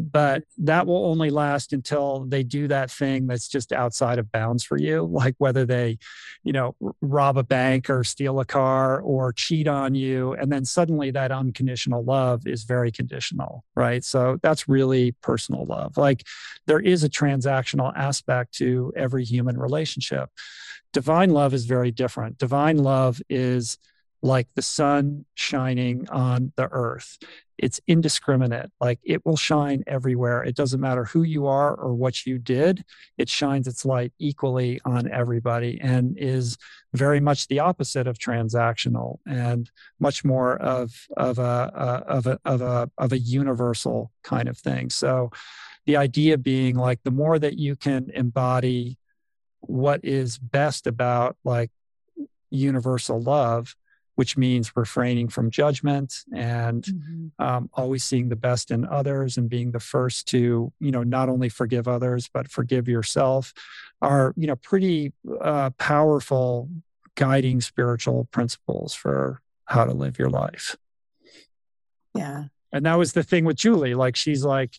but 0.00 0.44
that 0.58 0.86
will 0.86 1.06
only 1.06 1.30
last 1.30 1.72
until 1.72 2.24
they 2.26 2.42
do 2.42 2.68
that 2.68 2.90
thing 2.90 3.26
that's 3.26 3.48
just 3.48 3.72
outside 3.72 4.18
of 4.18 4.32
bounds 4.32 4.64
for 4.64 4.78
you, 4.78 5.04
like 5.04 5.34
whether 5.38 5.66
they, 5.66 5.98
you 6.42 6.52
know, 6.52 6.74
rob 7.00 7.36
a 7.36 7.42
bank 7.42 7.90
or 7.90 8.02
steal 8.04 8.40
a 8.40 8.44
car 8.44 9.00
or 9.00 9.32
cheat 9.32 9.68
on 9.68 9.94
you 9.94 10.32
and 10.34 10.50
then 10.50 10.64
suddenly 10.64 11.10
that 11.10 11.30
unconditional 11.30 12.02
love 12.02 12.46
is 12.46 12.64
very 12.64 12.90
conditional, 12.90 13.64
right? 13.74 14.04
So 14.04 14.38
that's 14.42 14.68
really 14.68 15.12
personal 15.22 15.66
love. 15.66 15.96
Like 15.96 16.26
there 16.66 16.80
is 16.80 17.04
a 17.04 17.08
transactional 17.08 17.92
aspect 17.96 18.54
to 18.54 18.92
every 18.96 19.24
human 19.24 19.58
relationship. 19.58 20.30
Divine 20.92 21.30
love 21.30 21.54
is 21.54 21.66
very 21.66 21.90
different. 21.90 22.38
Divine 22.38 22.78
love 22.78 23.20
is 23.28 23.78
like 24.22 24.48
the 24.54 24.62
sun 24.62 25.24
shining 25.34 26.08
on 26.10 26.52
the 26.56 26.68
earth. 26.70 27.18
It's 27.56 27.80
indiscriminate. 27.86 28.70
Like 28.80 28.98
it 29.02 29.24
will 29.24 29.36
shine 29.36 29.84
everywhere. 29.86 30.42
It 30.42 30.56
doesn't 30.56 30.80
matter 30.80 31.04
who 31.04 31.22
you 31.22 31.46
are 31.46 31.74
or 31.74 31.94
what 31.94 32.26
you 32.26 32.38
did. 32.38 32.84
It 33.18 33.28
shines 33.28 33.66
its 33.66 33.84
light 33.84 34.12
equally 34.18 34.80
on 34.84 35.10
everybody 35.10 35.78
and 35.80 36.16
is 36.18 36.56
very 36.94 37.20
much 37.20 37.48
the 37.48 37.60
opposite 37.60 38.06
of 38.06 38.18
transactional 38.18 39.18
and 39.26 39.70
much 39.98 40.24
more 40.24 40.56
of 40.56 41.06
of 41.16 41.38
a, 41.38 41.42
uh, 41.42 42.02
of 42.06 42.26
a 42.26 42.38
of 42.44 42.62
a 42.62 42.90
of 42.98 43.12
a 43.12 43.18
universal 43.18 44.10
kind 44.22 44.48
of 44.48 44.58
thing. 44.58 44.90
So 44.90 45.30
the 45.86 45.96
idea 45.96 46.38
being 46.38 46.76
like 46.76 47.02
the 47.04 47.10
more 47.10 47.38
that 47.38 47.58
you 47.58 47.76
can 47.76 48.10
embody 48.14 48.98
what 49.60 50.00
is 50.02 50.38
best 50.38 50.86
about 50.86 51.36
like 51.44 51.70
universal 52.50 53.20
love 53.20 53.76
which 54.20 54.36
means 54.36 54.76
refraining 54.76 55.28
from 55.28 55.50
judgment 55.50 56.26
and 56.36 56.84
um, 57.38 57.70
always 57.72 58.04
seeing 58.04 58.28
the 58.28 58.36
best 58.36 58.70
in 58.70 58.84
others 58.84 59.38
and 59.38 59.48
being 59.48 59.70
the 59.70 59.80
first 59.80 60.28
to 60.28 60.70
you 60.78 60.90
know 60.90 61.02
not 61.02 61.30
only 61.30 61.48
forgive 61.48 61.88
others 61.88 62.28
but 62.34 62.46
forgive 62.46 62.86
yourself 62.86 63.54
are 64.02 64.34
you 64.36 64.46
know 64.46 64.56
pretty 64.56 65.14
uh, 65.40 65.70
powerful 65.78 66.68
guiding 67.14 67.62
spiritual 67.62 68.28
principles 68.30 68.92
for 68.92 69.40
how 69.64 69.86
to 69.86 69.94
live 69.94 70.18
your 70.18 70.28
life. 70.28 70.76
Yeah. 72.14 72.44
and 72.74 72.84
that 72.84 72.98
was 72.98 73.14
the 73.14 73.22
thing 73.22 73.46
with 73.46 73.56
julie. 73.56 73.94
Like 73.94 74.16
she's 74.16 74.44
like 74.44 74.74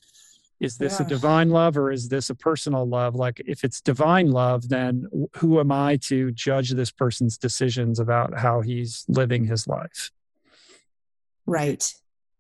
is 0.61 0.77
this 0.77 0.99
a 0.99 1.03
divine 1.03 1.49
love 1.49 1.75
or 1.75 1.91
is 1.91 2.07
this 2.07 2.29
a 2.29 2.35
personal 2.35 2.87
love? 2.87 3.15
Like 3.15 3.41
if 3.47 3.63
it's 3.63 3.81
divine 3.81 4.29
love 4.29 4.69
then 4.69 5.07
who 5.37 5.59
am 5.59 5.71
i 5.71 5.97
to 5.97 6.31
judge 6.31 6.69
this 6.69 6.91
person's 6.91 7.37
decisions 7.37 7.99
about 7.99 8.37
how 8.37 8.61
he's 8.61 9.03
living 9.07 9.43
his 9.45 9.67
life? 9.67 10.11
Right. 11.47 11.91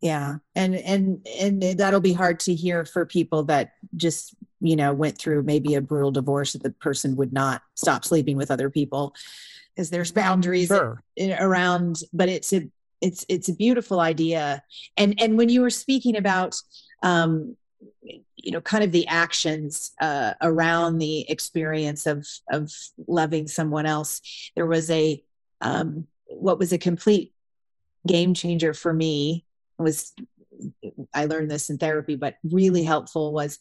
Yeah. 0.01 0.35
And 0.55 0.75
and 0.75 1.27
and 1.39 1.63
that'll 1.79 1.99
be 1.99 2.13
hard 2.13 2.39
to 2.41 2.53
hear 2.53 2.85
for 2.85 3.05
people 3.07 3.43
that 3.45 3.73
just, 3.95 4.35
you 4.59 4.75
know, 4.75 4.93
went 4.93 5.17
through 5.17 5.41
maybe 5.41 5.73
a 5.73 5.81
brutal 5.81 6.11
divorce 6.11 6.53
that 6.53 6.61
the 6.61 6.71
person 6.71 7.15
would 7.15 7.33
not 7.33 7.63
stop 7.75 8.05
sleeping 8.05 8.37
with 8.37 8.51
other 8.51 8.69
people 8.69 9.15
because 9.75 9.89
there's 9.89 10.11
boundaries 10.11 10.67
sure. 10.67 11.01
in- 11.15 11.37
around 11.39 12.01
but 12.13 12.29
it's 12.29 12.53
a 12.53 12.69
it's 13.01 13.25
it's 13.27 13.49
a 13.49 13.55
beautiful 13.55 13.99
idea. 13.99 14.63
And 14.95 15.19
and 15.19 15.39
when 15.39 15.49
you 15.49 15.61
were 15.61 15.71
speaking 15.71 16.17
about 16.17 16.55
um 17.01 17.57
you 18.01 18.51
know 18.51 18.61
kind 18.61 18.83
of 18.83 18.91
the 18.91 19.07
actions 19.07 19.91
uh 20.01 20.33
around 20.41 20.97
the 20.97 21.29
experience 21.29 22.07
of 22.07 22.27
of 22.51 22.71
loving 23.07 23.47
someone 23.47 23.85
else 23.85 24.21
there 24.55 24.65
was 24.65 24.89
a 24.89 25.23
um 25.61 26.07
what 26.27 26.57
was 26.57 26.73
a 26.73 26.77
complete 26.77 27.33
game 28.07 28.33
changer 28.33 28.73
for 28.73 28.91
me 28.93 29.45
was 29.77 30.13
I 31.13 31.25
learned 31.25 31.49
this 31.49 31.69
in 31.69 31.77
therapy, 31.77 32.15
but 32.15 32.35
really 32.43 32.83
helpful 32.83 33.33
was 33.33 33.59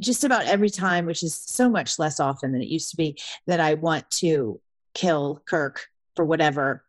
just 0.00 0.24
about 0.24 0.46
every 0.46 0.70
time, 0.70 1.06
which 1.06 1.22
is 1.22 1.34
so 1.34 1.70
much 1.70 1.98
less 1.98 2.20
often 2.20 2.52
than 2.52 2.62
it 2.62 2.68
used 2.68 2.90
to 2.90 2.96
be, 2.96 3.18
that 3.46 3.60
I 3.60 3.74
want 3.74 4.10
to 4.12 4.60
kill 4.94 5.42
Kirk 5.46 5.86
for 6.16 6.24
whatever. 6.24 6.84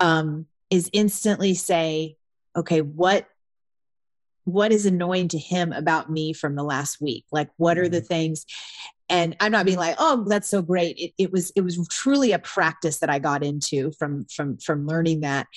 Um, 0.00 0.46
is 0.70 0.90
instantly 0.92 1.54
say, 1.54 2.16
okay, 2.56 2.80
what 2.80 3.28
what 4.46 4.70
is 4.70 4.86
annoying 4.86 5.26
to 5.28 5.38
him 5.38 5.72
about 5.72 6.08
me 6.08 6.32
from 6.32 6.54
the 6.54 6.62
last 6.62 7.00
week? 7.00 7.24
Like 7.32 7.50
what 7.56 7.78
are 7.78 7.88
the 7.88 7.98
mm-hmm. 7.98 8.06
things? 8.06 8.46
And 9.08 9.36
I'm 9.40 9.52
not 9.52 9.66
being 9.66 9.78
like, 9.78 9.96
oh, 9.98 10.24
that's 10.26 10.48
so 10.48 10.62
great. 10.62 10.96
It, 10.98 11.12
it 11.18 11.32
was 11.32 11.50
it 11.56 11.62
was 11.62 11.86
truly 11.88 12.32
a 12.32 12.38
practice 12.38 13.00
that 13.00 13.10
I 13.10 13.18
got 13.18 13.42
into 13.42 13.90
from 13.92 14.24
from 14.26 14.58
from 14.58 14.86
learning 14.86 15.20
that. 15.20 15.48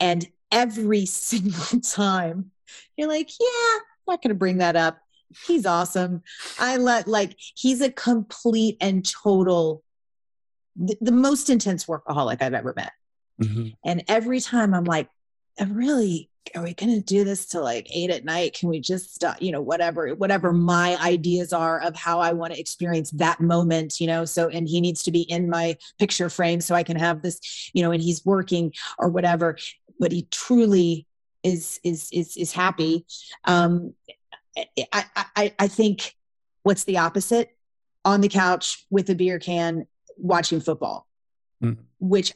And 0.00 0.26
every 0.50 1.06
single 1.06 1.80
time 1.80 2.50
you're 2.96 3.08
like, 3.08 3.30
yeah, 3.40 3.78
I'm 3.78 3.80
not 4.08 4.22
gonna 4.22 4.34
bring 4.34 4.58
that 4.58 4.76
up. 4.76 4.98
He's 5.46 5.64
awesome. 5.64 6.22
I 6.58 6.76
let 6.76 7.06
like 7.06 7.36
he's 7.38 7.80
a 7.80 7.90
complete 7.90 8.76
and 8.80 9.08
total 9.08 9.82
the, 10.76 10.96
the 11.00 11.12
most 11.12 11.48
intense 11.48 11.86
workaholic 11.86 12.42
I've 12.42 12.54
ever 12.54 12.74
met. 12.76 12.92
Mm-hmm. 13.40 13.68
And 13.84 14.04
every 14.08 14.40
time 14.40 14.74
I'm 14.74 14.84
like, 14.84 15.08
I 15.58 15.64
really, 15.64 16.30
are 16.54 16.62
we 16.62 16.74
going 16.74 16.94
to 16.94 17.00
do 17.00 17.24
this 17.24 17.46
till 17.46 17.62
like 17.62 17.88
eight 17.92 18.10
at 18.10 18.24
night? 18.24 18.54
Can 18.54 18.68
we 18.68 18.80
just 18.80 19.14
stop, 19.14 19.40
you 19.40 19.52
know, 19.52 19.60
whatever, 19.60 20.14
whatever 20.14 20.52
my 20.52 20.96
ideas 21.00 21.52
are 21.52 21.80
of 21.80 21.96
how 21.96 22.20
I 22.20 22.32
want 22.32 22.52
to 22.52 22.60
experience 22.60 23.10
that 23.12 23.40
moment, 23.40 24.00
you 24.00 24.06
know? 24.06 24.24
So, 24.24 24.48
and 24.48 24.68
he 24.68 24.80
needs 24.80 25.02
to 25.04 25.12
be 25.12 25.22
in 25.22 25.48
my 25.48 25.76
picture 25.98 26.28
frame 26.28 26.60
so 26.60 26.74
I 26.74 26.82
can 26.82 26.96
have 26.96 27.22
this, 27.22 27.70
you 27.72 27.82
know, 27.82 27.92
and 27.92 28.02
he's 28.02 28.24
working 28.24 28.72
or 28.98 29.08
whatever, 29.08 29.56
but 29.98 30.12
he 30.12 30.26
truly 30.30 31.06
is, 31.42 31.80
is, 31.84 32.08
is, 32.12 32.36
is 32.36 32.52
happy. 32.52 33.06
Um, 33.44 33.94
I, 34.92 35.04
I, 35.36 35.54
I 35.58 35.68
think 35.68 36.14
what's 36.62 36.84
the 36.84 36.98
opposite 36.98 37.56
on 38.04 38.20
the 38.20 38.28
couch 38.28 38.84
with 38.90 39.08
a 39.10 39.14
beer 39.14 39.38
can 39.38 39.86
watching 40.16 40.60
football, 40.60 41.06
mm. 41.62 41.76
which 42.00 42.34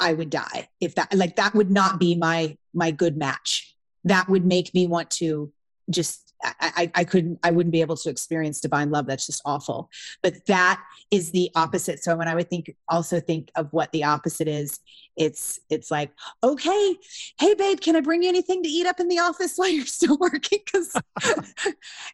I 0.00 0.12
would 0.12 0.30
die 0.30 0.68
if 0.80 0.94
that 0.96 1.14
like 1.14 1.36
that 1.36 1.54
would 1.54 1.70
not 1.70 1.98
be 2.00 2.14
my 2.14 2.56
my 2.72 2.90
good 2.90 3.16
match. 3.16 3.76
That 4.04 4.28
would 4.28 4.46
make 4.46 4.72
me 4.74 4.86
want 4.86 5.10
to 5.12 5.52
just 5.90 6.30
I, 6.42 6.90
I, 6.94 7.04
couldn't 7.04 7.38
I 7.42 7.50
wouldn't 7.50 7.72
be 7.72 7.82
able 7.82 7.96
to 7.96 8.08
experience 8.08 8.60
divine 8.60 8.90
love. 8.90 9.06
That's 9.06 9.26
just 9.26 9.42
awful. 9.44 9.90
But 10.22 10.46
that 10.46 10.82
is 11.10 11.32
the 11.32 11.50
opposite. 11.54 12.02
So 12.02 12.16
when 12.16 12.28
I 12.28 12.34
would 12.34 12.48
think 12.48 12.74
also 12.88 13.20
think 13.20 13.50
of 13.56 13.70
what 13.72 13.92
the 13.92 14.04
opposite 14.04 14.48
is, 14.48 14.80
it's 15.16 15.60
it's 15.68 15.90
like, 15.90 16.10
okay, 16.42 16.96
hey 17.38 17.54
babe, 17.54 17.80
can 17.80 17.94
I 17.94 18.00
bring 18.00 18.22
you 18.22 18.28
anything 18.28 18.62
to 18.62 18.68
eat 18.68 18.86
up 18.86 19.00
in 19.00 19.08
the 19.08 19.18
office 19.18 19.54
while 19.56 19.68
you're 19.68 19.84
still 19.84 20.16
working? 20.18 20.60
Because 20.64 20.94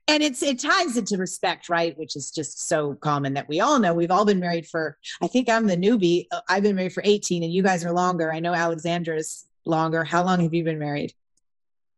and 0.09 0.22
it's 0.22 0.43
it 0.43 0.59
ties 0.59 0.97
into 0.97 1.16
respect, 1.16 1.68
right? 1.68 1.97
Which 1.97 2.16
is 2.16 2.31
just 2.33 2.68
so 2.68 2.95
common 2.95 3.35
that 3.35 3.49
we 3.49 3.61
all 3.61 3.79
know. 3.79 3.95
We've 3.95 4.11
all 4.11 4.24
been 4.24 4.41
married 4.41 4.66
for, 4.66 4.99
I 5.22 5.29
think 5.29 5.49
I'm 5.49 5.66
the 5.66 5.77
newbie. 5.77 6.27
Uh, 6.33 6.41
I've 6.49 6.64
been 6.64 6.77
married 6.77 6.93
for 6.93 7.03
18 7.07 7.45
and 7.45 7.53
you 7.53 7.62
guys 7.62 7.85
are 7.85 7.93
longer. 7.93 8.33
I 8.33 8.41
know 8.41 8.55
Alexandra's 8.55 9.47
longer. 9.64 10.03
How 10.03 10.24
long 10.24 10.41
have 10.41 10.55
you 10.55 10.64
been 10.64 10.79
married? 10.79 11.14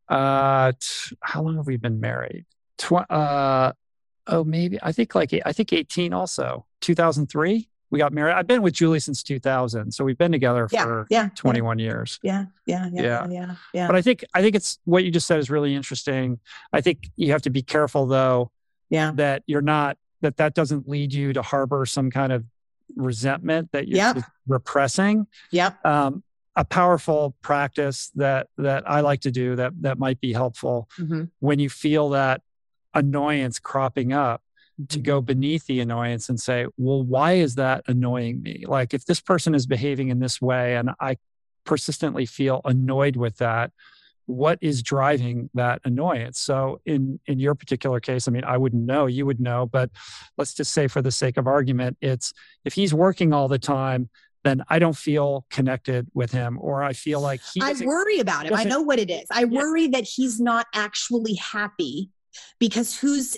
Uh, 0.09 0.72
t- 0.78 1.16
how 1.20 1.42
long 1.42 1.56
have 1.56 1.66
we 1.66 1.76
been 1.76 2.00
married? 2.00 2.46
Tw- 2.78 3.11
uh, 3.11 3.72
oh, 4.26 4.44
maybe 4.44 4.78
I 4.82 4.92
think 4.92 5.14
like 5.14 5.32
I 5.44 5.52
think 5.52 5.72
18 5.72 6.12
also. 6.12 6.66
2003 6.80 7.68
we 7.90 7.98
got 7.98 8.12
married. 8.12 8.34
I've 8.34 8.46
been 8.46 8.62
with 8.62 8.74
Julie 8.74 9.00
since 9.00 9.22
2000, 9.22 9.92
so 9.92 10.04
we've 10.04 10.18
been 10.18 10.32
together 10.32 10.68
yeah, 10.70 10.84
for 10.84 11.06
yeah, 11.09 11.28
21 11.34 11.78
yeah. 11.78 11.84
years. 11.84 12.18
Yeah, 12.22 12.44
yeah, 12.66 12.88
yeah, 12.92 13.02
yeah, 13.02 13.26
yeah, 13.30 13.54
yeah. 13.72 13.86
But 13.86 13.96
I 13.96 14.02
think 14.02 14.24
I 14.34 14.42
think 14.42 14.54
it's 14.54 14.78
what 14.84 15.04
you 15.04 15.11
just 15.11 15.26
said 15.26 15.38
is 15.38 15.50
really 15.50 15.74
interesting. 15.74 16.38
I 16.72 16.80
think 16.80 17.11
you 17.16 17.32
have 17.32 17.42
to 17.42 17.50
be 17.50 17.62
careful 17.62 18.06
though. 18.06 18.50
Yeah. 18.90 19.12
That 19.14 19.42
you're 19.46 19.62
not 19.62 19.96
that 20.20 20.36
that 20.38 20.54
doesn't 20.54 20.88
lead 20.88 21.12
you 21.12 21.32
to 21.32 21.42
harbor 21.42 21.86
some 21.86 22.11
kind 22.11 22.32
of 22.32 22.44
resentment 22.96 23.72
that 23.72 23.88
you're 23.88 23.98
yep. 23.98 24.18
repressing. 24.46 25.26
Yep. 25.52 25.84
Um, 25.84 26.22
a 26.59 26.64
powerful 26.64 27.36
practice 27.40 28.11
that 28.16 28.48
that 28.59 28.82
I 28.90 29.00
like 29.00 29.20
to 29.20 29.30
do 29.30 29.54
that 29.56 29.72
that 29.82 29.98
might 29.98 30.20
be 30.20 30.32
helpful 30.32 30.88
mm-hmm. 30.98 31.24
when 31.38 31.61
you 31.61 31.70
feel 31.70 32.11
that 32.11 32.42
annoyance 32.92 33.61
cropping 33.61 34.12
up 34.12 34.42
to 34.88 34.98
mm-hmm. 34.98 35.02
go 35.04 35.20
beneath 35.20 35.66
the 35.66 35.78
annoyance 35.78 36.28
and 36.28 36.40
say, 36.40 36.66
well, 36.76 37.02
why 37.02 37.34
is 37.34 37.54
that 37.54 37.84
annoying 37.86 38.42
me? 38.42 38.64
Like, 38.66 38.92
if 38.92 39.04
this 39.06 39.20
person 39.20 39.54
is 39.54 39.66
behaving 39.66 40.09
in 40.09 40.18
this 40.18 40.42
way 40.42 40.76
and 40.76 40.90
I 41.00 41.18
persistently 41.64 42.26
feel 42.26 42.61
annoyed 42.64 43.14
with 43.14 43.36
that, 43.38 43.70
what 44.26 44.59
is 44.61 44.82
driving 44.82 45.50
that 45.54 45.80
annoyance? 45.84 46.40
So, 46.40 46.80
in 46.84 47.20
in 47.26 47.38
your 47.38 47.54
particular 47.54 48.00
case, 48.00 48.26
I 48.26 48.32
mean, 48.32 48.44
I 48.44 48.56
wouldn't 48.56 48.84
know, 48.84 49.06
you 49.06 49.26
would 49.26 49.40
know, 49.40 49.64
but 49.64 49.90
let's 50.36 50.54
just 50.54 50.72
say, 50.72 50.88
for 50.88 51.02
the 51.02 51.12
sake 51.12 51.36
of 51.36 51.46
argument, 51.46 51.98
it's 52.00 52.34
if 52.64 52.74
he's 52.74 52.92
working 52.92 53.32
all 53.32 53.46
the 53.46 53.61
time. 53.61 54.11
Then 54.45 54.62
I 54.68 54.78
don't 54.78 54.97
feel 54.97 55.45
connected 55.51 56.09
with 56.14 56.30
him, 56.30 56.59
or 56.61 56.82
I 56.82 56.93
feel 56.93 57.20
like 57.20 57.41
he. 57.53 57.61
I 57.61 57.74
worry 57.84 58.20
about 58.20 58.47
him. 58.47 58.55
I 58.55 58.64
know 58.64 58.80
what 58.80 58.99
it 58.99 59.11
is. 59.11 59.26
I 59.30 59.41
yeah. 59.41 59.47
worry 59.47 59.89
that 59.89 60.05
he's 60.05 60.41
not 60.41 60.66
actually 60.74 61.34
happy 61.34 62.11
because 62.59 62.99
who's 62.99 63.36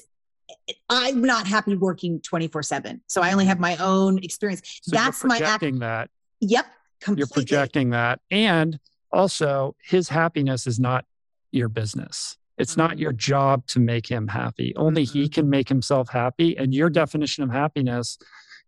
I'm 0.88 1.22
not 1.22 1.46
happy 1.46 1.74
working 1.74 2.20
24 2.20 2.62
seven. 2.62 3.01
So 3.07 3.22
I 3.22 3.32
only 3.32 3.46
have 3.46 3.61
my 3.61 3.76
own 3.76 4.18
experience. 4.18 4.62
So 4.82 4.94
That's 4.94 5.24
my 5.24 5.38
projecting 5.38 5.76
act- 5.76 5.80
that. 5.80 6.11
Yep. 6.40 6.66
Completely. 7.01 7.20
You're 7.20 7.28
projecting 7.28 7.90
that. 7.90 8.20
And 8.30 8.78
also 9.12 9.74
his 9.82 10.09
happiness 10.09 10.66
is 10.66 10.78
not 10.78 11.05
your 11.51 11.68
business. 11.68 12.36
It's 12.59 12.76
not 12.76 12.98
your 12.98 13.12
mm-hmm. 13.12 13.18
job 13.18 13.66
to 13.68 13.80
make 13.80 14.07
him 14.07 14.28
happy. 14.28 14.74
Only 14.76 15.05
he 15.05 15.24
mm-hmm. 15.24 15.32
can 15.32 15.51
make 15.51 15.68
himself 15.68 16.11
happy. 16.11 16.57
And 16.59 16.74
your 16.74 16.90
definition 16.90 17.42
of 17.42 17.51
happiness, 17.51 18.18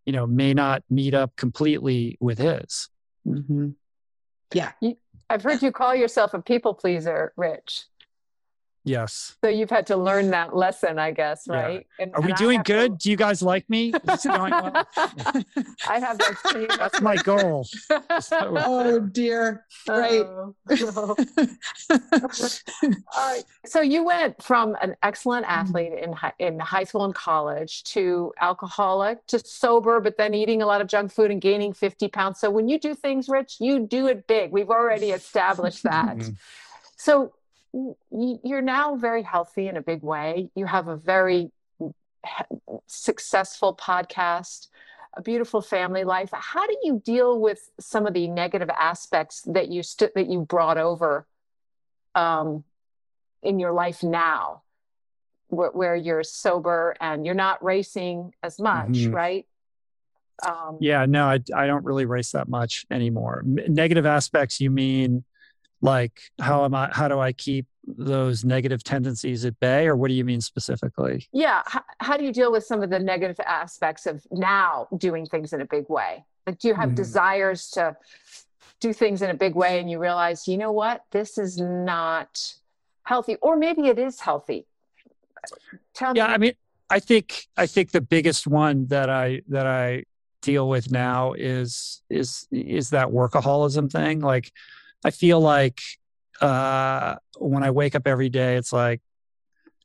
you 0.05 0.13
know, 0.13 0.27
may 0.27 0.55
not 0.55 0.83
meet 0.91 1.15
up 1.15 1.37
completely 1.37 2.17
with 2.21 2.39
his. 2.39 2.89
Mm-hmm. 3.27 3.71
Yeah. 4.53 4.73
I've 5.31 5.43
heard 5.43 5.63
you 5.63 5.73
call 5.73 5.95
yourself 5.95 6.35
a 6.35 6.43
people 6.43 6.75
pleaser, 6.75 7.33
Rich. 7.37 7.85
Yes. 8.85 9.37
So 9.45 9.49
you've 9.49 9.71
had 9.71 9.87
to 9.89 9.97
learn 9.97 10.31
that 10.31 10.57
lesson, 10.57 10.99
I 10.99 11.13
guess, 11.13 11.47
right? 11.47 11.87
Yeah. 11.99 12.05
And, 12.05 12.15
Are 12.15 12.21
we 12.21 12.33
doing 12.33 12.63
good? 12.65 12.93
To... 12.93 12.97
Do 12.99 13.11
you 13.11 13.17
guys 13.17 13.41
like 13.41 13.69
me? 13.71 13.93
well? 13.93 14.87
I 15.87 16.01
have 16.01 16.19
that 16.19 16.37
same. 16.51 16.67
That's 16.79 17.01
my 17.01 17.17
goal. 17.17 17.67
oh 18.11 18.99
dear. 18.99 19.65
Right. 19.89 20.21
Oh, 20.21 20.55
no. 20.71 21.17
All 21.91 23.33
right. 23.33 23.45
So 23.67 23.81
you 23.81 24.05
went 24.05 24.43
from 24.43 24.77
an 24.83 24.97
excellent 25.03 25.47
mm-hmm. 25.47 25.61
athlete 25.61 25.93
in 25.93 26.13
high, 26.13 26.33
in 26.41 26.59
high 26.59 26.85
school 26.85 27.05
and 27.05 27.15
college 27.15 27.85
to 27.85 28.33
alcoholic 28.41 29.25
to 29.29 29.39
sober, 29.39 30.01
but 30.01 30.17
then 30.17 30.35
eating 30.35 30.61
a 30.61 30.67
lot 30.67 30.81
of 30.81 30.89
junk 30.89 31.13
food 31.13 31.31
and 31.31 31.41
gaining 31.41 31.73
50 31.73 32.09
pounds. 32.09 32.41
So 32.41 32.51
when 32.51 32.69
you 32.69 32.81
do 32.81 32.97
things, 32.97 33.29
Rich, 33.29 33.57
you 33.61 33.87
do 33.87 34.09
it 34.09 34.27
big. 34.27 34.51
We've 34.51 34.71
already 34.71 35.11
established 35.11 35.85
that. 35.85 36.17
Mm-hmm. 36.17 36.33
So 36.97 37.33
you're 38.11 38.63
now 38.63 38.97
very 38.97 39.23
healthy 39.23 39.69
in 39.69 39.77
a 39.77 39.83
big 39.83 40.03
way. 40.03 40.51
You 40.55 40.67
have 40.67 40.89
a 40.89 40.97
very 40.97 41.51
successful 42.87 43.75
podcast, 43.75 44.69
a 45.15 45.23
beautiful 45.23 45.61
family 45.61 46.05
life. 46.05 46.31
How 46.33 46.67
do 46.67 46.77
you 46.83 47.01
deal 47.05 47.41
with 47.41 47.71
some 47.81 48.07
of 48.07 48.15
the 48.15 48.29
negative 48.29 48.71
aspects 48.71 49.43
that 49.47 49.69
you 49.69 49.83
st- 49.83 50.15
that 50.15 50.29
you 50.29 50.41
brought 50.41 50.79
over 50.79 51.27
um, 52.15 52.65
in 53.43 53.59
your 53.59 53.73
life 53.73 54.03
now, 54.03 54.63
where, 55.49 55.71
where, 55.71 55.97
you're 55.97 56.23
sober 56.23 56.95
and 57.01 57.25
you're 57.25 57.35
not 57.35 57.65
racing 57.65 58.33
as 58.43 58.61
much, 58.61 58.91
mm-hmm. 58.91 59.15
right? 59.15 59.47
Um, 60.47 60.79
yeah, 60.81 61.07
no, 61.07 61.27
I, 61.27 61.41
I 61.55 61.67
don't 61.67 61.85
really 61.85 62.05
race 62.05 62.33
that 62.33 62.49
much 62.49 62.85
anymore. 62.91 63.43
Negative 63.45 64.07
aspects, 64.07 64.61
you 64.61 64.71
mean 64.71 65.25
like 65.83 66.23
how 66.41 66.65
am 66.65 66.75
i 66.75 66.89
how 66.93 67.09
do 67.09 67.19
i 67.19 67.33
keep 67.33 67.67
those 67.85 68.45
negative 68.45 68.85
tendencies 68.85 69.45
at 69.45 69.59
bay 69.59 69.87
or 69.89 69.97
what 69.97 70.07
do 70.07 70.15
you 70.15 70.25
mean 70.25 70.41
specifically? 70.41 71.27
Yeah 71.33 71.63
how, 71.67 71.83
how 71.99 72.17
do 72.17 72.25
you 72.25 72.33
deal 72.33 72.53
with 72.53 72.65
some 72.65 72.81
of 72.83 72.91
the 72.91 72.99
negative 73.01 73.41
aspects 73.41 74.07
of 74.07 74.25
now 74.31 74.87
doing 74.97 75.27
things 75.27 75.53
in 75.53 75.61
a 75.61 75.67
big 75.67 75.89
way? 75.89 76.25
Like 76.47 76.61
do 76.61 76.69
you 76.69 76.75
have 76.75 76.91
mm. 76.91 76.95
desires 76.95 77.71
to 77.71 77.97
do 78.79 78.93
things 78.93 79.21
in 79.21 79.31
a 79.31 79.35
big 79.35 79.57
way 79.57 79.81
and 79.81 79.91
you 79.91 79.99
realize 79.99 80.47
you 80.47 80.57
know 80.57 80.71
what? 80.73 81.05
This 81.11 81.39
is 81.39 81.59
not 81.59 82.55
healthy 83.03 83.37
or 83.43 83.57
maybe 83.57 83.89
it 83.89 83.99
is 83.99 84.21
healthy. 84.21 84.67
Tell 85.93 86.17
yeah 86.17 86.29
me. 86.29 86.35
i 86.35 86.39
mean 86.39 86.53
i 86.89 87.01
think 87.01 87.49
i 87.57 87.67
think 87.67 87.91
the 87.91 88.01
biggest 88.01 88.47
one 88.47 88.87
that 88.87 89.11
i 89.11 89.43
that 89.49 89.67
i 89.67 90.05
deal 90.43 90.69
with 90.69 90.91
now 90.91 91.33
is 91.33 92.03
is 92.11 92.47
is 92.51 92.91
that 92.91 93.09
workaholism 93.09 93.91
thing. 93.91 94.21
Like 94.21 94.53
I 95.05 95.11
feel 95.11 95.41
like 95.41 95.81
uh, 96.41 97.17
when 97.39 97.63
I 97.63 97.71
wake 97.71 97.95
up 97.95 98.07
every 98.07 98.29
day, 98.29 98.57
it's 98.57 98.73
like, 98.73 99.01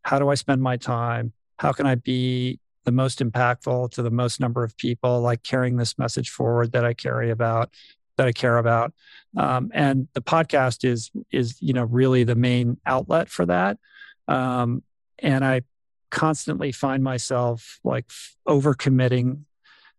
how 0.04 0.20
do 0.20 0.30
I 0.30 0.36
spend 0.36 0.62
my 0.62 0.78
time? 0.78 1.34
How 1.58 1.72
can 1.72 1.86
I 1.86 1.96
be 1.96 2.60
the 2.86 2.92
most 2.92 3.20
impactful 3.20 3.92
to 3.92 4.02
the 4.02 4.10
most 4.10 4.40
number 4.40 4.64
of 4.64 4.78
people, 4.78 5.20
like 5.20 5.44
carrying 5.44 5.76
this 5.76 5.98
message 5.98 6.30
forward 6.30 6.72
that 6.72 6.86
I 6.86 6.94
carry 6.94 7.32
about, 7.32 7.70
that 8.16 8.28
I 8.28 8.32
care 8.32 8.58
about. 8.58 8.94
Um, 9.36 9.72
and 9.74 10.08
the 10.14 10.22
podcast 10.22 10.86
is 10.86 11.12
is 11.30 11.62
you 11.62 11.74
know 11.74 11.84
really 11.84 12.24
the 12.24 12.36
main 12.36 12.78
outlet 12.86 13.28
for 13.28 13.46
that. 13.46 13.78
Um, 14.30 14.84
and 15.20 15.44
I 15.44 15.64
constantly 16.10 16.72
find 16.72 17.04
myself 17.04 17.80
like 17.84 18.06
overcommitting 18.48 19.42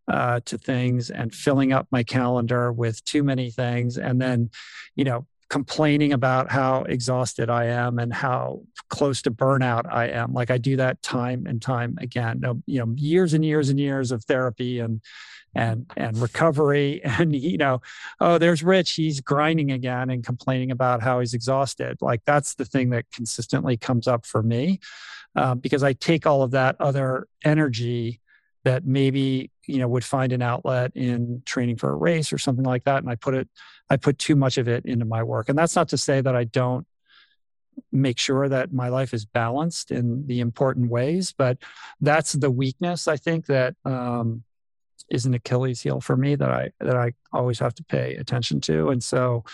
uh, 0.09 0.40
to 0.46 0.59
things 0.59 1.11
and 1.11 1.34
filling 1.34 1.72
up 1.72 1.86
my 1.90 2.02
calendar 2.02 2.72
with 2.72 3.04
too 3.04 3.22
many 3.22 3.50
things, 3.50 3.98
and 3.98 4.20
then 4.20 4.50
you 4.94 5.04
know 5.04 5.26
complaining 5.48 6.12
about 6.12 6.50
how 6.50 6.82
exhausted 6.82 7.48
I 7.48 7.66
am 7.66 7.98
and 7.98 8.12
how 8.12 8.61
close 8.90 9.22
to 9.22 9.30
burnout 9.30 9.90
I 9.90 10.09
am. 10.09 10.34
Like 10.34 10.50
I 10.50 10.59
do 10.59 10.76
that 10.76 11.00
time 11.02 11.46
and 11.46 11.61
time 11.61 11.96
again. 12.00 12.42
You 12.66 12.80
know, 12.80 12.94
years 12.96 13.32
and 13.32 13.44
years 13.44 13.70
and 13.70 13.80
years 13.80 14.12
of 14.12 14.24
therapy 14.24 14.78
and 14.80 15.00
and 15.54 15.86
and 15.96 16.16
recovery. 16.18 17.00
And 17.18 17.34
you 17.34 17.59
know, 17.59 17.80
oh, 18.20 18.38
there's 18.38 18.62
Rich. 18.62 18.92
He's 18.92 19.20
grinding 19.20 19.72
again 19.72 20.11
and 20.11 20.24
complaining 20.24 20.70
about 20.70 21.02
how 21.02 21.20
he's 21.20 21.34
exhausted. 21.34 21.98
Like 22.00 22.22
that's 22.24 22.54
the 22.54 22.64
thing 22.64 22.90
that 22.90 23.11
consistently 23.12 23.76
comes 23.76 24.06
up 24.06 24.26
for 24.26 24.42
me 24.42 24.80
uh, 25.34 25.54
because 25.54 25.82
I 25.82 25.94
take 25.94 26.26
all 26.26 26.42
of 26.42 26.52
that 26.52 26.76
other 26.80 27.26
energy 27.44 28.20
that 28.64 28.84
maybe 28.84 29.50
you 29.66 29.78
know 29.78 29.88
would 29.88 30.04
find 30.04 30.32
an 30.32 30.42
outlet 30.42 30.92
in 30.94 31.42
training 31.44 31.76
for 31.76 31.90
a 31.90 31.94
race 31.94 32.32
or 32.32 32.38
something 32.38 32.64
like 32.64 32.84
that 32.84 33.02
and 33.02 33.11
i 33.11 33.14
put 33.14 33.34
it 33.34 33.48
i 33.90 33.96
put 33.96 34.18
too 34.18 34.36
much 34.36 34.59
of 34.59 34.68
it 34.68 34.84
into 34.84 35.04
my 35.04 35.22
work. 35.22 35.48
And 35.48 35.59
that's 35.59 35.76
not 35.76 35.88
to 35.90 35.98
say 35.98 36.20
that 36.20 36.34
i 36.36 36.44
don't 36.44 36.86
make 37.92 38.18
sure 38.18 38.48
that 38.48 38.72
my 38.72 38.88
life 38.88 39.14
is 39.14 39.24
balanced 39.24 39.92
in 39.92 40.26
the 40.26 40.40
important 40.40 40.90
ways 40.90 41.32
but 41.32 41.59
that's 42.00 42.32
the 42.32 42.50
weakness 42.50 43.06
i 43.06 43.16
think 43.16 43.46
that 43.46 43.74
um, 43.84 44.42
is 45.11 45.26
an 45.26 45.34
achilles 45.34 45.80
heel 45.80 46.00
for 46.00 46.16
me 46.16 46.34
that 46.34 46.50
i 46.50 46.70
that 46.80 46.96
i 46.96 47.12
always 47.32 47.59
have 47.59 47.74
to 47.74 47.84
pay 47.84 48.14
attention 48.16 48.61
to. 48.61 48.90
And 48.90 49.02
so 49.02 49.44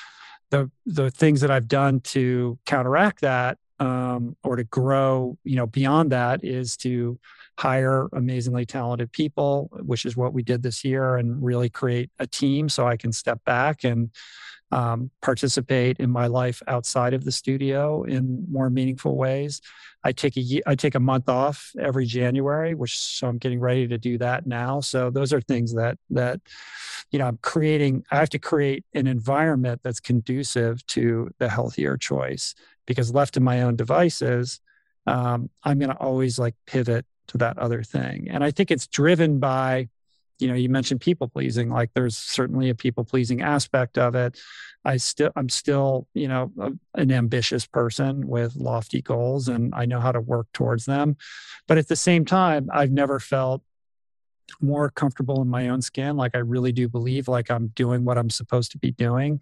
the 0.50 0.70
the 0.86 1.11
things 1.11 1.40
that 1.40 1.50
i've 1.50 1.68
done 1.68 2.00
to 2.00 2.59
counteract 2.66 3.20
that 3.22 3.59
um, 3.80 4.36
or 4.44 4.57
to 4.57 4.64
grow 4.64 5.36
you 5.44 5.57
know 5.57 5.66
beyond 5.66 6.12
that 6.12 6.44
is 6.44 6.76
to 6.78 7.18
hire 7.59 8.09
amazingly 8.12 8.66
talented 8.66 9.12
people, 9.12 9.70
which 9.72 10.05
is 10.05 10.16
what 10.16 10.32
we 10.32 10.42
did 10.42 10.62
this 10.62 10.84
year, 10.84 11.16
and 11.16 11.42
really 11.42 11.68
create 11.68 12.11
a 12.18 12.26
team 12.26 12.68
so 12.68 12.86
I 12.86 12.96
can 12.96 13.12
step 13.12 13.44
back 13.44 13.84
and 13.84 14.11
um, 14.72 15.11
participate 15.22 16.00
in 16.00 16.11
my 16.11 16.26
life 16.26 16.61
outside 16.66 17.14
of 17.14 17.24
the 17.24 17.30
studio 17.30 18.02
in 18.02 18.44
more 18.50 18.70
meaningful 18.70 19.16
ways. 19.16 19.61
I 20.02 20.12
take 20.12 20.36
a 20.36 20.62
I 20.66 20.74
take 20.74 20.94
a 20.94 21.00
month 21.00 21.28
off 21.28 21.70
every 21.78 22.07
January, 22.07 22.74
which 22.74 22.98
so 22.98 23.28
I'm 23.28 23.38
getting 23.38 23.61
ready 23.61 23.86
to 23.86 23.96
do 23.96 24.18
that 24.18 24.46
now. 24.46 24.80
So 24.80 25.11
those 25.11 25.32
are 25.32 25.40
things 25.40 25.74
that 25.74 25.96
that 26.11 26.40
you 27.11 27.18
know 27.18 27.26
I'm 27.26 27.38
creating. 27.40 28.05
I 28.11 28.16
have 28.16 28.30
to 28.30 28.38
create 28.38 28.84
an 28.94 29.07
environment 29.07 29.80
that's 29.82 30.00
conducive 30.00 30.84
to 30.88 31.30
the 31.38 31.48
healthier 31.48 31.96
choice 31.96 32.55
because 32.86 33.14
left 33.14 33.34
to 33.34 33.40
my 33.40 33.62
own 33.62 33.76
devices, 33.76 34.61
um, 35.07 35.48
I'm 35.62 35.78
going 35.78 35.90
to 35.90 35.96
always 35.96 36.38
like 36.38 36.55
pivot 36.66 37.07
to 37.28 37.38
that 37.38 37.58
other 37.58 37.82
thing. 37.82 38.28
And 38.30 38.44
I 38.44 38.50
think 38.50 38.70
it's 38.70 38.86
driven 38.86 39.38
by, 39.38 39.88
you 40.38 40.48
know, 40.48 40.54
you 40.54 40.68
mentioned 40.68 41.00
people 41.00 41.28
pleasing. 41.28 41.70
Like 41.70 41.90
there's 41.94 42.16
certainly 42.16 42.70
a 42.70 42.74
people 42.74 43.04
pleasing 43.04 43.42
aspect 43.42 43.98
of 43.98 44.14
it. 44.14 44.38
I 44.84 44.98
still, 44.98 45.30
I'm 45.36 45.48
still, 45.48 46.06
you 46.12 46.28
know, 46.28 46.52
an 46.94 47.10
ambitious 47.10 47.66
person 47.66 48.26
with 48.26 48.56
lofty 48.56 49.00
goals, 49.00 49.48
and 49.48 49.74
I 49.74 49.86
know 49.86 50.00
how 50.00 50.12
to 50.12 50.20
work 50.20 50.48
towards 50.52 50.84
them. 50.84 51.16
But 51.66 51.78
at 51.78 51.88
the 51.88 51.96
same 51.96 52.24
time, 52.24 52.68
I've 52.72 52.90
never 52.90 53.18
felt 53.18 53.62
more 54.60 54.90
comfortable 54.90 55.40
in 55.42 55.48
my 55.48 55.68
own 55.68 55.80
skin 55.80 56.16
like 56.16 56.34
i 56.34 56.38
really 56.38 56.70
do 56.70 56.88
believe 56.88 57.28
like 57.28 57.50
i'm 57.50 57.68
doing 57.68 58.04
what 58.04 58.18
i'm 58.18 58.30
supposed 58.30 58.70
to 58.70 58.78
be 58.78 58.90
doing 58.90 59.40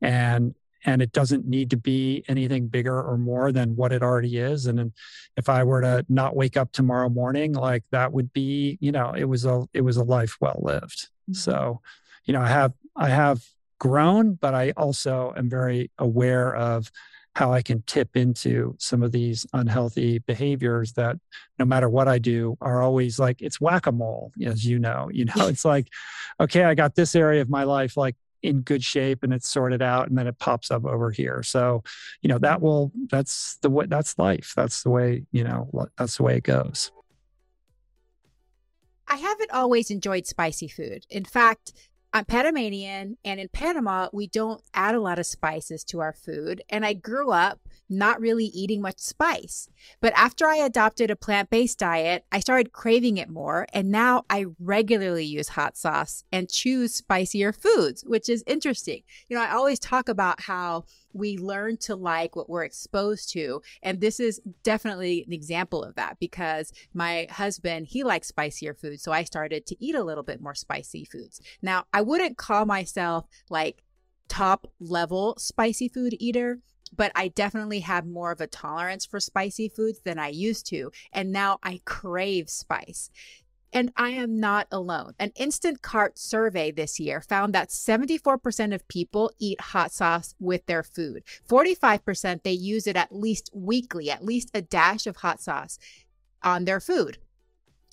and 0.00 0.54
and 0.84 1.02
it 1.02 1.12
doesn't 1.12 1.46
need 1.46 1.70
to 1.70 1.76
be 1.76 2.24
anything 2.28 2.68
bigger 2.68 3.02
or 3.02 3.18
more 3.18 3.52
than 3.52 3.76
what 3.76 3.92
it 3.92 4.02
already 4.02 4.38
is. 4.38 4.66
And 4.66 4.92
if 5.38 5.48
i 5.48 5.62
were 5.64 5.80
to 5.80 6.04
not 6.08 6.36
wake 6.36 6.56
up 6.56 6.72
tomorrow 6.72 7.08
morning 7.08 7.54
like 7.54 7.84
that 7.92 8.12
would 8.12 8.32
be 8.32 8.76
you 8.80 8.92
know 8.92 9.12
it 9.16 9.24
was 9.24 9.46
a 9.46 9.66
it 9.72 9.80
was 9.80 9.96
a 9.96 10.04
life 10.04 10.36
well 10.40 10.60
lived. 10.62 11.08
Mm-hmm. 11.30 11.34
so 11.34 11.80
you 12.24 12.34
know 12.34 12.40
i 12.40 12.48
have 12.48 12.72
i 12.96 13.08
have 13.08 13.42
grown 13.78 14.34
but 14.34 14.54
i 14.54 14.72
also 14.76 15.32
am 15.36 15.48
very 15.48 15.90
aware 15.98 16.54
of 16.54 16.90
how 17.34 17.52
i 17.52 17.62
can 17.62 17.82
tip 17.82 18.16
into 18.16 18.74
some 18.78 19.02
of 19.02 19.12
these 19.12 19.46
unhealthy 19.52 20.18
behaviors 20.18 20.92
that 20.94 21.16
no 21.58 21.64
matter 21.64 21.88
what 21.88 22.08
i 22.08 22.18
do 22.18 22.56
are 22.60 22.82
always 22.82 23.18
like 23.18 23.40
it's 23.40 23.60
whack-a-mole 23.60 24.32
as 24.44 24.64
you 24.64 24.78
know 24.78 25.08
you 25.12 25.24
know? 25.24 25.46
It's 25.52 25.64
like 25.64 25.88
okay 26.40 26.64
i 26.64 26.74
got 26.74 26.96
this 26.96 27.14
area 27.14 27.40
of 27.40 27.48
my 27.48 27.62
life 27.62 27.96
like 27.96 28.16
in 28.42 28.60
good 28.60 28.84
shape 28.84 29.22
and 29.22 29.32
it's 29.32 29.48
sorted 29.48 29.82
out 29.82 30.08
and 30.08 30.16
then 30.16 30.26
it 30.26 30.38
pops 30.38 30.70
up 30.70 30.84
over 30.84 31.10
here. 31.10 31.42
So 31.42 31.82
you 32.22 32.28
know 32.28 32.38
that 32.38 32.60
will 32.60 32.92
that's 33.10 33.56
the 33.62 33.70
way 33.70 33.86
that's 33.86 34.18
life. 34.18 34.52
That's 34.56 34.82
the 34.82 34.90
way 34.90 35.24
you 35.32 35.44
know 35.44 35.68
that's 35.96 36.16
the 36.16 36.22
way 36.22 36.36
it 36.36 36.44
goes. 36.44 36.92
I 39.06 39.16
haven't 39.16 39.50
always 39.52 39.90
enjoyed 39.90 40.26
spicy 40.26 40.68
food. 40.68 41.06
In 41.10 41.24
fact 41.24 41.72
I'm 42.18 42.24
Panamanian, 42.24 43.16
and 43.24 43.38
in 43.38 43.48
Panama, 43.48 44.08
we 44.12 44.26
don't 44.26 44.60
add 44.74 44.96
a 44.96 45.00
lot 45.00 45.20
of 45.20 45.26
spices 45.26 45.84
to 45.84 46.00
our 46.00 46.12
food. 46.12 46.64
And 46.68 46.84
I 46.84 46.92
grew 46.92 47.30
up 47.30 47.60
not 47.88 48.20
really 48.20 48.46
eating 48.46 48.82
much 48.82 48.98
spice. 48.98 49.68
But 50.00 50.12
after 50.16 50.48
I 50.48 50.56
adopted 50.56 51.12
a 51.12 51.16
plant 51.16 51.48
based 51.48 51.78
diet, 51.78 52.24
I 52.32 52.40
started 52.40 52.72
craving 52.72 53.18
it 53.18 53.28
more. 53.28 53.68
And 53.72 53.92
now 53.92 54.24
I 54.28 54.46
regularly 54.58 55.26
use 55.26 55.50
hot 55.50 55.76
sauce 55.76 56.24
and 56.32 56.50
choose 56.50 56.92
spicier 56.92 57.52
foods, 57.52 58.02
which 58.04 58.28
is 58.28 58.42
interesting. 58.48 59.04
You 59.28 59.36
know, 59.36 59.42
I 59.44 59.52
always 59.52 59.78
talk 59.78 60.08
about 60.08 60.40
how 60.40 60.86
we 61.12 61.38
learn 61.38 61.76
to 61.78 61.96
like 61.96 62.36
what 62.36 62.48
we're 62.48 62.64
exposed 62.64 63.30
to. 63.32 63.62
And 63.82 64.00
this 64.00 64.20
is 64.20 64.40
definitely 64.62 65.24
an 65.26 65.32
example 65.32 65.82
of 65.82 65.94
that 65.96 66.18
because 66.20 66.72
my 66.94 67.26
husband, 67.30 67.86
he 67.88 68.04
likes 68.04 68.28
spicier 68.28 68.74
foods. 68.74 69.02
So 69.02 69.12
I 69.12 69.24
started 69.24 69.66
to 69.66 69.84
eat 69.84 69.94
a 69.94 70.04
little 70.04 70.24
bit 70.24 70.40
more 70.40 70.54
spicy 70.54 71.04
foods. 71.04 71.40
Now, 71.62 71.84
I 71.92 72.02
wouldn't 72.02 72.38
call 72.38 72.66
myself 72.66 73.26
like 73.50 73.82
top 74.28 74.70
level 74.78 75.34
spicy 75.38 75.88
food 75.88 76.14
eater 76.18 76.60
but 76.96 77.12
I 77.14 77.28
definitely 77.28 77.80
have 77.80 78.06
more 78.06 78.32
of 78.32 78.40
a 78.40 78.46
tolerance 78.46 79.04
for 79.04 79.20
spicy 79.20 79.68
foods 79.68 80.00
than 80.04 80.18
I 80.18 80.28
used 80.28 80.66
to. 80.68 80.90
And 81.12 81.32
now 81.32 81.58
I 81.62 81.80
crave 81.84 82.48
spice. 82.48 83.10
And 83.72 83.92
I 83.96 84.10
am 84.10 84.40
not 84.40 84.66
alone. 84.72 85.14
An 85.18 85.30
Instacart 85.38 86.16
survey 86.16 86.70
this 86.70 86.98
year 86.98 87.20
found 87.20 87.54
that 87.54 87.68
74% 87.68 88.74
of 88.74 88.88
people 88.88 89.30
eat 89.38 89.60
hot 89.60 89.92
sauce 89.92 90.34
with 90.40 90.64
their 90.66 90.82
food. 90.82 91.22
45% 91.48 92.42
they 92.42 92.52
use 92.52 92.86
it 92.86 92.96
at 92.96 93.14
least 93.14 93.50
weekly, 93.52 94.10
at 94.10 94.24
least 94.24 94.50
a 94.54 94.62
dash 94.62 95.06
of 95.06 95.16
hot 95.16 95.40
sauce 95.40 95.78
on 96.42 96.64
their 96.64 96.80
food. 96.80 97.18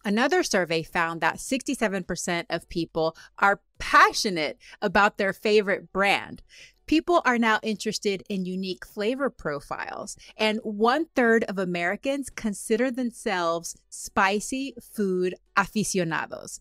Another 0.06 0.44
survey 0.44 0.84
found 0.84 1.20
that 1.22 1.38
67% 1.38 2.46
of 2.50 2.70
people 2.70 3.18
are 3.40 3.62
passionate 3.80 4.60
about 4.80 5.18
their 5.18 5.34
favorite 5.34 5.92
brand 5.92 6.44
people 6.86 7.22
are 7.26 7.38
now 7.38 7.60
interested 7.64 8.24
in 8.30 8.46
unique 8.46 8.86
flavor 8.86 9.30
profiles, 9.30 10.18
and 10.38 10.60
one 10.64 11.08
third 11.16 11.44
of 11.46 11.58
Americans 11.58 12.30
consider 12.30 12.92
themselves 12.92 13.76
spicy 13.90 14.76
food 14.94 15.36
aficionados. 15.56 16.60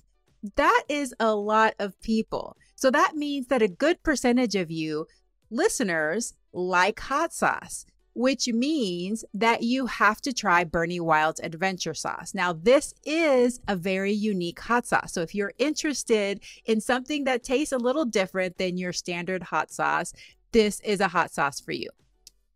That 0.56 0.84
is 0.88 1.14
a 1.18 1.34
lot 1.34 1.74
of 1.78 2.00
people. 2.00 2.56
So 2.74 2.90
that 2.90 3.16
means 3.16 3.46
that 3.46 3.62
a 3.62 3.68
good 3.68 4.02
percentage 4.02 4.54
of 4.54 4.70
you 4.70 5.06
listeners 5.50 6.34
like 6.52 7.00
hot 7.00 7.32
sauce 7.32 7.86
which 8.14 8.48
means 8.48 9.24
that 9.34 9.62
you 9.62 9.86
have 9.86 10.20
to 10.22 10.32
try 10.32 10.64
Burny 10.64 11.00
Wild's 11.00 11.40
adventure 11.40 11.94
sauce. 11.94 12.32
Now, 12.34 12.52
this 12.52 12.94
is 13.04 13.60
a 13.68 13.76
very 13.76 14.12
unique 14.12 14.60
hot 14.60 14.86
sauce. 14.86 15.12
So, 15.12 15.20
if 15.20 15.34
you're 15.34 15.52
interested 15.58 16.40
in 16.64 16.80
something 16.80 17.24
that 17.24 17.42
tastes 17.42 17.72
a 17.72 17.78
little 17.78 18.04
different 18.04 18.58
than 18.58 18.78
your 18.78 18.92
standard 18.92 19.44
hot 19.44 19.72
sauce, 19.72 20.12
this 20.52 20.80
is 20.80 21.00
a 21.00 21.08
hot 21.08 21.32
sauce 21.32 21.60
for 21.60 21.72
you. 21.72 21.90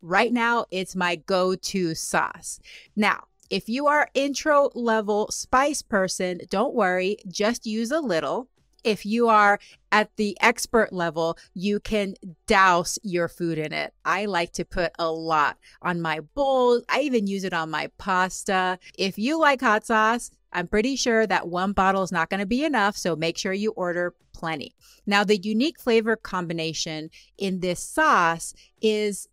Right 0.01 0.33
now, 0.33 0.67
it's 0.71 0.95
my 0.95 1.17
go 1.17 1.57
to 1.57 1.95
sauce. 1.95 2.61
Now, 2.95 3.25
if 3.51 3.69
you 3.69 3.87
are 3.87 4.11
intro 4.15 4.71
level 4.75 5.29
spice 5.31 5.83
person, 5.83 6.41
don't 6.51 6.75
worry, 6.75 7.17
just 7.27 7.67
use 7.67 7.91
a 7.91 8.01
little 8.01 8.49
if 8.85 9.05
you 9.05 9.29
are 9.29 9.59
at 9.93 10.15
the 10.17 10.37
expert 10.41 10.93
level, 10.93 11.39
you 11.55 11.81
can 11.81 12.15
douse 12.47 12.99
your 13.03 13.29
food 13.29 13.59
in 13.59 13.73
it. 13.73 13.93
I 14.05 14.27
like 14.27 14.53
to 14.55 14.65
put 14.65 14.93
a 14.99 15.11
lot 15.11 15.57
on 15.83 16.01
my 16.01 16.21
bowls. 16.35 16.85
I 16.89 17.01
even 17.01 17.27
use 17.27 17.45
it 17.45 17.53
on 17.53 17.71
my 17.71 17.91
pasta. 17.99 18.79
If 18.99 19.19
you 19.19 19.39
like 19.39 19.61
hot 19.61 19.87
sauce, 19.87 20.31
I'm 20.53 20.67
pretty 20.67 20.97
sure 20.97 21.27
that 21.27 21.49
one 21.49 21.73
bottle 21.73 22.03
is 22.03 22.13
not 22.13 22.31
going 22.31 22.41
to 22.41 22.47
be 22.47 22.65
enough, 22.65 22.97
so 22.97 23.15
make 23.17 23.37
sure 23.37 23.53
you 23.53 23.73
order 23.73 24.15
plenty. 24.33 24.75
Now, 25.07 25.25
the 25.25 25.37
unique 25.37 25.81
flavor 25.81 26.17
combination 26.17 27.11
in 27.37 27.61
this 27.61 27.81
sauce 27.81 28.55
is 28.81 29.29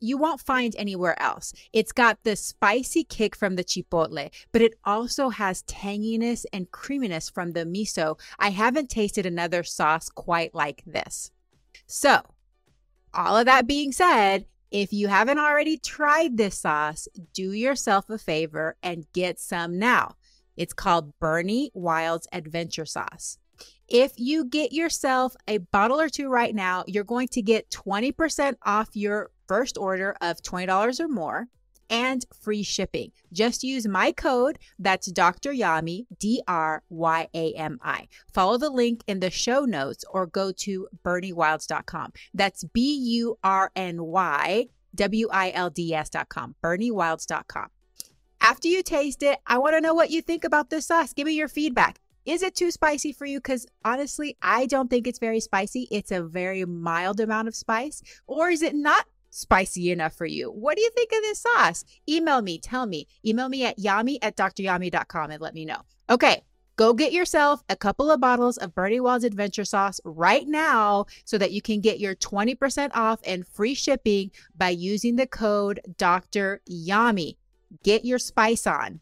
you 0.00 0.18
won't 0.18 0.40
find 0.40 0.74
anywhere 0.76 1.20
else. 1.20 1.52
It's 1.72 1.92
got 1.92 2.18
the 2.22 2.36
spicy 2.36 3.04
kick 3.04 3.36
from 3.36 3.56
the 3.56 3.64
chipotle, 3.64 4.30
but 4.52 4.62
it 4.62 4.74
also 4.84 5.30
has 5.30 5.62
tanginess 5.64 6.44
and 6.52 6.70
creaminess 6.70 7.28
from 7.28 7.52
the 7.52 7.64
miso. 7.64 8.18
I 8.38 8.50
haven't 8.50 8.90
tasted 8.90 9.26
another 9.26 9.62
sauce 9.62 10.08
quite 10.08 10.54
like 10.54 10.82
this. 10.86 11.30
So, 11.86 12.20
all 13.14 13.36
of 13.36 13.46
that 13.46 13.66
being 13.66 13.92
said, 13.92 14.46
if 14.70 14.92
you 14.92 15.08
haven't 15.08 15.38
already 15.38 15.78
tried 15.78 16.36
this 16.36 16.58
sauce, 16.58 17.08
do 17.32 17.52
yourself 17.52 18.10
a 18.10 18.18
favor 18.18 18.76
and 18.82 19.06
get 19.12 19.38
some 19.38 19.78
now. 19.78 20.16
It's 20.56 20.74
called 20.74 21.12
Burny 21.20 21.70
Wild's 21.74 22.26
Adventure 22.32 22.86
Sauce. 22.86 23.38
If 23.88 24.12
you 24.16 24.44
get 24.44 24.72
yourself 24.72 25.36
a 25.46 25.58
bottle 25.58 26.00
or 26.00 26.08
two 26.08 26.28
right 26.28 26.54
now, 26.54 26.84
you're 26.86 27.04
going 27.04 27.28
to 27.28 27.42
get 27.42 27.70
20% 27.70 28.56
off 28.64 28.88
your 28.94 29.30
first 29.48 29.78
order 29.78 30.16
of 30.20 30.42
$20 30.42 31.00
or 31.00 31.08
more 31.08 31.48
and 31.90 32.24
free 32.40 32.62
shipping. 32.62 33.12
Just 33.32 33.62
use 33.62 33.86
my 33.86 34.12
code. 34.12 34.58
That's 34.78 35.10
Dr. 35.10 35.52
Yami, 35.52 36.06
D 36.18 36.42
R 36.48 36.82
Y 36.88 37.28
A 37.34 37.52
M 37.52 37.78
I. 37.82 38.08
Follow 38.32 38.58
the 38.58 38.70
link 38.70 39.02
in 39.06 39.20
the 39.20 39.30
show 39.30 39.64
notes 39.64 40.04
or 40.10 40.26
go 40.26 40.52
to 40.52 40.88
burnywilds.com. 41.04 42.12
That's 42.34 42.64
B 42.64 42.96
U 42.96 43.38
R 43.42 43.70
N 43.76 44.04
Y 44.04 44.66
W 44.94 45.28
I 45.30 45.52
L 45.54 45.70
D 45.70 45.94
S.com. 45.94 46.56
Burnywilds.com. 46.62 47.68
After 48.40 48.68
you 48.68 48.82
taste 48.82 49.22
it, 49.22 49.38
I 49.46 49.58
want 49.58 49.74
to 49.76 49.80
know 49.80 49.94
what 49.94 50.10
you 50.10 50.22
think 50.22 50.44
about 50.44 50.70
this 50.70 50.86
sauce. 50.86 51.12
Give 51.12 51.26
me 51.26 51.34
your 51.34 51.48
feedback. 51.48 51.98
Is 52.26 52.42
it 52.42 52.56
too 52.56 52.72
spicy 52.72 53.12
for 53.12 53.24
you? 53.24 53.38
Because 53.38 53.66
honestly, 53.84 54.36
I 54.42 54.66
don't 54.66 54.90
think 54.90 55.06
it's 55.06 55.20
very 55.20 55.38
spicy. 55.38 55.86
It's 55.92 56.10
a 56.10 56.22
very 56.22 56.64
mild 56.64 57.20
amount 57.20 57.46
of 57.46 57.54
spice. 57.54 58.02
Or 58.26 58.50
is 58.50 58.62
it 58.62 58.74
not 58.74 59.06
spicy 59.36 59.90
enough 59.90 60.14
for 60.14 60.26
you? 60.26 60.50
What 60.50 60.76
do 60.76 60.82
you 60.82 60.90
think 60.90 61.12
of 61.12 61.22
this 61.22 61.40
sauce? 61.40 61.84
Email 62.08 62.42
me, 62.42 62.58
tell 62.58 62.86
me. 62.86 63.06
Email 63.24 63.48
me 63.48 63.64
at 63.64 63.78
yami 63.78 64.18
at 64.22 64.36
dryami.com 64.36 65.30
and 65.30 65.40
let 65.40 65.54
me 65.54 65.64
know. 65.64 65.82
Okay, 66.08 66.42
go 66.76 66.94
get 66.94 67.12
yourself 67.12 67.62
a 67.68 67.76
couple 67.76 68.10
of 68.10 68.20
bottles 68.20 68.56
of 68.56 68.74
Burny 68.74 69.00
Wild's 69.00 69.24
Adventure 69.24 69.64
Sauce 69.64 70.00
right 70.04 70.46
now 70.46 71.06
so 71.24 71.36
that 71.38 71.52
you 71.52 71.60
can 71.60 71.80
get 71.80 72.00
your 72.00 72.14
20% 72.14 72.90
off 72.94 73.20
and 73.26 73.46
free 73.46 73.74
shipping 73.74 74.30
by 74.56 74.70
using 74.70 75.16
the 75.16 75.26
code 75.26 75.80
Dr. 75.98 76.62
Yami. 76.70 77.36
Get 77.82 78.04
your 78.04 78.18
spice 78.18 78.66
on. 78.66 79.00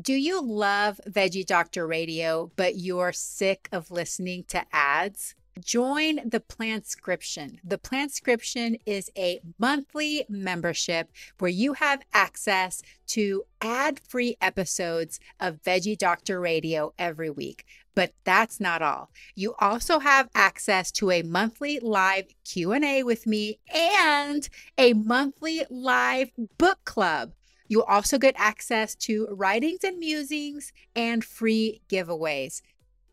Do 0.00 0.12
you 0.12 0.42
love 0.42 1.00
Veggie 1.08 1.46
Doctor 1.46 1.86
Radio, 1.86 2.50
but 2.56 2.76
you're 2.76 3.12
sick 3.12 3.68
of 3.70 3.92
listening 3.92 4.44
to 4.48 4.64
ads? 4.72 5.36
Join 5.60 6.16
the 6.28 6.40
Plantscription. 6.40 7.58
The 7.62 7.78
Plantscription 7.78 8.80
is 8.86 9.10
a 9.16 9.40
monthly 9.58 10.26
membership 10.28 11.10
where 11.38 11.50
you 11.50 11.74
have 11.74 12.02
access 12.12 12.82
to 13.08 13.44
ad 13.60 14.00
free 14.00 14.36
episodes 14.40 15.20
of 15.38 15.62
Veggie 15.62 15.96
Doctor 15.96 16.40
Radio 16.40 16.92
every 16.98 17.30
week. 17.30 17.64
But 17.94 18.14
that's 18.24 18.58
not 18.58 18.82
all. 18.82 19.10
You 19.36 19.54
also 19.60 20.00
have 20.00 20.28
access 20.34 20.90
to 20.92 21.12
a 21.12 21.22
monthly 21.22 21.78
live 21.78 22.26
Q&A 22.44 23.04
with 23.04 23.24
me 23.24 23.60
and 23.72 24.48
a 24.76 24.92
monthly 24.94 25.64
live 25.70 26.32
book 26.58 26.78
club. 26.84 27.32
You'll 27.68 27.82
also 27.82 28.18
get 28.18 28.34
access 28.36 28.94
to 28.96 29.28
writings 29.30 29.84
and 29.84 29.98
musings 29.98 30.72
and 30.94 31.24
free 31.24 31.80
giveaways. 31.88 32.60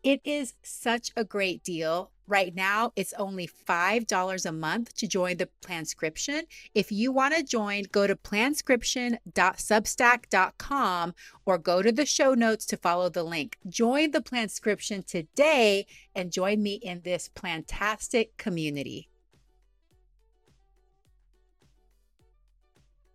It 0.02 0.20
is 0.24 0.54
such 0.64 1.12
a 1.16 1.24
great 1.24 1.62
deal. 1.62 2.10
Right 2.26 2.52
now, 2.54 2.92
it's 2.96 3.12
only 3.14 3.46
$5 3.46 4.46
a 4.46 4.52
month 4.52 4.94
to 4.94 5.06
join 5.06 5.36
the 5.36 5.48
Plantscription. 5.60 6.42
If 6.74 6.90
you 6.90 7.12
want 7.12 7.34
to 7.34 7.44
join, 7.44 7.84
go 7.92 8.08
to 8.08 8.16
plantscription.substack.com 8.16 11.14
or 11.46 11.58
go 11.58 11.82
to 11.82 11.92
the 11.92 12.06
show 12.06 12.34
notes 12.34 12.66
to 12.66 12.76
follow 12.76 13.08
the 13.10 13.22
link. 13.22 13.58
Join 13.68 14.10
the 14.10 14.22
Plantscription 14.22 15.06
today 15.06 15.86
and 16.16 16.32
join 16.32 16.60
me 16.62 16.74
in 16.74 17.02
this 17.02 17.30
fantastic 17.40 18.36
community. 18.38 19.08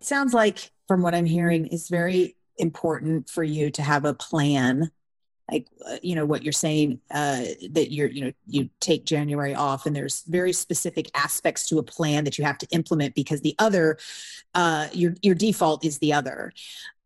It 0.00 0.06
sounds 0.06 0.32
like 0.32 0.70
from 0.86 1.02
what 1.02 1.14
I'm 1.14 1.26
hearing, 1.26 1.68
it's 1.70 1.88
very 1.88 2.36
important 2.56 3.28
for 3.28 3.42
you 3.42 3.70
to 3.72 3.82
have 3.82 4.04
a 4.04 4.14
plan. 4.14 4.90
Like, 5.50 5.66
uh, 5.86 5.96
you 6.02 6.14
know, 6.14 6.26
what 6.26 6.42
you're 6.42 6.52
saying, 6.52 7.00
uh, 7.10 7.42
that 7.70 7.90
you're, 7.90 8.08
you 8.08 8.24
know, 8.26 8.32
you 8.46 8.68
take 8.80 9.06
January 9.06 9.54
off 9.54 9.86
and 9.86 9.96
there's 9.96 10.22
very 10.22 10.52
specific 10.52 11.10
aspects 11.14 11.66
to 11.68 11.78
a 11.78 11.82
plan 11.82 12.24
that 12.24 12.38
you 12.38 12.44
have 12.44 12.58
to 12.58 12.66
implement 12.70 13.14
because 13.14 13.40
the 13.40 13.54
other, 13.58 13.98
uh, 14.54 14.88
your, 14.92 15.14
your 15.22 15.34
default 15.34 15.84
is 15.84 15.98
the 15.98 16.12
other. 16.12 16.52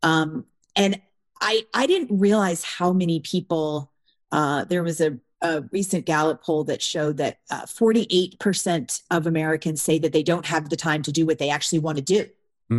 Um, 0.01 0.45
and 0.75 0.99
I, 1.39 1.63
I 1.73 1.87
didn't 1.87 2.19
realize 2.19 2.63
how 2.63 2.91
many 2.91 3.21
people, 3.21 3.91
uh, 4.31 4.65
there 4.65 4.83
was 4.83 4.99
a, 4.99 5.17
a 5.41 5.63
recent 5.71 6.05
Gallup 6.05 6.43
poll 6.43 6.63
that 6.65 6.81
showed 6.81 7.17
that 7.17 7.39
uh, 7.51 7.63
48% 7.63 9.03
of 9.11 9.27
Americans 9.27 9.81
say 9.81 9.99
that 9.99 10.13
they 10.13 10.23
don't 10.23 10.45
have 10.45 10.69
the 10.69 10.75
time 10.75 11.01
to 11.03 11.11
do 11.11 11.25
what 11.25 11.37
they 11.37 11.49
actually 11.49 11.79
want 11.79 11.97
to 11.97 12.03
do. 12.03 12.27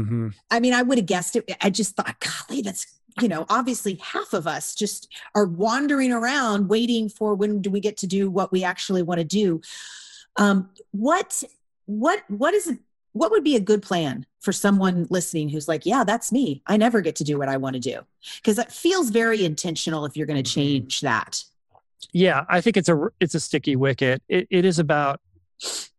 Mm-hmm. 0.03 0.29
I 0.51 0.61
mean, 0.61 0.75
I 0.75 0.83
would 0.83 0.99
have 0.99 1.07
guessed 1.07 1.37
it. 1.37 1.51
I 1.61 1.71
just 1.71 1.97
thought, 1.97 2.17
golly, 2.21 2.63
that's 2.63 2.87
you 3.21 3.29
know, 3.29 3.47
obviously 3.49 3.95
half 4.03 4.33
of 4.33 4.47
us 4.47 4.75
just 4.75 5.13
are 5.35 5.47
wandering 5.47 6.13
around 6.13 6.69
waiting 6.69 7.09
for 7.09 7.35
when 7.35 7.63
do 7.63 7.71
we 7.71 7.81
get 7.81 7.97
to 7.99 8.07
do 8.07 8.29
what 8.29 8.51
we 8.51 8.65
actually 8.65 9.03
want 9.03 9.19
to 9.19 9.25
do. 9.25 9.61
Um, 10.37 10.71
what 10.91 11.43
what 11.87 12.23
what 12.29 12.55
is 12.55 12.69
it? 12.69 12.79
What 13.13 13.31
would 13.31 13.45
be 13.45 13.55
a 13.55 13.61
good 13.61 13.83
plan 13.83 14.27
for 14.41 14.53
someone 14.53 15.07
listening 15.09 15.49
who's 15.49 15.69
like, 15.69 15.87
yeah, 15.87 16.03
that's 16.03 16.33
me. 16.33 16.63
I 16.67 16.77
never 16.77 17.01
get 17.01 17.15
to 17.17 17.25
do 17.25 17.39
what 17.39 17.49
I 17.49 17.57
want 17.57 17.75
to 17.75 17.81
do 17.81 18.01
because 18.37 18.57
that 18.57 18.73
feels 18.73 19.11
very 19.11 19.45
intentional. 19.45 20.05
If 20.05 20.17
you're 20.17 20.27
going 20.27 20.43
to 20.43 20.49
mm-hmm. 20.49 20.61
change 20.61 21.01
that, 21.03 21.45
yeah, 22.13 22.45
I 22.49 22.61
think 22.61 22.77
it's 22.77 22.89
a 22.89 23.09
it's 23.21 23.35
a 23.35 23.41
sticky 23.41 23.77
wicket. 23.77 24.23
It, 24.29 24.49
it 24.51 24.65
is 24.65 24.81
about 24.81 25.21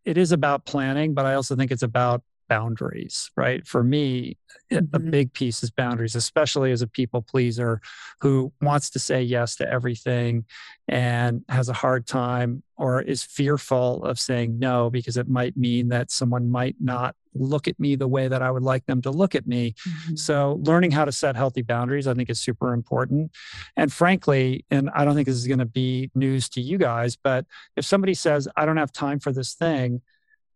it 0.04 0.18
is 0.18 0.32
about 0.32 0.66
planning, 0.66 1.14
but 1.14 1.24
I 1.24 1.34
also 1.34 1.56
think 1.56 1.70
it's 1.70 1.82
about 1.82 2.22
boundaries, 2.48 3.30
right? 3.36 3.66
For 3.66 3.82
me, 3.82 4.36
mm-hmm. 4.70 4.94
a 4.94 4.98
big 4.98 5.32
piece 5.32 5.62
is 5.62 5.70
boundaries, 5.70 6.14
especially 6.14 6.72
as 6.72 6.82
a 6.82 6.86
people 6.86 7.22
pleaser 7.22 7.80
who 8.20 8.52
wants 8.60 8.90
to 8.90 8.98
say 8.98 9.22
yes 9.22 9.56
to 9.56 9.70
everything 9.70 10.44
and 10.88 11.44
has 11.48 11.68
a 11.68 11.72
hard 11.74 12.06
time 12.06 12.62
or 12.76 13.02
is 13.02 13.22
fearful 13.22 14.04
of 14.04 14.18
saying 14.18 14.58
no 14.58 14.90
because 14.90 15.16
it 15.16 15.28
might 15.28 15.56
mean 15.56 15.88
that 15.88 16.10
someone 16.10 16.50
might 16.50 16.76
not 16.80 17.14
look 17.38 17.68
at 17.68 17.78
me 17.78 17.96
the 17.96 18.08
way 18.08 18.28
that 18.28 18.42
I 18.42 18.50
would 18.50 18.62
like 18.62 18.86
them 18.86 19.02
to 19.02 19.10
look 19.10 19.34
at 19.34 19.46
me. 19.46 19.74
Mm-hmm. 19.86 20.16
So, 20.16 20.60
learning 20.62 20.90
how 20.90 21.04
to 21.04 21.12
set 21.12 21.36
healthy 21.36 21.62
boundaries, 21.62 22.06
I 22.06 22.14
think, 22.14 22.30
is 22.30 22.40
super 22.40 22.72
important. 22.72 23.32
And 23.76 23.92
frankly, 23.92 24.64
and 24.70 24.90
I 24.94 25.04
don't 25.04 25.14
think 25.14 25.26
this 25.26 25.36
is 25.36 25.46
going 25.46 25.58
to 25.58 25.66
be 25.66 26.10
news 26.14 26.48
to 26.50 26.60
you 26.60 26.78
guys, 26.78 27.16
but 27.16 27.46
if 27.76 27.84
somebody 27.84 28.14
says, 28.14 28.48
I 28.56 28.64
don't 28.64 28.76
have 28.76 28.92
time 28.92 29.20
for 29.20 29.32
this 29.32 29.54
thing, 29.54 30.02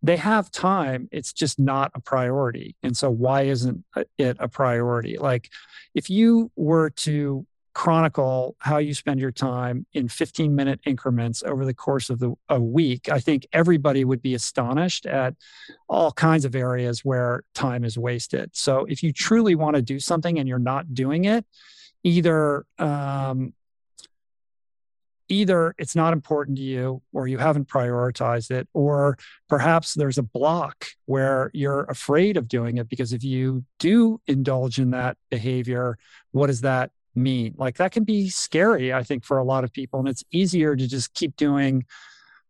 they 0.02 0.16
have 0.16 0.50
time 0.50 1.08
it's 1.12 1.32
just 1.32 1.58
not 1.58 1.90
a 1.94 2.00
priority. 2.00 2.76
And 2.82 2.96
so 2.96 3.10
why 3.10 3.42
isn't 3.42 3.84
it 4.18 4.36
a 4.40 4.48
priority? 4.48 5.18
Like 5.18 5.50
if 5.94 6.08
you 6.08 6.50
were 6.56 6.90
to 6.90 7.46
chronicle 7.72 8.56
how 8.58 8.78
you 8.78 8.92
spend 8.92 9.20
your 9.20 9.30
time 9.30 9.86
in 9.92 10.08
15 10.08 10.54
minute 10.54 10.80
increments 10.84 11.42
over 11.44 11.64
the 11.64 11.72
course 11.72 12.10
of 12.10 12.18
the 12.18 12.34
a 12.48 12.60
week 12.60 13.08
i 13.08 13.20
think 13.20 13.46
everybody 13.52 14.04
would 14.04 14.20
be 14.20 14.34
astonished 14.34 15.06
at 15.06 15.36
all 15.88 16.12
kinds 16.12 16.44
of 16.44 16.54
areas 16.54 17.04
where 17.04 17.42
time 17.52 17.84
is 17.84 17.98
wasted. 17.98 18.50
So 18.54 18.86
if 18.88 19.02
you 19.02 19.12
truly 19.12 19.56
want 19.56 19.74
to 19.74 19.82
do 19.82 19.98
something 19.98 20.38
and 20.38 20.48
you're 20.48 20.58
not 20.58 20.94
doing 20.94 21.24
it 21.24 21.44
either 22.04 22.64
um, 22.78 23.52
either 25.30 25.74
it's 25.78 25.96
not 25.96 26.12
important 26.12 26.58
to 26.58 26.62
you 26.62 27.00
or 27.12 27.26
you 27.26 27.38
haven't 27.38 27.68
prioritized 27.68 28.50
it 28.50 28.68
or 28.74 29.16
perhaps 29.48 29.94
there's 29.94 30.18
a 30.18 30.22
block 30.22 30.86
where 31.06 31.50
you're 31.54 31.84
afraid 31.84 32.36
of 32.36 32.48
doing 32.48 32.78
it 32.78 32.88
because 32.88 33.12
if 33.12 33.24
you 33.24 33.64
do 33.78 34.20
indulge 34.26 34.78
in 34.78 34.90
that 34.90 35.16
behavior 35.30 35.96
what 36.32 36.48
does 36.48 36.60
that 36.60 36.90
mean 37.14 37.54
like 37.56 37.76
that 37.76 37.92
can 37.92 38.04
be 38.04 38.28
scary 38.28 38.92
i 38.92 39.02
think 39.02 39.24
for 39.24 39.38
a 39.38 39.44
lot 39.44 39.64
of 39.64 39.72
people 39.72 39.98
and 39.98 40.08
it's 40.08 40.24
easier 40.32 40.76
to 40.76 40.86
just 40.86 41.14
keep 41.14 41.34
doing 41.36 41.84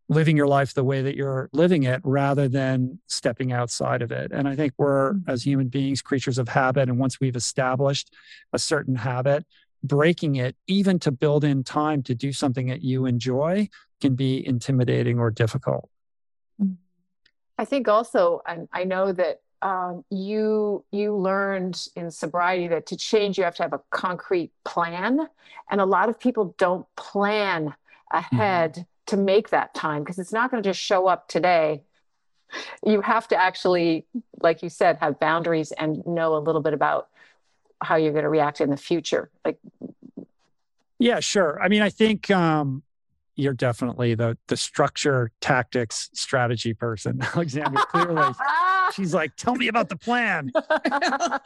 living 0.09 0.37
your 0.37 0.49
life 0.49 0.75
the 0.75 0.85
way 0.85 1.03
that 1.03 1.17
you're 1.17 1.49
living 1.53 1.85
it 1.85 2.01
rather 2.03 2.49
than 2.49 2.99
stepping 3.07 3.53
outside 3.53 4.03
of 4.03 4.11
it 4.11 4.33
and 4.33 4.49
i 4.49 4.57
think 4.57 4.73
we're 4.77 5.15
mm-hmm. 5.15 5.31
as 5.31 5.43
human 5.43 5.69
beings 5.69 6.03
creatures 6.03 6.39
of 6.39 6.49
habit 6.49 6.89
and 6.89 6.99
once 6.99 7.21
we've 7.21 7.37
established 7.37 8.15
a 8.53 8.59
certain 8.59 8.97
habit 8.97 9.47
breaking 9.83 10.37
it, 10.37 10.57
even 10.67 10.99
to 11.01 11.11
build 11.11 11.45
in 11.45 11.65
time 11.65 12.03
to 12.05 12.15
do 12.15 12.33
something 12.33 12.67
that 12.69 12.83
you 12.83 13.07
enjoy, 13.07 13.69
can 14.01 14.15
be 14.15 14.47
intimidating 14.47 15.19
or 15.19 15.31
difficult. 15.31 15.89
I 17.59 17.67
think 17.67 17.89
also, 17.89 18.41
and 18.47 18.69
I 18.73 18.85
know 18.85 19.13
that 19.13 19.43
um, 19.61 20.03
you 20.11 20.83
you 20.91 21.15
learned 21.15 21.87
in 21.95 22.11
sobriety 22.11 22.69
that 22.69 22.87
to 22.87 22.97
change 22.97 23.37
you 23.37 23.45
have 23.45 23.55
to 23.57 23.63
have 23.63 23.75
a 23.75 23.81
concrete 23.91 24.51
plan, 24.65 25.29
and 25.71 25.81
a 25.81 25.85
lot 25.85 26.09
of 26.09 26.19
people 26.19 26.55
don't 26.57 26.87
plan 26.97 27.75
ahead 28.11 28.73
mm-hmm. 28.73 28.83
to 29.09 29.17
make 29.19 29.51
that 29.51 29.75
time 29.75 30.03
because 30.03 30.19
it's 30.19 30.33
not 30.33 30.51
going 30.51 30.63
to 30.63 30.69
just 30.69 30.81
show 30.81 31.07
up 31.07 31.29
today. 31.29 31.83
You 32.85 33.03
have 33.03 33.29
to 33.29 33.37
actually, 33.37 34.07
like 34.41 34.63
you 34.63 34.71
said, 34.71 34.97
have 35.01 35.21
boundaries 35.21 35.71
and 35.73 36.03
know 36.07 36.37
a 36.37 36.41
little 36.41 36.63
bit 36.63 36.73
about 36.73 37.10
how 37.83 37.97
you're 37.97 38.13
going 38.13 38.25
to 38.25 38.31
react 38.31 38.61
in 38.61 38.71
the 38.71 38.77
future. 38.77 39.31
Like, 39.45 39.59
yeah, 40.99 41.21
sure. 41.21 41.61
I 41.63 41.69
mean, 41.69 41.83
I 41.83 41.89
think 41.91 42.31
um, 42.31 42.83
you're 43.41 43.55
definitely 43.55 44.15
the 44.15 44.37
the 44.49 44.57
structure, 44.57 45.31
tactics, 45.41 46.11
strategy 46.13 46.75
person, 46.75 47.21
Alexandra 47.35 47.85
Clearly, 47.87 48.35
she's 48.93 49.15
like, 49.15 49.35
"Tell 49.37 49.55
me 49.55 49.69
about 49.69 49.89
the 49.89 49.97
plan." 49.97 50.53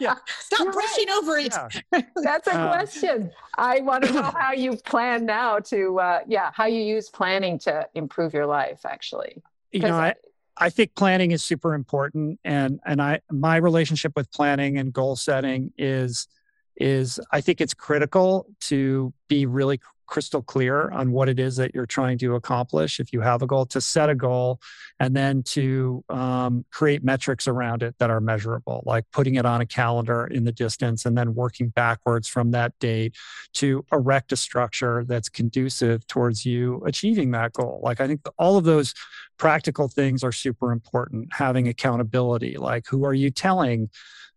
yeah, 0.00 0.16
stop 0.26 0.60
you're 0.60 0.72
brushing 0.72 1.06
right. 1.06 1.18
over 1.22 1.38
it. 1.38 1.54
Yeah. 1.92 2.02
That's 2.16 2.48
a 2.48 2.60
um, 2.60 2.68
question. 2.68 3.30
I 3.56 3.80
want 3.80 4.04
to 4.04 4.12
know 4.12 4.22
how 4.22 4.52
you 4.52 4.76
plan 4.76 5.24
now 5.24 5.60
to, 5.60 6.00
uh, 6.00 6.20
yeah, 6.26 6.50
how 6.52 6.66
you 6.66 6.82
use 6.82 7.08
planning 7.08 7.58
to 7.60 7.86
improve 7.94 8.34
your 8.34 8.46
life. 8.46 8.84
Actually, 8.84 9.40
you 9.70 9.80
know, 9.80 9.94
I, 9.94 10.14
I 10.56 10.70
think 10.70 10.94
planning 10.94 11.32
is 11.32 11.42
super 11.42 11.74
important, 11.74 12.38
and 12.44 12.80
and 12.86 13.02
I 13.02 13.20
my 13.30 13.56
relationship 13.56 14.12
with 14.16 14.30
planning 14.30 14.78
and 14.78 14.92
goal 14.92 15.16
setting 15.16 15.72
is 15.76 16.28
is 16.76 17.20
I 17.32 17.40
think 17.40 17.60
it's 17.60 17.74
critical 17.74 18.46
to 18.62 19.12
be 19.28 19.46
really 19.46 19.78
crystal 20.14 20.42
clear 20.42 20.92
on 20.92 21.10
what 21.10 21.28
it 21.28 21.40
is 21.40 21.56
that 21.56 21.74
you're 21.74 21.86
trying 21.86 22.16
to 22.16 22.36
accomplish 22.36 23.00
if 23.00 23.12
you 23.12 23.20
have 23.20 23.42
a 23.42 23.48
goal 23.48 23.66
to 23.66 23.80
set 23.80 24.08
a 24.08 24.14
goal 24.14 24.60
and 25.00 25.16
then 25.16 25.42
to 25.42 26.04
um, 26.08 26.64
create 26.70 27.02
metrics 27.02 27.48
around 27.48 27.82
it 27.82 27.96
that 27.98 28.10
are 28.10 28.20
measurable 28.20 28.80
like 28.86 29.04
putting 29.10 29.34
it 29.34 29.44
on 29.44 29.60
a 29.60 29.66
calendar 29.66 30.28
in 30.28 30.44
the 30.44 30.52
distance 30.52 31.04
and 31.04 31.18
then 31.18 31.34
working 31.34 31.68
backwards 31.70 32.28
from 32.28 32.52
that 32.52 32.72
date 32.78 33.16
to 33.52 33.84
erect 33.90 34.30
a 34.30 34.36
structure 34.36 35.04
that's 35.08 35.28
conducive 35.28 36.06
towards 36.06 36.46
you 36.46 36.80
achieving 36.86 37.32
that 37.32 37.52
goal. 37.52 37.80
Like 37.82 38.00
i 38.00 38.06
think 38.06 38.20
all 38.38 38.56
of 38.56 38.62
those 38.62 38.94
practical 39.36 39.88
things 39.88 40.22
are 40.22 40.30
super 40.30 40.70
important 40.70 41.26
having 41.32 41.66
accountability. 41.66 42.56
Like 42.56 42.86
who 42.86 43.04
are 43.04 43.14
you 43.14 43.32
telling 43.32 43.90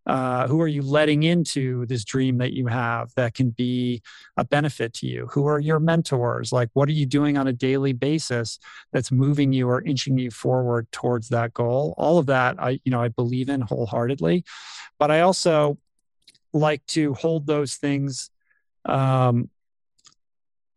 uh, 0.08 0.48
who 0.48 0.62
are 0.62 0.68
you 0.68 0.82
letting 0.82 1.24
into 1.24 1.86
this 1.86 2.06
dream 2.06 2.38
that 2.38 2.54
you 2.54 2.68
have 2.68 3.14
that 3.16 3.34
can 3.34 3.50
be 3.50 4.02
a 4.38 4.46
benefit 4.46 4.94
to 4.94 5.06
you? 5.06 5.28
Who 5.34 5.46
are 5.48 5.60
your 5.60 5.80
mentors? 5.80 6.54
Like, 6.54 6.70
what 6.74 6.88
are 6.88 6.94
you 6.94 7.06
doing 7.06 7.38
on 7.38 7.48
a 7.48 7.54
daily 7.54 7.92
basis 7.92 8.58
that's 8.94 9.12
moving 9.12 9.52
you 9.52 9.68
or 9.68 9.84
inching 9.84 10.18
you 10.18 10.32
forward 10.32 10.90
towards 10.94 11.28
that 11.30 11.54
goal? 11.54 11.94
All 11.98 12.18
of 12.18 12.28
that, 12.28 12.56
I, 12.58 12.80
you 12.86 12.92
know, 12.92 13.02
I 13.02 13.10
believe 13.10 13.50
in 13.50 13.60
wholeheartedly, 13.60 14.46
but 14.98 15.12
I 15.12 15.22
also 15.22 15.78
like 16.54 16.86
to 16.88 17.14
hold 17.14 17.46
those 17.46 17.76
things 17.76 18.30
um, 18.86 19.50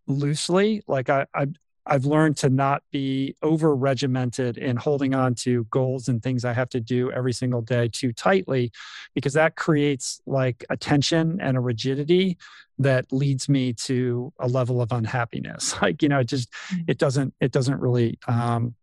loosely. 0.08 0.82
Like 0.88 1.08
I, 1.08 1.26
I, 1.32 1.46
I've 1.90 2.04
learned 2.04 2.36
to 2.38 2.48
not 2.48 2.84
be 2.92 3.34
over 3.42 3.74
regimented 3.74 4.56
in 4.56 4.76
holding 4.76 5.12
on 5.12 5.34
to 5.36 5.64
goals 5.64 6.08
and 6.08 6.22
things 6.22 6.44
I 6.44 6.52
have 6.52 6.68
to 6.70 6.80
do 6.80 7.10
every 7.10 7.32
single 7.32 7.62
day 7.62 7.88
too 7.92 8.12
tightly 8.12 8.70
because 9.12 9.32
that 9.32 9.56
creates 9.56 10.22
like 10.24 10.64
a 10.70 10.76
tension 10.76 11.40
and 11.40 11.56
a 11.56 11.60
rigidity 11.60 12.38
that 12.78 13.12
leads 13.12 13.48
me 13.48 13.72
to 13.72 14.32
a 14.38 14.46
level 14.46 14.80
of 14.80 14.92
unhappiness. 14.92 15.74
Like, 15.82 16.02
you 16.02 16.08
know, 16.08 16.20
it 16.20 16.28
just 16.28 16.50
mm. 16.72 16.84
it 16.86 16.98
doesn't 16.98 17.34
it 17.40 17.52
doesn't 17.52 17.80
really 17.80 18.18
um 18.28 18.74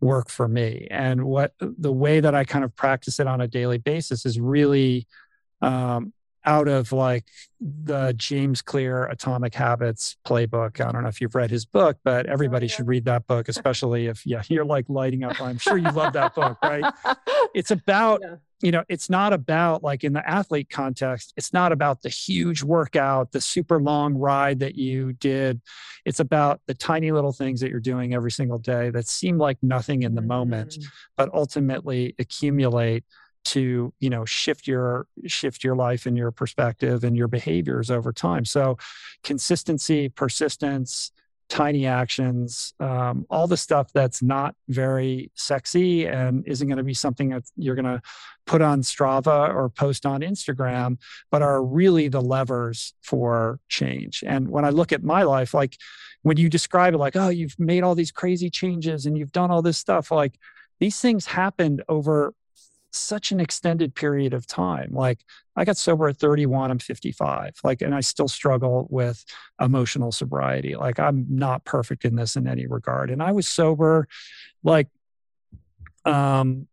work 0.00 0.30
for 0.30 0.48
me. 0.48 0.88
And 0.90 1.24
what 1.24 1.52
the 1.60 1.92
way 1.92 2.20
that 2.20 2.34
I 2.34 2.44
kind 2.44 2.64
of 2.64 2.74
practice 2.74 3.20
it 3.20 3.26
on 3.26 3.40
a 3.40 3.48
daily 3.48 3.78
basis 3.78 4.24
is 4.24 4.40
really 4.40 5.06
um 5.60 6.12
out 6.44 6.68
of 6.68 6.92
like 6.92 7.24
the 7.60 8.12
James 8.16 8.62
Clear 8.62 9.04
Atomic 9.06 9.54
Habits 9.54 10.16
playbook. 10.26 10.80
I 10.80 10.90
don't 10.90 11.02
know 11.02 11.08
if 11.08 11.20
you've 11.20 11.34
read 11.34 11.50
his 11.50 11.64
book, 11.64 11.98
but 12.04 12.26
everybody 12.26 12.66
should 12.66 12.88
read 12.88 13.04
that 13.04 13.26
book, 13.26 13.48
especially 13.48 14.06
if 14.06 14.26
yeah, 14.26 14.42
you're 14.48 14.64
like 14.64 14.86
lighting 14.88 15.22
up. 15.22 15.40
I'm 15.40 15.58
sure 15.58 15.76
you 15.76 15.90
love 15.90 16.12
that 16.14 16.34
book, 16.34 16.58
right? 16.62 16.84
It's 17.54 17.70
about 17.70 18.20
yeah. 18.22 18.36
you 18.62 18.70
know, 18.70 18.82
it's 18.88 19.10
not 19.10 19.34
about 19.34 19.82
like 19.82 20.04
in 20.04 20.14
the 20.14 20.26
athlete 20.26 20.70
context, 20.70 21.34
it's 21.36 21.52
not 21.52 21.70
about 21.70 22.00
the 22.00 22.08
huge 22.08 22.62
workout, 22.62 23.32
the 23.32 23.42
super 23.42 23.78
long 23.78 24.14
ride 24.14 24.60
that 24.60 24.74
you 24.74 25.12
did. 25.12 25.60
It's 26.06 26.20
about 26.20 26.62
the 26.66 26.72
tiny 26.72 27.12
little 27.12 27.32
things 27.32 27.60
that 27.60 27.68
you're 27.68 27.78
doing 27.78 28.14
every 28.14 28.30
single 28.30 28.58
day 28.58 28.88
that 28.88 29.06
seem 29.06 29.36
like 29.36 29.58
nothing 29.60 30.02
in 30.02 30.14
the 30.14 30.22
mm-hmm. 30.22 30.28
moment, 30.28 30.78
but 31.14 31.28
ultimately 31.34 32.14
accumulate 32.18 33.04
to 33.44 33.92
you 33.98 34.10
know 34.10 34.24
shift 34.24 34.66
your 34.66 35.06
shift 35.26 35.64
your 35.64 35.76
life 35.76 36.06
and 36.06 36.16
your 36.16 36.30
perspective 36.30 37.04
and 37.04 37.16
your 37.16 37.28
behaviors 37.28 37.90
over 37.90 38.12
time. 38.12 38.44
So 38.44 38.78
consistency 39.22 40.08
persistence 40.08 41.12
tiny 41.52 41.86
actions 41.86 42.72
um, 42.80 43.26
all 43.28 43.46
the 43.46 43.58
stuff 43.58 43.92
that's 43.92 44.22
not 44.22 44.54
very 44.68 45.30
sexy 45.34 46.06
and 46.06 46.48
isn't 46.48 46.66
going 46.66 46.78
to 46.78 46.82
be 46.82 46.94
something 46.94 47.28
that 47.28 47.42
you're 47.56 47.74
going 47.74 47.84
to 47.84 48.00
put 48.46 48.62
on 48.62 48.80
strava 48.80 49.54
or 49.54 49.68
post 49.68 50.06
on 50.06 50.22
instagram 50.22 50.96
but 51.30 51.42
are 51.42 51.62
really 51.62 52.08
the 52.08 52.22
levers 52.22 52.94
for 53.02 53.60
change. 53.68 54.24
And 54.26 54.48
when 54.48 54.64
i 54.64 54.70
look 54.70 54.92
at 54.92 55.02
my 55.02 55.24
life 55.24 55.52
like 55.52 55.76
when 56.22 56.38
you 56.38 56.48
describe 56.48 56.94
it 56.94 56.98
like 56.98 57.16
oh 57.16 57.28
you've 57.28 57.58
made 57.58 57.82
all 57.82 57.94
these 57.94 58.12
crazy 58.12 58.48
changes 58.48 59.04
and 59.04 59.18
you've 59.18 59.32
done 59.32 59.50
all 59.50 59.60
this 59.60 59.76
stuff 59.76 60.10
like 60.10 60.38
these 60.80 61.00
things 61.00 61.26
happened 61.26 61.82
over 61.86 62.34
such 62.94 63.32
an 63.32 63.40
extended 63.40 63.94
period 63.94 64.34
of 64.34 64.46
time. 64.46 64.90
Like 64.92 65.20
I 65.56 65.64
got 65.64 65.76
sober 65.76 66.08
at 66.08 66.16
31, 66.16 66.70
I'm 66.70 66.78
55. 66.78 67.56
Like, 67.64 67.82
and 67.82 67.94
I 67.94 68.00
still 68.00 68.28
struggle 68.28 68.86
with 68.90 69.24
emotional 69.60 70.12
sobriety. 70.12 70.76
Like 70.76 70.98
I'm 70.98 71.26
not 71.28 71.64
perfect 71.64 72.04
in 72.04 72.16
this 72.16 72.36
in 72.36 72.46
any 72.46 72.66
regard. 72.66 73.10
And 73.10 73.22
I 73.22 73.32
was 73.32 73.48
sober 73.48 74.08
like 74.62 74.88
um 76.04 76.66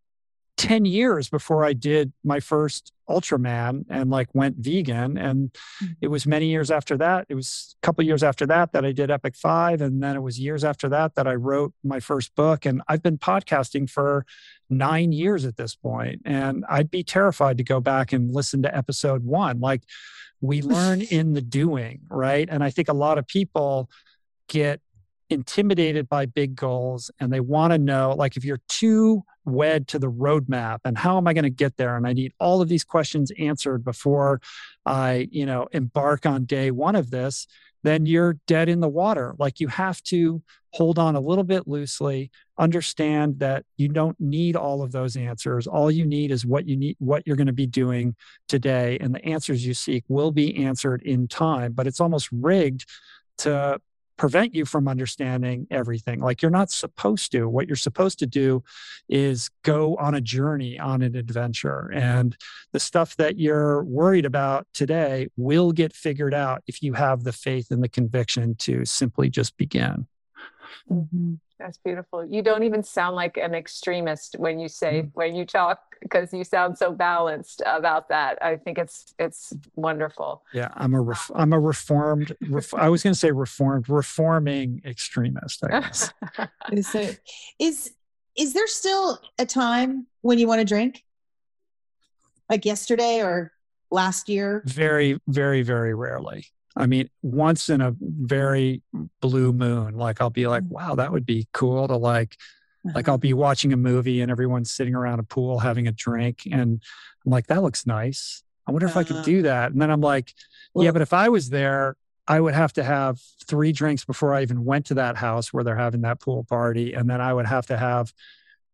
10 0.59 0.83
years 0.83 1.29
before 1.29 1.63
I 1.63 1.71
did 1.71 2.11
my 2.21 2.41
first 2.41 2.91
Ultraman 3.09 3.85
and 3.89 4.09
like 4.09 4.27
went 4.33 4.57
vegan. 4.57 5.17
And 5.17 5.53
mm. 5.81 5.95
it 6.01 6.09
was 6.09 6.27
many 6.27 6.47
years 6.47 6.69
after 6.69 6.97
that. 6.97 7.25
It 7.29 7.35
was 7.35 7.77
a 7.81 7.85
couple 7.85 8.03
years 8.03 8.23
after 8.23 8.45
that 8.47 8.73
that 8.73 8.83
I 8.83 8.91
did 8.91 9.09
Epic 9.09 9.37
Five. 9.37 9.79
And 9.79 10.03
then 10.03 10.17
it 10.17 10.19
was 10.19 10.37
years 10.37 10.65
after 10.65 10.89
that 10.89 11.15
that 11.15 11.27
I 11.27 11.35
wrote 11.35 11.73
my 11.81 12.01
first 12.01 12.35
book. 12.35 12.65
And 12.65 12.81
I've 12.89 13.01
been 13.01 13.17
podcasting 13.17 13.89
for 13.89 14.25
nine 14.69 15.13
years 15.13 15.45
at 15.45 15.55
this 15.55 15.75
point. 15.75 16.23
And 16.25 16.65
I'd 16.69 16.91
be 16.91 17.03
terrified 17.03 17.57
to 17.59 17.63
go 17.63 17.79
back 17.79 18.11
and 18.11 18.35
listen 18.35 18.61
to 18.63 18.77
episode 18.77 19.23
one. 19.23 19.61
Like 19.61 19.83
we 20.41 20.61
learn 20.75 21.01
in 21.01 21.35
the 21.35 21.41
doing, 21.41 22.01
right? 22.09 22.49
And 22.51 22.65
I 22.65 22.69
think 22.69 22.89
a 22.89 22.93
lot 22.93 23.17
of 23.17 23.25
people 23.25 23.89
get 24.49 24.81
intimidated 25.29 26.09
by 26.09 26.25
big 26.25 26.55
goals 26.55 27.11
and 27.17 27.31
they 27.31 27.39
want 27.39 27.71
to 27.71 27.77
know 27.77 28.13
like 28.17 28.35
if 28.35 28.43
you're 28.43 28.61
too 28.67 29.23
wed 29.49 29.87
to 29.87 29.99
the 29.99 30.11
roadmap 30.11 30.79
and 30.85 30.97
how 30.97 31.17
am 31.17 31.27
i 31.27 31.33
going 31.33 31.43
to 31.43 31.49
get 31.49 31.77
there 31.77 31.95
and 31.97 32.07
i 32.07 32.13
need 32.13 32.33
all 32.39 32.61
of 32.61 32.69
these 32.69 32.83
questions 32.83 33.31
answered 33.37 33.83
before 33.83 34.41
i 34.85 35.27
you 35.31 35.45
know 35.45 35.67
embark 35.71 36.25
on 36.25 36.45
day 36.45 36.71
one 36.71 36.95
of 36.95 37.11
this 37.11 37.47
then 37.83 38.05
you're 38.05 38.33
dead 38.47 38.69
in 38.69 38.79
the 38.79 38.89
water. 38.89 39.35
Like 39.37 39.59
you 39.59 39.67
have 39.67 40.01
to 40.03 40.41
hold 40.73 40.99
on 40.99 41.15
a 41.15 41.19
little 41.19 41.43
bit 41.43 41.67
loosely, 41.67 42.29
understand 42.57 43.39
that 43.39 43.65
you 43.77 43.87
don't 43.87 44.19
need 44.19 44.55
all 44.55 44.83
of 44.83 44.91
those 44.91 45.15
answers. 45.15 45.65
All 45.65 45.89
you 45.89 46.05
need 46.05 46.31
is 46.31 46.45
what 46.45 46.67
you 46.67 46.77
need, 46.77 46.95
what 46.99 47.25
you're 47.25 47.35
going 47.35 47.47
to 47.47 47.53
be 47.53 47.65
doing 47.65 48.15
today. 48.47 48.97
And 48.99 49.15
the 49.15 49.25
answers 49.25 49.65
you 49.65 49.73
seek 49.73 50.03
will 50.07 50.31
be 50.31 50.63
answered 50.63 51.01
in 51.03 51.27
time, 51.27 51.71
but 51.73 51.87
it's 51.87 52.01
almost 52.01 52.29
rigged 52.31 52.85
to 53.39 53.79
prevent 54.19 54.53
you 54.53 54.65
from 54.65 54.87
understanding 54.87 55.65
everything. 55.71 56.19
Like 56.19 56.41
you're 56.41 56.51
not 56.51 56.69
supposed 56.69 57.31
to. 57.31 57.47
What 57.47 57.67
you're 57.67 57.77
supposed 57.77 58.19
to 58.19 58.27
do 58.27 58.63
is 59.07 59.49
go 59.63 59.95
on 59.95 60.13
a 60.13 60.21
journey, 60.21 60.77
on 60.77 61.01
an 61.01 61.15
adventure. 61.15 61.89
And 61.93 62.35
the 62.73 62.81
stuff 62.81 63.15
that 63.15 63.39
you're 63.39 63.83
worried 63.85 64.25
about 64.25 64.67
today 64.73 65.29
will 65.37 65.71
get 65.71 65.93
figured 65.93 66.33
out 66.33 66.61
if 66.67 66.83
you 66.83 66.93
have 66.93 67.23
the 67.23 67.31
faith 67.31 67.71
and 67.71 67.81
the 67.81 67.89
conviction 67.89 68.55
to 68.55 68.83
simply 68.83 69.29
just 69.29 69.55
begin. 69.55 70.05
Mm-hmm. 70.91 71.35
That's 71.59 71.77
beautiful. 71.77 72.25
You 72.25 72.41
don't 72.41 72.63
even 72.63 72.83
sound 72.83 73.15
like 73.15 73.37
an 73.37 73.53
extremist 73.53 74.35
when 74.39 74.59
you 74.59 74.69
say 74.69 75.01
mm-hmm. 75.01 75.09
when 75.13 75.35
you 75.35 75.45
talk 75.45 75.81
because 76.01 76.33
you 76.33 76.43
sound 76.43 76.77
so 76.77 76.91
balanced 76.91 77.61
about 77.65 78.09
that. 78.09 78.37
I 78.41 78.55
think 78.55 78.77
it's 78.77 79.13
it's 79.19 79.53
wonderful. 79.75 80.43
Yeah, 80.53 80.69
I'm 80.75 80.93
a 80.93 81.01
ref, 81.01 81.29
I'm 81.35 81.51
a 81.51 81.59
reformed. 81.59 82.35
Ref, 82.47 82.73
I 82.73 82.89
was 82.89 83.03
going 83.03 83.13
to 83.13 83.19
say 83.19 83.31
reformed, 83.31 83.89
reforming 83.89 84.81
extremist. 84.85 85.63
I 85.65 85.81
guess. 85.81 86.13
so, 86.81 87.09
is 87.59 87.91
is 88.35 88.53
there 88.53 88.67
still 88.67 89.19
a 89.37 89.45
time 89.45 90.07
when 90.21 90.39
you 90.39 90.47
want 90.47 90.59
to 90.59 90.65
drink, 90.65 91.03
like 92.49 92.65
yesterday 92.65 93.21
or 93.21 93.51
last 93.91 94.29
year? 94.29 94.63
Very, 94.65 95.19
very, 95.27 95.61
very 95.61 95.93
rarely. 95.93 96.45
I 96.79 96.87
mean, 96.87 97.09
once 97.21 97.69
in 97.69 97.81
a 97.81 97.93
very 98.01 98.81
blue 99.21 99.51
moon, 99.53 99.95
like 99.95 100.21
I'll 100.21 100.29
be 100.29 100.47
like, 100.47 100.63
mm. 100.63 100.69
wow, 100.69 100.95
that 100.95 101.11
would 101.11 101.25
be 101.25 101.47
cool 101.51 101.87
to 101.87 101.97
like 101.97 102.37
like 102.95 103.09
I'll 103.09 103.17
be 103.17 103.33
watching 103.33 103.73
a 103.73 103.77
movie 103.77 104.21
and 104.21 104.31
everyone's 104.31 104.71
sitting 104.71 104.95
around 104.95 105.19
a 105.19 105.23
pool 105.23 105.59
having 105.59 105.87
a 105.87 105.91
drink. 105.91 106.47
And 106.49 106.81
I'm 107.25 107.31
like, 107.31 107.47
that 107.47 107.61
looks 107.61 107.85
nice. 107.85 108.41
I 108.65 108.71
wonder 108.71 108.87
if 108.87 108.95
I 108.95 109.03
could 109.03 109.17
Uh, 109.17 109.23
do 109.23 109.41
that. 109.43 109.71
And 109.71 109.81
then 109.81 109.91
I'm 109.91 110.01
like, 110.01 110.33
yeah, 110.75 110.91
but 110.91 111.01
if 111.01 111.11
I 111.11 111.29
was 111.29 111.49
there, 111.49 111.97
I 112.27 112.39
would 112.39 112.53
have 112.53 112.73
to 112.73 112.83
have 112.83 113.19
three 113.45 113.73
drinks 113.73 114.05
before 114.05 114.33
I 114.33 114.43
even 114.43 114.63
went 114.63 114.85
to 114.87 114.93
that 114.93 115.17
house 115.17 115.51
where 115.51 115.63
they're 115.63 115.75
having 115.75 116.01
that 116.01 116.21
pool 116.21 116.45
party. 116.45 116.93
And 116.93 117.09
then 117.09 117.19
I 117.19 117.33
would 117.33 117.47
have 117.47 117.65
to 117.67 117.77
have, 117.77 118.13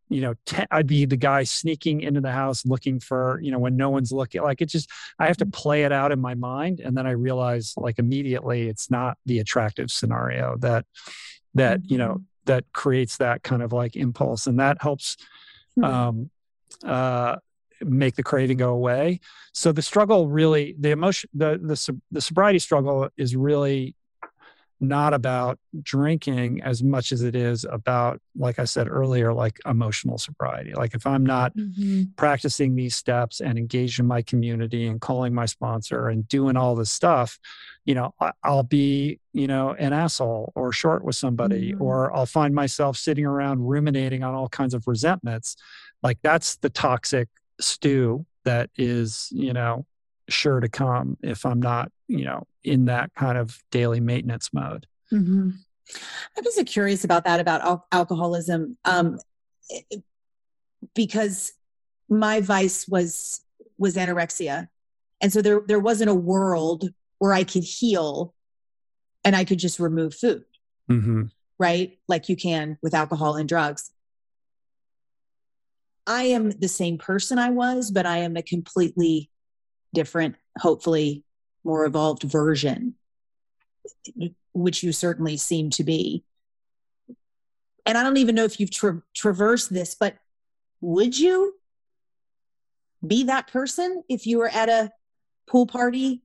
you 0.10 0.22
know, 0.22 0.34
10, 0.46 0.68
I'd 0.72 0.88
be 0.88 1.06
the 1.06 1.18
guy 1.18 1.44
sneaking 1.44 2.02
into 2.02 2.22
the 2.22 2.32
house 2.32 2.66
looking 2.66 3.00
for, 3.00 3.40
you 3.42 3.52
know, 3.52 3.60
when 3.60 3.76
no 3.76 3.90
one's 3.90 4.12
looking. 4.12 4.42
Like 4.42 4.62
it 4.62 4.70
just, 4.70 4.90
I 5.20 5.28
have 5.28 5.38
to 5.38 5.46
play 5.46 5.84
it 5.84 5.92
out 5.92 6.12
in 6.12 6.20
my 6.20 6.36
mind. 6.36 6.80
And 6.80 6.96
then 6.96 7.08
I 7.08 7.12
realize 7.12 7.74
like 7.78 7.98
immediately 8.00 8.68
it's 8.70 8.92
not 8.92 9.18
the 9.26 9.40
attractive 9.40 9.90
scenario 9.90 10.58
that, 10.60 10.86
that, 11.56 11.90
you 11.90 11.98
know, 11.98 12.22
that 12.46 12.66
creates 12.74 13.18
that 13.18 13.42
kind 13.42 13.64
of 13.64 13.74
like 13.74 13.96
impulse. 13.96 14.48
And 14.48 14.60
that 14.60 14.82
helps 14.82 15.18
Hmm. 15.78 15.84
um, 15.84 16.30
uh, 16.86 17.36
make 17.82 18.16
the 18.16 18.24
craving 18.24 18.58
go 18.58 18.70
away. 18.70 19.20
So 19.52 19.74
the 19.74 19.82
struggle 19.82 20.30
really, 20.30 20.74
the 20.80 20.92
emotion, 20.92 21.30
the 21.34 21.60
the 21.62 22.00
the 22.12 22.22
sobriety 22.22 22.60
struggle 22.60 23.10
is 23.18 23.36
really 23.36 23.94
not 24.80 25.14
about 25.14 25.58
drinking 25.84 26.62
as 26.62 26.84
much 26.84 27.12
as 27.12 27.22
it 27.22 27.36
is 27.36 27.66
about, 27.72 28.20
like 28.36 28.60
I 28.60 28.66
said 28.66 28.88
earlier, 28.90 29.34
like 29.34 29.60
emotional 29.66 30.18
sobriety. 30.18 30.74
Like 30.74 30.94
if 30.94 31.08
I'm 31.08 31.26
not 31.26 31.54
practicing 32.18 32.76
these 32.76 32.96
steps 32.96 33.40
and 33.42 33.58
engaged 33.58 34.00
in 34.00 34.06
my 34.06 34.22
community 34.22 34.88
and 34.88 35.00
calling 35.00 35.34
my 35.34 35.46
sponsor 35.46 36.10
and 36.10 36.28
doing 36.28 36.58
all 36.58 36.76
this 36.76 36.92
stuff, 36.92 37.40
you 37.86 37.96
know, 37.96 38.14
I'll 38.44 38.64
be, 38.64 39.20
you 39.34 39.48
know, 39.48 39.74
an 39.74 39.94
asshole 39.94 40.52
or 40.56 40.72
short 40.72 41.04
with 41.06 41.16
somebody, 41.16 41.74
Mhm. 41.74 41.82
or 41.82 42.16
I'll 42.16 42.26
find 42.26 42.54
myself 42.54 42.98
sitting 42.98 43.26
around 43.26 43.68
ruminating 43.68 44.24
on 44.24 44.34
all 44.34 44.50
kinds 44.50 44.74
of 44.74 44.88
resentments. 44.88 45.56
Like 46.04 46.20
that's 46.22 46.58
the 46.58 46.70
toxic 46.70 47.30
stew 47.60 48.26
that 48.44 48.70
is, 48.76 49.30
you 49.32 49.54
know, 49.54 49.86
sure 50.28 50.60
to 50.60 50.68
come 50.68 51.18
if 51.22 51.46
I'm 51.46 51.60
not, 51.62 51.92
you 52.08 52.26
know, 52.26 52.44
in 52.66 52.86
that 52.86 53.14
kind 53.16 53.38
of 53.38 53.62
daily 53.72 54.00
maintenance 54.00 54.52
mode. 54.54 54.88
Mhm. 55.12 55.54
I'm 56.36 56.44
just 56.44 56.66
curious 56.66 57.04
about 57.04 57.26
that 57.26 57.40
about 57.40 57.62
al- 57.62 57.88
alcoholism, 57.92 58.78
um, 58.86 59.20
it- 59.70 60.04
because 60.94 61.54
my 62.10 62.42
vice 62.42 62.88
was 62.88 63.42
was 63.78 63.96
anorexia, 63.96 64.70
and 65.22 65.32
so 65.34 65.42
there 65.42 65.62
there 65.68 65.80
wasn't 65.80 66.10
a 66.10 66.16
world 66.16 66.90
where 67.20 67.34
I 67.34 67.44
could 67.44 67.64
heal, 67.64 68.34
and 69.24 69.36
I 69.36 69.46
could 69.46 69.60
just 69.60 69.80
remove 69.80 70.14
food, 70.16 70.46
Mm-hmm. 70.90 71.24
right? 71.60 72.00
Like 72.08 72.30
you 72.30 72.36
can 72.36 72.78
with 72.82 72.94
alcohol 72.94 73.36
and 73.36 73.48
drugs. 73.48 73.92
I 76.08 76.24
am 76.24 76.52
the 76.52 76.68
same 76.68 76.98
person 76.98 77.40
I 77.40 77.50
was, 77.50 77.90
but 77.92 78.06
I 78.06 78.18
am 78.20 78.38
a 78.38 78.44
completely 78.44 79.30
different, 79.94 80.36
hopefully 80.60 81.24
more 81.66 81.86
evolved 81.86 82.24
version, 82.24 82.94
which 84.54 84.84
you 84.84 84.92
certainly 84.92 85.36
seem 85.36 85.70
to 85.72 85.84
be. 85.84 86.24
And 87.86 87.98
I 87.98 88.04
don't 88.04 88.18
even 88.18 88.36
know 88.36 88.46
if 88.46 88.60
you've 88.60 88.72
tra- 88.72 89.02
traversed 89.14 89.74
this, 89.74 89.96
but 89.96 90.16
would 90.82 91.18
you 91.18 91.56
be 93.06 93.24
that 93.26 93.48
person 93.48 94.04
if 94.08 94.26
you 94.26 94.38
were 94.38 94.50
at 94.50 94.70
a 94.70 94.92
pool 95.48 95.66
party? 95.66 96.22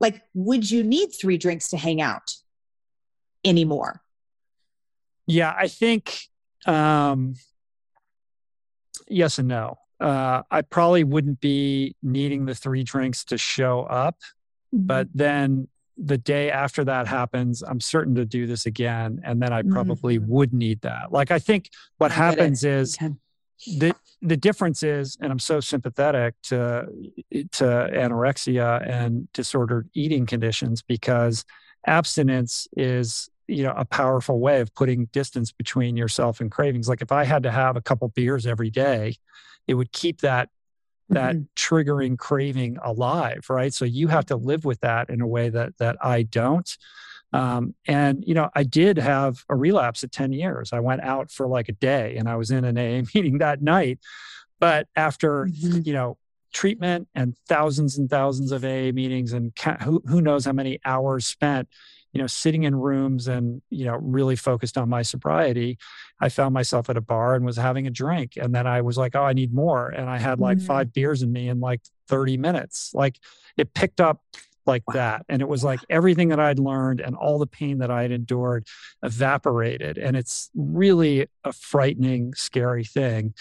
Like, 0.00 0.22
would 0.34 0.70
you 0.70 0.82
need 0.82 1.08
three 1.08 1.38
drinks 1.38 1.68
to 1.70 1.76
hang 1.76 2.00
out 2.00 2.34
anymore? 3.44 4.02
Yeah, 5.26 5.54
I 5.56 5.68
think 5.68 6.20
um, 6.66 7.34
yes 9.06 9.38
and 9.38 9.48
no. 9.48 9.78
Uh, 10.00 10.42
I 10.50 10.62
probably 10.62 11.04
wouldn't 11.04 11.40
be 11.40 11.96
needing 12.02 12.46
the 12.46 12.54
three 12.54 12.84
drinks 12.84 13.24
to 13.26 13.38
show 13.38 13.82
up, 13.82 14.16
but 14.72 15.08
then 15.14 15.68
the 15.96 16.18
day 16.18 16.50
after 16.50 16.84
that 16.84 17.08
happens, 17.08 17.62
I'm 17.62 17.80
certain 17.80 18.14
to 18.16 18.24
do 18.24 18.46
this 18.46 18.66
again, 18.66 19.20
and 19.24 19.42
then 19.42 19.52
I 19.52 19.62
probably 19.62 20.18
Mhm. 20.18 20.26
would 20.28 20.52
need 20.52 20.80
that. 20.82 21.10
Like 21.12 21.30
I 21.30 21.38
think 21.38 21.70
what 21.98 22.12
I 22.12 22.14
happens 22.14 22.62
is 22.64 22.96
Okay. 23.00 23.14
the 23.78 23.94
the 24.20 24.36
difference 24.36 24.82
is, 24.82 25.16
and 25.20 25.30
I'm 25.32 25.38
so 25.38 25.60
sympathetic 25.60 26.34
to 26.44 26.86
to 27.52 27.64
anorexia 27.64 28.88
and 28.88 29.30
disordered 29.32 29.88
eating 29.94 30.26
conditions 30.26 30.82
because 30.82 31.44
abstinence 31.86 32.68
is 32.76 33.28
you 33.48 33.62
know 33.62 33.72
a 33.76 33.84
powerful 33.84 34.38
way 34.40 34.60
of 34.60 34.72
putting 34.74 35.06
distance 35.06 35.50
between 35.52 35.96
yourself 35.96 36.40
and 36.40 36.50
cravings. 36.50 36.88
Like 36.88 37.02
if 37.02 37.10
I 37.12 37.24
had 37.24 37.42
to 37.44 37.50
have 37.50 37.76
a 37.76 37.80
couple 37.80 38.08
beers 38.08 38.46
every 38.46 38.70
day, 38.70 39.16
it 39.66 39.74
would 39.74 39.92
keep 39.92 40.20
that 40.20 40.50
that 41.10 41.36
Mhm. 41.36 41.46
triggering 41.56 42.18
craving 42.18 42.78
alive, 42.82 43.46
right? 43.48 43.72
So 43.72 43.84
you 43.84 44.08
have 44.08 44.26
to 44.26 44.36
live 44.36 44.64
with 44.64 44.80
that 44.80 45.08
in 45.10 45.20
a 45.20 45.26
way 45.26 45.48
that 45.48 45.76
that 45.78 45.96
I 46.04 46.22
don't. 46.22 46.70
Um, 47.32 47.74
and 47.86 48.24
you 48.26 48.34
know, 48.34 48.48
I 48.54 48.62
did 48.62 48.96
have 48.98 49.44
a 49.48 49.56
relapse 49.56 50.02
at 50.04 50.12
10 50.12 50.32
years. 50.32 50.72
I 50.72 50.80
went 50.80 51.02
out 51.02 51.30
for 51.30 51.46
like 51.46 51.68
a 51.68 51.72
day 51.72 52.16
and 52.16 52.28
I 52.28 52.36
was 52.36 52.50
in 52.50 52.64
an 52.64 52.78
AA 52.78 53.02
meeting 53.14 53.38
that 53.38 53.62
night. 53.62 53.98
But 54.60 54.88
after, 54.96 55.46
Mhm. 55.46 55.86
you 55.86 55.92
know, 55.92 56.18
treatment 56.52 57.08
and 57.14 57.36
thousands 57.46 57.98
and 57.98 58.08
thousands 58.08 58.50
of 58.52 58.64
AA 58.64 58.92
meetings 58.92 59.32
and 59.34 59.54
ca- 59.54 59.76
who, 59.82 60.02
who 60.06 60.20
knows 60.22 60.46
how 60.46 60.52
many 60.52 60.78
hours 60.84 61.26
spent, 61.26 61.68
you 62.12 62.20
know, 62.20 62.26
sitting 62.26 62.62
in 62.62 62.74
rooms 62.74 63.28
and, 63.28 63.60
you 63.70 63.84
know, 63.84 63.96
really 64.00 64.36
focused 64.36 64.78
on 64.78 64.88
my 64.88 65.02
sobriety, 65.02 65.78
I 66.20 66.28
found 66.30 66.54
myself 66.54 66.88
at 66.88 66.96
a 66.96 67.00
bar 67.02 67.34
and 67.34 67.44
was 67.44 67.56
having 67.56 67.86
a 67.86 67.90
drink. 67.90 68.32
And 68.36 68.54
then 68.54 68.66
I 68.66 68.80
was 68.80 68.96
like, 68.96 69.14
oh, 69.14 69.22
I 69.24 69.34
need 69.34 69.52
more. 69.52 69.88
And 69.88 70.08
I 70.08 70.18
had 70.18 70.40
like 70.40 70.58
Mm. 70.58 70.66
five 70.66 70.92
beers 70.92 71.22
in 71.22 71.32
me 71.32 71.48
in 71.48 71.60
like 71.60 71.80
30 72.08 72.36
minutes. 72.38 72.92
Like 72.94 73.18
it 73.56 73.74
picked 73.74 74.00
up 74.00 74.22
like 74.64 74.84
that. 74.92 75.24
And 75.28 75.40
it 75.42 75.48
was 75.48 75.64
like 75.64 75.80
everything 75.88 76.28
that 76.28 76.40
I'd 76.40 76.58
learned 76.58 77.00
and 77.00 77.14
all 77.16 77.38
the 77.38 77.46
pain 77.46 77.78
that 77.78 77.90
I 77.90 78.02
had 78.02 78.10
endured 78.12 78.66
evaporated. 79.02 79.98
And 79.98 80.16
it's 80.16 80.50
really 80.54 81.26
a 81.44 81.52
frightening, 81.52 82.34
scary 82.34 82.84
thing, 82.84 83.34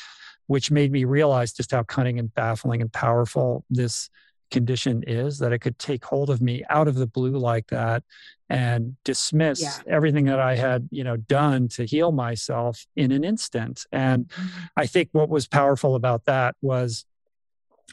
which 0.48 0.72
made 0.72 0.92
me 0.92 1.04
realize 1.04 1.54
just 1.54 1.72
how 1.72 1.84
cunning 1.84 2.18
and 2.20 2.34
baffling 2.34 2.82
and 2.82 2.92
powerful 2.92 3.64
this 3.70 4.10
condition 4.50 5.04
is 5.06 5.40
that 5.40 5.52
it 5.52 5.60
could 5.60 5.78
take 5.78 6.06
hold 6.06 6.30
of 6.30 6.42
me 6.42 6.64
out 6.70 6.88
of 6.88 6.96
the 6.96 7.08
blue 7.08 7.38
like 7.38 7.68
that 7.68 8.02
and 8.50 8.96
dismiss 9.04 9.62
Yeah. 9.62 9.78
everything 9.88 10.26
that 10.26 10.40
I 10.40 10.56
had, 10.56 10.88
you 10.92 11.04
know, 11.04 11.18
done 11.18 11.68
to 11.70 11.86
heal 11.86 12.12
myself 12.12 12.86
in 12.96 13.12
an 13.12 13.24
instant. 13.24 13.86
And 13.92 14.30
mm-hmm. 14.30 14.48
I 14.76 14.86
think 14.86 15.10
what 15.12 15.30
was 15.30 15.48
powerful 15.48 15.96
about 15.96 16.26
that 16.26 16.56
was 16.62 17.06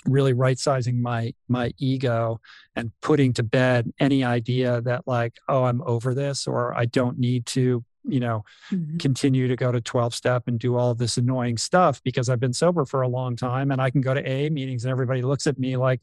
really 0.06 0.32
right 0.32 0.58
sizing 0.58 1.00
my 1.00 1.32
my 1.48 1.72
ego 1.78 2.40
and 2.76 2.90
putting 3.00 3.32
to 3.32 3.42
bed 3.42 3.90
any 4.00 4.24
idea 4.24 4.80
that 4.82 5.06
like 5.06 5.36
oh 5.48 5.64
i'm 5.64 5.80
over 5.82 6.12
this 6.12 6.46
or 6.46 6.76
i 6.76 6.84
don't 6.84 7.18
need 7.18 7.46
to 7.46 7.82
you 8.06 8.20
know 8.20 8.44
Mhm. 8.70 9.00
continue 9.00 9.48
to 9.48 9.56
go 9.56 9.72
to 9.72 9.80
12 9.80 10.14
step 10.14 10.44
and 10.46 10.58
do 10.58 10.76
all 10.76 10.90
of 10.90 10.98
this 10.98 11.16
annoying 11.16 11.56
stuff 11.56 12.02
because 12.02 12.28
I've 12.28 12.40
been 12.40 12.52
sober 12.52 12.84
for 12.84 13.02
a 13.02 13.08
long 13.08 13.34
time 13.36 13.70
and 13.70 13.80
I 13.80 13.90
can 13.90 14.00
go 14.00 14.12
to 14.14 14.20
AA 14.20 14.50
meetings 14.50 14.84
and 14.84 14.90
everybody 14.92 15.22
looks 15.22 15.46
at 15.46 15.58
me 15.58 15.76
like 15.76 16.00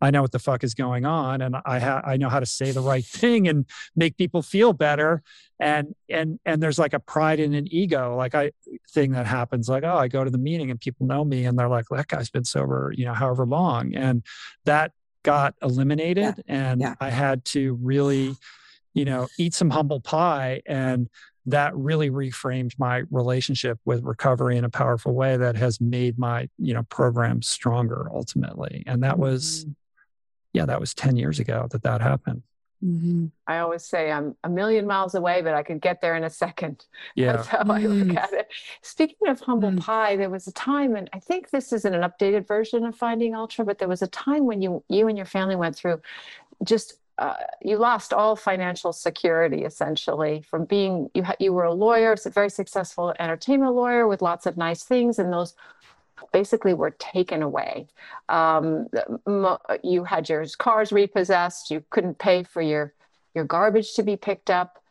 I 0.00 0.10
know 0.10 0.22
what 0.22 0.32
the 0.32 0.40
fuck 0.40 0.64
is 0.64 0.74
going 0.74 1.04
on 1.06 1.40
and 1.40 1.56
I 1.64 1.78
ha- 1.78 2.02
I 2.04 2.16
know 2.16 2.28
how 2.28 2.40
to 2.40 2.46
say 2.46 2.72
the 2.72 2.80
right 2.80 3.04
thing 3.04 3.46
and 3.46 3.64
make 3.94 4.16
people 4.16 4.42
feel 4.42 4.72
better 4.72 5.22
and 5.60 5.94
and 6.08 6.40
and 6.44 6.60
there's 6.62 6.78
like 6.78 6.92
a 6.92 6.98
pride 6.98 7.38
and 7.38 7.54
an 7.54 7.68
ego 7.70 8.16
like 8.16 8.34
I 8.34 8.50
thing 8.90 9.12
that 9.12 9.26
happens 9.26 9.68
like 9.68 9.84
oh 9.84 9.96
I 9.96 10.08
go 10.08 10.24
to 10.24 10.30
the 10.30 10.38
meeting 10.38 10.70
and 10.70 10.80
people 10.80 11.06
know 11.06 11.24
me 11.24 11.44
and 11.44 11.56
they're 11.58 11.68
like 11.68 11.86
that 11.90 12.08
guy's 12.08 12.30
been 12.30 12.44
sober 12.44 12.92
you 12.96 13.04
know 13.04 13.14
however 13.14 13.46
long 13.46 13.94
and 13.94 14.24
that 14.64 14.90
got 15.22 15.54
eliminated 15.62 16.42
and 16.48 16.80
yeah. 16.80 16.94
I 17.00 17.10
had 17.10 17.44
to 17.46 17.74
really 17.80 18.34
you 18.94 19.04
know 19.04 19.28
eat 19.38 19.54
some 19.54 19.70
humble 19.70 20.00
pie 20.00 20.60
and 20.66 21.08
that 21.46 21.76
really 21.76 22.10
reframed 22.10 22.72
my 22.78 23.02
relationship 23.10 23.78
with 23.84 24.02
recovery 24.02 24.56
in 24.56 24.64
a 24.64 24.70
powerful 24.70 25.12
way 25.14 25.36
that 25.36 25.56
has 25.56 25.80
made 25.80 26.18
my 26.18 26.48
you 26.58 26.72
know 26.74 26.82
program 26.84 27.42
stronger 27.42 28.08
ultimately 28.12 28.82
and 28.86 29.02
that 29.02 29.18
was 29.18 29.66
yeah 30.52 30.64
that 30.64 30.80
was 30.80 30.94
10 30.94 31.16
years 31.16 31.38
ago 31.40 31.66
that 31.70 31.82
that 31.82 32.00
happened 32.00 32.42
Mhm. 32.84 33.30
I 33.46 33.58
always 33.60 33.82
say 33.86 34.12
I'm 34.12 34.36
a 34.44 34.48
million 34.50 34.86
miles 34.86 35.14
away, 35.14 35.40
but 35.40 35.54
I 35.54 35.62
could 35.62 35.80
get 35.80 36.02
there 36.02 36.16
in 36.16 36.24
a 36.24 36.28
second. 36.28 36.84
yeah 37.14 37.32
That's 37.36 37.48
how 37.48 37.60
I 37.60 37.78
look 37.80 38.08
Mm. 38.08 38.16
at 38.18 38.32
it. 38.34 38.48
Speaking 38.82 39.28
of 39.28 39.40
humble 39.40 39.70
Mm. 39.70 39.80
pie, 39.80 40.16
there 40.16 40.28
was 40.28 40.46
a 40.48 40.52
time, 40.52 40.94
and 40.94 41.08
I 41.14 41.18
think 41.18 41.48
this 41.48 41.72
isn't 41.72 41.94
an 41.94 42.02
updated 42.02 42.46
version 42.46 42.84
of 42.84 42.94
Finding 42.94 43.34
Ultra, 43.34 43.64
but 43.64 43.78
there 43.78 43.88
was 43.88 44.02
a 44.02 44.06
time 44.08 44.44
when 44.44 44.60
you 44.60 44.84
you 44.90 45.08
and 45.08 45.16
your 45.16 45.24
family 45.24 45.56
went 45.56 45.76
through 45.76 46.02
just 46.62 46.98
uh, 47.18 47.34
you 47.62 47.76
lost 47.76 48.12
all 48.12 48.34
financial 48.34 48.92
security 48.92 49.64
essentially 49.64 50.42
from 50.48 50.64
being 50.64 51.08
you 51.14 51.22
ha- 51.22 51.36
you 51.38 51.52
were 51.52 51.64
a 51.64 51.72
lawyer, 51.72 52.16
a 52.24 52.30
very 52.30 52.50
successful 52.50 53.14
entertainment 53.20 53.74
lawyer 53.74 54.08
with 54.08 54.20
lots 54.20 54.46
of 54.46 54.56
nice 54.56 54.82
things, 54.82 55.18
and 55.18 55.32
those 55.32 55.54
basically 56.32 56.74
were 56.74 56.90
taken 56.90 57.42
away. 57.42 57.86
Um, 58.28 58.88
you 59.82 60.04
had 60.04 60.28
your 60.28 60.44
cars 60.58 60.90
repossessed. 60.90 61.70
You 61.70 61.84
couldn't 61.90 62.18
pay 62.18 62.42
for 62.42 62.62
your 62.62 62.92
your 63.34 63.44
garbage 63.44 63.94
to 63.94 64.02
be 64.02 64.16
picked 64.16 64.50
up. 64.50 64.82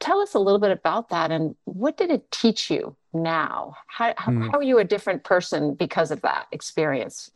Tell 0.00 0.20
us 0.20 0.34
a 0.34 0.38
little 0.38 0.58
bit 0.58 0.70
about 0.70 1.08
that 1.10 1.30
and 1.30 1.54
what 1.64 1.96
did 1.96 2.10
it 2.10 2.30
teach 2.30 2.70
you 2.70 2.96
now? 3.14 3.76
How, 3.86 4.12
mm. 4.12 4.50
how 4.50 4.58
are 4.58 4.62
you 4.62 4.78
a 4.78 4.84
different 4.84 5.24
person 5.24 5.74
because 5.74 6.10
of 6.10 6.20
that 6.22 6.46
experience? 6.52 7.30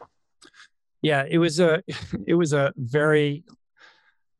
Yeah, 1.00 1.24
it 1.28 1.38
was 1.38 1.60
a 1.60 1.82
it 2.26 2.34
was 2.34 2.52
a 2.52 2.72
very 2.76 3.44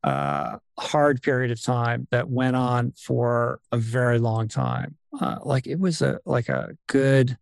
uh, 0.03 0.57
hard 0.77 1.21
period 1.21 1.51
of 1.51 1.61
time 1.61 2.07
that 2.11 2.29
went 2.29 2.55
on 2.55 2.93
for 2.93 3.59
a 3.71 3.77
very 3.77 4.19
long 4.19 4.47
time. 4.47 4.97
Uh, 5.19 5.37
like 5.43 5.67
it 5.67 5.79
was 5.79 6.01
a 6.01 6.19
like 6.25 6.49
a 6.49 6.77
good. 6.87 7.37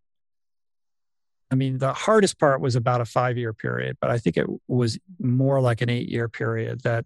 I 1.50 1.56
mean, 1.56 1.78
the 1.78 1.94
hardest 1.94 2.40
part 2.40 2.60
was 2.60 2.76
about 2.76 3.00
a 3.00 3.06
five 3.06 3.38
year 3.38 3.54
period, 3.54 3.98
but 4.02 4.10
I 4.10 4.18
think 4.18 4.38
it 4.38 4.48
was 4.68 5.00
more 5.20 5.62
like 5.62 5.82
an 5.82 5.90
eight 5.90 6.10
year 6.10 6.28
period 6.28 6.82
that 6.82 7.06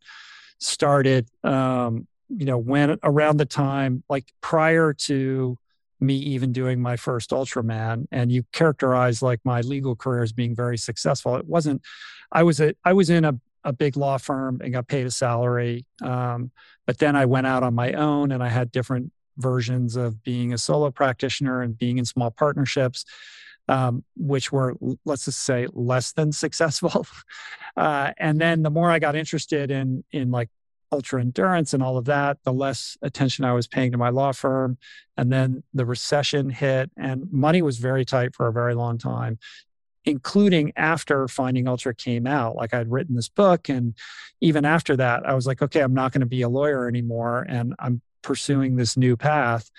started. 0.60 1.28
Um, 1.44 2.08
you 2.30 2.46
know, 2.46 2.58
when 2.58 2.98
around 3.04 3.38
the 3.38 3.46
time 3.46 4.04
like 4.10 4.32
prior 4.40 4.94
to 4.94 5.58
me 6.02 6.16
even 6.16 6.52
doing 6.52 6.82
my 6.82 6.96
first 6.96 7.30
Ultraman, 7.30 8.08
and 8.12 8.32
you 8.32 8.44
characterize 8.52 9.22
like 9.22 9.40
my 9.44 9.62
legal 9.62 9.96
career 9.96 10.24
as 10.24 10.32
being 10.32 10.56
very 10.56 10.78
successful. 10.78 11.36
It 11.36 11.46
wasn't. 11.46 11.82
I 12.32 12.44
was 12.44 12.60
a 12.60 12.74
I 12.84 12.94
was 12.94 13.10
in 13.10 13.26
a 13.26 13.40
a 13.64 13.74
big 13.74 13.96
law 13.98 14.18
firm 14.18 14.60
and 14.64 14.74
got 14.74 14.88
paid 14.88 15.06
a 15.06 15.12
salary. 15.12 15.86
Um, 16.02 16.52
but 16.86 16.98
then 16.98 17.16
I 17.16 17.26
went 17.26 17.48
out 17.48 17.64
on 17.64 17.74
my 17.74 17.94
own 17.94 18.32
and 18.32 18.44
I 18.44 18.50
had 18.50 18.72
different 18.72 19.12
versions 19.38 19.96
of 19.96 20.24
being 20.24 20.54
a 20.54 20.58
solo 20.58 20.92
practitioner 20.92 21.62
and 21.62 21.78
being 21.78 21.98
in 21.98 22.06
small 22.06 22.32
partnerships, 22.32 23.06
um, 23.68 24.04
which 24.16 24.52
were, 24.52 24.76
let's 25.06 25.26
just 25.26 25.40
say, 25.40 25.68
less 25.74 26.12
than 26.14 26.32
successful. 26.44 27.06
Uh, 27.78 28.12
and 28.18 28.40
then 28.40 28.64
the 28.64 28.70
more 28.72 28.92
I 28.92 29.00
got 29.00 29.16
interested 29.16 29.72
in 29.72 30.04
in 30.12 30.32
like 30.32 30.50
ultra 30.92 31.22
endurance 31.22 31.74
and 31.74 31.82
all 31.82 31.98
of 31.98 32.06
that, 32.06 32.38
the 32.44 32.52
less 32.52 32.98
attention 33.02 33.46
I 33.46 33.54
was 33.54 33.66
paying 33.66 33.94
to 33.94 33.98
my 33.98 34.10
law 34.10 34.34
firm. 34.34 34.78
And 35.16 35.32
then 35.32 35.64
the 35.74 35.86
recession 35.86 36.50
hit, 36.50 36.92
and 36.98 37.32
money 37.32 37.62
was 37.62 37.78
very 37.78 38.04
tight 38.04 38.36
for 38.36 38.48
a 38.48 38.54
very 38.54 38.76
long 38.76 38.98
time 38.98 39.40
including 40.06 40.74
after 40.76 41.28
Finding 41.28 41.68
Ultra 41.68 41.94
came 41.94 42.26
out. 42.26 42.56
Like 42.56 42.74
I'd 42.74 42.92
written 42.92 43.16
this 43.16 43.30
book, 43.30 43.70
and 43.70 43.94
even 44.40 44.66
after 44.66 44.96
that, 44.98 45.28
I 45.28 45.34
was 45.34 45.46
like, 45.46 45.62
okay, 45.62 45.82
I'm 45.82 45.94
not 45.94 46.12
going 46.12 46.22
to 46.22 46.28
be 46.28 46.42
a 46.42 46.50
lawyer 46.50 46.88
anymore, 46.88 47.46
and 47.48 47.76
I'm 47.80 48.02
pursuing 48.22 48.76
this 48.76 48.98
new 48.98 49.16
path 49.16 49.70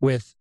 with 0.00 0.34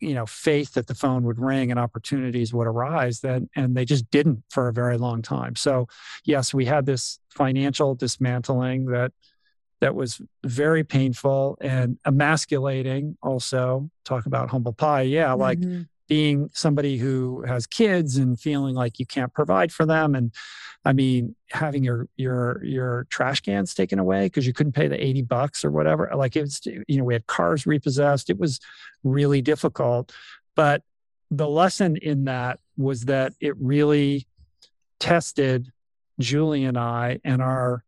you 0.00 0.14
know 0.14 0.26
faith 0.26 0.74
that 0.74 0.86
the 0.86 0.94
phone 0.94 1.24
would 1.24 1.38
ring 1.38 1.70
and 1.70 1.80
opportunities 1.80 2.52
would 2.52 2.66
arise 2.66 3.20
then 3.20 3.48
and 3.56 3.74
they 3.74 3.84
just 3.84 4.10
didn't 4.10 4.42
for 4.50 4.68
a 4.68 4.72
very 4.72 4.98
long 4.98 5.22
time. 5.22 5.56
So 5.56 5.88
yes 6.24 6.52
we 6.52 6.66
had 6.66 6.84
this 6.84 7.18
financial 7.30 7.94
dismantling 7.94 8.86
that 8.86 9.12
that 9.80 9.94
was 9.94 10.20
very 10.44 10.84
painful 10.84 11.58
and 11.60 11.98
emasculating 12.06 13.16
also. 13.22 13.90
Talk 14.04 14.26
about 14.26 14.50
humble 14.50 14.72
pie. 14.72 15.02
Yeah 15.02 15.32
like 15.32 15.60
mm-hmm 15.60 15.82
being 16.08 16.50
somebody 16.52 16.96
who 16.96 17.42
has 17.42 17.66
kids 17.66 18.16
and 18.16 18.38
feeling 18.38 18.74
like 18.74 18.98
you 18.98 19.06
can't 19.06 19.32
provide 19.32 19.72
for 19.72 19.86
them. 19.86 20.14
And 20.14 20.32
i 20.84 20.92
mean 20.92 21.34
having 21.50 21.82
your 21.82 22.08
your 22.16 22.64
your 22.64 23.06
trash 23.10 23.40
cans 23.40 23.74
taken 23.74 23.98
away 23.98 24.26
because 24.26 24.46
you 24.46 24.52
couldn't 24.52 24.72
pay 24.72 24.86
the 24.86 25.04
80 25.04 25.22
bucks 25.22 25.64
or 25.64 25.70
whatever 25.72 26.08
like 26.14 26.36
it's 26.36 26.64
you 26.64 26.96
know 26.96 27.04
we 27.04 27.14
had 27.14 27.26
cars 27.26 27.66
repossessed. 27.66 28.30
It 28.30 28.38
was 28.38 28.60
really 29.02 29.42
difficult. 29.42 30.12
But 30.54 30.82
the 31.30 31.48
lesson 31.48 31.96
in 31.96 32.24
that 32.24 32.60
was 32.76 33.06
that 33.06 33.32
it 33.40 33.54
really 33.58 34.26
tested 35.00 35.72
julie 36.18 36.64
and 36.64 36.78
i 36.78 37.18
and 37.24 37.42
our 37.42 37.84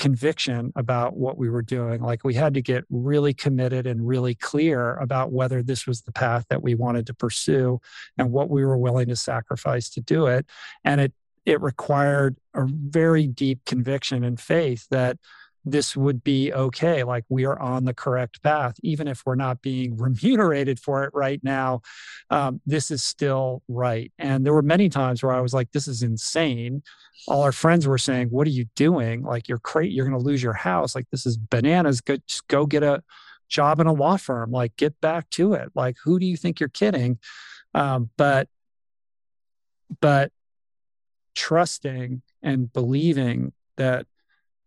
conviction 0.00 0.72
about 0.76 1.14
what 1.14 1.36
we 1.36 1.50
were 1.50 1.62
doing. 1.62 2.00
Like 2.00 2.24
we 2.24 2.32
had 2.32 2.54
to 2.54 2.62
get 2.62 2.84
really 2.88 3.34
committed 3.34 3.86
and 3.86 4.08
really 4.08 4.34
clear 4.34 4.96
about 4.96 5.30
whether 5.30 5.62
this 5.62 5.86
was 5.86 6.00
the 6.00 6.10
path 6.10 6.46
that 6.48 6.62
we 6.62 6.74
wanted 6.74 7.06
to 7.08 7.14
pursue 7.14 7.80
and 8.16 8.32
what 8.32 8.48
we 8.48 8.64
were 8.64 8.78
willing 8.78 9.08
to 9.08 9.16
sacrifice 9.16 9.90
to 9.90 10.00
do 10.00 10.26
it. 10.26 10.46
And 10.84 11.02
it 11.02 11.12
it 11.44 11.60
required 11.60 12.36
a 12.54 12.66
very 12.66 13.26
deep 13.26 13.64
conviction 13.66 14.24
and 14.24 14.40
faith 14.40 14.86
that 14.90 15.18
this 15.64 15.96
would 15.96 16.24
be 16.24 16.52
okay. 16.52 17.04
Like 17.04 17.24
we 17.28 17.44
are 17.44 17.58
on 17.58 17.84
the 17.84 17.94
correct 17.94 18.42
path, 18.42 18.76
even 18.82 19.06
if 19.08 19.22
we're 19.26 19.34
not 19.34 19.60
being 19.62 19.96
remunerated 19.98 20.78
for 20.80 21.04
it 21.04 21.10
right 21.12 21.42
now. 21.42 21.82
Um, 22.30 22.60
this 22.66 22.90
is 22.90 23.02
still 23.02 23.62
right. 23.68 24.12
And 24.18 24.44
there 24.44 24.54
were 24.54 24.62
many 24.62 24.88
times 24.88 25.22
where 25.22 25.32
I 25.32 25.40
was 25.40 25.52
like, 25.52 25.72
this 25.72 25.88
is 25.88 26.02
insane. 26.02 26.82
All 27.28 27.42
our 27.42 27.52
friends 27.52 27.86
were 27.86 27.98
saying, 27.98 28.28
what 28.28 28.46
are 28.46 28.50
you 28.50 28.66
doing? 28.74 29.22
Like 29.22 29.48
you're 29.48 29.58
crazy. 29.58 29.92
You're 29.92 30.06
going 30.06 30.18
to 30.18 30.24
lose 30.24 30.42
your 30.42 30.54
house. 30.54 30.94
Like 30.94 31.10
this 31.10 31.26
is 31.26 31.36
bananas. 31.36 32.00
Go, 32.00 32.16
just 32.26 32.46
go 32.48 32.66
get 32.66 32.82
a 32.82 33.02
job 33.48 33.80
in 33.80 33.86
a 33.86 33.92
law 33.92 34.16
firm. 34.16 34.50
Like 34.50 34.76
get 34.76 35.00
back 35.00 35.28
to 35.30 35.54
it. 35.54 35.70
Like 35.74 35.96
who 36.04 36.18
do 36.18 36.26
you 36.26 36.36
think 36.36 36.60
you're 36.60 36.68
kidding? 36.68 37.18
Um, 37.74 38.10
but, 38.16 38.48
but 40.00 40.32
trusting 41.34 42.22
and 42.42 42.72
believing 42.72 43.52
that 43.76 44.06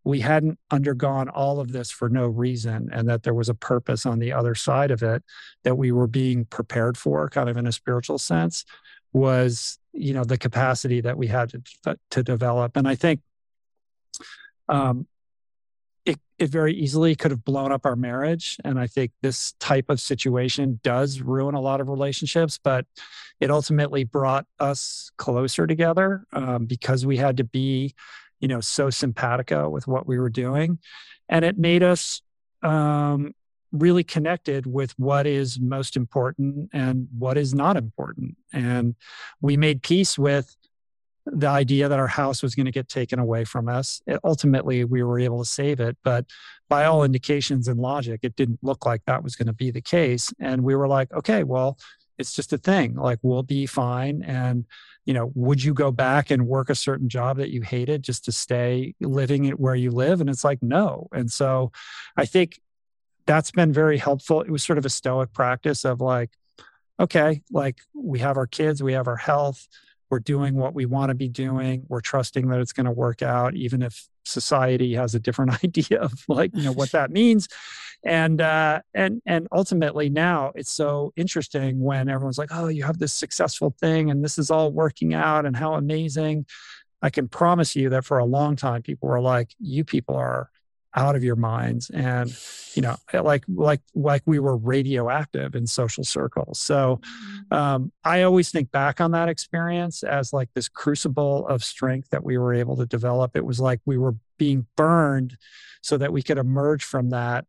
we 0.04 0.20
hadn't 0.20 0.60
undergone 0.70 1.30
all 1.30 1.60
of 1.60 1.72
this 1.72 1.89
for 1.89 2.10
no 2.10 2.28
reason 2.28 2.89
and 2.91 3.08
that 3.08 3.24
there 3.24 3.34
was 3.34 3.49
a 3.49 3.54
purpose 3.54 4.06
on 4.06 4.20
the 4.20 4.34
other 4.34 4.56
side 4.56 4.91
of 4.91 5.01
it 5.01 5.24
that 5.64 5.76
we 5.76 5.91
were 5.91 6.08
being 6.08 6.45
prepared 6.45 6.97
for 6.97 7.30
kind 7.30 7.49
of 7.49 7.58
in 7.58 7.68
a 7.68 7.72
spiritual 7.72 8.18
sense 8.18 8.66
was 9.14 9.78
you 9.93 10.14
know 10.14 10.24
the 10.24 10.38
capacity 10.38 11.01
that 11.01 11.18
we 11.18 11.28
had 11.28 11.49
to, 11.84 11.97
to 12.10 12.24
develop. 12.24 12.76
And 12.76 12.88
i 12.88 12.95
think 12.95 13.22
um, 14.70 15.08
it, 16.06 16.20
it 16.39 16.49
very 16.49 16.74
easily 16.74 17.16
could 17.16 17.32
have 17.32 17.45
blown 17.45 17.72
up 17.72 17.86
our 17.86 17.95
marriage 17.95 18.58
and 18.66 18.80
i 18.80 18.88
think 18.88 19.12
this 19.22 19.54
type 19.60 19.89
of 19.89 20.01
situation 20.01 20.80
does 20.84 21.22
ruin 21.22 21.56
a 21.56 21.62
lot 21.62 21.80
of 21.80 21.88
relationships 21.88 22.60
but 22.62 22.86
it 23.39 23.51
ultimately 23.51 24.04
brought 24.04 24.45
us 24.60 25.12
closer 25.18 25.68
together 25.68 26.26
um, 26.34 26.66
because 26.66 27.06
we 27.06 27.18
had 27.18 27.38
to 27.38 27.43
be 27.43 27.93
you 28.43 28.49
know 28.49 28.59
so 28.59 28.89
simpatico 28.89 29.69
with 29.69 29.87
what 29.87 30.05
we 30.05 30.19
were 30.19 30.29
doing. 30.29 30.77
And 31.29 31.45
it 31.45 31.57
made 31.57 31.81
us 31.81 32.21
um, 32.61 33.33
really 33.71 34.03
connected 34.03 34.65
with 34.65 34.93
what 34.99 35.25
is 35.25 35.61
most 35.61 35.95
important 35.95 36.69
and 36.73 37.07
what 37.17 37.37
is 37.37 37.53
not 37.53 37.77
important. 37.77 38.35
And 38.51 38.95
we 39.39 39.55
made 39.55 39.81
peace 39.81 40.19
with 40.19 40.57
the 41.25 41.47
idea 41.47 41.87
that 41.87 41.99
our 41.99 42.09
house 42.09 42.43
was 42.43 42.53
going 42.53 42.65
to 42.65 42.71
get 42.71 42.89
taken 42.89 43.17
away 43.17 43.45
from 43.45 43.69
us. 43.69 44.01
It, 44.05 44.19
ultimately 44.25 44.83
we 44.83 45.03
were 45.03 45.19
able 45.19 45.39
to 45.39 45.49
save 45.49 45.79
it 45.79 45.95
but 46.03 46.25
by 46.67 46.83
all 46.83 47.05
indications 47.05 47.69
and 47.69 47.79
logic 47.79 48.19
it 48.23 48.35
didn't 48.35 48.59
look 48.61 48.85
like 48.85 49.03
that 49.05 49.23
was 49.23 49.37
going 49.37 49.47
to 49.47 49.53
be 49.53 49.71
the 49.71 49.81
case. 49.81 50.33
And 50.41 50.65
we 50.65 50.75
were 50.75 50.89
like 50.89 51.13
okay 51.13 51.43
well 51.45 51.77
it's 52.17 52.33
just 52.33 52.53
a 52.53 52.57
thing. 52.57 52.95
Like 52.95 53.19
we'll 53.21 53.43
be 53.43 53.65
fine. 53.65 54.23
And 54.23 54.65
you 55.06 55.14
know, 55.14 55.32
would 55.36 55.64
you 55.64 55.74
go 55.74 55.91
back 55.91 56.32
and 56.32 56.47
work 56.47 56.70
a 56.70 56.76
certain 56.76 57.10
job 57.10 57.38
that 57.38 57.51
you 57.51 57.62
hated 57.62 58.04
just 58.04 58.26
to 58.26 58.32
stay 58.32 58.95
living 59.01 59.45
it 59.45 59.60
where 59.60 59.76
you 59.76 59.91
live? 59.91 60.22
And 60.22 60.30
it's 60.30 60.43
like, 60.43 60.62
no. 60.62 61.08
And 61.12 61.32
so 61.32 61.72
I 62.16 62.26
think 62.26 62.60
that's 63.26 63.51
been 63.51 63.72
very 63.72 63.97
helpful. 63.97 64.41
It 64.41 64.51
was 64.51 64.64
sort 64.64 64.78
of 64.78 64.86
a 64.86 64.89
stoic 64.89 65.34
practice 65.34 65.86
of 65.86 66.01
like, 66.01 66.32
okay, 66.99 67.41
like 67.51 67.80
we 67.93 68.20
have 68.20 68.38
our 68.38 68.47
kids, 68.47 68.84
we 68.84 68.93
have 68.93 69.08
our 69.08 69.18
health, 69.18 69.68
we're 70.14 70.20
doing 70.20 70.53
what 70.53 70.76
we 70.76 70.86
want 70.86 71.09
to 71.09 71.16
be 71.16 71.28
doing, 71.28 71.84
we're 71.88 71.99
trusting 71.99 72.47
that 72.47 72.59
it's 72.59 72.72
going 72.72 72.86
to 72.86 72.91
work 72.91 73.24
out, 73.24 73.55
even 73.55 73.82
if 73.82 74.07
society 74.26 74.93
has 74.93 75.16
a 75.16 75.20
different 75.20 75.64
idea 75.64 75.99
of 75.99 76.14
like, 76.28 76.51
you 76.53 76.61
know, 76.61 76.72
what 76.72 76.91
that 76.91 77.09
means. 77.09 77.47
And 78.05 78.39
uh, 78.39 78.82
and 78.93 79.24
and 79.26 79.47
ultimately 79.51 80.09
now 80.09 80.51
it's 80.53 80.72
so 80.72 81.14
interesting 81.16 81.80
when 81.80 82.09
everyone's 82.09 82.38
like 82.38 82.49
oh 82.51 82.68
you 82.68 82.84
have 82.84 82.99
this 82.99 83.14
successful 83.14 83.74
thing 83.80 84.11
and 84.11 84.24
this 84.24 84.38
is 84.38 84.51
all 84.51 84.72
working 84.72 85.16
out 85.16 85.47
and 85.47 85.57
how 85.57 85.74
amazing. 85.74 86.45
I 87.01 87.09
can 87.09 87.28
promise 87.28 87.76
you 87.76 87.89
that 87.89 88.05
for 88.05 88.20
a 88.20 88.26
long 88.26 88.55
time 88.55 88.84
people 88.84 89.09
were 89.09 89.22
like 89.22 89.55
you 89.59 89.83
people 89.83 90.16
are 90.16 90.51
out 90.95 91.15
of 91.15 91.24
your 91.24 91.36
minds 91.36 91.89
and 91.89 92.36
you 92.75 92.82
know 92.82 92.95
like 93.13 93.43
like 93.47 93.82
like 93.95 94.21
we 94.25 94.39
were 94.39 94.55
radioactive 94.55 95.55
in 95.55 95.65
social 95.65 96.03
circles 96.03 96.59
so 96.59 96.99
mm-hmm. 97.01 97.53
um, 97.53 97.91
i 98.03 98.21
always 98.21 98.51
think 98.51 98.71
back 98.71 99.01
on 99.01 99.11
that 99.11 99.29
experience 99.29 100.03
as 100.03 100.33
like 100.33 100.49
this 100.53 100.70
crucible 100.70 101.47
of 101.47 101.63
strength 101.63 102.09
that 102.09 102.24
we 102.24 102.37
were 102.37 102.53
able 102.53 102.75
to 102.75 102.86
develop 102.86 103.36
it 103.36 103.45
was 103.45 103.59
like 103.59 103.79
we 103.86 103.97
were 103.97 104.15
being 104.37 104.65
burned 104.75 105.37
so 105.82 105.97
that 105.97 106.13
we 106.13 106.21
could 106.21 106.37
emerge 106.37 106.83
from 106.83 107.09
that 107.09 107.45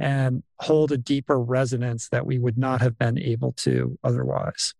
and 0.00 0.42
hold 0.58 0.92
a 0.92 0.98
deeper 0.98 1.38
resonance 1.38 2.08
that 2.10 2.26
we 2.26 2.38
would 2.38 2.58
not 2.58 2.80
have 2.80 2.98
been 2.98 3.18
able 3.18 3.52
to 3.52 3.98
otherwise. 4.04 4.74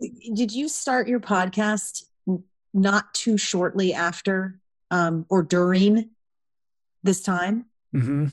Did 0.00 0.52
you 0.52 0.68
start 0.68 1.08
your 1.08 1.20
podcast 1.20 2.04
not 2.74 3.12
too 3.14 3.38
shortly 3.38 3.94
after 3.94 4.60
um, 4.90 5.26
or 5.28 5.42
during 5.42 6.10
this 7.02 7.22
time? 7.22 7.66
Mm-hmm. 7.94 8.26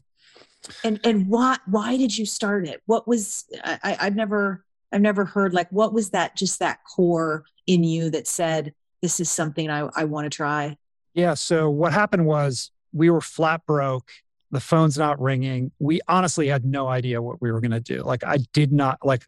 And 0.84 1.00
and 1.04 1.28
why 1.28 1.58
why 1.68 1.96
did 1.98 2.18
you 2.18 2.26
start 2.26 2.68
it? 2.68 2.82
What 2.86 3.08
was 3.08 3.46
I, 3.64 3.98
I've 4.00 4.16
never 4.16 4.66
I've 4.92 5.02
never 5.02 5.26
heard 5.26 5.54
like 5.54 5.70
what 5.70 5.94
was 5.94 6.10
that 6.12 6.36
just 6.36 6.60
that 6.60 6.80
core 6.84 7.44
in 7.68 7.84
you 7.84 8.10
that 8.10 8.28
said 8.28 8.74
this 9.02 9.20
is 9.20 9.30
something 9.30 9.70
I, 9.70 9.90
I 9.96 10.06
want 10.06 10.26
to 10.26 10.36
try? 10.36 10.78
Yeah. 11.14 11.36
So 11.36 11.70
what 11.70 11.94
happened 11.94 12.26
was 12.26 12.72
we 12.94 13.10
were 13.10 13.22
flat 13.22 13.66
broke 13.68 14.10
the 14.56 14.62
phone's 14.62 14.98
not 14.98 15.20
ringing. 15.20 15.70
We 15.80 16.00
honestly 16.08 16.48
had 16.48 16.64
no 16.64 16.88
idea 16.88 17.22
what 17.22 17.42
we 17.42 17.52
were 17.52 17.60
going 17.60 17.72
to 17.72 17.82
do. 17.82 18.04
Like 18.04 18.24
I 18.24 18.38
did 18.54 18.72
not 18.72 19.00
like, 19.04 19.22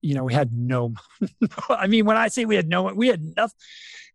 you 0.00 0.14
know, 0.16 0.24
we 0.24 0.34
had 0.34 0.52
no, 0.52 0.94
I 1.68 1.86
mean, 1.86 2.04
when 2.04 2.16
I 2.16 2.26
say 2.26 2.46
we 2.46 2.56
had 2.56 2.68
no, 2.68 2.92
we 2.92 3.06
had 3.06 3.22
nothing. 3.36 3.56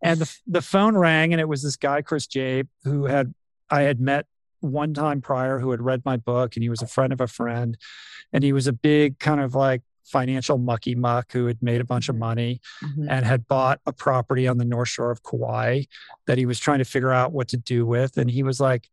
And 0.04 0.20
the, 0.20 0.38
the 0.46 0.62
phone 0.62 0.98
rang 0.98 1.34
and 1.34 1.40
it 1.40 1.48
was 1.48 1.64
this 1.64 1.78
guy, 1.78 2.02
Chris 2.02 2.28
Jabe, 2.28 2.68
who 2.84 3.06
had, 3.06 3.34
I 3.70 3.84
had 3.84 4.02
met 4.02 4.26
one 4.60 4.94
time 4.94 5.22
prior 5.22 5.58
who 5.58 5.72
had 5.72 5.82
read 5.82 6.02
my 6.04 6.18
book 6.18 6.58
and 6.58 6.64
he 6.64 6.70
was 6.70 6.82
a 6.82 6.88
friend 6.88 7.14
of 7.14 7.22
a 7.22 7.28
friend. 7.28 7.78
And 8.34 8.44
he 8.44 8.52
was 8.52 8.68
a 8.68 8.74
big 8.74 9.20
kind 9.20 9.40
of 9.40 9.56
like 9.56 9.84
financial 10.04 10.58
mucky 10.58 10.96
muck 10.96 11.32
who 11.32 11.46
had 11.46 11.64
made 11.64 11.80
a 11.80 11.86
bunch 11.86 12.10
of 12.10 12.16
mm-hmm. 12.16 12.26
money 12.26 12.62
mm-hmm. 12.84 13.08
and 13.10 13.26
had 13.26 13.48
bought 13.48 13.80
a 13.86 13.94
property 13.94 14.50
on 14.50 14.58
the 14.58 14.66
north 14.66 14.90
shore 14.90 15.12
of 15.12 15.24
Kauai 15.24 15.84
that 16.26 16.38
he 16.38 16.46
was 16.46 16.60
trying 16.60 16.80
to 16.80 16.86
figure 16.86 17.14
out 17.14 17.32
what 17.32 17.48
to 17.50 17.58
do 17.58 17.86
with. 17.86 18.18
And 18.18 18.30
he 18.30 18.44
was 18.44 18.60
like, 18.60 18.90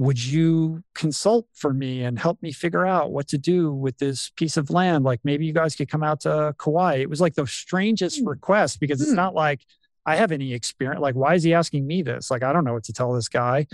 would 0.00 0.24
you 0.24 0.82
consult 0.94 1.46
for 1.52 1.74
me 1.74 2.02
and 2.04 2.18
help 2.18 2.42
me 2.42 2.52
figure 2.52 2.86
out 2.86 3.12
what 3.12 3.28
to 3.28 3.36
do 3.36 3.70
with 3.70 3.98
this 3.98 4.30
piece 4.30 4.56
of 4.56 4.70
land? 4.70 5.04
Like 5.04 5.20
maybe 5.24 5.44
you 5.44 5.52
guys 5.52 5.76
could 5.76 5.90
come 5.90 6.02
out 6.02 6.20
to 6.20 6.54
Kauai. 6.56 6.94
It 6.94 7.10
was 7.10 7.20
like 7.20 7.34
the 7.34 7.46
strangest 7.46 8.24
mm. 8.24 8.28
request 8.28 8.80
because 8.80 9.02
it's 9.02 9.10
mm. 9.10 9.16
not 9.16 9.34
like 9.34 9.60
I 10.06 10.16
have 10.16 10.32
any 10.32 10.54
experience. 10.54 11.02
Like, 11.02 11.16
why 11.16 11.34
is 11.34 11.42
he 11.42 11.52
asking 11.52 11.86
me 11.86 12.00
this? 12.00 12.30
Like, 12.30 12.42
I 12.42 12.54
don't 12.54 12.64
know 12.64 12.72
what 12.72 12.84
to 12.84 12.94
tell 12.94 13.12
this 13.12 13.28
guy. 13.28 13.66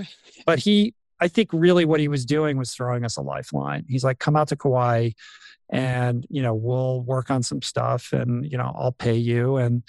But 0.45 0.59
he, 0.59 0.95
I 1.21 1.29
think 1.29 1.51
really 1.53 1.85
what 1.85 2.01
he 2.01 2.09
was 2.09 2.27
doing 2.27 2.59
was 2.59 2.75
throwing 2.75 3.05
us 3.05 3.17
a 3.17 3.23
lifeline. 3.23 3.85
He's 3.89 4.03
like, 4.03 4.19
come 4.19 4.35
out 4.35 4.49
to 4.49 4.57
Kauai 4.57 5.11
and, 5.71 6.27
you 6.29 6.43
know, 6.43 6.55
we'll 6.55 7.03
work 7.03 7.31
on 7.31 7.45
some 7.45 7.63
stuff 7.63 8.13
and, 8.13 8.45
you 8.51 8.59
know, 8.59 8.75
I'll 8.77 8.91
pay 8.91 9.15
you. 9.15 9.59
And, 9.59 9.85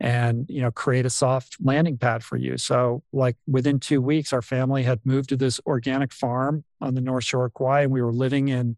and 0.00 0.46
you 0.48 0.62
know 0.62 0.70
create 0.70 1.04
a 1.04 1.10
soft 1.10 1.56
landing 1.60 1.98
pad 1.98 2.24
for 2.24 2.36
you. 2.36 2.56
So 2.56 3.02
like 3.12 3.36
within 3.46 3.78
two 3.78 4.00
weeks 4.00 4.32
our 4.32 4.42
family 4.42 4.82
had 4.82 5.00
moved 5.04 5.28
to 5.28 5.36
this 5.36 5.60
organic 5.66 6.12
farm 6.12 6.64
on 6.80 6.94
the 6.94 7.00
north 7.00 7.24
shore 7.24 7.46
of 7.46 7.54
kauai 7.54 7.82
and 7.82 7.92
we 7.92 8.02
were 8.02 8.12
living 8.12 8.48
in 8.48 8.76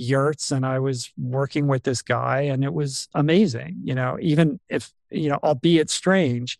yurts 0.00 0.50
and 0.50 0.64
i 0.64 0.78
was 0.78 1.12
working 1.18 1.66
with 1.66 1.82
this 1.82 2.00
guy 2.00 2.40
and 2.40 2.64
it 2.64 2.72
was 2.72 3.06
amazing 3.14 3.76
you 3.84 3.94
know 3.94 4.16
even 4.18 4.58
if 4.70 4.92
you 5.10 5.28
know 5.28 5.38
albeit 5.44 5.90
strange 5.90 6.58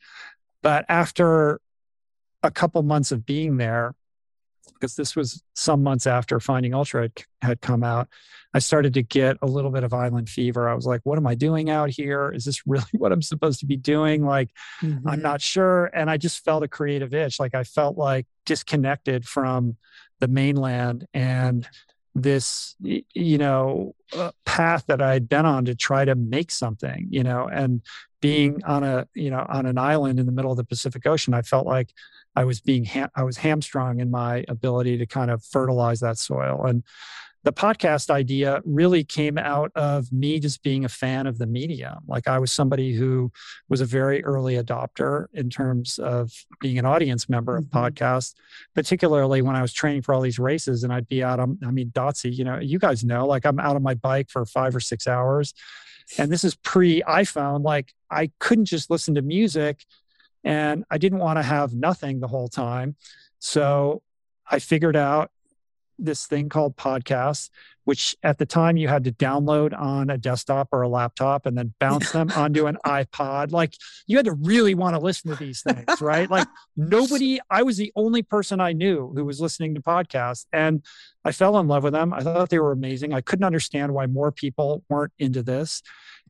but 0.63 0.85
after 0.91 1.59
a 2.43 2.51
couple 2.51 2.83
months 2.83 3.11
of 3.13 3.25
being 3.25 3.57
there 3.57 3.95
because 4.81 4.97
this 4.97 5.15
was 5.15 5.43
some 5.55 5.83
months 5.83 6.07
after 6.07 6.41
finding 6.41 6.75
ultra 6.75 7.03
had, 7.03 7.13
had 7.43 7.61
come 7.61 7.85
out 7.85 8.09
I 8.53 8.59
started 8.59 8.95
to 8.95 9.03
get 9.03 9.37
a 9.43 9.47
little 9.47 9.71
bit 9.71 9.85
of 9.85 9.95
island 9.95 10.29
fever. 10.29 10.69
I 10.69 10.75
was 10.75 10.87
like, 10.87 11.03
what 11.05 11.19
am 11.19 11.27
I 11.27 11.35
doing 11.35 11.71
out 11.71 11.91
here? 11.91 12.33
Is 12.35 12.45
this 12.45 12.63
really 12.67 12.85
what 12.93 13.13
I'm 13.13 13.23
supposed 13.23 13.61
to 13.61 13.67
be 13.67 13.77
doing? 13.77 14.25
Like, 14.25 14.51
mm-hmm. 14.83 15.09
I'm 15.09 15.23
not 15.23 15.41
sure. 15.41 15.87
And 15.95 16.11
I 16.11 16.17
just 16.17 16.45
felt 16.45 16.65
a 16.65 16.69
creative 16.69 17.15
itch. 17.15 17.39
Like, 17.39 17.55
I 17.55 17.65
felt 17.65 17.97
like 17.97 18.27
disconnected 18.47 19.27
from 19.27 19.77
the 20.19 20.29
mainland 20.29 21.07
and 21.15 21.69
this, 22.15 22.75
you 22.81 23.39
know, 23.39 23.95
uh, 24.17 24.33
path 24.45 24.85
that 24.89 25.01
I 25.01 25.13
had 25.13 25.29
been 25.29 25.47
on 25.47 25.67
to 25.67 25.77
try 25.77 26.05
to 26.05 26.17
make 26.17 26.51
something, 26.51 27.07
you 27.09 27.23
know, 27.23 27.49
and 27.49 27.83
being 28.21 28.63
on 28.65 28.85
a, 28.85 29.07
you 29.15 29.31
know, 29.31 29.47
on 29.49 29.67
an 29.67 29.79
island 29.79 30.19
in 30.19 30.27
the 30.27 30.33
middle 30.33 30.51
of 30.51 30.57
the 30.57 30.65
Pacific 30.65 31.07
Ocean, 31.07 31.35
I 31.35 31.43
felt 31.43 31.67
like 31.67 31.93
I 32.37 32.45
was 32.45 32.61
being, 32.61 32.85
ha- 32.85 33.11
I 33.15 33.25
was 33.25 33.39
hamstrung 33.39 34.01
in 34.01 34.11
my 34.11 34.45
ability 34.49 34.99
to 34.99 35.07
kind 35.07 35.31
of 35.31 35.43
fertilize 35.43 36.01
that 36.01 36.19
soil. 36.19 36.65
And 36.65 36.85
the 37.43 37.53
podcast 37.53 38.11
idea 38.11 38.61
really 38.67 39.03
came 39.03 39.39
out 39.39 39.73
of 39.75 40.13
me 40.13 40.39
just 40.39 40.63
being 40.63 40.85
a 40.85 40.91
fan 40.91 41.27
of 41.27 41.39
the 41.39 41.47
medium. 41.47 41.97
Like 42.07 42.29
I 42.29 42.39
was 42.39 42.53
somebody 42.53 42.93
who 42.93 43.33
was 43.69 43.81
a 43.81 43.87
very 43.87 44.23
early 44.25 44.57
adopter 44.57 45.27
in 45.33 45.49
terms 45.49 45.99
of 45.99 46.33
being 46.61 46.79
an 46.79 46.85
audience 46.85 47.31
member 47.31 47.57
of 47.57 47.65
mm-hmm. 47.65 47.79
podcasts, 47.79 48.35
particularly 48.75 49.41
when 49.41 49.57
I 49.57 49.63
was 49.63 49.73
training 49.73 50.03
for 50.03 50.15
all 50.15 50.21
these 50.21 50.39
races 50.39 50.85
and 50.85 50.93
I'd 50.93 51.09
be 51.09 51.23
out 51.23 51.41
on, 51.41 51.59
I 51.65 51.71
mean, 51.71 51.91
Dotsie, 51.91 52.35
you 52.35 52.45
know, 52.45 52.59
you 52.59 52.79
guys 52.79 53.05
know, 53.05 53.27
like 53.27 53.47
I'm 53.47 53.59
out 53.59 53.77
on 53.77 53.83
my 53.83 53.95
bike 53.95 54.29
for 54.29 54.45
five 54.45 54.77
or 54.77 54.81
six 54.81 55.07
hours. 55.07 55.55
And 56.19 56.31
this 56.31 56.45
is 56.45 56.55
pre 56.55 57.03
iPhone. 57.03 57.63
Like 57.63 57.93
I 58.11 58.31
couldn't 58.39 58.67
just 58.67 58.91
listen 58.91 59.15
to 59.15 59.23
music 59.23 59.85
and 60.45 60.85
I 60.91 60.99
didn't 60.99 61.19
want 61.19 61.39
to 61.39 61.43
have 61.43 61.75
nothing 61.75 62.21
the 62.21 62.29
whole 62.29 62.49
time. 62.49 62.97
So 63.39 64.03
I 64.51 64.59
figured 64.59 64.97
out 64.97 65.31
this 66.05 66.27
thing 66.27 66.49
called 66.49 66.77
podcasts, 66.77 67.51
which 67.85 68.17
at 68.23 68.39
the 68.39 68.47
time 68.47 68.77
you 68.77 68.89
had 68.89 69.05
to 69.05 69.13
download 69.13 69.79
on 69.79 70.11
a 70.11 70.19
desktop 70.19 70.69
or 70.73 70.83
a 70.83 70.89
laptop 70.89 71.47
and 71.47 71.57
then 71.57 71.73
bounce 71.79 72.13
them 72.13 72.31
onto 72.37 72.67
an 72.67 72.79
iPod. 72.85 73.53
Like 73.53 73.75
you 74.07 74.17
had 74.17 74.27
to 74.27 74.33
really 74.33 74.75
want 74.75 74.95
to 74.95 75.01
listen 75.01 75.31
to 75.31 75.37
these 75.37 75.63
things, 75.63 76.01
right? 76.01 76.31
Like 76.31 76.49
nobody, 76.77 77.41
I 77.51 77.63
was 77.63 77.77
the 77.77 77.93
only 77.97 78.23
person 78.23 78.61
I 78.61 78.73
knew 78.73 79.13
who 79.15 79.25
was 79.25 79.41
listening 79.41 79.75
to 79.75 79.81
podcasts. 79.81 80.47
And 80.53 80.85
I 81.25 81.33
fell 81.33 81.59
in 81.59 81.69
love 81.69 81.85
with 81.85 81.93
them. 81.93 82.13
I 82.13 82.21
thought 82.21 82.51
they 82.51 82.59
were 82.59 82.73
amazing. 82.73 83.13
I 83.13 83.21
couldn't 83.21 83.45
understand 83.45 83.93
why 83.93 84.07
more 84.07 84.33
people 84.33 84.85
weren't 84.89 85.13
into 85.19 85.43
this. 85.43 85.83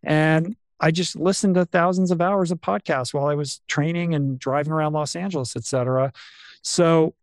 And 0.03 0.57
I 0.81 0.91
just 0.91 1.15
listened 1.15 1.57
to 1.57 1.67
thousands 1.67 2.11
of 2.11 2.21
hours 2.21 2.51
of 2.51 2.61
podcasts 2.61 3.13
while 3.13 3.27
I 3.27 3.35
was 3.35 3.61
training 3.69 4.15
and 4.15 4.39
driving 4.39 4.73
around 4.73 4.95
Los 4.95 5.15
Angeles, 5.15 5.55
et 5.55 5.65
cetera. 5.65 6.13
So 6.63 7.15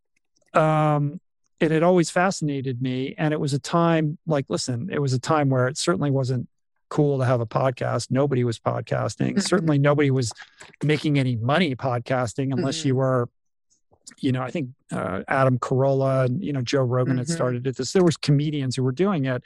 um, 0.53 1.19
it 1.59 1.71
had 1.71 1.83
always 1.83 2.09
fascinated 2.09 2.81
me. 2.81 3.15
And 3.17 3.33
it 3.33 3.39
was 3.39 3.53
a 3.53 3.59
time 3.59 4.17
like, 4.27 4.45
listen, 4.49 4.89
it 4.91 4.99
was 4.99 5.13
a 5.13 5.19
time 5.19 5.49
where 5.49 5.67
it 5.67 5.77
certainly 5.77 6.11
wasn't 6.11 6.47
cool 6.89 7.19
to 7.19 7.25
have 7.25 7.41
a 7.41 7.45
podcast. 7.45 8.11
Nobody 8.11 8.43
was 8.43 8.59
podcasting. 8.59 9.31
Mm-hmm. 9.31 9.39
certainly 9.39 9.77
nobody 9.77 10.11
was 10.11 10.31
making 10.83 11.19
any 11.19 11.35
money 11.35 11.75
podcasting 11.75 12.53
unless 12.53 12.79
mm-hmm. 12.79 12.87
you 12.89 12.95
were, 12.95 13.29
you 14.19 14.31
know, 14.31 14.41
I 14.41 14.51
think 14.51 14.69
uh, 14.91 15.23
Adam 15.27 15.59
Carolla 15.59 16.25
and, 16.25 16.43
you 16.43 16.53
know, 16.53 16.61
Joe 16.61 16.83
Rogan 16.83 17.13
mm-hmm. 17.13 17.19
had 17.19 17.29
started 17.29 17.63
this. 17.63 17.91
There 17.91 18.03
was 18.03 18.17
comedians 18.17 18.75
who 18.75 18.83
were 18.83 18.93
doing 18.93 19.25
it, 19.25 19.43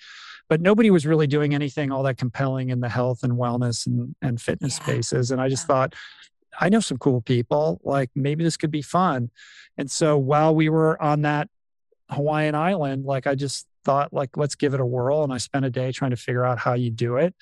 but 0.50 0.62
nobody 0.62 0.92
was 0.92 1.08
really 1.08 1.28
doing 1.28 1.56
anything 1.56 1.92
all 1.92 2.04
that 2.04 2.18
compelling 2.18 2.70
in 2.70 2.80
the 2.80 2.90
health 2.90 3.24
and 3.24 3.34
wellness 3.34 3.88
and, 3.88 4.16
and 4.22 4.40
fitness 4.40 4.78
yeah. 4.78 4.84
spaces. 4.84 5.32
And 5.32 5.42
I 5.42 5.50
just 5.50 5.64
yeah. 5.64 5.68
thought, 5.68 5.96
I 6.60 6.70
know 6.70 6.82
some 6.82 6.98
cool 6.98 7.22
people, 7.22 7.80
like 7.84 8.12
maybe 8.16 8.44
this 8.44 8.58
could 8.58 8.72
be 8.72 8.82
fun. 8.82 9.32
And 9.78 9.90
so 9.90 10.18
while 10.18 10.54
we 10.54 10.70
were 10.70 11.02
on 11.02 11.22
that 11.22 11.50
Hawaiian 12.12 12.56
island, 12.56 13.06
like 13.06 13.28
I 13.28 13.36
just 13.36 13.68
thought, 13.84 14.14
like, 14.14 14.38
let's 14.38 14.56
give 14.56 14.74
it 14.74 14.80
a 14.80 14.86
whirl. 14.86 15.24
And 15.24 15.34
I 15.34 15.38
spent 15.38 15.66
a 15.66 15.70
day 15.70 15.92
trying 15.92 16.12
to 16.12 16.18
figure 16.18 16.46
out 16.46 16.60
how 16.60 16.74
you 16.74 16.92
do 16.92 17.18
it 17.18 17.34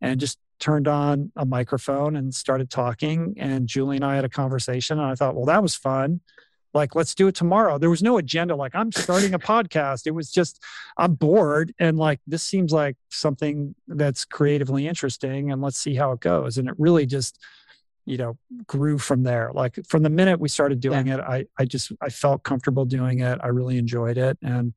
and 0.00 0.20
just 0.20 0.38
turned 0.58 0.86
on 0.86 1.32
a 1.36 1.46
microphone 1.46 2.16
and 2.16 2.34
started 2.34 2.70
talking. 2.70 3.34
And 3.38 3.66
Julie 3.66 3.96
and 3.96 4.04
I 4.04 4.14
had 4.14 4.24
a 4.24 4.28
conversation. 4.28 4.98
And 4.98 5.06
I 5.10 5.14
thought, 5.14 5.34
well, 5.34 5.46
that 5.46 5.62
was 5.62 5.74
fun. 5.74 6.20
Like, 6.72 6.94
let's 6.94 7.16
do 7.16 7.26
it 7.26 7.34
tomorrow. 7.34 7.78
There 7.78 7.90
was 7.90 8.02
no 8.02 8.18
agenda. 8.18 8.54
Like, 8.54 8.74
I'm 8.74 8.92
starting 8.92 9.34
a 9.34 9.38
podcast. 9.40 10.06
It 10.06 10.12
was 10.12 10.30
just, 10.30 10.62
I'm 10.96 11.14
bored. 11.14 11.74
And 11.80 11.98
like, 11.98 12.20
this 12.26 12.44
seems 12.44 12.72
like 12.72 12.96
something 13.08 13.74
that's 13.88 14.24
creatively 14.24 14.86
interesting. 14.86 15.50
And 15.50 15.60
let's 15.60 15.78
see 15.78 15.94
how 15.96 16.12
it 16.12 16.20
goes. 16.20 16.58
And 16.58 16.68
it 16.68 16.74
really 16.78 17.06
just, 17.06 17.42
you 18.10 18.16
know 18.16 18.36
grew 18.66 18.98
from 18.98 19.22
there. 19.22 19.52
Like 19.54 19.78
from 19.86 20.02
the 20.02 20.10
minute 20.10 20.40
we 20.40 20.48
started 20.48 20.80
doing 20.80 21.06
yeah. 21.06 21.14
it 21.14 21.20
i 21.20 21.46
i 21.58 21.64
just 21.64 21.92
i 22.02 22.08
felt 22.08 22.42
comfortable 22.42 22.84
doing 22.84 23.20
it. 23.20 23.38
I 23.42 23.48
really 23.48 23.78
enjoyed 23.78 24.18
it. 24.18 24.36
And 24.42 24.74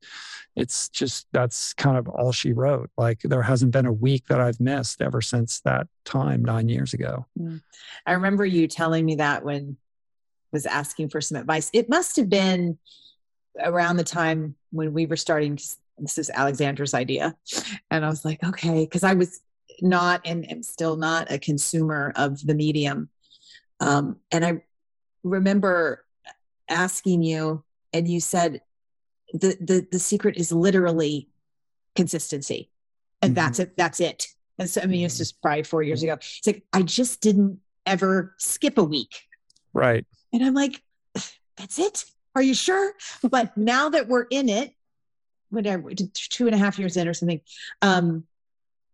it's 0.54 0.88
just 0.88 1.26
that's 1.32 1.74
kind 1.74 1.98
of 1.98 2.08
all 2.08 2.30
she 2.30 2.52
wrote. 2.52 2.90
Like 2.96 3.20
there 3.22 3.42
hasn't 3.42 3.72
been 3.72 3.86
a 3.86 3.92
week 3.92 4.28
that 4.28 4.40
i've 4.40 4.60
missed 4.60 5.02
ever 5.02 5.20
since 5.20 5.60
that 5.62 5.88
time 6.04 6.44
9 6.44 6.68
years 6.68 6.94
ago. 6.94 7.26
Mm. 7.38 7.60
i 8.06 8.12
remember 8.12 8.46
you 8.46 8.68
telling 8.68 9.04
me 9.04 9.16
that 9.16 9.44
when 9.44 9.76
I 10.52 10.56
was 10.56 10.66
asking 10.66 11.08
for 11.08 11.20
some 11.20 11.36
advice. 11.36 11.68
It 11.72 11.88
must 11.88 12.14
have 12.14 12.28
been 12.28 12.78
around 13.58 13.96
the 13.96 14.04
time 14.04 14.54
when 14.70 14.92
we 14.92 15.06
were 15.06 15.16
starting 15.16 15.58
this 15.98 16.18
is 16.18 16.30
alexandra's 16.30 16.94
idea. 16.94 17.36
And 17.90 18.04
i 18.04 18.08
was 18.08 18.24
like 18.24 18.44
okay 18.44 18.84
because 18.84 19.02
i 19.02 19.14
was 19.14 19.40
not 19.80 20.20
and 20.24 20.50
am 20.50 20.62
still 20.62 20.96
not 20.96 21.30
a 21.30 21.38
consumer 21.38 22.12
of 22.16 22.44
the 22.46 22.54
medium 22.54 23.08
um, 23.80 24.16
and 24.30 24.44
I 24.44 24.62
remember 25.22 26.04
asking 26.68 27.22
you, 27.22 27.64
and 27.92 28.08
you 28.08 28.20
said 28.20 28.60
the 29.32 29.56
the 29.60 29.86
the 29.90 29.98
secret 29.98 30.36
is 30.36 30.52
literally 30.52 31.28
consistency, 31.94 32.70
and 33.22 33.30
mm-hmm. 33.30 33.34
that's 33.34 33.58
it. 33.58 33.76
That's 33.76 34.00
it. 34.00 34.26
And 34.58 34.70
so 34.70 34.80
I 34.82 34.86
mean, 34.86 35.04
it's 35.04 35.14
mm-hmm. 35.14 35.20
just 35.20 35.42
probably 35.42 35.64
four 35.64 35.82
years 35.82 36.02
ago. 36.02 36.14
It's 36.14 36.46
like 36.46 36.64
I 36.72 36.82
just 36.82 37.20
didn't 37.20 37.60
ever 37.86 38.34
skip 38.38 38.78
a 38.78 38.84
week. 38.84 39.22
Right. 39.72 40.06
And 40.32 40.44
I'm 40.44 40.54
like, 40.54 40.82
that's 41.56 41.78
it. 41.78 42.04
Are 42.34 42.42
you 42.42 42.54
sure? 42.54 42.94
But 43.22 43.56
now 43.56 43.90
that 43.90 44.08
we're 44.08 44.26
in 44.30 44.48
it, 44.48 44.72
whatever, 45.50 45.90
two 45.94 46.46
and 46.46 46.54
a 46.54 46.58
half 46.58 46.78
years 46.78 46.96
in 46.96 47.06
or 47.06 47.14
something, 47.14 47.40
um, 47.82 48.24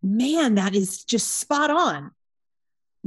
man, 0.03 0.57
that 0.57 0.75
is 0.75 1.05
just 1.05 1.39
spot 1.39 1.71
on 1.71 2.11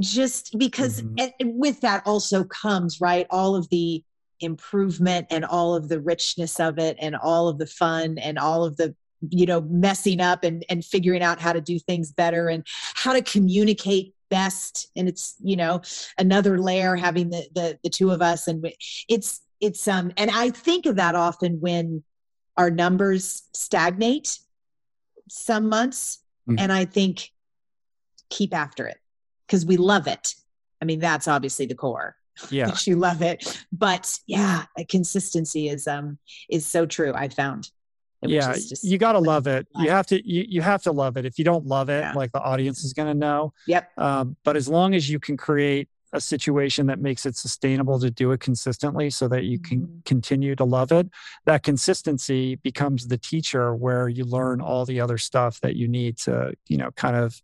just 0.00 0.58
because 0.58 1.02
mm-hmm. 1.02 1.58
with 1.58 1.80
that 1.80 2.02
also 2.04 2.44
comes 2.44 3.00
right 3.00 3.26
all 3.30 3.54
of 3.54 3.68
the 3.68 4.02
improvement 4.40 5.26
and 5.30 5.44
all 5.44 5.74
of 5.74 5.88
the 5.88 6.00
richness 6.00 6.58
of 6.58 6.78
it 6.78 6.96
and 7.00 7.14
all 7.16 7.48
of 7.48 7.58
the 7.58 7.66
fun 7.66 8.18
and 8.18 8.38
all 8.38 8.64
of 8.64 8.76
the 8.76 8.94
you 9.30 9.46
know 9.46 9.60
messing 9.62 10.20
up 10.20 10.44
and 10.44 10.64
and 10.68 10.84
figuring 10.84 11.22
out 11.22 11.40
how 11.40 11.52
to 11.52 11.60
do 11.60 11.78
things 11.78 12.12
better 12.12 12.48
and 12.48 12.66
how 12.94 13.12
to 13.12 13.22
communicate 13.22 14.14
best 14.30 14.90
and 14.96 15.08
it's 15.08 15.36
you 15.42 15.56
know 15.56 15.80
another 16.18 16.58
layer 16.58 16.96
having 16.96 17.30
the 17.30 17.46
the, 17.54 17.78
the 17.84 17.90
two 17.90 18.10
of 18.10 18.20
us 18.20 18.48
and 18.48 18.66
it's 19.08 19.40
it's 19.60 19.86
um 19.86 20.12
and 20.16 20.30
i 20.32 20.50
think 20.50 20.86
of 20.86 20.96
that 20.96 21.14
often 21.14 21.60
when 21.60 22.02
our 22.56 22.70
numbers 22.70 23.42
stagnate 23.52 24.38
some 25.28 25.68
months. 25.68 26.18
Mhm. 26.48 26.60
And 26.60 26.72
I 26.72 26.84
think 26.84 27.30
keep 28.30 28.54
after 28.54 28.86
it 28.86 28.98
because 29.46 29.64
we 29.66 29.76
love 29.76 30.06
it. 30.06 30.34
I 30.80 30.84
mean, 30.84 31.00
that's 31.00 31.28
obviously 31.28 31.66
the 31.66 31.74
core. 31.74 32.16
Yeah. 32.50 32.74
you 32.84 32.96
love 32.96 33.22
it. 33.22 33.62
But 33.72 34.18
yeah, 34.26 34.64
consistency 34.88 35.68
is 35.68 35.86
um 35.86 36.18
is 36.50 36.66
so 36.66 36.86
true. 36.86 37.12
I 37.14 37.28
found. 37.28 37.70
yeah 38.22 38.54
you 38.82 38.96
got 38.96 39.12
to 39.12 39.18
love 39.18 39.46
it 39.46 39.66
you 39.76 39.90
have 39.90 40.06
to 40.06 40.16
you, 40.26 40.46
you 40.48 40.62
have 40.62 40.82
to 40.82 40.90
love 40.92 41.18
it 41.18 41.26
if 41.26 41.38
you 41.38 41.44
don't 41.44 41.66
love 41.66 41.90
it 41.90 42.00
Yeah. 42.00 42.12
like 42.14 42.32
the 42.32 42.40
audience 42.40 42.82
is 42.82 42.94
going 42.94 43.08
to 43.08 43.18
know 43.26 43.52
Yep. 43.66 43.90
um, 43.98 44.36
but 44.44 44.56
as 44.56 44.66
long 44.66 44.94
as 44.94 45.10
you 45.10 45.18
can 45.20 45.36
create 45.36 45.88
a 46.14 46.20
situation 46.22 46.86
that 46.86 46.98
makes 47.00 47.26
it 47.26 47.36
sustainable 47.36 47.98
to 48.00 48.10
do 48.10 48.32
it 48.32 48.40
consistently 48.40 49.10
so 49.10 49.28
that 49.28 49.44
you 49.44 49.58
can 49.58 49.80
Mhm. 49.82 50.04
continue 50.06 50.56
to 50.56 50.64
love 50.64 50.90
it 50.90 51.06
that 51.44 51.64
consistency 51.64 52.54
becomes 52.56 53.08
the 53.08 53.18
teacher 53.18 53.74
where 53.74 54.08
you 54.08 54.24
learn 54.24 54.62
all 54.62 54.86
the 54.86 55.00
other 55.00 55.18
stuff 55.18 55.60
that 55.60 55.76
you 55.76 55.86
need 55.86 56.16
to 56.26 56.54
you 56.66 56.78
know 56.78 56.90
kind 56.92 57.16
of 57.16 57.42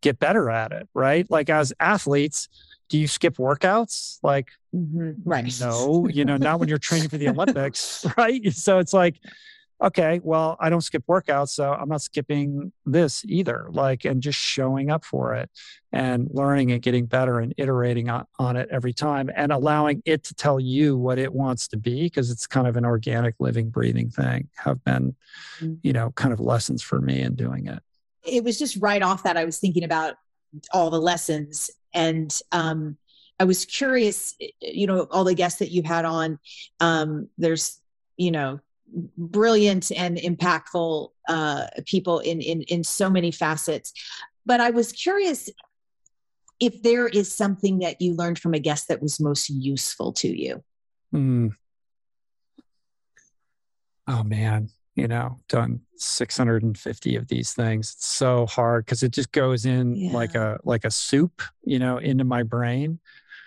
get 0.00 0.18
better 0.18 0.50
at 0.50 0.72
it 0.72 0.88
right 0.94 1.30
like 1.30 1.48
as 1.50 1.72
athletes 1.80 2.48
do 2.88 2.98
you 2.98 3.06
skip 3.06 3.36
workouts 3.36 4.18
like 4.22 4.50
Mhm. 4.74 5.16
Right. 5.24 5.52
no, 5.60 6.06
you 6.08 6.24
know, 6.24 6.36
not 6.36 6.60
when 6.60 6.68
you're 6.68 6.78
training 6.78 7.08
for 7.08 7.18
the 7.18 7.28
Olympics, 7.34 8.06
right? 8.16 8.52
So 8.52 8.78
it's 8.78 8.92
like, 8.92 9.16
okay, 9.82 10.20
well, 10.22 10.56
I 10.60 10.70
don't 10.70 10.80
skip 10.80 11.02
workouts, 11.08 11.48
so 11.48 11.72
I'm 11.72 11.88
not 11.88 12.02
skipping 12.02 12.70
this 12.86 13.24
either. 13.24 13.66
Like, 13.72 14.04
and 14.04 14.22
just 14.22 14.38
showing 14.38 14.88
up 14.92 15.04
for 15.04 15.34
it 15.34 15.50
and 15.90 16.28
learning 16.30 16.70
and 16.70 16.80
getting 16.80 17.06
better 17.06 17.40
and 17.40 17.52
iterating 17.58 18.08
on, 18.08 18.26
on 18.38 18.54
it 18.54 18.68
every 18.70 18.92
time 18.92 19.28
and 19.34 19.50
allowing 19.50 20.02
it 20.04 20.22
to 20.24 20.34
tell 20.34 20.60
you 20.60 20.96
what 20.96 21.18
it 21.18 21.32
wants 21.34 21.66
to 21.68 21.76
be 21.76 22.04
because 22.04 22.30
it's 22.30 22.46
kind 22.46 22.68
of 22.68 22.76
an 22.76 22.84
organic, 22.84 23.34
living, 23.40 23.70
breathing 23.70 24.08
thing 24.08 24.48
have 24.56 24.84
been, 24.84 25.16
Mhm. 25.60 25.78
you 25.82 25.92
know, 25.92 26.12
kind 26.12 26.32
of 26.32 26.38
lessons 26.38 26.80
for 26.80 27.00
me 27.00 27.22
in 27.22 27.34
doing 27.34 27.66
it. 27.66 27.82
It 28.24 28.44
was 28.44 28.58
just 28.58 28.76
right 28.76 29.02
off 29.02 29.22
that 29.22 29.36
I 29.36 29.44
was 29.44 29.58
thinking 29.58 29.84
about 29.84 30.16
all 30.72 30.90
the 30.90 31.00
lessons. 31.00 31.70
And 31.94 32.36
um 32.52 32.96
I 33.38 33.44
was 33.44 33.64
curious 33.64 34.36
you 34.60 34.86
know 34.86 35.02
all 35.10 35.24
the 35.24 35.34
guests 35.34 35.58
that 35.58 35.70
you've 35.70 35.86
had 35.86 36.04
on 36.04 36.38
um 36.80 37.28
there's 37.38 37.80
you 38.16 38.30
know 38.30 38.60
brilliant 39.16 39.92
and 39.92 40.16
impactful 40.16 41.10
uh 41.28 41.66
people 41.86 42.18
in 42.20 42.40
in 42.40 42.62
in 42.62 42.84
so 42.84 43.08
many 43.08 43.30
facets. 43.30 43.92
But 44.46 44.60
I 44.60 44.70
was 44.70 44.92
curious 44.92 45.48
if 46.60 46.82
there 46.82 47.08
is 47.08 47.32
something 47.32 47.78
that 47.78 48.00
you 48.00 48.14
learned 48.14 48.38
from 48.38 48.54
a 48.54 48.58
guest 48.58 48.88
that 48.88 49.00
was 49.00 49.18
most 49.18 49.48
useful 49.48 50.12
to 50.12 50.28
you. 50.28 50.62
Hmm. 51.10 51.48
Oh 54.06 54.22
man, 54.24 54.70
you 54.96 55.08
know, 55.08 55.38
done 55.48 55.80
650 55.96 57.16
of 57.16 57.28
these 57.28 57.52
things. 57.52 57.92
It's 57.96 58.06
so 58.06 58.46
hard 58.46 58.84
because 58.84 59.02
it 59.02 59.12
just 59.12 59.32
goes 59.32 59.64
in 59.66 60.12
like 60.12 60.34
a 60.34 60.58
like 60.64 60.84
a 60.84 60.90
soup, 60.90 61.42
you 61.64 61.78
know, 61.78 61.98
into 61.98 62.24
my 62.24 62.42
brain. 62.42 62.98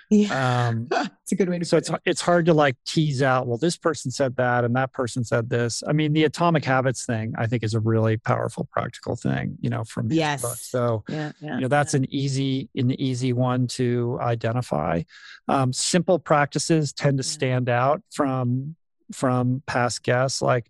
yeah 0.10 0.68
Um, 0.68 0.88
it's 0.92 1.32
a 1.32 1.36
good 1.36 1.50
way 1.50 1.60
to 1.60 1.66
so 1.66 1.78
it's 1.78 1.90
it. 1.90 2.02
it's 2.06 2.22
hard 2.22 2.46
to 2.46 2.54
like 2.54 2.76
tease 2.86 3.22
out. 3.22 3.48
Well, 3.48 3.58
this 3.58 3.78
person 3.78 4.12
said 4.12 4.36
that, 4.38 4.64
and 4.64 4.76
that 4.76 4.94
person 4.94 5.24
said 5.24 5.50
this. 5.50 5.84
I 5.88 5.92
mean, 5.94 6.14
the 6.14 6.24
atomic 6.26 6.64
habits 6.66 7.06
thing, 7.06 7.34
I 7.38 7.48
think, 7.48 7.64
is 7.64 7.74
a 7.74 7.80
really 7.80 8.18
powerful, 8.18 8.68
practical 8.72 9.16
thing. 9.16 9.58
You 9.62 9.70
know, 9.70 9.84
from 9.84 10.10
his 10.10 10.18
book. 10.20 10.20
Yes. 10.20 10.62
So 10.62 11.04
yeah 11.10 11.32
yeah 11.42 11.56
you 11.56 11.62
know 11.62 11.68
that's 11.68 11.94
an 11.94 12.06
easy 12.14 12.70
an 12.76 12.92
easy 13.00 13.34
one 13.34 13.68
to 13.68 14.18
identify 14.22 15.02
um, 15.48 15.74
simple 15.74 16.20
practices 16.20 16.94
tend 16.94 17.18
to 17.18 17.24
Yeah. 17.24 17.32
stand 17.32 17.70
out 17.70 18.02
from 18.12 18.76
from 19.12 19.62
past 19.68 20.04
guests 20.04 20.42
like 20.42 20.66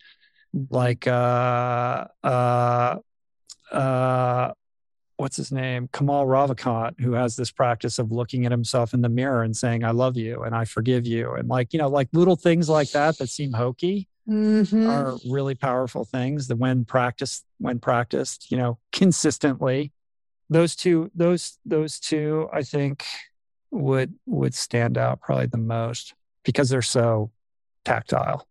like 0.69 1.07
uh 1.07 2.05
uh 2.23 2.95
uh 3.71 4.51
what's 5.17 5.37
his 5.37 5.51
name? 5.51 5.89
Kamal 5.93 6.25
ravikant 6.25 6.99
who 6.99 7.13
has 7.13 7.35
this 7.35 7.51
practice 7.51 7.99
of 7.99 8.11
looking 8.11 8.45
at 8.45 8.51
himself 8.51 8.93
in 8.93 9.01
the 9.01 9.09
mirror 9.09 9.43
and 9.43 9.55
saying 9.55 9.83
i 9.83 9.91
love 9.91 10.17
you 10.17 10.41
and 10.43 10.55
i 10.55 10.65
forgive 10.65 11.05
you. 11.05 11.31
And 11.33 11.47
like 11.47 11.73
you 11.73 11.79
know 11.79 11.87
like 11.89 12.09
little 12.13 12.35
things 12.35 12.67
like 12.69 12.89
that 12.91 13.17
that 13.17 13.29
seem 13.29 13.53
hokey 13.53 14.07
Mhm. 14.27 14.87
are 14.89 15.17
really 15.29 15.53
powerful 15.55 16.05
things 16.05 16.47
that 16.47 16.55
when 16.55 16.85
practiced 16.85 17.43
when 17.59 17.79
practiced 17.79 18.49
you 18.51 18.55
know 18.57 18.77
consistently 18.93 19.91
those 20.49 20.75
two 20.77 21.11
those 21.13 21.57
those 21.65 21.99
two 21.99 22.47
i 22.53 22.61
think 22.63 23.05
would 23.71 24.13
would 24.25 24.53
stand 24.53 24.97
out 24.97 25.19
probably 25.19 25.47
the 25.47 25.57
most 25.57 26.13
because 26.45 26.69
they're 26.69 26.81
so 26.81 27.31
tactile 27.83 28.47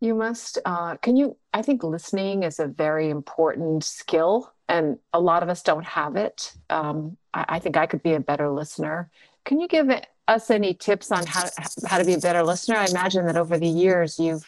You 0.00 0.14
must, 0.14 0.58
uh, 0.64 0.96
can 0.96 1.16
you? 1.16 1.36
I 1.54 1.62
think 1.62 1.82
listening 1.82 2.42
is 2.42 2.58
a 2.60 2.66
very 2.66 3.08
important 3.08 3.82
skill, 3.82 4.52
and 4.68 4.98
a 5.12 5.20
lot 5.20 5.42
of 5.42 5.48
us 5.48 5.62
don't 5.62 5.84
have 5.84 6.16
it. 6.16 6.52
Um, 6.68 7.16
I, 7.32 7.44
I 7.48 7.58
think 7.58 7.76
I 7.76 7.86
could 7.86 8.02
be 8.02 8.12
a 8.12 8.20
better 8.20 8.50
listener. 8.50 9.10
Can 9.44 9.58
you 9.58 9.68
give 9.68 9.88
us 10.28 10.50
any 10.50 10.74
tips 10.74 11.10
on 11.10 11.24
how 11.26 11.48
how 11.86 11.98
to 11.98 12.04
be 12.04 12.14
a 12.14 12.18
better 12.18 12.42
listener? 12.42 12.76
I 12.76 12.86
imagine 12.86 13.26
that 13.26 13.36
over 13.36 13.58
the 13.58 13.66
years 13.68 14.18
you've 14.18 14.46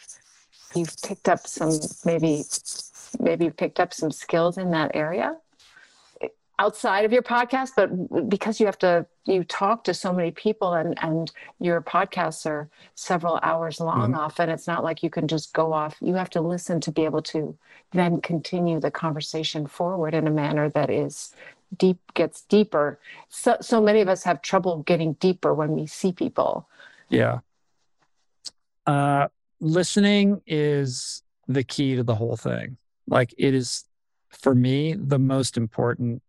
you've 0.75 0.95
picked 1.01 1.27
up 1.27 1.47
some 1.47 1.79
maybe 2.05 2.43
maybe 3.19 3.49
picked 3.49 3.79
up 3.79 3.93
some 3.93 4.11
skills 4.11 4.57
in 4.57 4.71
that 4.71 4.91
area 4.93 5.35
outside 6.59 7.05
of 7.05 7.13
your 7.13 7.23
podcast, 7.23 7.71
but 7.75 8.29
because 8.29 8.59
you 8.59 8.65
have 8.65 8.77
to 8.79 9.07
you 9.25 9.43
talk 9.43 9.83
to 9.85 9.93
so 9.93 10.11
many 10.11 10.31
people 10.31 10.73
and 10.73 10.97
and 11.01 11.31
your 11.59 11.81
podcasts 11.81 12.45
are 12.45 12.69
several 12.95 13.39
hours 13.41 13.79
long 13.79 14.13
often 14.13 14.49
it's 14.49 14.67
not 14.67 14.83
like 14.83 15.01
you 15.01 15.09
can 15.09 15.27
just 15.27 15.53
go 15.53 15.71
off. 15.73 15.95
You 16.01 16.15
have 16.15 16.29
to 16.31 16.41
listen 16.41 16.81
to 16.81 16.91
be 16.91 17.05
able 17.05 17.21
to 17.23 17.57
then 17.93 18.21
continue 18.21 18.79
the 18.79 18.91
conversation 18.91 19.65
forward 19.65 20.13
in 20.13 20.27
a 20.27 20.31
manner 20.31 20.69
that 20.69 20.89
is 20.89 21.33
deep 21.75 21.99
gets 22.13 22.41
deeper. 22.41 22.99
So 23.29 23.57
so 23.61 23.81
many 23.81 24.01
of 24.01 24.09
us 24.09 24.23
have 24.23 24.41
trouble 24.41 24.83
getting 24.83 25.13
deeper 25.13 25.53
when 25.53 25.71
we 25.71 25.87
see 25.87 26.11
people. 26.11 26.67
Yeah. 27.07 27.39
Uh 28.85 29.29
listening 29.61 30.41
is 30.45 31.23
the 31.47 31.63
key 31.63 31.95
to 31.95 32.03
the 32.03 32.15
whole 32.15 32.37
thing. 32.37 32.77
Like 33.07 33.33
it 33.37 33.53
is 33.53 33.85
for 34.29 34.53
me 34.53 34.93
the 34.93 35.17
most 35.17 35.57
important 35.57 36.21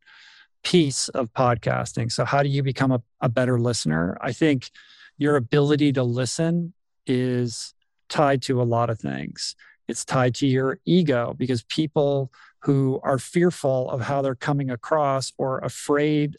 piece 0.62 1.09
of 1.11 1.32
podcasting. 1.32 2.12
So 2.12 2.24
how 2.24 2.43
do 2.43 2.49
you 2.49 2.62
become 2.62 2.93
a, 2.93 3.03
a 3.20 3.28
better 3.28 3.59
listener? 3.59 4.19
I 4.20 4.32
think 4.32 4.70
your 5.19 5.37
ability 5.37 5.93
to 5.95 6.03
listen 6.03 6.73
is 7.07 7.74
tied 8.09 8.43
to 8.43 8.61
a 8.61 8.65
lot 8.65 8.91
of 8.91 8.99
things. 8.99 9.57
It's 9.89 10.05
tied 10.05 10.35
to 10.37 10.47
your 10.47 10.78
ego 10.85 11.35
because 11.37 11.62
people 11.65 12.32
who 12.61 13.01
are 13.03 13.19
fearful 13.19 13.91
of 13.91 14.03
how 14.03 14.23
they're 14.23 14.35
coming 14.35 14.70
across 14.70 15.32
or 15.39 15.59
afraid 15.59 16.37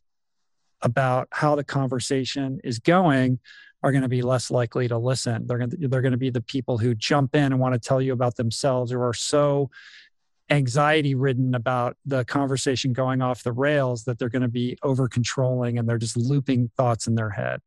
about 0.81 1.27
how 1.31 1.55
the 1.55 1.63
conversation 1.63 2.59
is 2.63 2.79
going 2.79 3.39
are 3.83 3.91
going 3.91 4.03
to 4.03 4.07
be 4.07 4.21
less 4.21 4.51
likely 4.51 4.87
to 4.87 4.97
listen. 4.97 5.47
They're 5.47 5.57
going 5.57 5.71
to, 5.71 5.87
they're 5.87 6.01
going 6.01 6.11
to 6.11 6.17
be 6.17 6.29
the 6.29 6.41
people 6.41 6.77
who 6.77 6.93
jump 6.93 7.35
in 7.35 7.45
and 7.45 7.59
want 7.59 7.73
to 7.73 7.79
tell 7.79 8.01
you 8.01 8.13
about 8.13 8.35
themselves 8.35 8.93
or 8.93 9.03
are 9.07 9.13
so 9.13 9.71
anxiety 10.51 11.15
ridden 11.15 11.55
about 11.55 11.95
the 12.05 12.25
conversation 12.25 12.91
going 12.91 13.21
off 13.21 13.41
the 13.41 13.53
rails 13.53 14.03
that 14.03 14.19
they're 14.19 14.29
going 14.29 14.41
to 14.41 14.49
be 14.49 14.77
over 14.83 15.07
controlling 15.07 15.79
and 15.79 15.87
they're 15.87 15.97
just 15.97 16.17
looping 16.17 16.69
thoughts 16.75 17.07
in 17.07 17.15
their 17.15 17.29
head. 17.29 17.61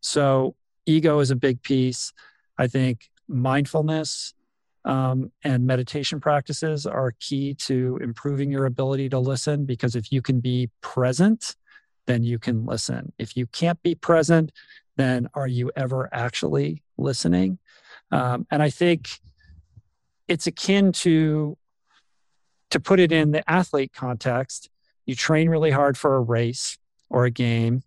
So 0.00 0.56
ego 0.86 1.20
is 1.20 1.30
a 1.30 1.36
big 1.36 1.62
piece. 1.62 2.12
I 2.58 2.66
think 2.66 3.10
mindfulness 3.28 4.34
um, 4.84 5.30
and 5.44 5.66
meditation 5.66 6.20
practices 6.20 6.86
are 6.86 7.14
key 7.20 7.54
to 7.54 7.98
improving 8.02 8.50
your 8.50 8.64
ability 8.64 9.10
to 9.10 9.18
listen 9.18 9.64
because 9.66 9.94
if 9.94 10.10
you 10.10 10.22
can 10.22 10.40
be 10.40 10.70
present, 10.80 11.54
then 12.06 12.24
you 12.24 12.38
can 12.38 12.64
listen. 12.64 13.12
If 13.18 13.36
you 13.36 13.46
can't 13.46 13.80
be 13.82 13.94
present, 13.94 14.52
then 14.96 15.28
are 15.34 15.46
you 15.46 15.70
ever 15.76 16.08
actually 16.12 16.82
listening? 16.96 17.58
Um, 18.10 18.46
and 18.50 18.62
I 18.62 18.70
think 18.70 19.20
it's 20.28 20.46
akin 20.46 20.92
to 20.92 21.56
to 22.72 22.80
put 22.80 22.98
it 22.98 23.12
in 23.12 23.30
the 23.30 23.48
athlete 23.48 23.92
context. 23.94 24.70
You 25.04 25.14
train 25.14 25.48
really 25.48 25.70
hard 25.70 25.96
for 25.98 26.16
a 26.16 26.20
race 26.20 26.78
or 27.10 27.26
a 27.26 27.30
game, 27.30 27.82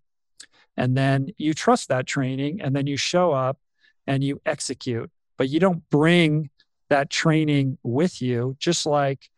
and 0.76 0.96
then 0.96 1.30
you 1.38 1.54
trust 1.54 1.88
that 1.88 2.06
training, 2.06 2.60
and 2.60 2.74
then 2.74 2.86
you 2.86 2.96
show 2.96 3.32
up 3.32 3.58
and 4.06 4.22
you 4.22 4.40
execute. 4.46 5.10
But 5.36 5.48
you 5.48 5.58
don't 5.58 5.82
bring 5.90 6.50
that 6.88 7.10
training 7.10 7.78
with 7.82 8.22
you, 8.22 8.56
just 8.60 8.86
like 8.86 9.28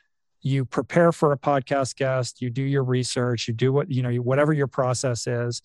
you 0.43 0.67
prepare 0.67 1.13
for 1.13 1.33
a 1.33 1.39
podcast 1.39 1.97
guest, 1.97 2.43
you 2.43 2.51
do 2.51 2.63
your 2.63 2.85
research, 2.85 3.49
you 3.49 3.55
do 3.55 3.73
what, 3.73 3.91
you 3.91 4.03
know, 4.03 4.15
whatever 4.17 4.53
your 4.53 4.67
process 4.67 5.27
is. 5.27 5.63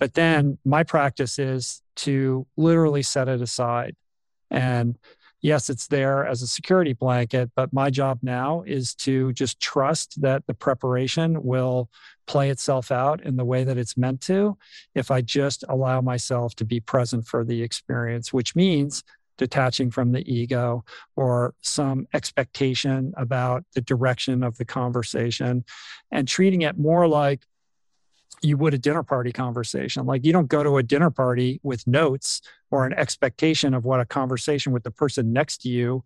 But 0.00 0.14
then 0.14 0.58
my 0.64 0.82
practice 0.82 1.38
is 1.38 1.82
to 1.96 2.46
literally 2.56 3.02
set 3.02 3.28
it 3.28 3.40
aside. 3.40 3.94
And 4.50 4.98
yes, 5.40 5.70
it's 5.70 5.86
there 5.86 6.26
as 6.26 6.42
a 6.42 6.46
security 6.46 6.92
blanket, 6.92 7.50
but 7.54 7.72
my 7.72 7.90
job 7.90 8.18
now 8.22 8.62
is 8.66 8.94
to 8.94 9.32
just 9.32 9.60
trust 9.60 10.20
that 10.20 10.46
the 10.46 10.54
preparation 10.54 11.42
will 11.42 11.88
play 12.26 12.50
itself 12.50 12.90
out 12.90 13.22
in 13.22 13.36
the 13.36 13.44
way 13.44 13.64
that 13.64 13.78
it's 13.78 13.96
meant 13.96 14.20
to 14.20 14.56
if 14.94 15.10
I 15.10 15.20
just 15.20 15.64
allow 15.68 16.00
myself 16.00 16.54
to 16.56 16.64
be 16.64 16.80
present 16.80 17.26
for 17.26 17.44
the 17.44 17.62
experience, 17.62 18.32
which 18.32 18.54
means 18.54 19.02
detaching 19.40 19.90
from 19.90 20.12
the 20.12 20.32
ego 20.32 20.84
or 21.16 21.54
some 21.62 22.06
expectation 22.12 23.12
about 23.16 23.64
the 23.74 23.80
direction 23.80 24.42
of 24.42 24.58
the 24.58 24.64
conversation 24.66 25.64
and 26.12 26.28
treating 26.28 26.62
it 26.62 26.78
more 26.78 27.08
like 27.08 27.40
you 28.42 28.56
would 28.56 28.74
a 28.74 28.78
dinner 28.78 29.02
party 29.02 29.32
conversation. 29.32 30.06
Like 30.06 30.24
you 30.24 30.32
don't 30.32 30.48
go 30.48 30.62
to 30.62 30.78
a 30.78 30.82
dinner 30.82 31.10
party 31.10 31.60
with 31.62 31.86
notes 31.86 32.40
or 32.70 32.86
an 32.86 32.92
expectation 32.94 33.74
of 33.74 33.84
what 33.84 34.00
a 34.00 34.04
conversation 34.04 34.72
with 34.72 34.82
the 34.82 34.90
person 34.90 35.32
next 35.32 35.58
to 35.62 35.68
you 35.68 36.04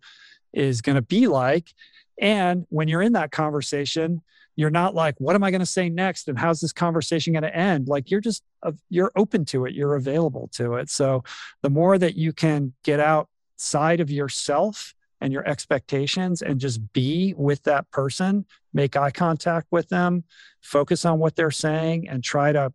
is 0.53 0.81
going 0.81 0.95
to 0.95 1.01
be 1.01 1.27
like. 1.27 1.73
And 2.19 2.65
when 2.69 2.87
you're 2.87 3.01
in 3.01 3.13
that 3.13 3.31
conversation, 3.31 4.21
you're 4.55 4.69
not 4.69 4.95
like, 4.95 5.15
what 5.19 5.35
am 5.35 5.43
I 5.43 5.51
going 5.51 5.59
to 5.59 5.65
say 5.65 5.89
next? 5.89 6.29
And 6.29 6.39
how's 6.39 6.61
this 6.61 6.71
conversation 6.71 7.33
going 7.33 7.43
to 7.43 7.55
end? 7.55 7.87
Like 7.87 8.09
you're 8.09 8.21
just, 8.21 8.43
uh, 8.63 8.71
you're 8.89 9.11
open 9.15 9.45
to 9.45 9.65
it. 9.65 9.73
You're 9.73 9.95
available 9.95 10.49
to 10.53 10.75
it. 10.75 10.89
So 10.89 11.23
the 11.61 11.69
more 11.69 11.97
that 11.97 12.15
you 12.15 12.31
can 12.31 12.73
get 12.83 12.99
outside 12.99 13.99
of 13.99 14.09
yourself 14.09 14.94
and 15.21 15.31
your 15.31 15.47
expectations 15.47 16.41
and 16.41 16.59
just 16.59 16.93
be 16.93 17.33
with 17.37 17.63
that 17.63 17.89
person, 17.91 18.45
make 18.73 18.95
eye 18.95 19.11
contact 19.11 19.67
with 19.71 19.89
them, 19.89 20.23
focus 20.61 21.05
on 21.05 21.19
what 21.19 21.35
they're 21.35 21.51
saying 21.51 22.07
and 22.07 22.23
try 22.23 22.51
to, 22.51 22.73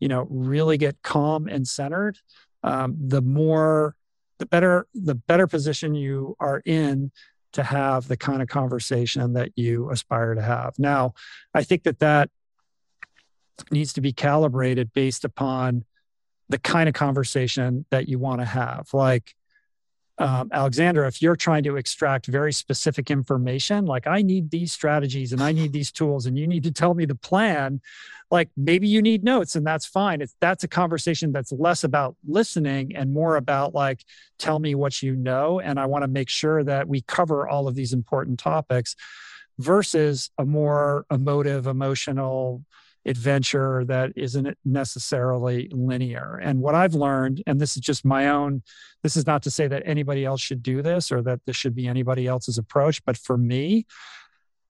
you 0.00 0.08
know, 0.08 0.26
really 0.30 0.78
get 0.78 1.02
calm 1.02 1.48
and 1.48 1.66
centered, 1.68 2.18
um, 2.62 2.96
the 2.98 3.22
more, 3.22 3.94
the 4.38 4.46
better, 4.46 4.86
the 4.94 5.14
better 5.14 5.46
position 5.46 5.94
you 5.94 6.36
are 6.40 6.62
in 6.64 7.12
to 7.52 7.62
have 7.62 8.08
the 8.08 8.16
kind 8.16 8.40
of 8.40 8.48
conversation 8.48 9.34
that 9.34 9.52
you 9.56 9.90
aspire 9.90 10.34
to 10.34 10.42
have. 10.42 10.78
Now, 10.78 11.12
I 11.54 11.62
think 11.62 11.82
that 11.84 11.98
that 11.98 12.30
needs 13.70 13.92
to 13.92 14.00
be 14.00 14.12
calibrated 14.12 14.92
based 14.92 15.24
upon 15.24 15.84
the 16.48 16.58
kind 16.58 16.88
of 16.88 16.94
conversation 16.94 17.84
that 17.90 18.08
you 18.08 18.18
want 18.18 18.40
to 18.40 18.46
have. 18.46 18.88
Like, 18.92 19.34
um, 20.18 20.50
Alexandra, 20.52 21.08
if 21.08 21.22
you're 21.22 21.36
trying 21.36 21.62
to 21.64 21.76
extract 21.76 22.26
very 22.26 22.52
specific 22.52 23.10
information, 23.10 23.86
like 23.86 24.06
I 24.06 24.22
need 24.22 24.50
these 24.50 24.72
strategies 24.72 25.32
and 25.32 25.42
I 25.42 25.52
need 25.52 25.72
these 25.72 25.90
tools, 25.90 26.26
and 26.26 26.38
you 26.38 26.46
need 26.46 26.62
to 26.64 26.70
tell 26.72 26.94
me 26.94 27.06
the 27.06 27.14
plan, 27.14 27.80
like 28.30 28.48
maybe 28.56 28.88
you 28.88 29.02
need 29.02 29.24
notes 29.24 29.56
and 29.56 29.66
that's 29.66 29.86
fine. 29.86 30.20
It's 30.20 30.34
that's 30.40 30.64
a 30.64 30.68
conversation 30.68 31.32
that's 31.32 31.52
less 31.52 31.84
about 31.84 32.16
listening 32.26 32.96
and 32.96 33.12
more 33.12 33.36
about 33.36 33.74
like, 33.74 34.04
tell 34.38 34.58
me 34.58 34.74
what 34.74 35.02
you 35.02 35.16
know. 35.16 35.60
And 35.60 35.78
I 35.78 35.86
want 35.86 36.02
to 36.02 36.08
make 36.08 36.28
sure 36.28 36.62
that 36.64 36.88
we 36.88 37.02
cover 37.02 37.48
all 37.48 37.68
of 37.68 37.74
these 37.74 37.92
important 37.92 38.38
topics 38.38 38.96
versus 39.58 40.30
a 40.38 40.44
more 40.44 41.04
emotive, 41.10 41.66
emotional, 41.66 42.64
adventure 43.04 43.84
that 43.86 44.12
isn't 44.16 44.56
necessarily 44.64 45.68
linear. 45.72 46.40
And 46.42 46.60
what 46.60 46.74
I've 46.74 46.94
learned, 46.94 47.42
and 47.46 47.60
this 47.60 47.76
is 47.76 47.82
just 47.82 48.04
my 48.04 48.28
own, 48.28 48.62
this 49.02 49.16
is 49.16 49.26
not 49.26 49.42
to 49.42 49.50
say 49.50 49.66
that 49.66 49.82
anybody 49.84 50.24
else 50.24 50.40
should 50.40 50.62
do 50.62 50.82
this 50.82 51.10
or 51.10 51.22
that 51.22 51.40
this 51.44 51.56
should 51.56 51.74
be 51.74 51.88
anybody 51.88 52.26
else's 52.26 52.58
approach, 52.58 53.04
but 53.04 53.16
for 53.16 53.36
me, 53.36 53.86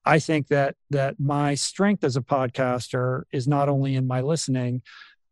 I 0.05 0.19
think 0.19 0.47
that 0.47 0.75
that 0.89 1.19
my 1.19 1.55
strength 1.55 2.03
as 2.03 2.17
a 2.17 2.21
podcaster 2.21 3.23
is 3.31 3.47
not 3.47 3.69
only 3.69 3.95
in 3.95 4.05
my 4.05 4.21
listening, 4.21 4.81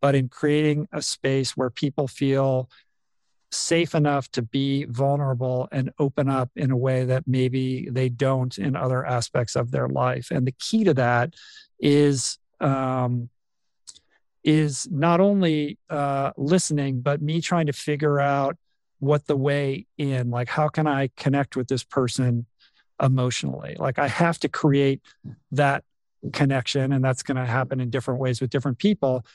but 0.01 0.15
in 0.15 0.29
creating 0.29 0.87
a 0.93 1.01
space 1.01 1.57
where 1.57 1.69
people 1.69 2.07
feel 2.07 2.69
safe 3.51 3.93
enough 3.93 4.31
to 4.31 4.41
be 4.41 4.85
vulnerable 4.85 5.67
and 5.71 5.91
open 5.99 6.29
up 6.29 6.49
in 6.55 6.71
a 6.71 6.77
way 6.77 7.03
that 7.03 7.27
maybe 7.27 7.89
they 7.89 8.07
don't 8.07 8.57
in 8.57 8.75
other 8.75 9.05
aspects 9.05 9.55
of 9.57 9.71
their 9.71 9.89
life. 9.89 10.31
And 10.31 10.47
the 10.47 10.53
key 10.53 10.85
to 10.85 10.93
that 10.93 11.33
is 11.79 12.37
um, 12.61 13.29
is 14.43 14.87
not 14.89 15.19
only 15.19 15.77
uh, 15.89 16.31
listening, 16.37 17.01
but 17.01 17.21
me 17.21 17.41
trying 17.41 17.65
to 17.67 17.73
figure 17.73 18.19
out 18.19 18.57
what 18.99 19.25
the 19.27 19.35
way 19.35 19.87
in, 19.97 20.29
like, 20.29 20.47
how 20.47 20.67
can 20.67 20.87
I 20.87 21.09
connect 21.17 21.55
with 21.55 21.67
this 21.67 21.83
person 21.83 22.45
emotionally? 23.01 23.75
Like, 23.77 23.99
I 23.99 24.07
have 24.07 24.39
to 24.39 24.49
create 24.49 25.01
that 25.51 25.83
connection, 26.33 26.91
and 26.93 27.03
that's 27.03 27.23
going 27.23 27.37
to 27.37 27.45
happen 27.45 27.79
in 27.79 27.89
different 27.89 28.19
ways 28.19 28.41
with 28.41 28.51
different 28.51 28.77
people. 28.77 29.25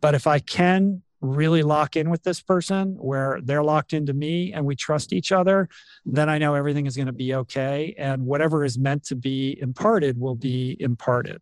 But 0.00 0.14
if 0.14 0.26
I 0.26 0.40
can 0.40 1.02
really 1.20 1.62
lock 1.62 1.94
in 1.94 2.10
with 2.10 2.24
this 2.24 2.40
person 2.40 2.96
where 2.98 3.38
they're 3.44 3.62
locked 3.62 3.92
into 3.92 4.12
me 4.12 4.52
and 4.52 4.66
we 4.66 4.74
trust 4.74 5.12
each 5.12 5.30
other, 5.30 5.68
then 6.04 6.28
I 6.28 6.38
know 6.38 6.54
everything 6.54 6.86
is 6.86 6.96
going 6.96 7.06
to 7.06 7.12
be 7.12 7.32
okay. 7.34 7.94
And 7.96 8.26
whatever 8.26 8.64
is 8.64 8.76
meant 8.76 9.04
to 9.04 9.14
be 9.14 9.56
imparted 9.60 10.18
will 10.18 10.34
be 10.34 10.76
imparted. 10.80 11.40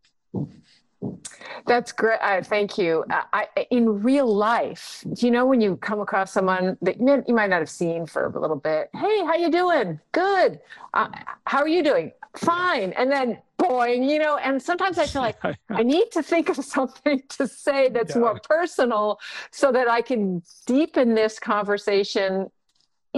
That's 1.66 1.92
great. 1.92 2.18
Uh, 2.20 2.42
thank 2.42 2.78
you. 2.78 3.04
Uh, 3.10 3.22
I, 3.32 3.46
in 3.70 4.02
real 4.02 4.32
life, 4.32 5.04
do 5.12 5.26
you 5.26 5.32
know 5.32 5.46
when 5.46 5.60
you 5.60 5.76
come 5.76 6.00
across 6.00 6.32
someone 6.32 6.76
that 6.82 6.98
you 6.98 7.34
might 7.34 7.50
not 7.50 7.60
have 7.60 7.70
seen 7.70 8.06
for 8.06 8.26
a 8.26 8.40
little 8.40 8.56
bit? 8.56 8.90
Hey, 8.94 9.24
how 9.24 9.34
you 9.34 9.50
doing? 9.50 10.00
Good. 10.12 10.60
Uh, 10.94 11.08
how 11.46 11.60
are 11.60 11.68
you 11.68 11.82
doing? 11.82 12.12
Fine. 12.36 12.92
And 12.92 13.10
then 13.10 13.38
boing, 13.58 14.08
you 14.08 14.18
know. 14.18 14.36
And 14.36 14.60
sometimes 14.62 14.98
I 14.98 15.06
feel 15.06 15.22
like 15.22 15.38
I 15.70 15.82
need 15.82 16.10
to 16.12 16.22
think 16.22 16.48
of 16.48 16.56
something 16.64 17.22
to 17.30 17.46
say 17.46 17.88
that's 17.88 18.14
yeah. 18.14 18.20
more 18.20 18.40
personal, 18.40 19.18
so 19.50 19.72
that 19.72 19.88
I 19.88 20.02
can 20.02 20.42
deepen 20.66 21.14
this 21.14 21.38
conversation 21.38 22.50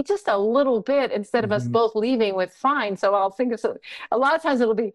just 0.05 0.27
a 0.27 0.37
little 0.37 0.81
bit 0.81 1.11
instead 1.11 1.43
of 1.43 1.51
mm-hmm. 1.51 1.57
us 1.57 1.67
both 1.67 1.95
leaving 1.95 2.35
with 2.35 2.51
fine. 2.53 2.97
So 2.97 3.13
I'll 3.13 3.29
think 3.29 3.53
of 3.53 3.59
something. 3.59 3.81
A 4.11 4.17
lot 4.17 4.35
of 4.35 4.41
times 4.41 4.59
it'll 4.59 4.73
be, 4.73 4.93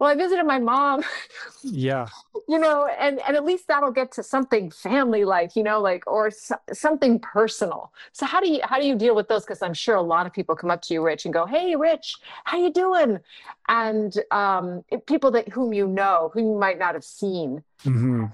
well 0.00 0.10
i 0.10 0.14
visited 0.16 0.44
my 0.44 0.58
mom 0.58 1.02
yeah 1.62 2.08
you 2.48 2.58
know 2.58 2.88
and 2.98 3.20
and 3.26 3.36
at 3.36 3.44
least 3.44 3.68
that'll 3.68 3.92
get 3.92 4.10
to 4.10 4.22
something 4.22 4.70
family 4.70 5.24
like 5.24 5.54
you 5.54 5.62
know 5.62 5.80
like 5.80 6.02
or 6.08 6.30
so, 6.30 6.56
something 6.72 7.20
personal 7.20 7.92
so 8.12 8.26
how 8.26 8.40
do 8.40 8.48
you 8.48 8.60
how 8.64 8.80
do 8.80 8.86
you 8.86 8.96
deal 8.96 9.14
with 9.14 9.28
those 9.28 9.44
because 9.44 9.62
i'm 9.62 9.74
sure 9.74 9.94
a 9.94 10.02
lot 10.02 10.26
of 10.26 10.32
people 10.32 10.56
come 10.56 10.70
up 10.70 10.82
to 10.82 10.94
you 10.94 11.02
rich 11.02 11.24
and 11.26 11.34
go 11.34 11.46
hey 11.46 11.76
rich 11.76 12.16
how 12.44 12.58
you 12.58 12.72
doing 12.72 13.20
and 13.68 14.18
um 14.32 14.82
people 15.06 15.30
that 15.30 15.48
whom 15.50 15.72
you 15.72 15.86
know 15.86 16.30
who 16.34 16.40
you 16.40 16.58
might 16.58 16.78
not 16.78 16.94
have 16.94 17.04
seen 17.04 17.62
mm-hmm. 17.84 18.24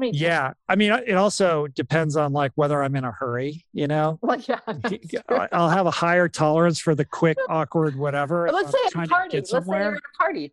Yeah, 0.00 0.54
I 0.68 0.76
mean, 0.76 0.92
it 0.92 1.14
also 1.14 1.66
depends 1.68 2.16
on 2.16 2.32
like 2.32 2.52
whether 2.56 2.82
I'm 2.82 2.96
in 2.96 3.04
a 3.04 3.12
hurry. 3.12 3.64
You 3.72 3.86
know, 3.86 4.18
well, 4.20 4.40
yeah, 4.40 4.60
I'll 5.52 5.68
have 5.68 5.86
a 5.86 5.90
higher 5.90 6.28
tolerance 6.28 6.78
for 6.78 6.94
the 6.94 7.04
quick, 7.04 7.38
awkward, 7.48 7.96
whatever. 7.96 8.50
let's 8.52 8.72
say 8.72 8.78
at 8.86 9.06
a 9.06 9.08
party. 9.08 9.36
Let's 9.36 9.50
say 9.50 9.60
you're 9.66 9.94
at 9.94 9.98
a 9.98 10.18
party. 10.18 10.52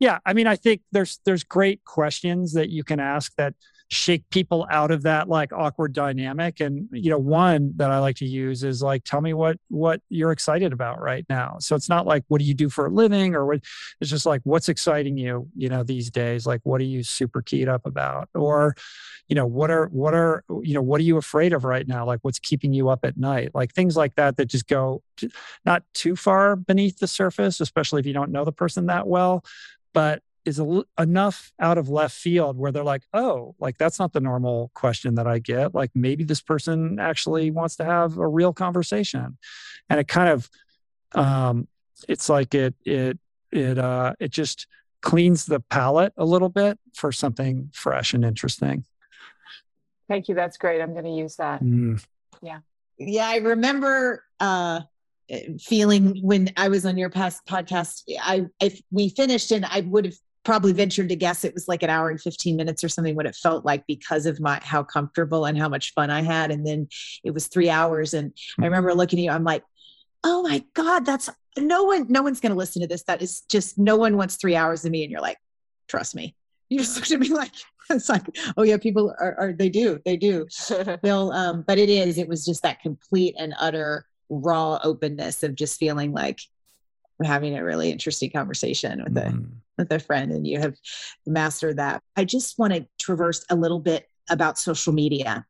Yeah, 0.00 0.18
I 0.24 0.32
mean, 0.32 0.46
I 0.46 0.56
think 0.56 0.80
there's 0.92 1.20
there's 1.24 1.44
great 1.44 1.84
questions 1.84 2.54
that 2.54 2.70
you 2.70 2.82
can 2.82 2.98
ask 3.00 3.34
that 3.36 3.54
shake 3.92 4.22
people 4.30 4.66
out 4.70 4.92
of 4.92 5.02
that 5.02 5.28
like 5.28 5.52
awkward 5.52 5.92
dynamic. 5.92 6.60
And 6.60 6.88
you 6.92 7.10
know 7.10 7.18
one 7.18 7.72
that 7.76 7.90
i 7.90 7.98
like 7.98 8.14
to 8.16 8.24
use 8.24 8.62
is 8.62 8.82
like 8.82 9.02
tell 9.02 9.20
me 9.20 9.34
what 9.34 9.58
what 9.68 10.00
you're 10.08 10.30
excited 10.30 10.72
about 10.72 11.00
right 11.00 11.26
now. 11.28 11.56
So 11.58 11.74
it's 11.76 11.88
not 11.88 12.06
like 12.06 12.24
what 12.28 12.38
do 12.38 12.44
you 12.44 12.54
do 12.54 12.70
for 12.70 12.86
a 12.86 12.90
living 12.90 13.34
or 13.34 13.44
what 13.44 13.60
it's 14.00 14.10
just 14.10 14.26
like 14.26 14.40
what's 14.44 14.68
exciting 14.68 15.18
you 15.18 15.48
you 15.56 15.68
know 15.68 15.82
these 15.82 16.10
days? 16.10 16.46
Like 16.46 16.60
what 16.62 16.80
are 16.80 16.84
you 16.84 17.02
super 17.02 17.42
keyed 17.42 17.68
up 17.68 17.84
about? 17.84 18.28
Or 18.34 18.76
you 19.28 19.34
know 19.34 19.46
what 19.46 19.70
are 19.70 19.88
what 19.88 20.14
are 20.14 20.44
you 20.62 20.74
know 20.74 20.82
what 20.82 21.00
are 21.00 21.04
you 21.04 21.16
afraid 21.16 21.52
of 21.52 21.64
right 21.64 21.86
now? 21.86 22.06
Like 22.06 22.20
what's 22.22 22.38
keeping 22.38 22.72
you 22.72 22.88
up 22.88 23.04
at 23.04 23.18
night? 23.18 23.50
Like 23.54 23.72
things 23.74 23.96
like 23.96 24.14
that 24.14 24.36
that 24.36 24.46
just 24.46 24.68
go 24.68 25.02
not 25.66 25.82
too 25.94 26.14
far 26.14 26.56
beneath 26.56 26.98
the 26.98 27.06
surface 27.06 27.60
especially 27.60 28.00
if 28.00 28.06
you 28.06 28.12
don't 28.14 28.30
know 28.30 28.44
the 28.44 28.52
person 28.52 28.86
that 28.86 29.06
well 29.06 29.44
but 29.92 30.22
is 30.44 30.58
a, 30.58 30.84
enough 30.98 31.52
out 31.60 31.78
of 31.78 31.88
left 31.88 32.14
field 32.14 32.56
where 32.56 32.72
they're 32.72 32.82
like, 32.82 33.02
oh, 33.12 33.54
like 33.58 33.76
that's 33.78 33.98
not 33.98 34.12
the 34.12 34.20
normal 34.20 34.70
question 34.74 35.16
that 35.16 35.26
I 35.26 35.38
get. 35.38 35.74
Like 35.74 35.90
maybe 35.94 36.24
this 36.24 36.40
person 36.40 36.98
actually 36.98 37.50
wants 37.50 37.76
to 37.76 37.84
have 37.84 38.16
a 38.18 38.26
real 38.26 38.52
conversation, 38.52 39.36
and 39.88 40.00
it 40.00 40.08
kind 40.08 40.30
of, 40.30 40.50
um, 41.12 41.68
it's 42.08 42.28
like 42.28 42.54
it 42.54 42.74
it 42.84 43.18
it 43.52 43.78
uh 43.78 44.14
it 44.18 44.30
just 44.30 44.66
cleans 45.02 45.46
the 45.46 45.60
palate 45.60 46.12
a 46.16 46.24
little 46.24 46.48
bit 46.48 46.78
for 46.94 47.12
something 47.12 47.70
fresh 47.72 48.14
and 48.14 48.24
interesting. 48.24 48.84
Thank 50.08 50.28
you. 50.28 50.34
That's 50.34 50.56
great. 50.56 50.80
I'm 50.80 50.92
going 50.92 51.04
to 51.04 51.10
use 51.10 51.36
that. 51.36 51.62
Mm. 51.62 52.04
Yeah. 52.42 52.60
Yeah, 52.98 53.28
I 53.28 53.36
remember 53.36 54.24
uh 54.40 54.80
feeling 55.60 56.18
when 56.22 56.50
I 56.56 56.68
was 56.68 56.86
on 56.86 56.96
your 56.96 57.10
past 57.10 57.44
podcast. 57.46 58.02
I 58.20 58.46
if 58.60 58.80
we 58.90 59.10
finished 59.10 59.50
and 59.52 59.64
I 59.64 59.80
would 59.80 60.06
have 60.06 60.14
probably 60.44 60.72
ventured 60.72 61.08
to 61.08 61.16
guess 61.16 61.44
it 61.44 61.52
was 61.52 61.68
like 61.68 61.82
an 61.82 61.90
hour 61.90 62.08
and 62.08 62.20
15 62.20 62.56
minutes 62.56 62.82
or 62.82 62.88
something 62.88 63.14
what 63.14 63.26
it 63.26 63.36
felt 63.36 63.64
like 63.64 63.86
because 63.86 64.24
of 64.26 64.40
my 64.40 64.58
how 64.62 64.82
comfortable 64.82 65.44
and 65.44 65.58
how 65.58 65.68
much 65.68 65.92
fun 65.92 66.10
I 66.10 66.22
had. 66.22 66.50
And 66.50 66.66
then 66.66 66.88
it 67.24 67.32
was 67.32 67.46
three 67.46 67.68
hours. 67.68 68.14
And 68.14 68.32
I 68.58 68.64
remember 68.64 68.94
looking 68.94 69.18
at 69.18 69.22
you, 69.24 69.30
I'm 69.30 69.44
like, 69.44 69.62
oh 70.24 70.42
my 70.42 70.64
God, 70.74 71.04
that's 71.04 71.28
no 71.58 71.84
one, 71.84 72.06
no 72.08 72.22
one's 72.22 72.40
gonna 72.40 72.54
listen 72.54 72.82
to 72.82 72.88
this. 72.88 73.02
That 73.04 73.22
is 73.22 73.42
just 73.42 73.78
no 73.78 73.96
one 73.96 74.16
wants 74.16 74.36
three 74.36 74.56
hours 74.56 74.84
of 74.84 74.90
me. 74.90 75.02
And 75.02 75.12
you're 75.12 75.20
like, 75.20 75.38
trust 75.88 76.14
me. 76.14 76.34
You 76.68 76.78
just 76.78 76.96
looked 76.96 77.12
at 77.12 77.20
me 77.20 77.28
like 77.28 77.52
it's 77.90 78.08
like, 78.08 78.24
oh 78.56 78.62
yeah, 78.62 78.76
people 78.76 79.14
are, 79.20 79.34
are 79.38 79.52
they 79.52 79.68
do, 79.68 80.00
they 80.04 80.16
do. 80.16 80.46
They'll 81.02 81.32
um, 81.32 81.64
but 81.66 81.78
it 81.78 81.88
is, 81.88 82.18
it 82.18 82.28
was 82.28 82.44
just 82.44 82.62
that 82.62 82.80
complete 82.80 83.34
and 83.38 83.54
utter 83.58 84.06
raw 84.30 84.78
openness 84.82 85.42
of 85.42 85.54
just 85.54 85.78
feeling 85.78 86.12
like 86.12 86.40
we're 87.18 87.26
having 87.26 87.56
a 87.56 87.64
really 87.64 87.90
interesting 87.90 88.30
conversation 88.30 89.02
with 89.04 89.14
mm-hmm. 89.14 89.44
a 89.44 89.48
with 89.76 89.92
a 89.92 89.98
friend 89.98 90.32
and 90.32 90.46
you 90.46 90.58
have 90.58 90.74
mastered 91.26 91.76
that. 91.76 92.02
I 92.16 92.24
just 92.24 92.58
want 92.58 92.72
to 92.72 92.86
traverse 92.98 93.44
a 93.50 93.56
little 93.56 93.80
bit 93.80 94.08
about 94.30 94.58
social 94.58 94.92
media. 94.92 95.44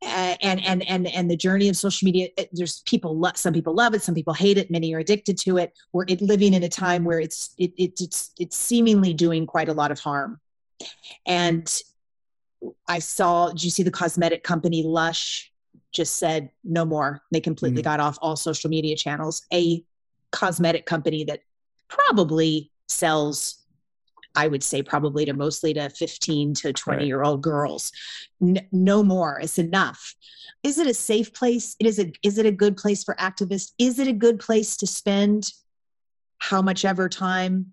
And 0.00 0.64
and 0.64 0.88
and 0.88 1.08
and 1.08 1.28
the 1.28 1.36
journey 1.36 1.68
of 1.68 1.76
social 1.76 2.06
media 2.06 2.28
there's 2.52 2.82
people 2.86 3.18
lo- 3.18 3.32
some 3.34 3.52
people 3.52 3.74
love 3.74 3.94
it 3.94 4.02
some 4.02 4.14
people 4.14 4.32
hate 4.32 4.56
it 4.56 4.70
many 4.70 4.94
are 4.94 5.00
addicted 5.00 5.36
to 5.38 5.56
it. 5.58 5.72
We're 5.92 6.04
it, 6.06 6.22
living 6.22 6.54
in 6.54 6.62
a 6.62 6.68
time 6.68 7.04
where 7.04 7.18
it's 7.18 7.52
it, 7.58 7.72
it, 7.76 8.00
it's 8.00 8.30
it's 8.38 8.56
seemingly 8.56 9.12
doing 9.12 9.44
quite 9.44 9.68
a 9.68 9.72
lot 9.72 9.90
of 9.90 9.98
harm. 9.98 10.38
And 11.26 11.68
i 12.88 12.98
saw 12.98 13.50
did 13.50 13.62
you 13.62 13.70
see 13.70 13.84
the 13.84 13.90
cosmetic 13.90 14.42
company 14.42 14.82
lush 14.82 15.52
just 15.98 16.16
said 16.16 16.50
no 16.62 16.84
more 16.84 17.20
they 17.32 17.40
completely 17.40 17.82
mm-hmm. 17.82 17.90
got 17.90 18.00
off 18.00 18.16
all 18.22 18.36
social 18.36 18.70
media 18.70 18.96
channels 18.96 19.42
a 19.52 19.84
cosmetic 20.30 20.86
company 20.86 21.24
that 21.24 21.40
probably 21.88 22.70
sells 22.86 23.66
I 24.36 24.46
would 24.46 24.62
say 24.62 24.82
probably 24.82 25.24
to 25.24 25.32
mostly 25.32 25.74
to 25.74 25.90
15 25.90 26.54
to 26.54 26.72
20 26.72 26.98
right. 26.98 27.06
year 27.06 27.22
old 27.24 27.42
girls. 27.42 27.90
N- 28.40 28.68
no 28.70 29.02
more. 29.02 29.40
It's 29.40 29.58
enough. 29.58 30.14
Is 30.62 30.78
it 30.78 30.86
a 30.86 30.94
safe 30.94 31.32
place? 31.34 31.74
It 31.80 31.86
is 31.86 31.98
a 31.98 32.12
is 32.22 32.38
it 32.38 32.46
a 32.46 32.52
good 32.52 32.76
place 32.76 33.02
for 33.02 33.16
activists? 33.16 33.72
Is 33.78 33.98
it 33.98 34.06
a 34.06 34.12
good 34.12 34.38
place 34.38 34.76
to 34.76 34.86
spend 34.86 35.50
how 36.38 36.62
much 36.62 36.84
ever 36.84 37.08
time 37.08 37.72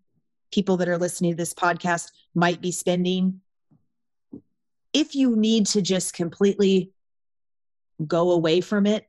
people 0.52 0.78
that 0.78 0.90
are 0.90 0.98
listening 0.98 1.34
to 1.34 1.38
this 1.38 1.54
podcast 1.54 2.10
might 2.34 2.62
be 2.62 2.72
spending? 2.72 3.42
If 4.92 5.14
you 5.14 5.36
need 5.36 5.68
to 5.68 5.84
just 5.84 6.16
completely 6.16 6.95
go 8.06 8.32
away 8.32 8.62
from 8.62 8.86
it, 8.86 9.08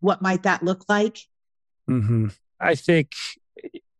what 0.00 0.22
might 0.22 0.44
that 0.44 0.62
look 0.62 0.84
like? 0.88 1.18
Mm-hmm. 1.88 2.28
I 2.60 2.74
think 2.74 3.12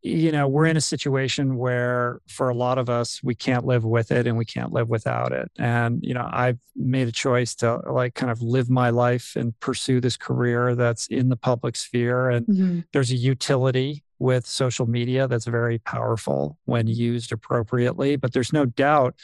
you 0.03 0.33
know, 0.33 0.49
we're 0.49 0.67
in 0.67 0.77
a 0.77 0.81
situation 0.81 1.57
where 1.57 2.21
for 2.27 2.49
a 2.49 2.55
lot 2.55 2.77
of 2.77 2.91
us, 2.91 3.23
we 3.23 3.37
can't 3.37 3.65
live 3.65 3.85
with 3.85 4.11
it 4.11 4.27
and 4.27 4.37
we 4.37 4.45
can't 4.45 4.73
live 4.73 4.89
without 4.89 5.31
it. 5.31 5.49
And, 5.59 6.01
you 6.03 6.13
know, 6.13 6.29
I've 6.29 6.59
made 6.75 7.07
a 7.07 7.13
choice 7.13 7.55
to 7.57 7.77
like 7.89 8.15
kind 8.15 8.31
of 8.31 8.43
live 8.43 8.69
my 8.69 8.91
life 8.91 9.37
and 9.37 9.59
pursue 9.61 10.01
this 10.01 10.17
career 10.17 10.75
that's 10.75 11.07
in 11.07 11.29
the 11.29 11.37
public 11.37 11.77
sphere. 11.77 12.31
And 12.31 12.47
mm-hmm. 12.47 12.81
there's 12.93 13.13
a 13.13 13.17
utility 13.17 14.03
with 14.19 14.45
social 14.45 14.87
media 14.87 15.29
that's 15.29 15.47
very 15.47 15.79
powerful 15.79 16.59
when 16.65 16.89
used 16.89 17.31
appropriately. 17.31 18.17
But 18.17 18.33
there's 18.33 18.53
no 18.53 18.67
doubt 18.67 19.15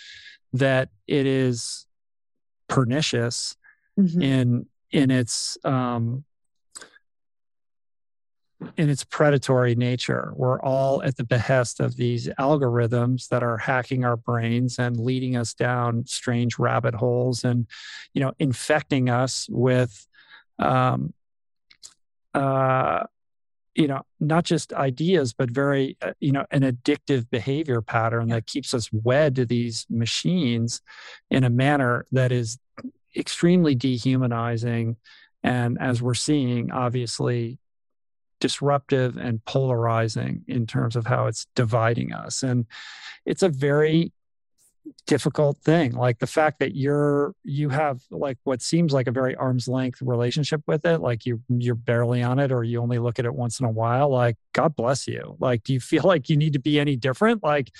that 0.53 0.91
it 1.09 1.27
is 1.27 1.87
pernicious 2.69 3.57
mm-hmm. 3.99 4.23
in 4.23 4.67
in 4.91 5.11
its 5.11 5.59
um, 5.65 6.25
in 8.77 8.89
its 8.89 9.05
predatory 9.05 9.75
nature. 9.75 10.33
We're 10.35 10.61
all 10.61 11.03
at 11.03 11.17
the 11.17 11.25
behest 11.25 11.81
of 11.81 11.97
these 11.97 12.29
algorithms 12.41 13.29
that 13.29 13.43
are 13.43 13.57
hacking 13.57 14.05
our 14.05 14.17
brains 14.17 14.79
and 14.79 14.99
leading 14.99 15.37
us 15.37 15.55
down 15.55 16.07
strange 16.07 16.59
rabbit 16.59 16.95
holes 16.95 17.45
and, 17.45 17.67
you 18.15 18.21
know, 18.21 18.33
infecting 18.39 19.09
us 19.09 19.47
with, 19.49 20.07
um, 20.59 21.15
uh, 22.35 23.05
you 23.75 23.87
know, 23.87 24.03
not 24.19 24.45
just 24.45 24.73
ideas, 24.73 25.33
but 25.33 25.51
very, 25.51 25.97
uh, 26.03 26.13
you 26.19 26.33
know, 26.33 26.45
an 26.51 26.63
addictive 26.63 27.31
behavior 27.31 27.81
pattern 27.81 28.29
that 28.29 28.47
keeps 28.47 28.75
us 28.75 28.93
wed 28.93 29.37
to 29.37 29.47
these 29.47 29.87
machines 29.89 30.81
in 31.31 31.45
a 31.45 31.51
manner 31.51 32.07
that 32.11 32.33
is 32.33 32.59
extremely 33.17 33.75
dehumanizing. 33.75 34.97
And 35.43 35.79
as 35.81 36.03
we're 36.03 36.15
seeing, 36.15 36.71
obviously, 36.71 37.59
disruptive 38.41 39.17
and 39.17 39.45
polarizing 39.45 40.45
in 40.47 40.67
terms 40.67 40.97
of 40.97 41.07
how 41.07 41.27
it's 41.27 41.47
dividing 41.55 42.13
us. 42.13 42.43
And 42.43 42.67
it's 43.25 43.43
a 43.43 43.49
very 43.49 44.13
difficult 45.07 45.59
thing 45.59 45.93
like 45.93 46.19
the 46.19 46.27
fact 46.27 46.59
that 46.59 46.75
you're 46.75 47.35
you 47.45 47.69
have 47.69 48.01
like 48.11 48.39
what 48.45 48.63
seems 48.63 48.93
like 48.93 49.07
a 49.07 49.13
very 49.13 49.35
arm's 49.37 49.69
length 49.69 50.01
relationship 50.03 50.63
with 50.67 50.85
it 50.85 50.99
like 50.99 51.27
you 51.27 51.43
you're 51.49 51.75
barely 51.75 52.23
on 52.23 52.39
it 52.39 52.53
or 52.53 52.65
you 52.65 52.81
only 52.81 52.99
look 52.99 53.19
at 53.19 53.25
it 53.25 53.35
once 53.35 53.61
in 53.61 53.67
a 53.67 53.71
while 53.71 54.09
like 54.09 54.37
god 54.53 54.75
bless 54.77 55.07
you 55.07 55.37
like 55.41 55.63
do 55.63 55.73
you 55.73 55.81
feel 55.81 56.05
like 56.05 56.29
you 56.29 56.37
need 56.37 56.53
to 56.53 56.59
be 56.59 56.79
any 56.79 56.97
different 56.97 57.43
like 57.43 57.71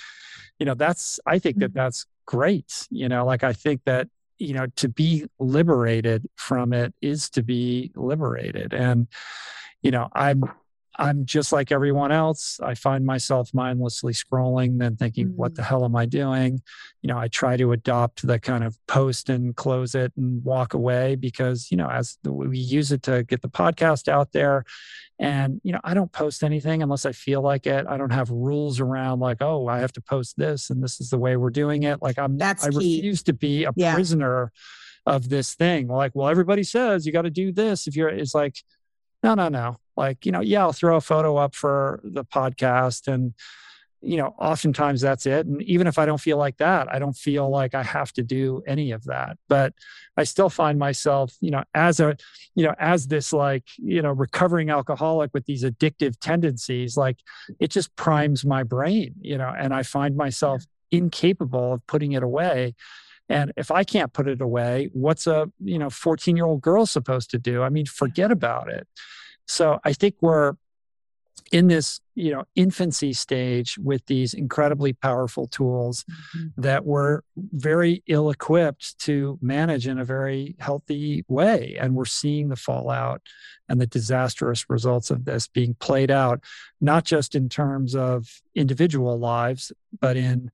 you 0.59 0.65
know 0.65 0.73
that's 0.73 1.19
i 1.25 1.39
think 1.39 1.57
that 1.57 1.69
mm-hmm. 1.69 1.79
that's 1.79 2.05
great 2.25 2.87
you 2.89 3.09
know 3.09 3.25
like 3.25 3.43
i 3.43 3.53
think 3.53 3.81
that 3.85 4.07
you 4.39 4.53
know 4.53 4.67
to 4.77 4.89
be 4.89 5.25
liberated 5.37 6.27
from 6.35 6.73
it 6.73 6.93
is 7.01 7.29
to 7.31 7.43
be 7.43 7.91
liberated. 7.95 8.73
And 8.73 9.07
you 9.81 9.91
know, 9.91 10.09
I'm 10.13 10.43
I'm 10.99 11.25
just 11.25 11.53
like 11.53 11.71
everyone 11.71 12.11
else. 12.11 12.59
I 12.61 12.75
find 12.75 13.05
myself 13.05 13.53
mindlessly 13.53 14.11
scrolling, 14.11 14.79
then 14.79 14.97
thinking, 14.97 15.27
mm-hmm. 15.27 15.37
what 15.37 15.55
the 15.55 15.61
mm. 15.61 15.65
hell 15.65 15.85
am 15.85 15.95
I 15.95 16.05
doing? 16.05 16.61
You 17.01 17.07
know, 17.07 17.17
I 17.17 17.29
try 17.29 17.55
to 17.55 17.71
adopt 17.71 18.27
the 18.27 18.37
kind 18.37 18.65
of 18.65 18.77
post 18.85 19.29
and 19.29 19.55
close 19.55 19.95
it 19.95 20.11
and 20.17 20.43
walk 20.43 20.73
away 20.73 21.15
because, 21.15 21.71
you 21.71 21.77
know, 21.77 21.89
as 21.89 22.17
the, 22.23 22.33
we 22.33 22.57
use 22.57 22.91
it 22.91 23.01
to 23.03 23.23
get 23.23 23.41
the 23.41 23.49
podcast 23.49 24.09
out 24.09 24.33
there. 24.33 24.65
And, 25.17 25.61
you 25.63 25.71
know, 25.71 25.79
I 25.85 25.93
don't 25.93 26.11
post 26.11 26.43
anything 26.43 26.83
unless 26.83 27.05
I 27.05 27.13
feel 27.13 27.41
like 27.41 27.65
it. 27.65 27.85
I 27.87 27.95
don't 27.95 28.11
have 28.11 28.29
rules 28.29 28.81
around 28.81 29.21
like, 29.21 29.37
oh, 29.41 29.67
I 29.67 29.79
have 29.79 29.93
to 29.93 30.01
post 30.01 30.37
this 30.37 30.69
and 30.69 30.83
this 30.83 30.99
is 30.99 31.11
the 31.11 31.17
way 31.17 31.37
we're 31.37 31.49
doing 31.49 31.83
it. 31.83 32.01
Like 32.01 32.19
I'm 32.19 32.37
That's 32.37 32.65
I 32.65 32.71
key. 32.71 32.97
refuse 32.97 33.23
to 33.23 33.33
be 33.33 33.63
a 33.63 33.71
yeah. 33.77 33.93
prisoner 33.93 34.51
of 35.05 35.29
this 35.29 35.55
thing. 35.55 35.87
Like, 35.87 36.11
well, 36.13 36.27
everybody 36.27 36.63
says 36.63 37.05
you 37.05 37.13
got 37.13 37.21
to 37.21 37.29
do 37.29 37.53
this. 37.53 37.87
If 37.87 37.95
you're, 37.95 38.09
it's 38.09 38.35
like, 38.35 38.57
no, 39.23 39.35
no, 39.35 39.49
no. 39.49 39.77
Like, 39.97 40.25
you 40.25 40.31
know, 40.31 40.41
yeah, 40.41 40.61
I'll 40.61 40.73
throw 40.73 40.95
a 40.95 41.01
photo 41.01 41.37
up 41.37 41.53
for 41.55 41.99
the 42.03 42.23
podcast 42.23 43.11
and, 43.11 43.33
you 44.01 44.15
know, 44.15 44.33
oftentimes 44.39 45.01
that's 45.01 45.25
it. 45.25 45.45
And 45.45 45.61
even 45.63 45.87
if 45.87 45.97
I 45.97 46.05
don't 46.05 46.21
feel 46.21 46.37
like 46.37 46.55
that, 46.57 46.87
I 46.89 46.99
don't 46.99 47.17
feel 47.17 47.49
like 47.49 47.75
I 47.75 47.83
have 47.83 48.13
to 48.13 48.23
do 48.23 48.63
any 48.65 48.91
of 48.91 49.03
that. 49.05 49.37
But 49.49 49.73
I 50.15 50.23
still 50.23 50.49
find 50.49 50.79
myself, 50.79 51.35
you 51.41 51.51
know, 51.51 51.65
as 51.73 51.99
a, 51.99 52.15
you 52.55 52.63
know, 52.63 52.73
as 52.79 53.07
this 53.07 53.33
like, 53.33 53.65
you 53.77 54.01
know, 54.01 54.11
recovering 54.11 54.69
alcoholic 54.69 55.31
with 55.33 55.45
these 55.45 55.65
addictive 55.65 56.17
tendencies, 56.19 56.95
like 56.95 57.17
it 57.59 57.71
just 57.71 57.93
primes 57.97 58.45
my 58.45 58.63
brain, 58.63 59.15
you 59.19 59.37
know, 59.37 59.53
and 59.57 59.73
I 59.73 59.83
find 59.83 60.15
myself 60.15 60.63
incapable 60.91 61.73
of 61.73 61.85
putting 61.87 62.13
it 62.13 62.23
away. 62.23 62.75
And 63.29 63.53
if 63.55 63.69
I 63.71 63.83
can't 63.83 64.11
put 64.11 64.27
it 64.27 64.41
away, 64.41 64.89
what's 64.93 65.27
a, 65.27 65.51
you 65.63 65.77
know, 65.77 65.89
14 65.89 66.35
year 66.35 66.45
old 66.45 66.61
girl 66.61 66.85
supposed 66.85 67.29
to 67.31 67.37
do? 67.37 67.61
I 67.61 67.69
mean, 67.69 67.85
forget 67.85 68.31
about 68.31 68.69
it. 68.69 68.87
So 69.45 69.79
I 69.83 69.93
think 69.93 70.15
we're 70.21 70.55
in 71.51 71.67
this 71.67 71.99
you 72.15 72.31
know 72.31 72.43
infancy 72.55 73.13
stage 73.13 73.77
with 73.77 74.05
these 74.05 74.33
incredibly 74.33 74.93
powerful 74.93 75.47
tools 75.47 76.03
mm-hmm. 76.03 76.61
that 76.61 76.85
we're 76.85 77.21
very 77.37 78.03
ill 78.07 78.29
equipped 78.29 78.97
to 78.99 79.39
manage 79.41 79.87
in 79.87 79.97
a 79.97 80.05
very 80.05 80.55
healthy 80.59 81.23
way 81.27 81.75
and 81.79 81.95
we're 81.95 82.05
seeing 82.05 82.49
the 82.49 82.55
fallout 82.55 83.21
and 83.67 83.79
the 83.79 83.87
disastrous 83.87 84.69
results 84.69 85.09
of 85.09 85.25
this 85.25 85.47
being 85.47 85.75
played 85.75 86.11
out 86.11 86.43
not 86.81 87.05
just 87.05 87.35
in 87.35 87.49
terms 87.49 87.95
of 87.95 88.41
individual 88.55 89.17
lives 89.17 89.71
but 89.99 90.17
in 90.17 90.51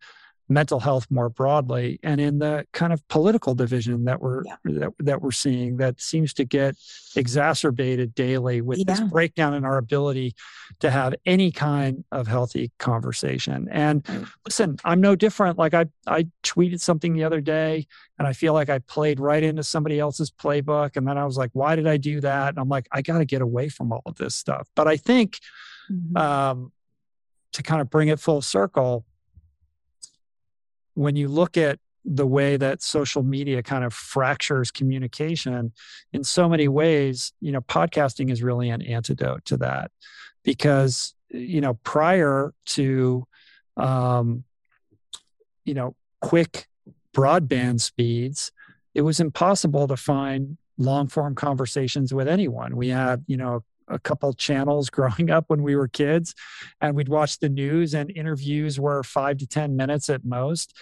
mental 0.48 0.80
health 0.80 1.08
more 1.10 1.30
broadly 1.30 2.00
and 2.04 2.22
in 2.22 2.38
the 2.38 2.66
kind 2.72 2.94
of 2.94 3.06
political 3.08 3.56
division 3.56 4.06
that 4.06 4.22
we're 4.22 4.44
yeah. 4.46 4.56
that, 4.64 4.92
that 5.00 5.22
we're 5.22 5.32
seeing 5.32 5.78
that 5.78 6.00
seems 6.00 6.34
to 6.34 6.46
get 6.46 6.76
exacerbated 7.16 8.14
daily 8.14 8.62
with 8.62 8.78
yeah. 8.78 8.84
this 8.88 9.00
breakdown 9.02 9.56
in 9.56 9.66
our 9.66 9.78
ability 9.78 10.36
to 10.80 10.92
have 10.92 11.16
any 11.26 11.52
kind 11.52 12.04
of 12.12 12.28
healthy 12.28 12.72
conversation 12.78 13.68
and 13.72 14.06
listen 14.46 14.78
i'm 14.86 15.02
no 15.02 15.16
different 15.16 15.58
like 15.58 15.74
i 15.74 15.86
i 16.06 16.28
tweeted 16.44 16.80
something 16.80 17.14
the 17.14 17.24
other 17.24 17.42
day 17.42 17.88
and 18.20 18.28
i 18.28 18.34
feel 18.34 18.54
like 18.54 18.70
i 18.70 18.78
played 18.80 19.20
right 19.20 19.42
into 19.42 19.64
somebody 19.64 20.00
else's 20.00 20.30
playbook 20.30 20.96
and 20.96 21.08
then 21.08 21.18
i 21.18 21.26
was 21.26 21.38
like 21.38 21.50
why 21.54 21.76
did 21.76 21.88
i 21.88 21.98
do 21.98 22.22
that 22.22 22.50
and 22.50 22.60
i'm 22.60 22.70
like 22.70 22.88
i 22.92 23.02
got 23.02 23.18
to 23.18 23.26
get 23.26 23.42
away 23.42 23.68
from 23.68 23.92
all 23.92 24.04
of 24.06 24.16
this 24.16 24.36
stuff 24.36 24.68
but 24.76 24.88
i 24.88 24.96
think 24.96 25.40
mm-hmm. 25.92 26.16
um 26.18 26.72
to 27.52 27.64
kind 27.64 27.82
of 27.82 27.90
bring 27.90 28.10
it 28.10 28.20
full 28.20 28.42
circle 28.42 29.06
when 30.96 31.16
you 31.16 31.28
look 31.28 31.58
at 31.58 31.80
the 32.04 32.28
way 32.28 32.56
that 32.58 32.82
social 32.82 33.24
media 33.24 33.64
kind 33.64 33.84
of 33.84 33.94
fractures 33.94 34.70
communication 34.70 35.72
in 36.14 36.24
so 36.24 36.48
many 36.48 36.68
ways 36.68 37.34
you 37.42 37.52
know 37.52 37.62
podcasting 37.62 38.30
is 38.32 38.44
really 38.44 38.70
an 38.70 38.82
antidote 38.82 39.44
to 39.46 39.58
that. 39.58 39.92
Because 40.44 41.14
you 41.30 41.62
know 41.62 41.76
prior 41.84 42.54
to 42.66 43.26
um, 43.78 44.44
you 45.64 45.74
know 45.74 45.96
quick 46.22 46.68
broadband 47.14 47.80
speeds 47.80 48.52
it 48.94 49.02
was 49.02 49.20
impossible 49.20 49.88
to 49.88 49.98
find 49.98 50.58
long 50.78 51.08
form 51.08 51.36
conversations 51.36 52.14
with 52.14 52.28
anyone. 52.28 52.76
We 52.76 52.90
had 52.90 53.24
you 53.28 53.38
know 53.38 53.64
a 53.88 54.00
couple 54.00 54.34
channels 54.34 54.90
growing 54.92 55.30
up 55.30 55.46
when 55.48 55.64
we 55.64 55.76
were 55.76 55.88
kids 55.88 56.34
and 56.82 56.96
we'd 56.96 57.10
watch 57.10 57.40
the 57.40 57.50
news 57.50 57.94
and 57.94 58.12
interviews 58.12 58.80
were 58.80 59.04
five 59.04 59.38
to 59.38 59.48
ten 59.48 59.76
minutes 59.76 60.10
at 60.10 60.26
most 60.26 60.78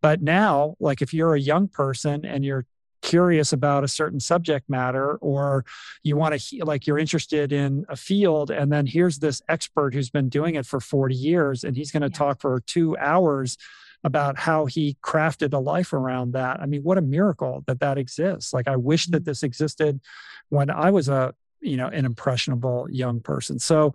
but 0.00 0.22
now 0.22 0.74
like 0.80 1.02
if 1.02 1.12
you're 1.12 1.34
a 1.34 1.40
young 1.40 1.68
person 1.68 2.24
and 2.24 2.44
you're 2.44 2.66
curious 3.00 3.52
about 3.52 3.84
a 3.84 3.88
certain 3.88 4.18
subject 4.18 4.68
matter 4.68 5.14
or 5.16 5.64
you 6.02 6.16
want 6.16 6.38
to 6.38 6.64
like 6.64 6.86
you're 6.86 6.98
interested 6.98 7.52
in 7.52 7.84
a 7.88 7.96
field 7.96 8.50
and 8.50 8.72
then 8.72 8.86
here's 8.86 9.20
this 9.20 9.40
expert 9.48 9.94
who's 9.94 10.10
been 10.10 10.28
doing 10.28 10.56
it 10.56 10.66
for 10.66 10.80
40 10.80 11.14
years 11.14 11.62
and 11.62 11.76
he's 11.76 11.92
going 11.92 12.02
to 12.02 12.08
yeah. 12.08 12.18
talk 12.18 12.40
for 12.40 12.60
2 12.66 12.96
hours 12.98 13.56
about 14.04 14.38
how 14.38 14.66
he 14.66 14.96
crafted 15.02 15.52
a 15.52 15.58
life 15.58 15.92
around 15.92 16.32
that. 16.32 16.60
I 16.60 16.66
mean, 16.66 16.82
what 16.82 16.98
a 16.98 17.02
miracle 17.02 17.64
that 17.66 17.80
that 17.80 17.98
exists. 17.98 18.52
Like 18.52 18.68
I 18.68 18.76
wish 18.76 19.06
that 19.06 19.18
mm-hmm. 19.18 19.24
this 19.24 19.42
existed 19.42 20.00
when 20.48 20.70
I 20.70 20.90
was 20.90 21.08
a 21.08 21.34
you 21.60 21.76
know 21.76 21.88
an 21.88 22.04
impressionable 22.04 22.86
young 22.90 23.20
person. 23.20 23.58
So 23.58 23.92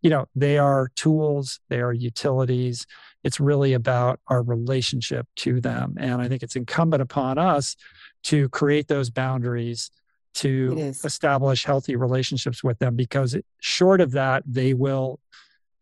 you 0.00 0.10
know 0.10 0.26
they 0.34 0.58
are 0.58 0.90
tools 0.94 1.60
they 1.68 1.80
are 1.80 1.92
utilities. 1.92 2.86
It's 3.24 3.38
really 3.38 3.72
about 3.72 4.20
our 4.28 4.42
relationship 4.42 5.26
to 5.36 5.60
them. 5.60 5.96
And 5.98 6.20
i 6.20 6.28
think 6.28 6.42
it's 6.42 6.56
incumbent 6.56 7.02
upon 7.02 7.38
us 7.38 7.76
to 8.24 8.48
create 8.50 8.88
those 8.88 9.10
boundaries 9.10 9.90
to 10.34 10.94
establish 11.04 11.64
healthy 11.64 11.96
relationships 11.96 12.64
with 12.64 12.78
them 12.78 12.96
because 12.96 13.36
short 13.60 14.00
of 14.00 14.12
that 14.12 14.42
they 14.46 14.72
will 14.72 15.20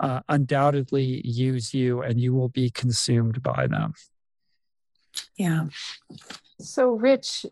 uh, 0.00 0.20
undoubtedly 0.28 1.20
use 1.24 1.72
you 1.72 2.02
and 2.02 2.20
you 2.20 2.34
will 2.34 2.48
be 2.48 2.70
consumed 2.70 3.42
by 3.42 3.66
them. 3.66 3.92
Yeah. 5.36 5.66
So 6.58 6.90
rich 6.90 7.46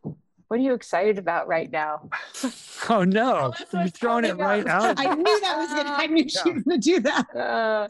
what 0.49 0.59
are 0.59 0.63
you 0.63 0.73
excited 0.73 1.19
about 1.19 1.47
right 1.47 1.71
now? 1.71 2.09
Oh 2.91 3.03
no, 3.03 3.53
you're 3.73 3.89
throwing 3.89 4.25
it 4.25 4.37
right 4.37 4.67
out. 4.67 4.99
I 4.99 5.13
knew 5.13 5.41
that 5.41 5.59
was 5.59 5.69
gonna. 5.69 5.91
I 5.91 6.07
knew 6.07 6.29
she 6.29 6.53
was 6.53 6.63
gonna 6.63 6.79
do 6.79 7.01
that. 7.01 7.37
Uh, 7.37 7.89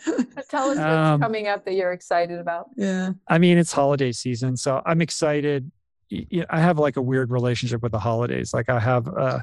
tell 0.48 0.70
us 0.70 0.78
what's 0.78 0.80
um, 0.80 1.20
coming 1.20 1.47
up 1.47 1.66
that 1.66 1.74
you're 1.74 1.93
excited 1.93 2.39
about. 2.39 2.70
Yeah, 2.74 3.10
I 3.28 3.36
mean 3.36 3.59
it's 3.59 3.70
holiday 3.70 4.12
season, 4.12 4.56
so 4.56 4.82
I'm 4.86 5.02
excited. 5.02 5.70
I 6.48 6.59
have 6.59 6.78
like 6.78 6.97
a 6.97 7.02
weird 7.02 7.30
relationship 7.30 7.82
with 7.82 7.93
the 7.93 7.98
holidays. 7.98 8.55
Like 8.55 8.70
I 8.70 8.80
have, 8.80 9.06
uh, 9.09 9.40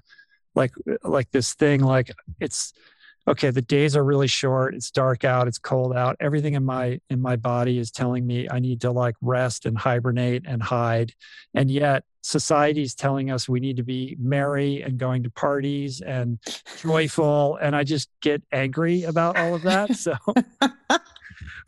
like 0.55 0.73
like 1.03 1.29
this 1.29 1.53
thing. 1.53 1.81
Like 1.81 2.11
it's 2.39 2.73
okay 3.27 3.49
the 3.49 3.61
days 3.61 3.95
are 3.95 4.03
really 4.03 4.27
short 4.27 4.75
it's 4.75 4.91
dark 4.91 5.23
out 5.23 5.47
it's 5.47 5.57
cold 5.57 5.95
out 5.95 6.15
everything 6.19 6.53
in 6.53 6.63
my 6.63 6.99
in 7.09 7.21
my 7.21 7.35
body 7.35 7.77
is 7.77 7.91
telling 7.91 8.25
me 8.25 8.47
i 8.51 8.59
need 8.59 8.81
to 8.81 8.91
like 8.91 9.15
rest 9.21 9.65
and 9.65 9.77
hibernate 9.77 10.43
and 10.47 10.61
hide. 10.61 11.13
And 11.53 11.69
yet 11.71 12.03
society 12.21 12.81
is 12.81 12.95
telling 12.95 13.29
us 13.29 13.47
we 13.47 13.59
need 13.59 13.77
to 13.77 13.83
be 13.83 14.17
merry 14.19 14.81
and 14.81 14.97
going 14.97 15.23
to 15.23 15.29
parties 15.29 16.01
and 16.01 16.39
joyful 16.81 17.57
and 17.61 17.75
i 17.75 17.83
just 17.83 18.09
get 18.21 18.41
angry 18.51 19.03
about 19.03 19.37
all 19.37 19.53
of 19.53 19.61
that 19.61 19.95
so 19.95 20.15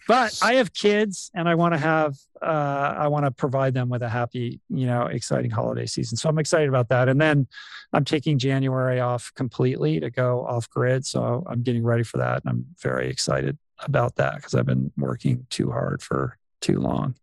but 0.07 0.39
I 0.41 0.55
have 0.55 0.73
kids 0.73 1.29
and 1.33 1.49
I 1.49 1.55
want 1.55 1.73
to 1.73 1.77
have, 1.77 2.17
uh, 2.41 2.95
I 2.97 3.07
want 3.07 3.25
to 3.25 3.31
provide 3.31 3.73
them 3.73 3.89
with 3.89 4.01
a 4.01 4.09
happy, 4.09 4.59
you 4.69 4.85
know, 4.85 5.07
exciting 5.07 5.51
holiday 5.51 5.85
season. 5.85 6.17
So 6.17 6.29
I'm 6.29 6.39
excited 6.39 6.69
about 6.69 6.89
that. 6.89 7.09
And 7.09 7.19
then 7.19 7.47
I'm 7.93 8.05
taking 8.05 8.39
January 8.39 8.99
off 8.99 9.31
completely 9.35 9.99
to 9.99 10.09
go 10.09 10.45
off 10.45 10.69
grid. 10.69 11.05
So 11.05 11.43
I'm 11.47 11.61
getting 11.61 11.83
ready 11.83 12.03
for 12.03 12.17
that. 12.17 12.43
And 12.43 12.49
I'm 12.49 12.65
very 12.81 13.09
excited 13.09 13.57
about 13.79 14.15
that 14.15 14.37
because 14.37 14.55
I've 14.55 14.65
been 14.65 14.91
working 14.97 15.45
too 15.49 15.71
hard 15.71 16.01
for 16.01 16.37
too 16.61 16.79
long. 16.79 17.15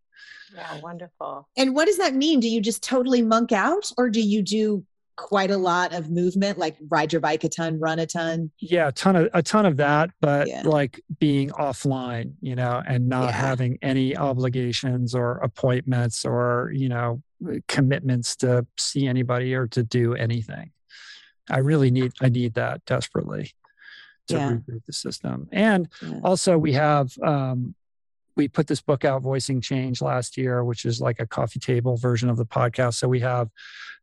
Yeah, 0.55 0.81
wonderful. 0.81 1.48
And 1.56 1.74
what 1.74 1.86
does 1.86 1.98
that 1.98 2.15
mean? 2.15 2.40
Do 2.40 2.48
you 2.48 2.61
just 2.61 2.82
totally 2.82 3.23
monk 3.23 3.51
out 3.51 3.90
or 3.98 4.09
do 4.09 4.20
you 4.20 4.43
do 4.43 4.85
quite 5.16 5.51
a 5.51 5.57
lot 5.57 5.93
of 5.93 6.11
movement, 6.11 6.59
like 6.59 6.77
ride 6.89 7.12
your 7.12 7.20
bike 7.20 7.45
a 7.45 7.49
ton, 7.49 7.78
run 7.78 7.99
a 7.99 8.07
ton. 8.07 8.51
Yeah, 8.59 8.89
a 8.89 8.93
ton 8.93 9.16
of 9.16 9.28
a 9.32 9.43
ton 9.43 9.66
of 9.66 9.77
that, 9.77 10.11
but 10.20 10.49
yeah. 10.49 10.62
like 10.65 11.01
being 11.19 11.51
offline, 11.51 12.32
you 12.41 12.57
know, 12.57 12.82
and 12.86 13.09
not 13.09 13.27
yeah. 13.27 13.32
having 13.32 13.78
any 13.82 14.16
obligations 14.16 15.15
or 15.15 15.39
appointments 15.39 16.24
or, 16.24 16.73
you 16.74 16.89
know, 16.89 17.23
commitments 17.69 18.36
to 18.36 18.66
see 18.77 19.07
anybody 19.07 19.55
or 19.55 19.66
to 19.69 19.82
do 19.82 20.15
anything. 20.15 20.70
I 21.51 21.59
really 21.59 21.91
need 21.91 22.12
I 22.20 22.28
need 22.28 22.55
that 22.55 22.85
desperately 22.85 23.53
to 24.28 24.35
yeah. 24.35 24.53
reboot 24.53 24.85
the 24.86 24.93
system. 24.93 25.49
And 25.53 25.89
also 26.23 26.57
we 26.59 26.73
have 26.73 27.12
um 27.23 27.74
we 28.36 28.48
put 28.48 28.66
this 28.66 28.81
book 28.81 29.05
out, 29.05 29.23
Voicing 29.23 29.61
Change, 29.61 30.02
last 30.02 30.36
year, 30.36 30.65
which 30.65 30.85
is 30.85 31.01
like 31.01 31.20
a 31.20 31.27
coffee 31.27 31.61
table 31.61 31.97
version 31.97 32.28
of 32.28 32.36
the 32.36 32.47
podcast. 32.47 32.94
So 32.94 33.09
we 33.09 33.20
have 33.20 33.51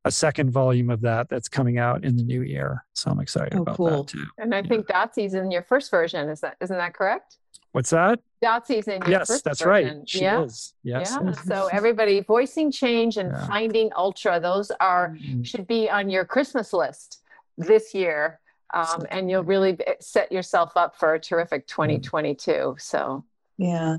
a 0.05 0.11
second 0.11 0.51
volume 0.51 0.89
of 0.89 1.01
that 1.01 1.29
that's 1.29 1.47
coming 1.47 1.77
out 1.77 2.03
in 2.03 2.15
the 2.15 2.23
new 2.23 2.41
year. 2.41 2.85
So 2.93 3.11
I'm 3.11 3.19
excited 3.19 3.57
oh, 3.57 3.61
about 3.61 3.77
cool. 3.77 4.03
that 4.03 4.07
too. 4.07 4.25
And 4.37 4.53
I 4.55 4.59
yeah. 4.59 4.67
think 4.67 4.87
Dotsie's 4.87 5.33
in 5.33 5.51
your 5.51 5.63
first 5.63 5.91
version. 5.91 6.29
Is 6.29 6.41
that 6.41 6.55
isn't 6.61 6.75
that 6.75 6.93
correct? 6.93 7.37
What's 7.73 7.91
that? 7.91 8.19
Dotsie's 8.41 8.87
in 8.87 8.93
your 8.93 8.99
version. 9.01 9.11
yes, 9.11 9.27
first 9.27 9.43
that's 9.43 9.61
version. 9.61 9.97
right. 9.99 10.09
She 10.09 10.21
yeah. 10.21 10.41
is. 10.41 10.73
Yes. 10.83 11.17
Yeah. 11.21 11.31
so 11.31 11.69
everybody, 11.71 12.21
voicing 12.21 12.71
change 12.71 13.17
and 13.17 13.31
yeah. 13.31 13.47
finding 13.47 13.91
ultra. 13.95 14.39
Those 14.39 14.71
are 14.79 15.09
mm-hmm. 15.09 15.43
should 15.43 15.67
be 15.67 15.89
on 15.89 16.09
your 16.09 16.25
Christmas 16.25 16.73
list 16.73 17.21
this 17.57 17.93
year. 17.93 18.39
Um, 18.73 19.05
and 19.11 19.29
you'll 19.29 19.43
really 19.43 19.77
set 19.99 20.31
yourself 20.31 20.71
up 20.77 20.97
for 20.97 21.13
a 21.13 21.19
terrific 21.19 21.67
2022. 21.67 22.77
So 22.79 23.25
yeah. 23.61 23.97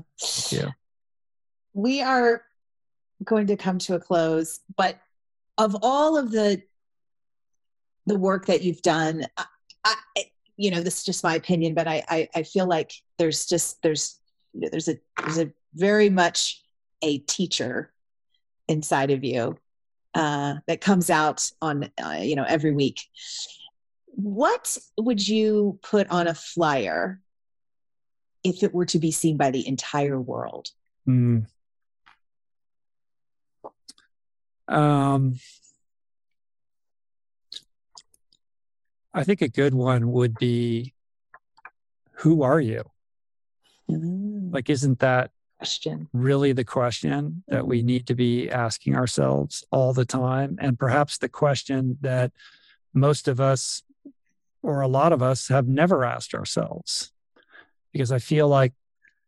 Yeah. 0.49 0.71
We 1.73 2.01
are 2.01 2.43
going 3.23 3.47
to 3.47 3.55
come 3.55 3.79
to 3.79 3.95
a 3.95 3.99
close, 3.99 4.59
but 4.75 4.99
of 5.57 5.77
all 5.81 6.17
of 6.17 6.31
the 6.31 6.61
the 8.05 8.19
work 8.19 8.47
that 8.47 8.61
you've 8.61 8.81
done, 8.81 9.25
I, 9.37 9.45
I, 9.85 10.25
you 10.57 10.69
know, 10.69 10.81
this 10.81 10.97
is 10.97 11.05
just 11.05 11.23
my 11.23 11.35
opinion, 11.35 11.73
but 11.73 11.87
I, 11.87 12.03
I, 12.09 12.29
I 12.35 12.43
feel 12.43 12.67
like 12.67 12.91
there's 13.17 13.45
just 13.45 13.81
there's 13.81 14.19
you 14.53 14.61
know, 14.61 14.69
there's 14.69 14.89
a 14.89 14.97
there's 15.19 15.39
a 15.39 15.53
very 15.73 16.09
much 16.09 16.61
a 17.01 17.19
teacher 17.19 17.93
inside 18.67 19.11
of 19.11 19.23
you 19.23 19.57
uh, 20.13 20.55
that 20.67 20.81
comes 20.81 21.09
out 21.09 21.49
on 21.61 21.89
uh, 22.03 22.19
you 22.19 22.35
know 22.35 22.45
every 22.45 22.73
week. 22.73 22.99
What 24.07 24.77
would 24.97 25.25
you 25.25 25.79
put 25.81 26.09
on 26.09 26.27
a 26.27 26.35
flyer 26.35 27.21
if 28.43 28.63
it 28.63 28.73
were 28.73 28.85
to 28.85 28.99
be 28.99 29.11
seen 29.11 29.37
by 29.37 29.51
the 29.51 29.67
entire 29.67 30.19
world? 30.19 30.69
Mm. 31.07 31.47
Um, 34.67 35.39
I 39.13 39.23
think 39.23 39.41
a 39.41 39.47
good 39.47 39.73
one 39.73 40.11
would 40.11 40.35
be 40.35 40.93
who 42.17 42.43
are 42.43 42.59
you? 42.59 42.83
Mm. 43.89 44.53
Like, 44.53 44.69
isn't 44.69 44.99
that 44.99 45.31
question 45.57 46.09
really 46.13 46.53
the 46.53 46.63
question 46.63 47.43
that 47.47 47.67
we 47.67 47.83
need 47.83 48.07
to 48.07 48.15
be 48.15 48.49
asking 48.49 48.95
ourselves 48.95 49.63
all 49.71 49.93
the 49.93 50.05
time? 50.05 50.57
And 50.59 50.79
perhaps 50.79 51.17
the 51.17 51.29
question 51.29 51.97
that 52.01 52.31
most 52.93 53.27
of 53.27 53.39
us 53.39 53.83
or 54.61 54.81
a 54.81 54.87
lot 54.87 55.11
of 55.11 55.21
us 55.21 55.49
have 55.49 55.67
never 55.67 56.05
asked 56.05 56.33
ourselves 56.33 57.12
because 57.93 58.11
I 58.11 58.19
feel 58.19 58.47
like 58.47 58.73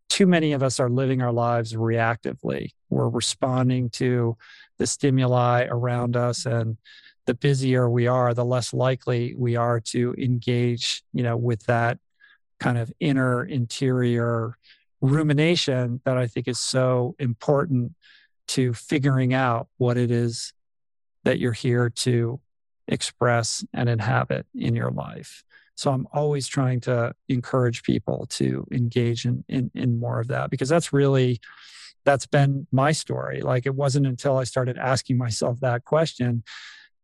too 0.09 0.27
many 0.27 0.53
of 0.53 0.61
us 0.61 0.79
are 0.79 0.89
living 0.89 1.21
our 1.21 1.31
lives 1.31 1.73
reactively. 1.73 2.71
We're 2.89 3.09
responding 3.09 3.89
to 3.91 4.37
the 4.77 4.87
stimuli 4.87 5.65
around 5.69 6.17
us 6.17 6.45
and 6.45 6.77
the 7.25 7.33
busier 7.33 7.89
we 7.89 8.07
are, 8.07 8.33
the 8.33 8.45
less 8.45 8.73
likely 8.73 9.33
we 9.35 9.55
are 9.55 9.79
to 9.79 10.13
engage, 10.17 11.03
you 11.13 11.23
know, 11.23 11.37
with 11.37 11.65
that 11.65 11.97
kind 12.59 12.77
of 12.77 12.91
inner 12.99 13.43
interior 13.43 14.57
rumination 15.01 16.01
that 16.05 16.17
I 16.17 16.27
think 16.27 16.47
is 16.47 16.59
so 16.59 17.15
important 17.19 17.93
to 18.47 18.73
figuring 18.73 19.33
out 19.33 19.67
what 19.77 19.97
it 19.97 20.11
is 20.11 20.53
that 21.23 21.39
you're 21.39 21.51
here 21.51 21.89
to 21.89 22.39
express 22.87 23.65
and 23.73 23.89
inhabit 23.89 24.45
in 24.53 24.75
your 24.75 24.91
life. 24.91 25.43
So 25.75 25.91
I'm 25.91 26.07
always 26.13 26.47
trying 26.47 26.79
to 26.81 27.13
encourage 27.27 27.83
people 27.83 28.25
to 28.31 28.65
engage 28.71 29.25
in, 29.25 29.43
in, 29.47 29.71
in 29.75 29.99
more 29.99 30.19
of 30.19 30.29
that 30.29 30.49
because 30.49 30.69
that's 30.69 30.93
really 30.93 31.39
that's 32.05 32.25
been 32.27 32.67
my 32.71 32.91
story. 32.91 33.41
Like 33.41 33.65
it 33.65 33.75
wasn't 33.75 34.05
until 34.05 34.37
I 34.37 34.43
started 34.43 34.77
asking 34.77 35.17
myself 35.17 35.59
that 35.61 35.83
question 35.83 36.43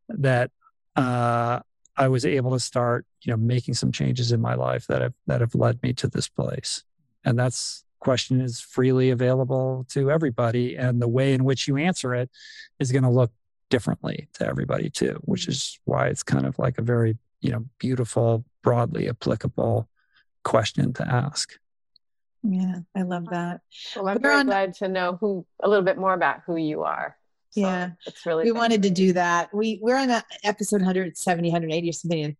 that 0.09 0.51
uh, 0.95 1.59
I 1.97 2.07
was 2.07 2.25
able 2.25 2.51
to 2.51 2.59
start, 2.59 3.05
you 3.23 3.31
know, 3.31 3.37
making 3.37 3.73
some 3.73 3.91
changes 3.91 4.31
in 4.31 4.41
my 4.41 4.53
life 4.53 4.87
that 4.87 5.01
have 5.01 5.13
that 5.27 5.41
have 5.41 5.55
led 5.55 5.81
me 5.83 5.93
to 5.93 6.07
this 6.07 6.29
place. 6.29 6.83
And 7.25 7.37
that's 7.37 7.83
question 7.99 8.41
is 8.41 8.59
freely 8.59 9.11
available 9.11 9.85
to 9.89 10.09
everybody, 10.09 10.75
and 10.75 11.01
the 11.01 11.07
way 11.07 11.33
in 11.33 11.43
which 11.43 11.67
you 11.67 11.77
answer 11.77 12.15
it 12.15 12.29
is 12.79 12.91
going 12.91 13.03
to 13.03 13.09
look 13.09 13.31
differently 13.69 14.27
to 14.33 14.47
everybody 14.47 14.89
too, 14.89 15.19
which 15.23 15.47
is 15.47 15.79
why 15.85 16.07
it's 16.07 16.23
kind 16.23 16.45
of 16.45 16.57
like 16.59 16.77
a 16.77 16.81
very 16.81 17.17
you 17.41 17.51
know 17.51 17.65
beautiful 17.79 18.45
broadly 18.61 19.09
applicable 19.09 19.89
question 20.43 20.93
to 20.93 21.07
ask. 21.07 21.57
Yeah 22.43 22.79
i 22.95 23.01
love 23.03 23.25
that. 23.31 23.61
Well 23.95 24.09
i'm 24.09 24.21
very 24.21 24.35
on, 24.35 24.45
glad 24.47 24.73
to 24.75 24.87
know 24.87 25.17
who 25.19 25.45
a 25.61 25.69
little 25.69 25.85
bit 25.85 25.97
more 25.97 26.13
about 26.13 26.41
who 26.45 26.55
you 26.55 26.83
are. 26.83 27.17
So 27.51 27.61
yeah. 27.61 27.91
it's 28.05 28.25
really 28.25 28.45
we 28.45 28.51
wanted 28.51 28.83
to 28.83 28.89
do 28.89 29.13
that. 29.13 29.53
We 29.53 29.79
we're 29.81 29.97
on 29.97 30.09
a 30.09 30.23
episode 30.43 30.81
170 30.81 31.49
180 31.49 31.89
or 31.89 31.93
something. 31.93 32.23
And, 32.23 32.35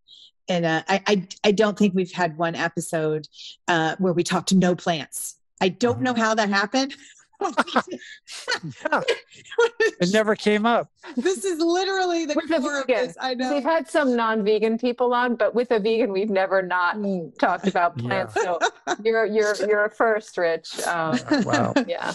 and 0.47 0.65
uh, 0.65 0.83
I, 0.87 1.03
I 1.07 1.27
i 1.45 1.51
don't 1.51 1.77
think 1.77 1.93
we've 1.93 2.11
had 2.11 2.37
one 2.37 2.55
episode 2.55 3.27
uh, 3.67 3.95
where 3.99 4.13
we 4.13 4.23
talked 4.23 4.49
to 4.49 4.57
no 4.57 4.75
plants. 4.75 5.35
I 5.59 5.69
don't 5.69 6.01
know 6.01 6.13
mm-hmm. 6.13 6.21
how 6.21 6.35
that 6.35 6.49
happened 6.49 6.95
Yeah, 7.41 9.01
it 9.99 10.11
never 10.13 10.35
came 10.35 10.65
up. 10.65 10.89
this 11.17 11.43
is 11.43 11.59
literally 11.59 12.25
the 12.25 12.35
With 12.35 12.49
core 12.61 12.81
of 12.81 12.87
this. 12.87 13.15
I 13.19 13.33
know. 13.33 13.53
We've 13.53 13.63
had 13.63 13.89
some 13.89 14.15
non-vegan 14.15 14.77
people 14.77 15.13
on, 15.13 15.35
but 15.35 15.55
with 15.55 15.71
a 15.71 15.79
vegan, 15.79 16.11
we've 16.11 16.29
never 16.29 16.61
not 16.61 16.95
Mm. 16.97 17.37
talked 17.39 17.67
about 17.67 17.93
Yeah. 17.97 18.07
plants. 18.07 18.33
So 18.35 18.59
you're 19.03 19.25
you're 19.25 19.55
you're 19.55 19.85
a 19.85 19.89
first, 19.89 20.37
Rich. 20.37 20.81
Um, 20.87 21.17
Wow, 21.45 21.73
yeah. 21.87 22.13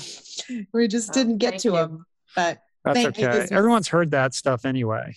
we 0.73 0.86
just 0.89 1.11
Oh, 1.11 1.12
didn't 1.15 1.39
get 1.39 1.59
to 1.61 1.69
you. 1.69 1.74
them. 1.74 2.07
But 2.35 2.61
that's 2.85 2.94
Thank 3.03 3.19
okay. 3.19 3.27
This 3.40 3.53
Everyone's 3.53 3.89
heard 3.89 4.11
that 4.12 4.35
stuff 4.35 4.65
anyway. 4.65 5.16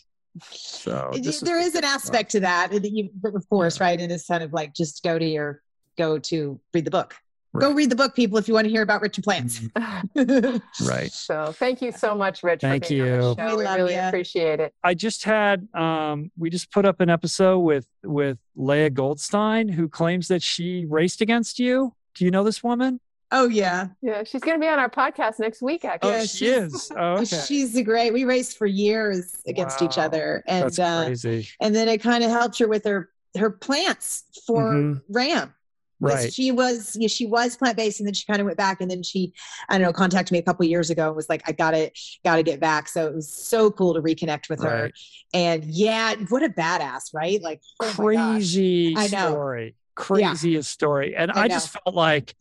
So 0.52 1.12
it- 1.14 1.24
this 1.24 1.40
there 1.42 1.60
is 1.60 1.76
an 1.76 1.82
good 1.82 1.88
stuff. 1.88 1.96
aspect 1.96 2.32
to 2.32 2.40
that. 2.42 2.72
that 2.72 2.92
you, 2.92 3.10
of 3.24 3.48
course, 3.50 3.80
right? 3.80 4.00
And 4.00 4.12
it's 4.12 4.26
kind 4.28 4.44
of 4.44 4.54
like 4.54 4.74
just 4.74 5.04
go 5.04 5.20
to 5.20 5.26
your 5.26 5.62
go 5.98 6.18
to 6.18 6.60
read 6.74 6.86
the 6.86 6.92
book. 6.92 7.16
Go 7.58 7.74
read 7.74 7.90
the 7.90 7.96
book, 7.96 8.16
people, 8.16 8.38
if 8.38 8.48
you 8.48 8.54
want 8.54 8.66
to 8.66 8.70
hear 8.70 8.84
about 8.84 9.02
Richard 9.02 9.24
plants. 9.24 9.60
Mhm, 9.60 10.62
Right. 10.88 11.12
So 11.12 11.52
thank 11.54 11.82
you 11.82 11.92
so 11.92 12.14
much, 12.16 12.44
Rich. 12.44 12.62
Thank 12.62 12.86
for 12.86 12.90
being 12.90 13.02
on 13.02 13.08
the 13.08 13.16
you. 13.16 13.36
show. 13.38 13.50
We 13.52 13.56
We 13.58 13.64
love 13.64 13.76
really 13.78 13.96
ya. 13.96 14.08
appreciate 14.08 14.60
it. 14.60 14.74
I 14.84 14.94
just 14.94 15.24
had 15.24 15.68
um 15.74 16.32
we 16.38 16.50
just 16.50 16.72
put 16.72 16.86
up 16.86 17.00
an 17.02 17.10
episode 17.10 17.60
with 17.60 17.88
with 18.04 18.38
Leah 18.56 18.92
Goldstein 18.92 19.68
who 19.68 19.90
claims 19.90 20.28
that 20.28 20.42
she 20.44 20.86
raced 20.88 21.22
against 21.22 21.58
you. 21.60 21.94
Do 22.16 22.26
you 22.26 22.32
know 22.32 22.44
this 22.44 22.64
woman? 22.64 23.00
oh 23.32 23.48
yeah, 23.48 23.88
Yeah, 24.02 24.24
she's 24.24 24.42
going 24.42 24.58
to 24.58 24.60
be 24.60 24.68
on 24.68 24.80
our 24.80 24.90
podcast 24.90 25.38
next 25.40 25.62
week. 25.62 25.86
Actually, 25.86 26.12
Oh, 26.14 26.16
Yeah, 26.18 26.24
she 26.24 26.48
is. 26.48 26.92
Oh, 26.98 27.14
okay. 27.18 27.40
she's 27.48 27.76
a 27.76 27.84
great. 27.84 28.12
We 28.12 28.26
raced 28.26 28.58
for 28.58 28.66
years 28.66 29.36
against 29.48 29.84
each 29.84 30.00
other, 30.00 30.44
and 30.48 30.66
That's 30.66 30.80
uh, 30.80 31.06
crazy. 31.06 31.48
and 31.62 31.76
then 31.76 31.88
it 31.88 32.00
kind 32.00 32.24
of 32.24 32.32
helped 32.32 32.58
her 32.60 32.68
with 32.68 32.86
her 32.86 33.10
her 33.38 33.52
plants 33.52 34.24
for 34.48 34.74
Mhm. 34.74 35.02
RAAM. 35.10 35.54
Right. 36.02 36.34
She 36.34 36.52
was 36.52 36.96
yeah, 36.98 37.10
she 37.10 37.26
was 37.26 37.58
plant 37.58 37.76
based, 37.76 38.00
and 38.00 38.08
then 38.08 38.14
she 38.14 38.26
kind 38.26 38.40
of 38.40 38.46
went 38.46 38.58
back, 38.58 38.80
and 38.80 38.90
then 38.90 39.04
she 39.04 39.34
I 39.68 39.78
don't 39.78 39.88
know 39.88 39.94
contacted 39.94 40.32
me 40.32 40.40
a 40.40 40.42
couple 40.42 40.66
years 40.66 40.90
ago 40.90 41.08
and 41.08 41.16
was 41.16 41.30
like, 41.30 41.44
I 41.46 41.52
got 41.52 41.72
to 41.72 41.92
got 42.24 42.38
to 42.38 42.44
get 42.44 42.60
back. 42.60 42.88
So 42.88 43.08
it 43.08 43.14
was 43.14 43.32
so 43.32 43.70
cool 43.70 43.94
to 43.94 44.02
reconnect 44.02 44.50
with 44.50 44.64
her. 44.64 44.84
Right. 44.84 44.94
And 45.34 45.66
yeah, 45.66 46.16
what 46.30 46.44
a 46.44 46.50
badass, 46.50 47.14
right? 47.14 47.42
Like 47.42 47.62
oh. 47.82 47.92
Crazy 47.96 48.96
I 48.96 49.08
know. 49.08 49.32
story. 49.32 49.76
Craziest 49.96 50.72
story. 50.72 51.16
And 51.16 51.32
I 51.32 51.44
I, 51.44 51.48
just 51.50 51.70
felt 51.70 51.94
like 51.94 52.34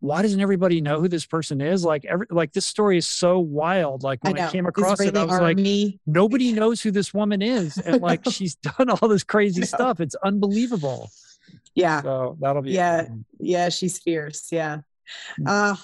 why 0.00 0.22
doesn't 0.22 0.40
everybody 0.40 0.80
know 0.80 1.00
who 1.00 1.08
this 1.08 1.26
person 1.26 1.60
is? 1.60 1.84
Like 1.84 2.04
every 2.04 2.26
like 2.30 2.52
this 2.52 2.64
story 2.64 2.96
is 2.96 3.06
so 3.06 3.38
wild. 3.38 4.02
Like 4.02 4.22
when 4.22 4.38
I, 4.38 4.46
know. 4.46 4.50
came 4.50 4.66
across 4.66 5.00
it, 5.00 5.16
I 5.16 5.24
was 5.24 5.40
like, 5.40 5.58
army. 5.58 6.00
nobody 6.06 6.52
knows 6.52 6.80
who 6.80 6.90
this 6.90 7.12
woman 7.12 7.42
is. 7.42 7.76
And 7.78 8.00
like 8.00 8.24
she's 8.30 8.54
done 8.78 8.88
all 8.88 9.08
this 9.08 9.24
crazy 9.24 9.62
stuff. 9.66 10.00
It's 10.00 10.14
unbelievable. 10.16 11.10
Yeah, 11.76 12.02
So 12.02 12.36
that'll 12.40 12.62
be 12.62 12.72
Yeah. 12.72 13.04
fun. 13.04 13.24
yeah, 13.38 13.68
she's 13.68 13.98
fierce. 14.00 14.48
Yeah. 14.50 14.78
Mm. 15.38 15.46
Uh 15.48 15.76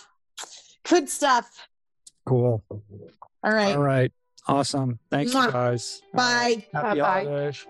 good 0.88 1.08
stuff. 1.08 1.68
cool. 2.26 2.64
All 3.44 3.52
right. 3.52 3.76
All 3.76 3.82
right. 3.82 4.10
Awesome. 4.48 4.98
Thanks, 5.10 5.32
Mwah. 5.32 5.52
guys. 5.52 6.02
All 6.16 6.20
right. 6.24 6.68
Bye. 6.72 6.80
Happy 6.80 6.98
Bye-bye. 7.00 7.24
holidays. 7.24 7.66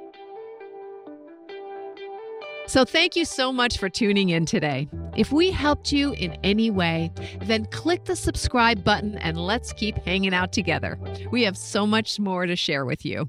So, 2.68 2.84
thank 2.86 3.16
you 3.16 3.24
so 3.26 3.52
much 3.52 3.76
for 3.76 3.90
tuning 3.90 4.30
in 4.30 4.46
today. 4.46 4.88
If 5.14 5.30
we 5.32 5.50
helped 5.50 5.92
you 5.92 6.12
in 6.12 6.32
any 6.42 6.70
way, 6.70 7.10
then 7.42 7.66
click 7.66 8.04
the 8.06 8.16
subscribe 8.16 8.82
button 8.82 9.18
and 9.18 9.36
let's 9.36 9.72
keep 9.74 9.98
hanging 10.06 10.32
out 10.32 10.52
together. 10.52 10.98
We 11.30 11.42
have 11.42 11.58
so 11.58 11.86
much 11.86 12.18
more 12.18 12.46
to 12.46 12.56
share 12.56 12.86
with 12.86 13.04
you. 13.04 13.28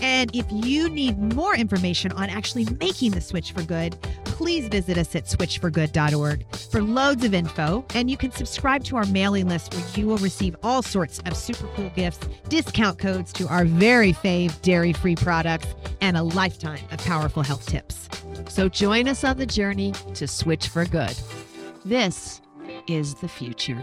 And 0.00 0.34
if 0.34 0.46
you 0.50 0.88
need 0.88 1.18
more 1.34 1.54
information 1.54 2.12
on 2.12 2.28
actually 2.28 2.66
making 2.80 3.12
the 3.12 3.20
switch 3.20 3.52
for 3.52 3.62
good, 3.62 4.00
please 4.24 4.68
visit 4.68 4.98
us 4.98 5.14
at 5.14 5.24
switchforgood.org 5.24 6.46
for 6.70 6.82
loads 6.82 7.24
of 7.24 7.34
info. 7.34 7.84
And 7.94 8.10
you 8.10 8.16
can 8.16 8.32
subscribe 8.32 8.84
to 8.84 8.96
our 8.96 9.06
mailing 9.06 9.48
list 9.48 9.74
where 9.74 9.84
you 9.94 10.06
will 10.06 10.18
receive 10.18 10.56
all 10.62 10.82
sorts 10.82 11.20
of 11.20 11.36
super 11.36 11.66
cool 11.74 11.90
gifts, 11.90 12.26
discount 12.48 12.98
codes 12.98 13.32
to 13.34 13.46
our 13.48 13.64
very 13.64 14.12
fave 14.12 14.60
dairy 14.62 14.92
free 14.92 15.16
products, 15.16 15.68
and 16.00 16.16
a 16.16 16.22
lifetime 16.22 16.84
of 16.90 16.98
powerful 16.98 17.42
health 17.42 17.66
tips. 17.66 18.08
So, 18.48 18.68
join 18.68 19.08
us 19.08 19.24
on 19.24 19.36
the 19.36 19.46
journey 19.46 19.92
to 20.14 20.26
switch 20.26 20.68
for 20.68 20.84
good. 20.84 21.16
This 21.84 22.40
is 22.88 23.14
the 23.14 23.28
future. 23.28 23.82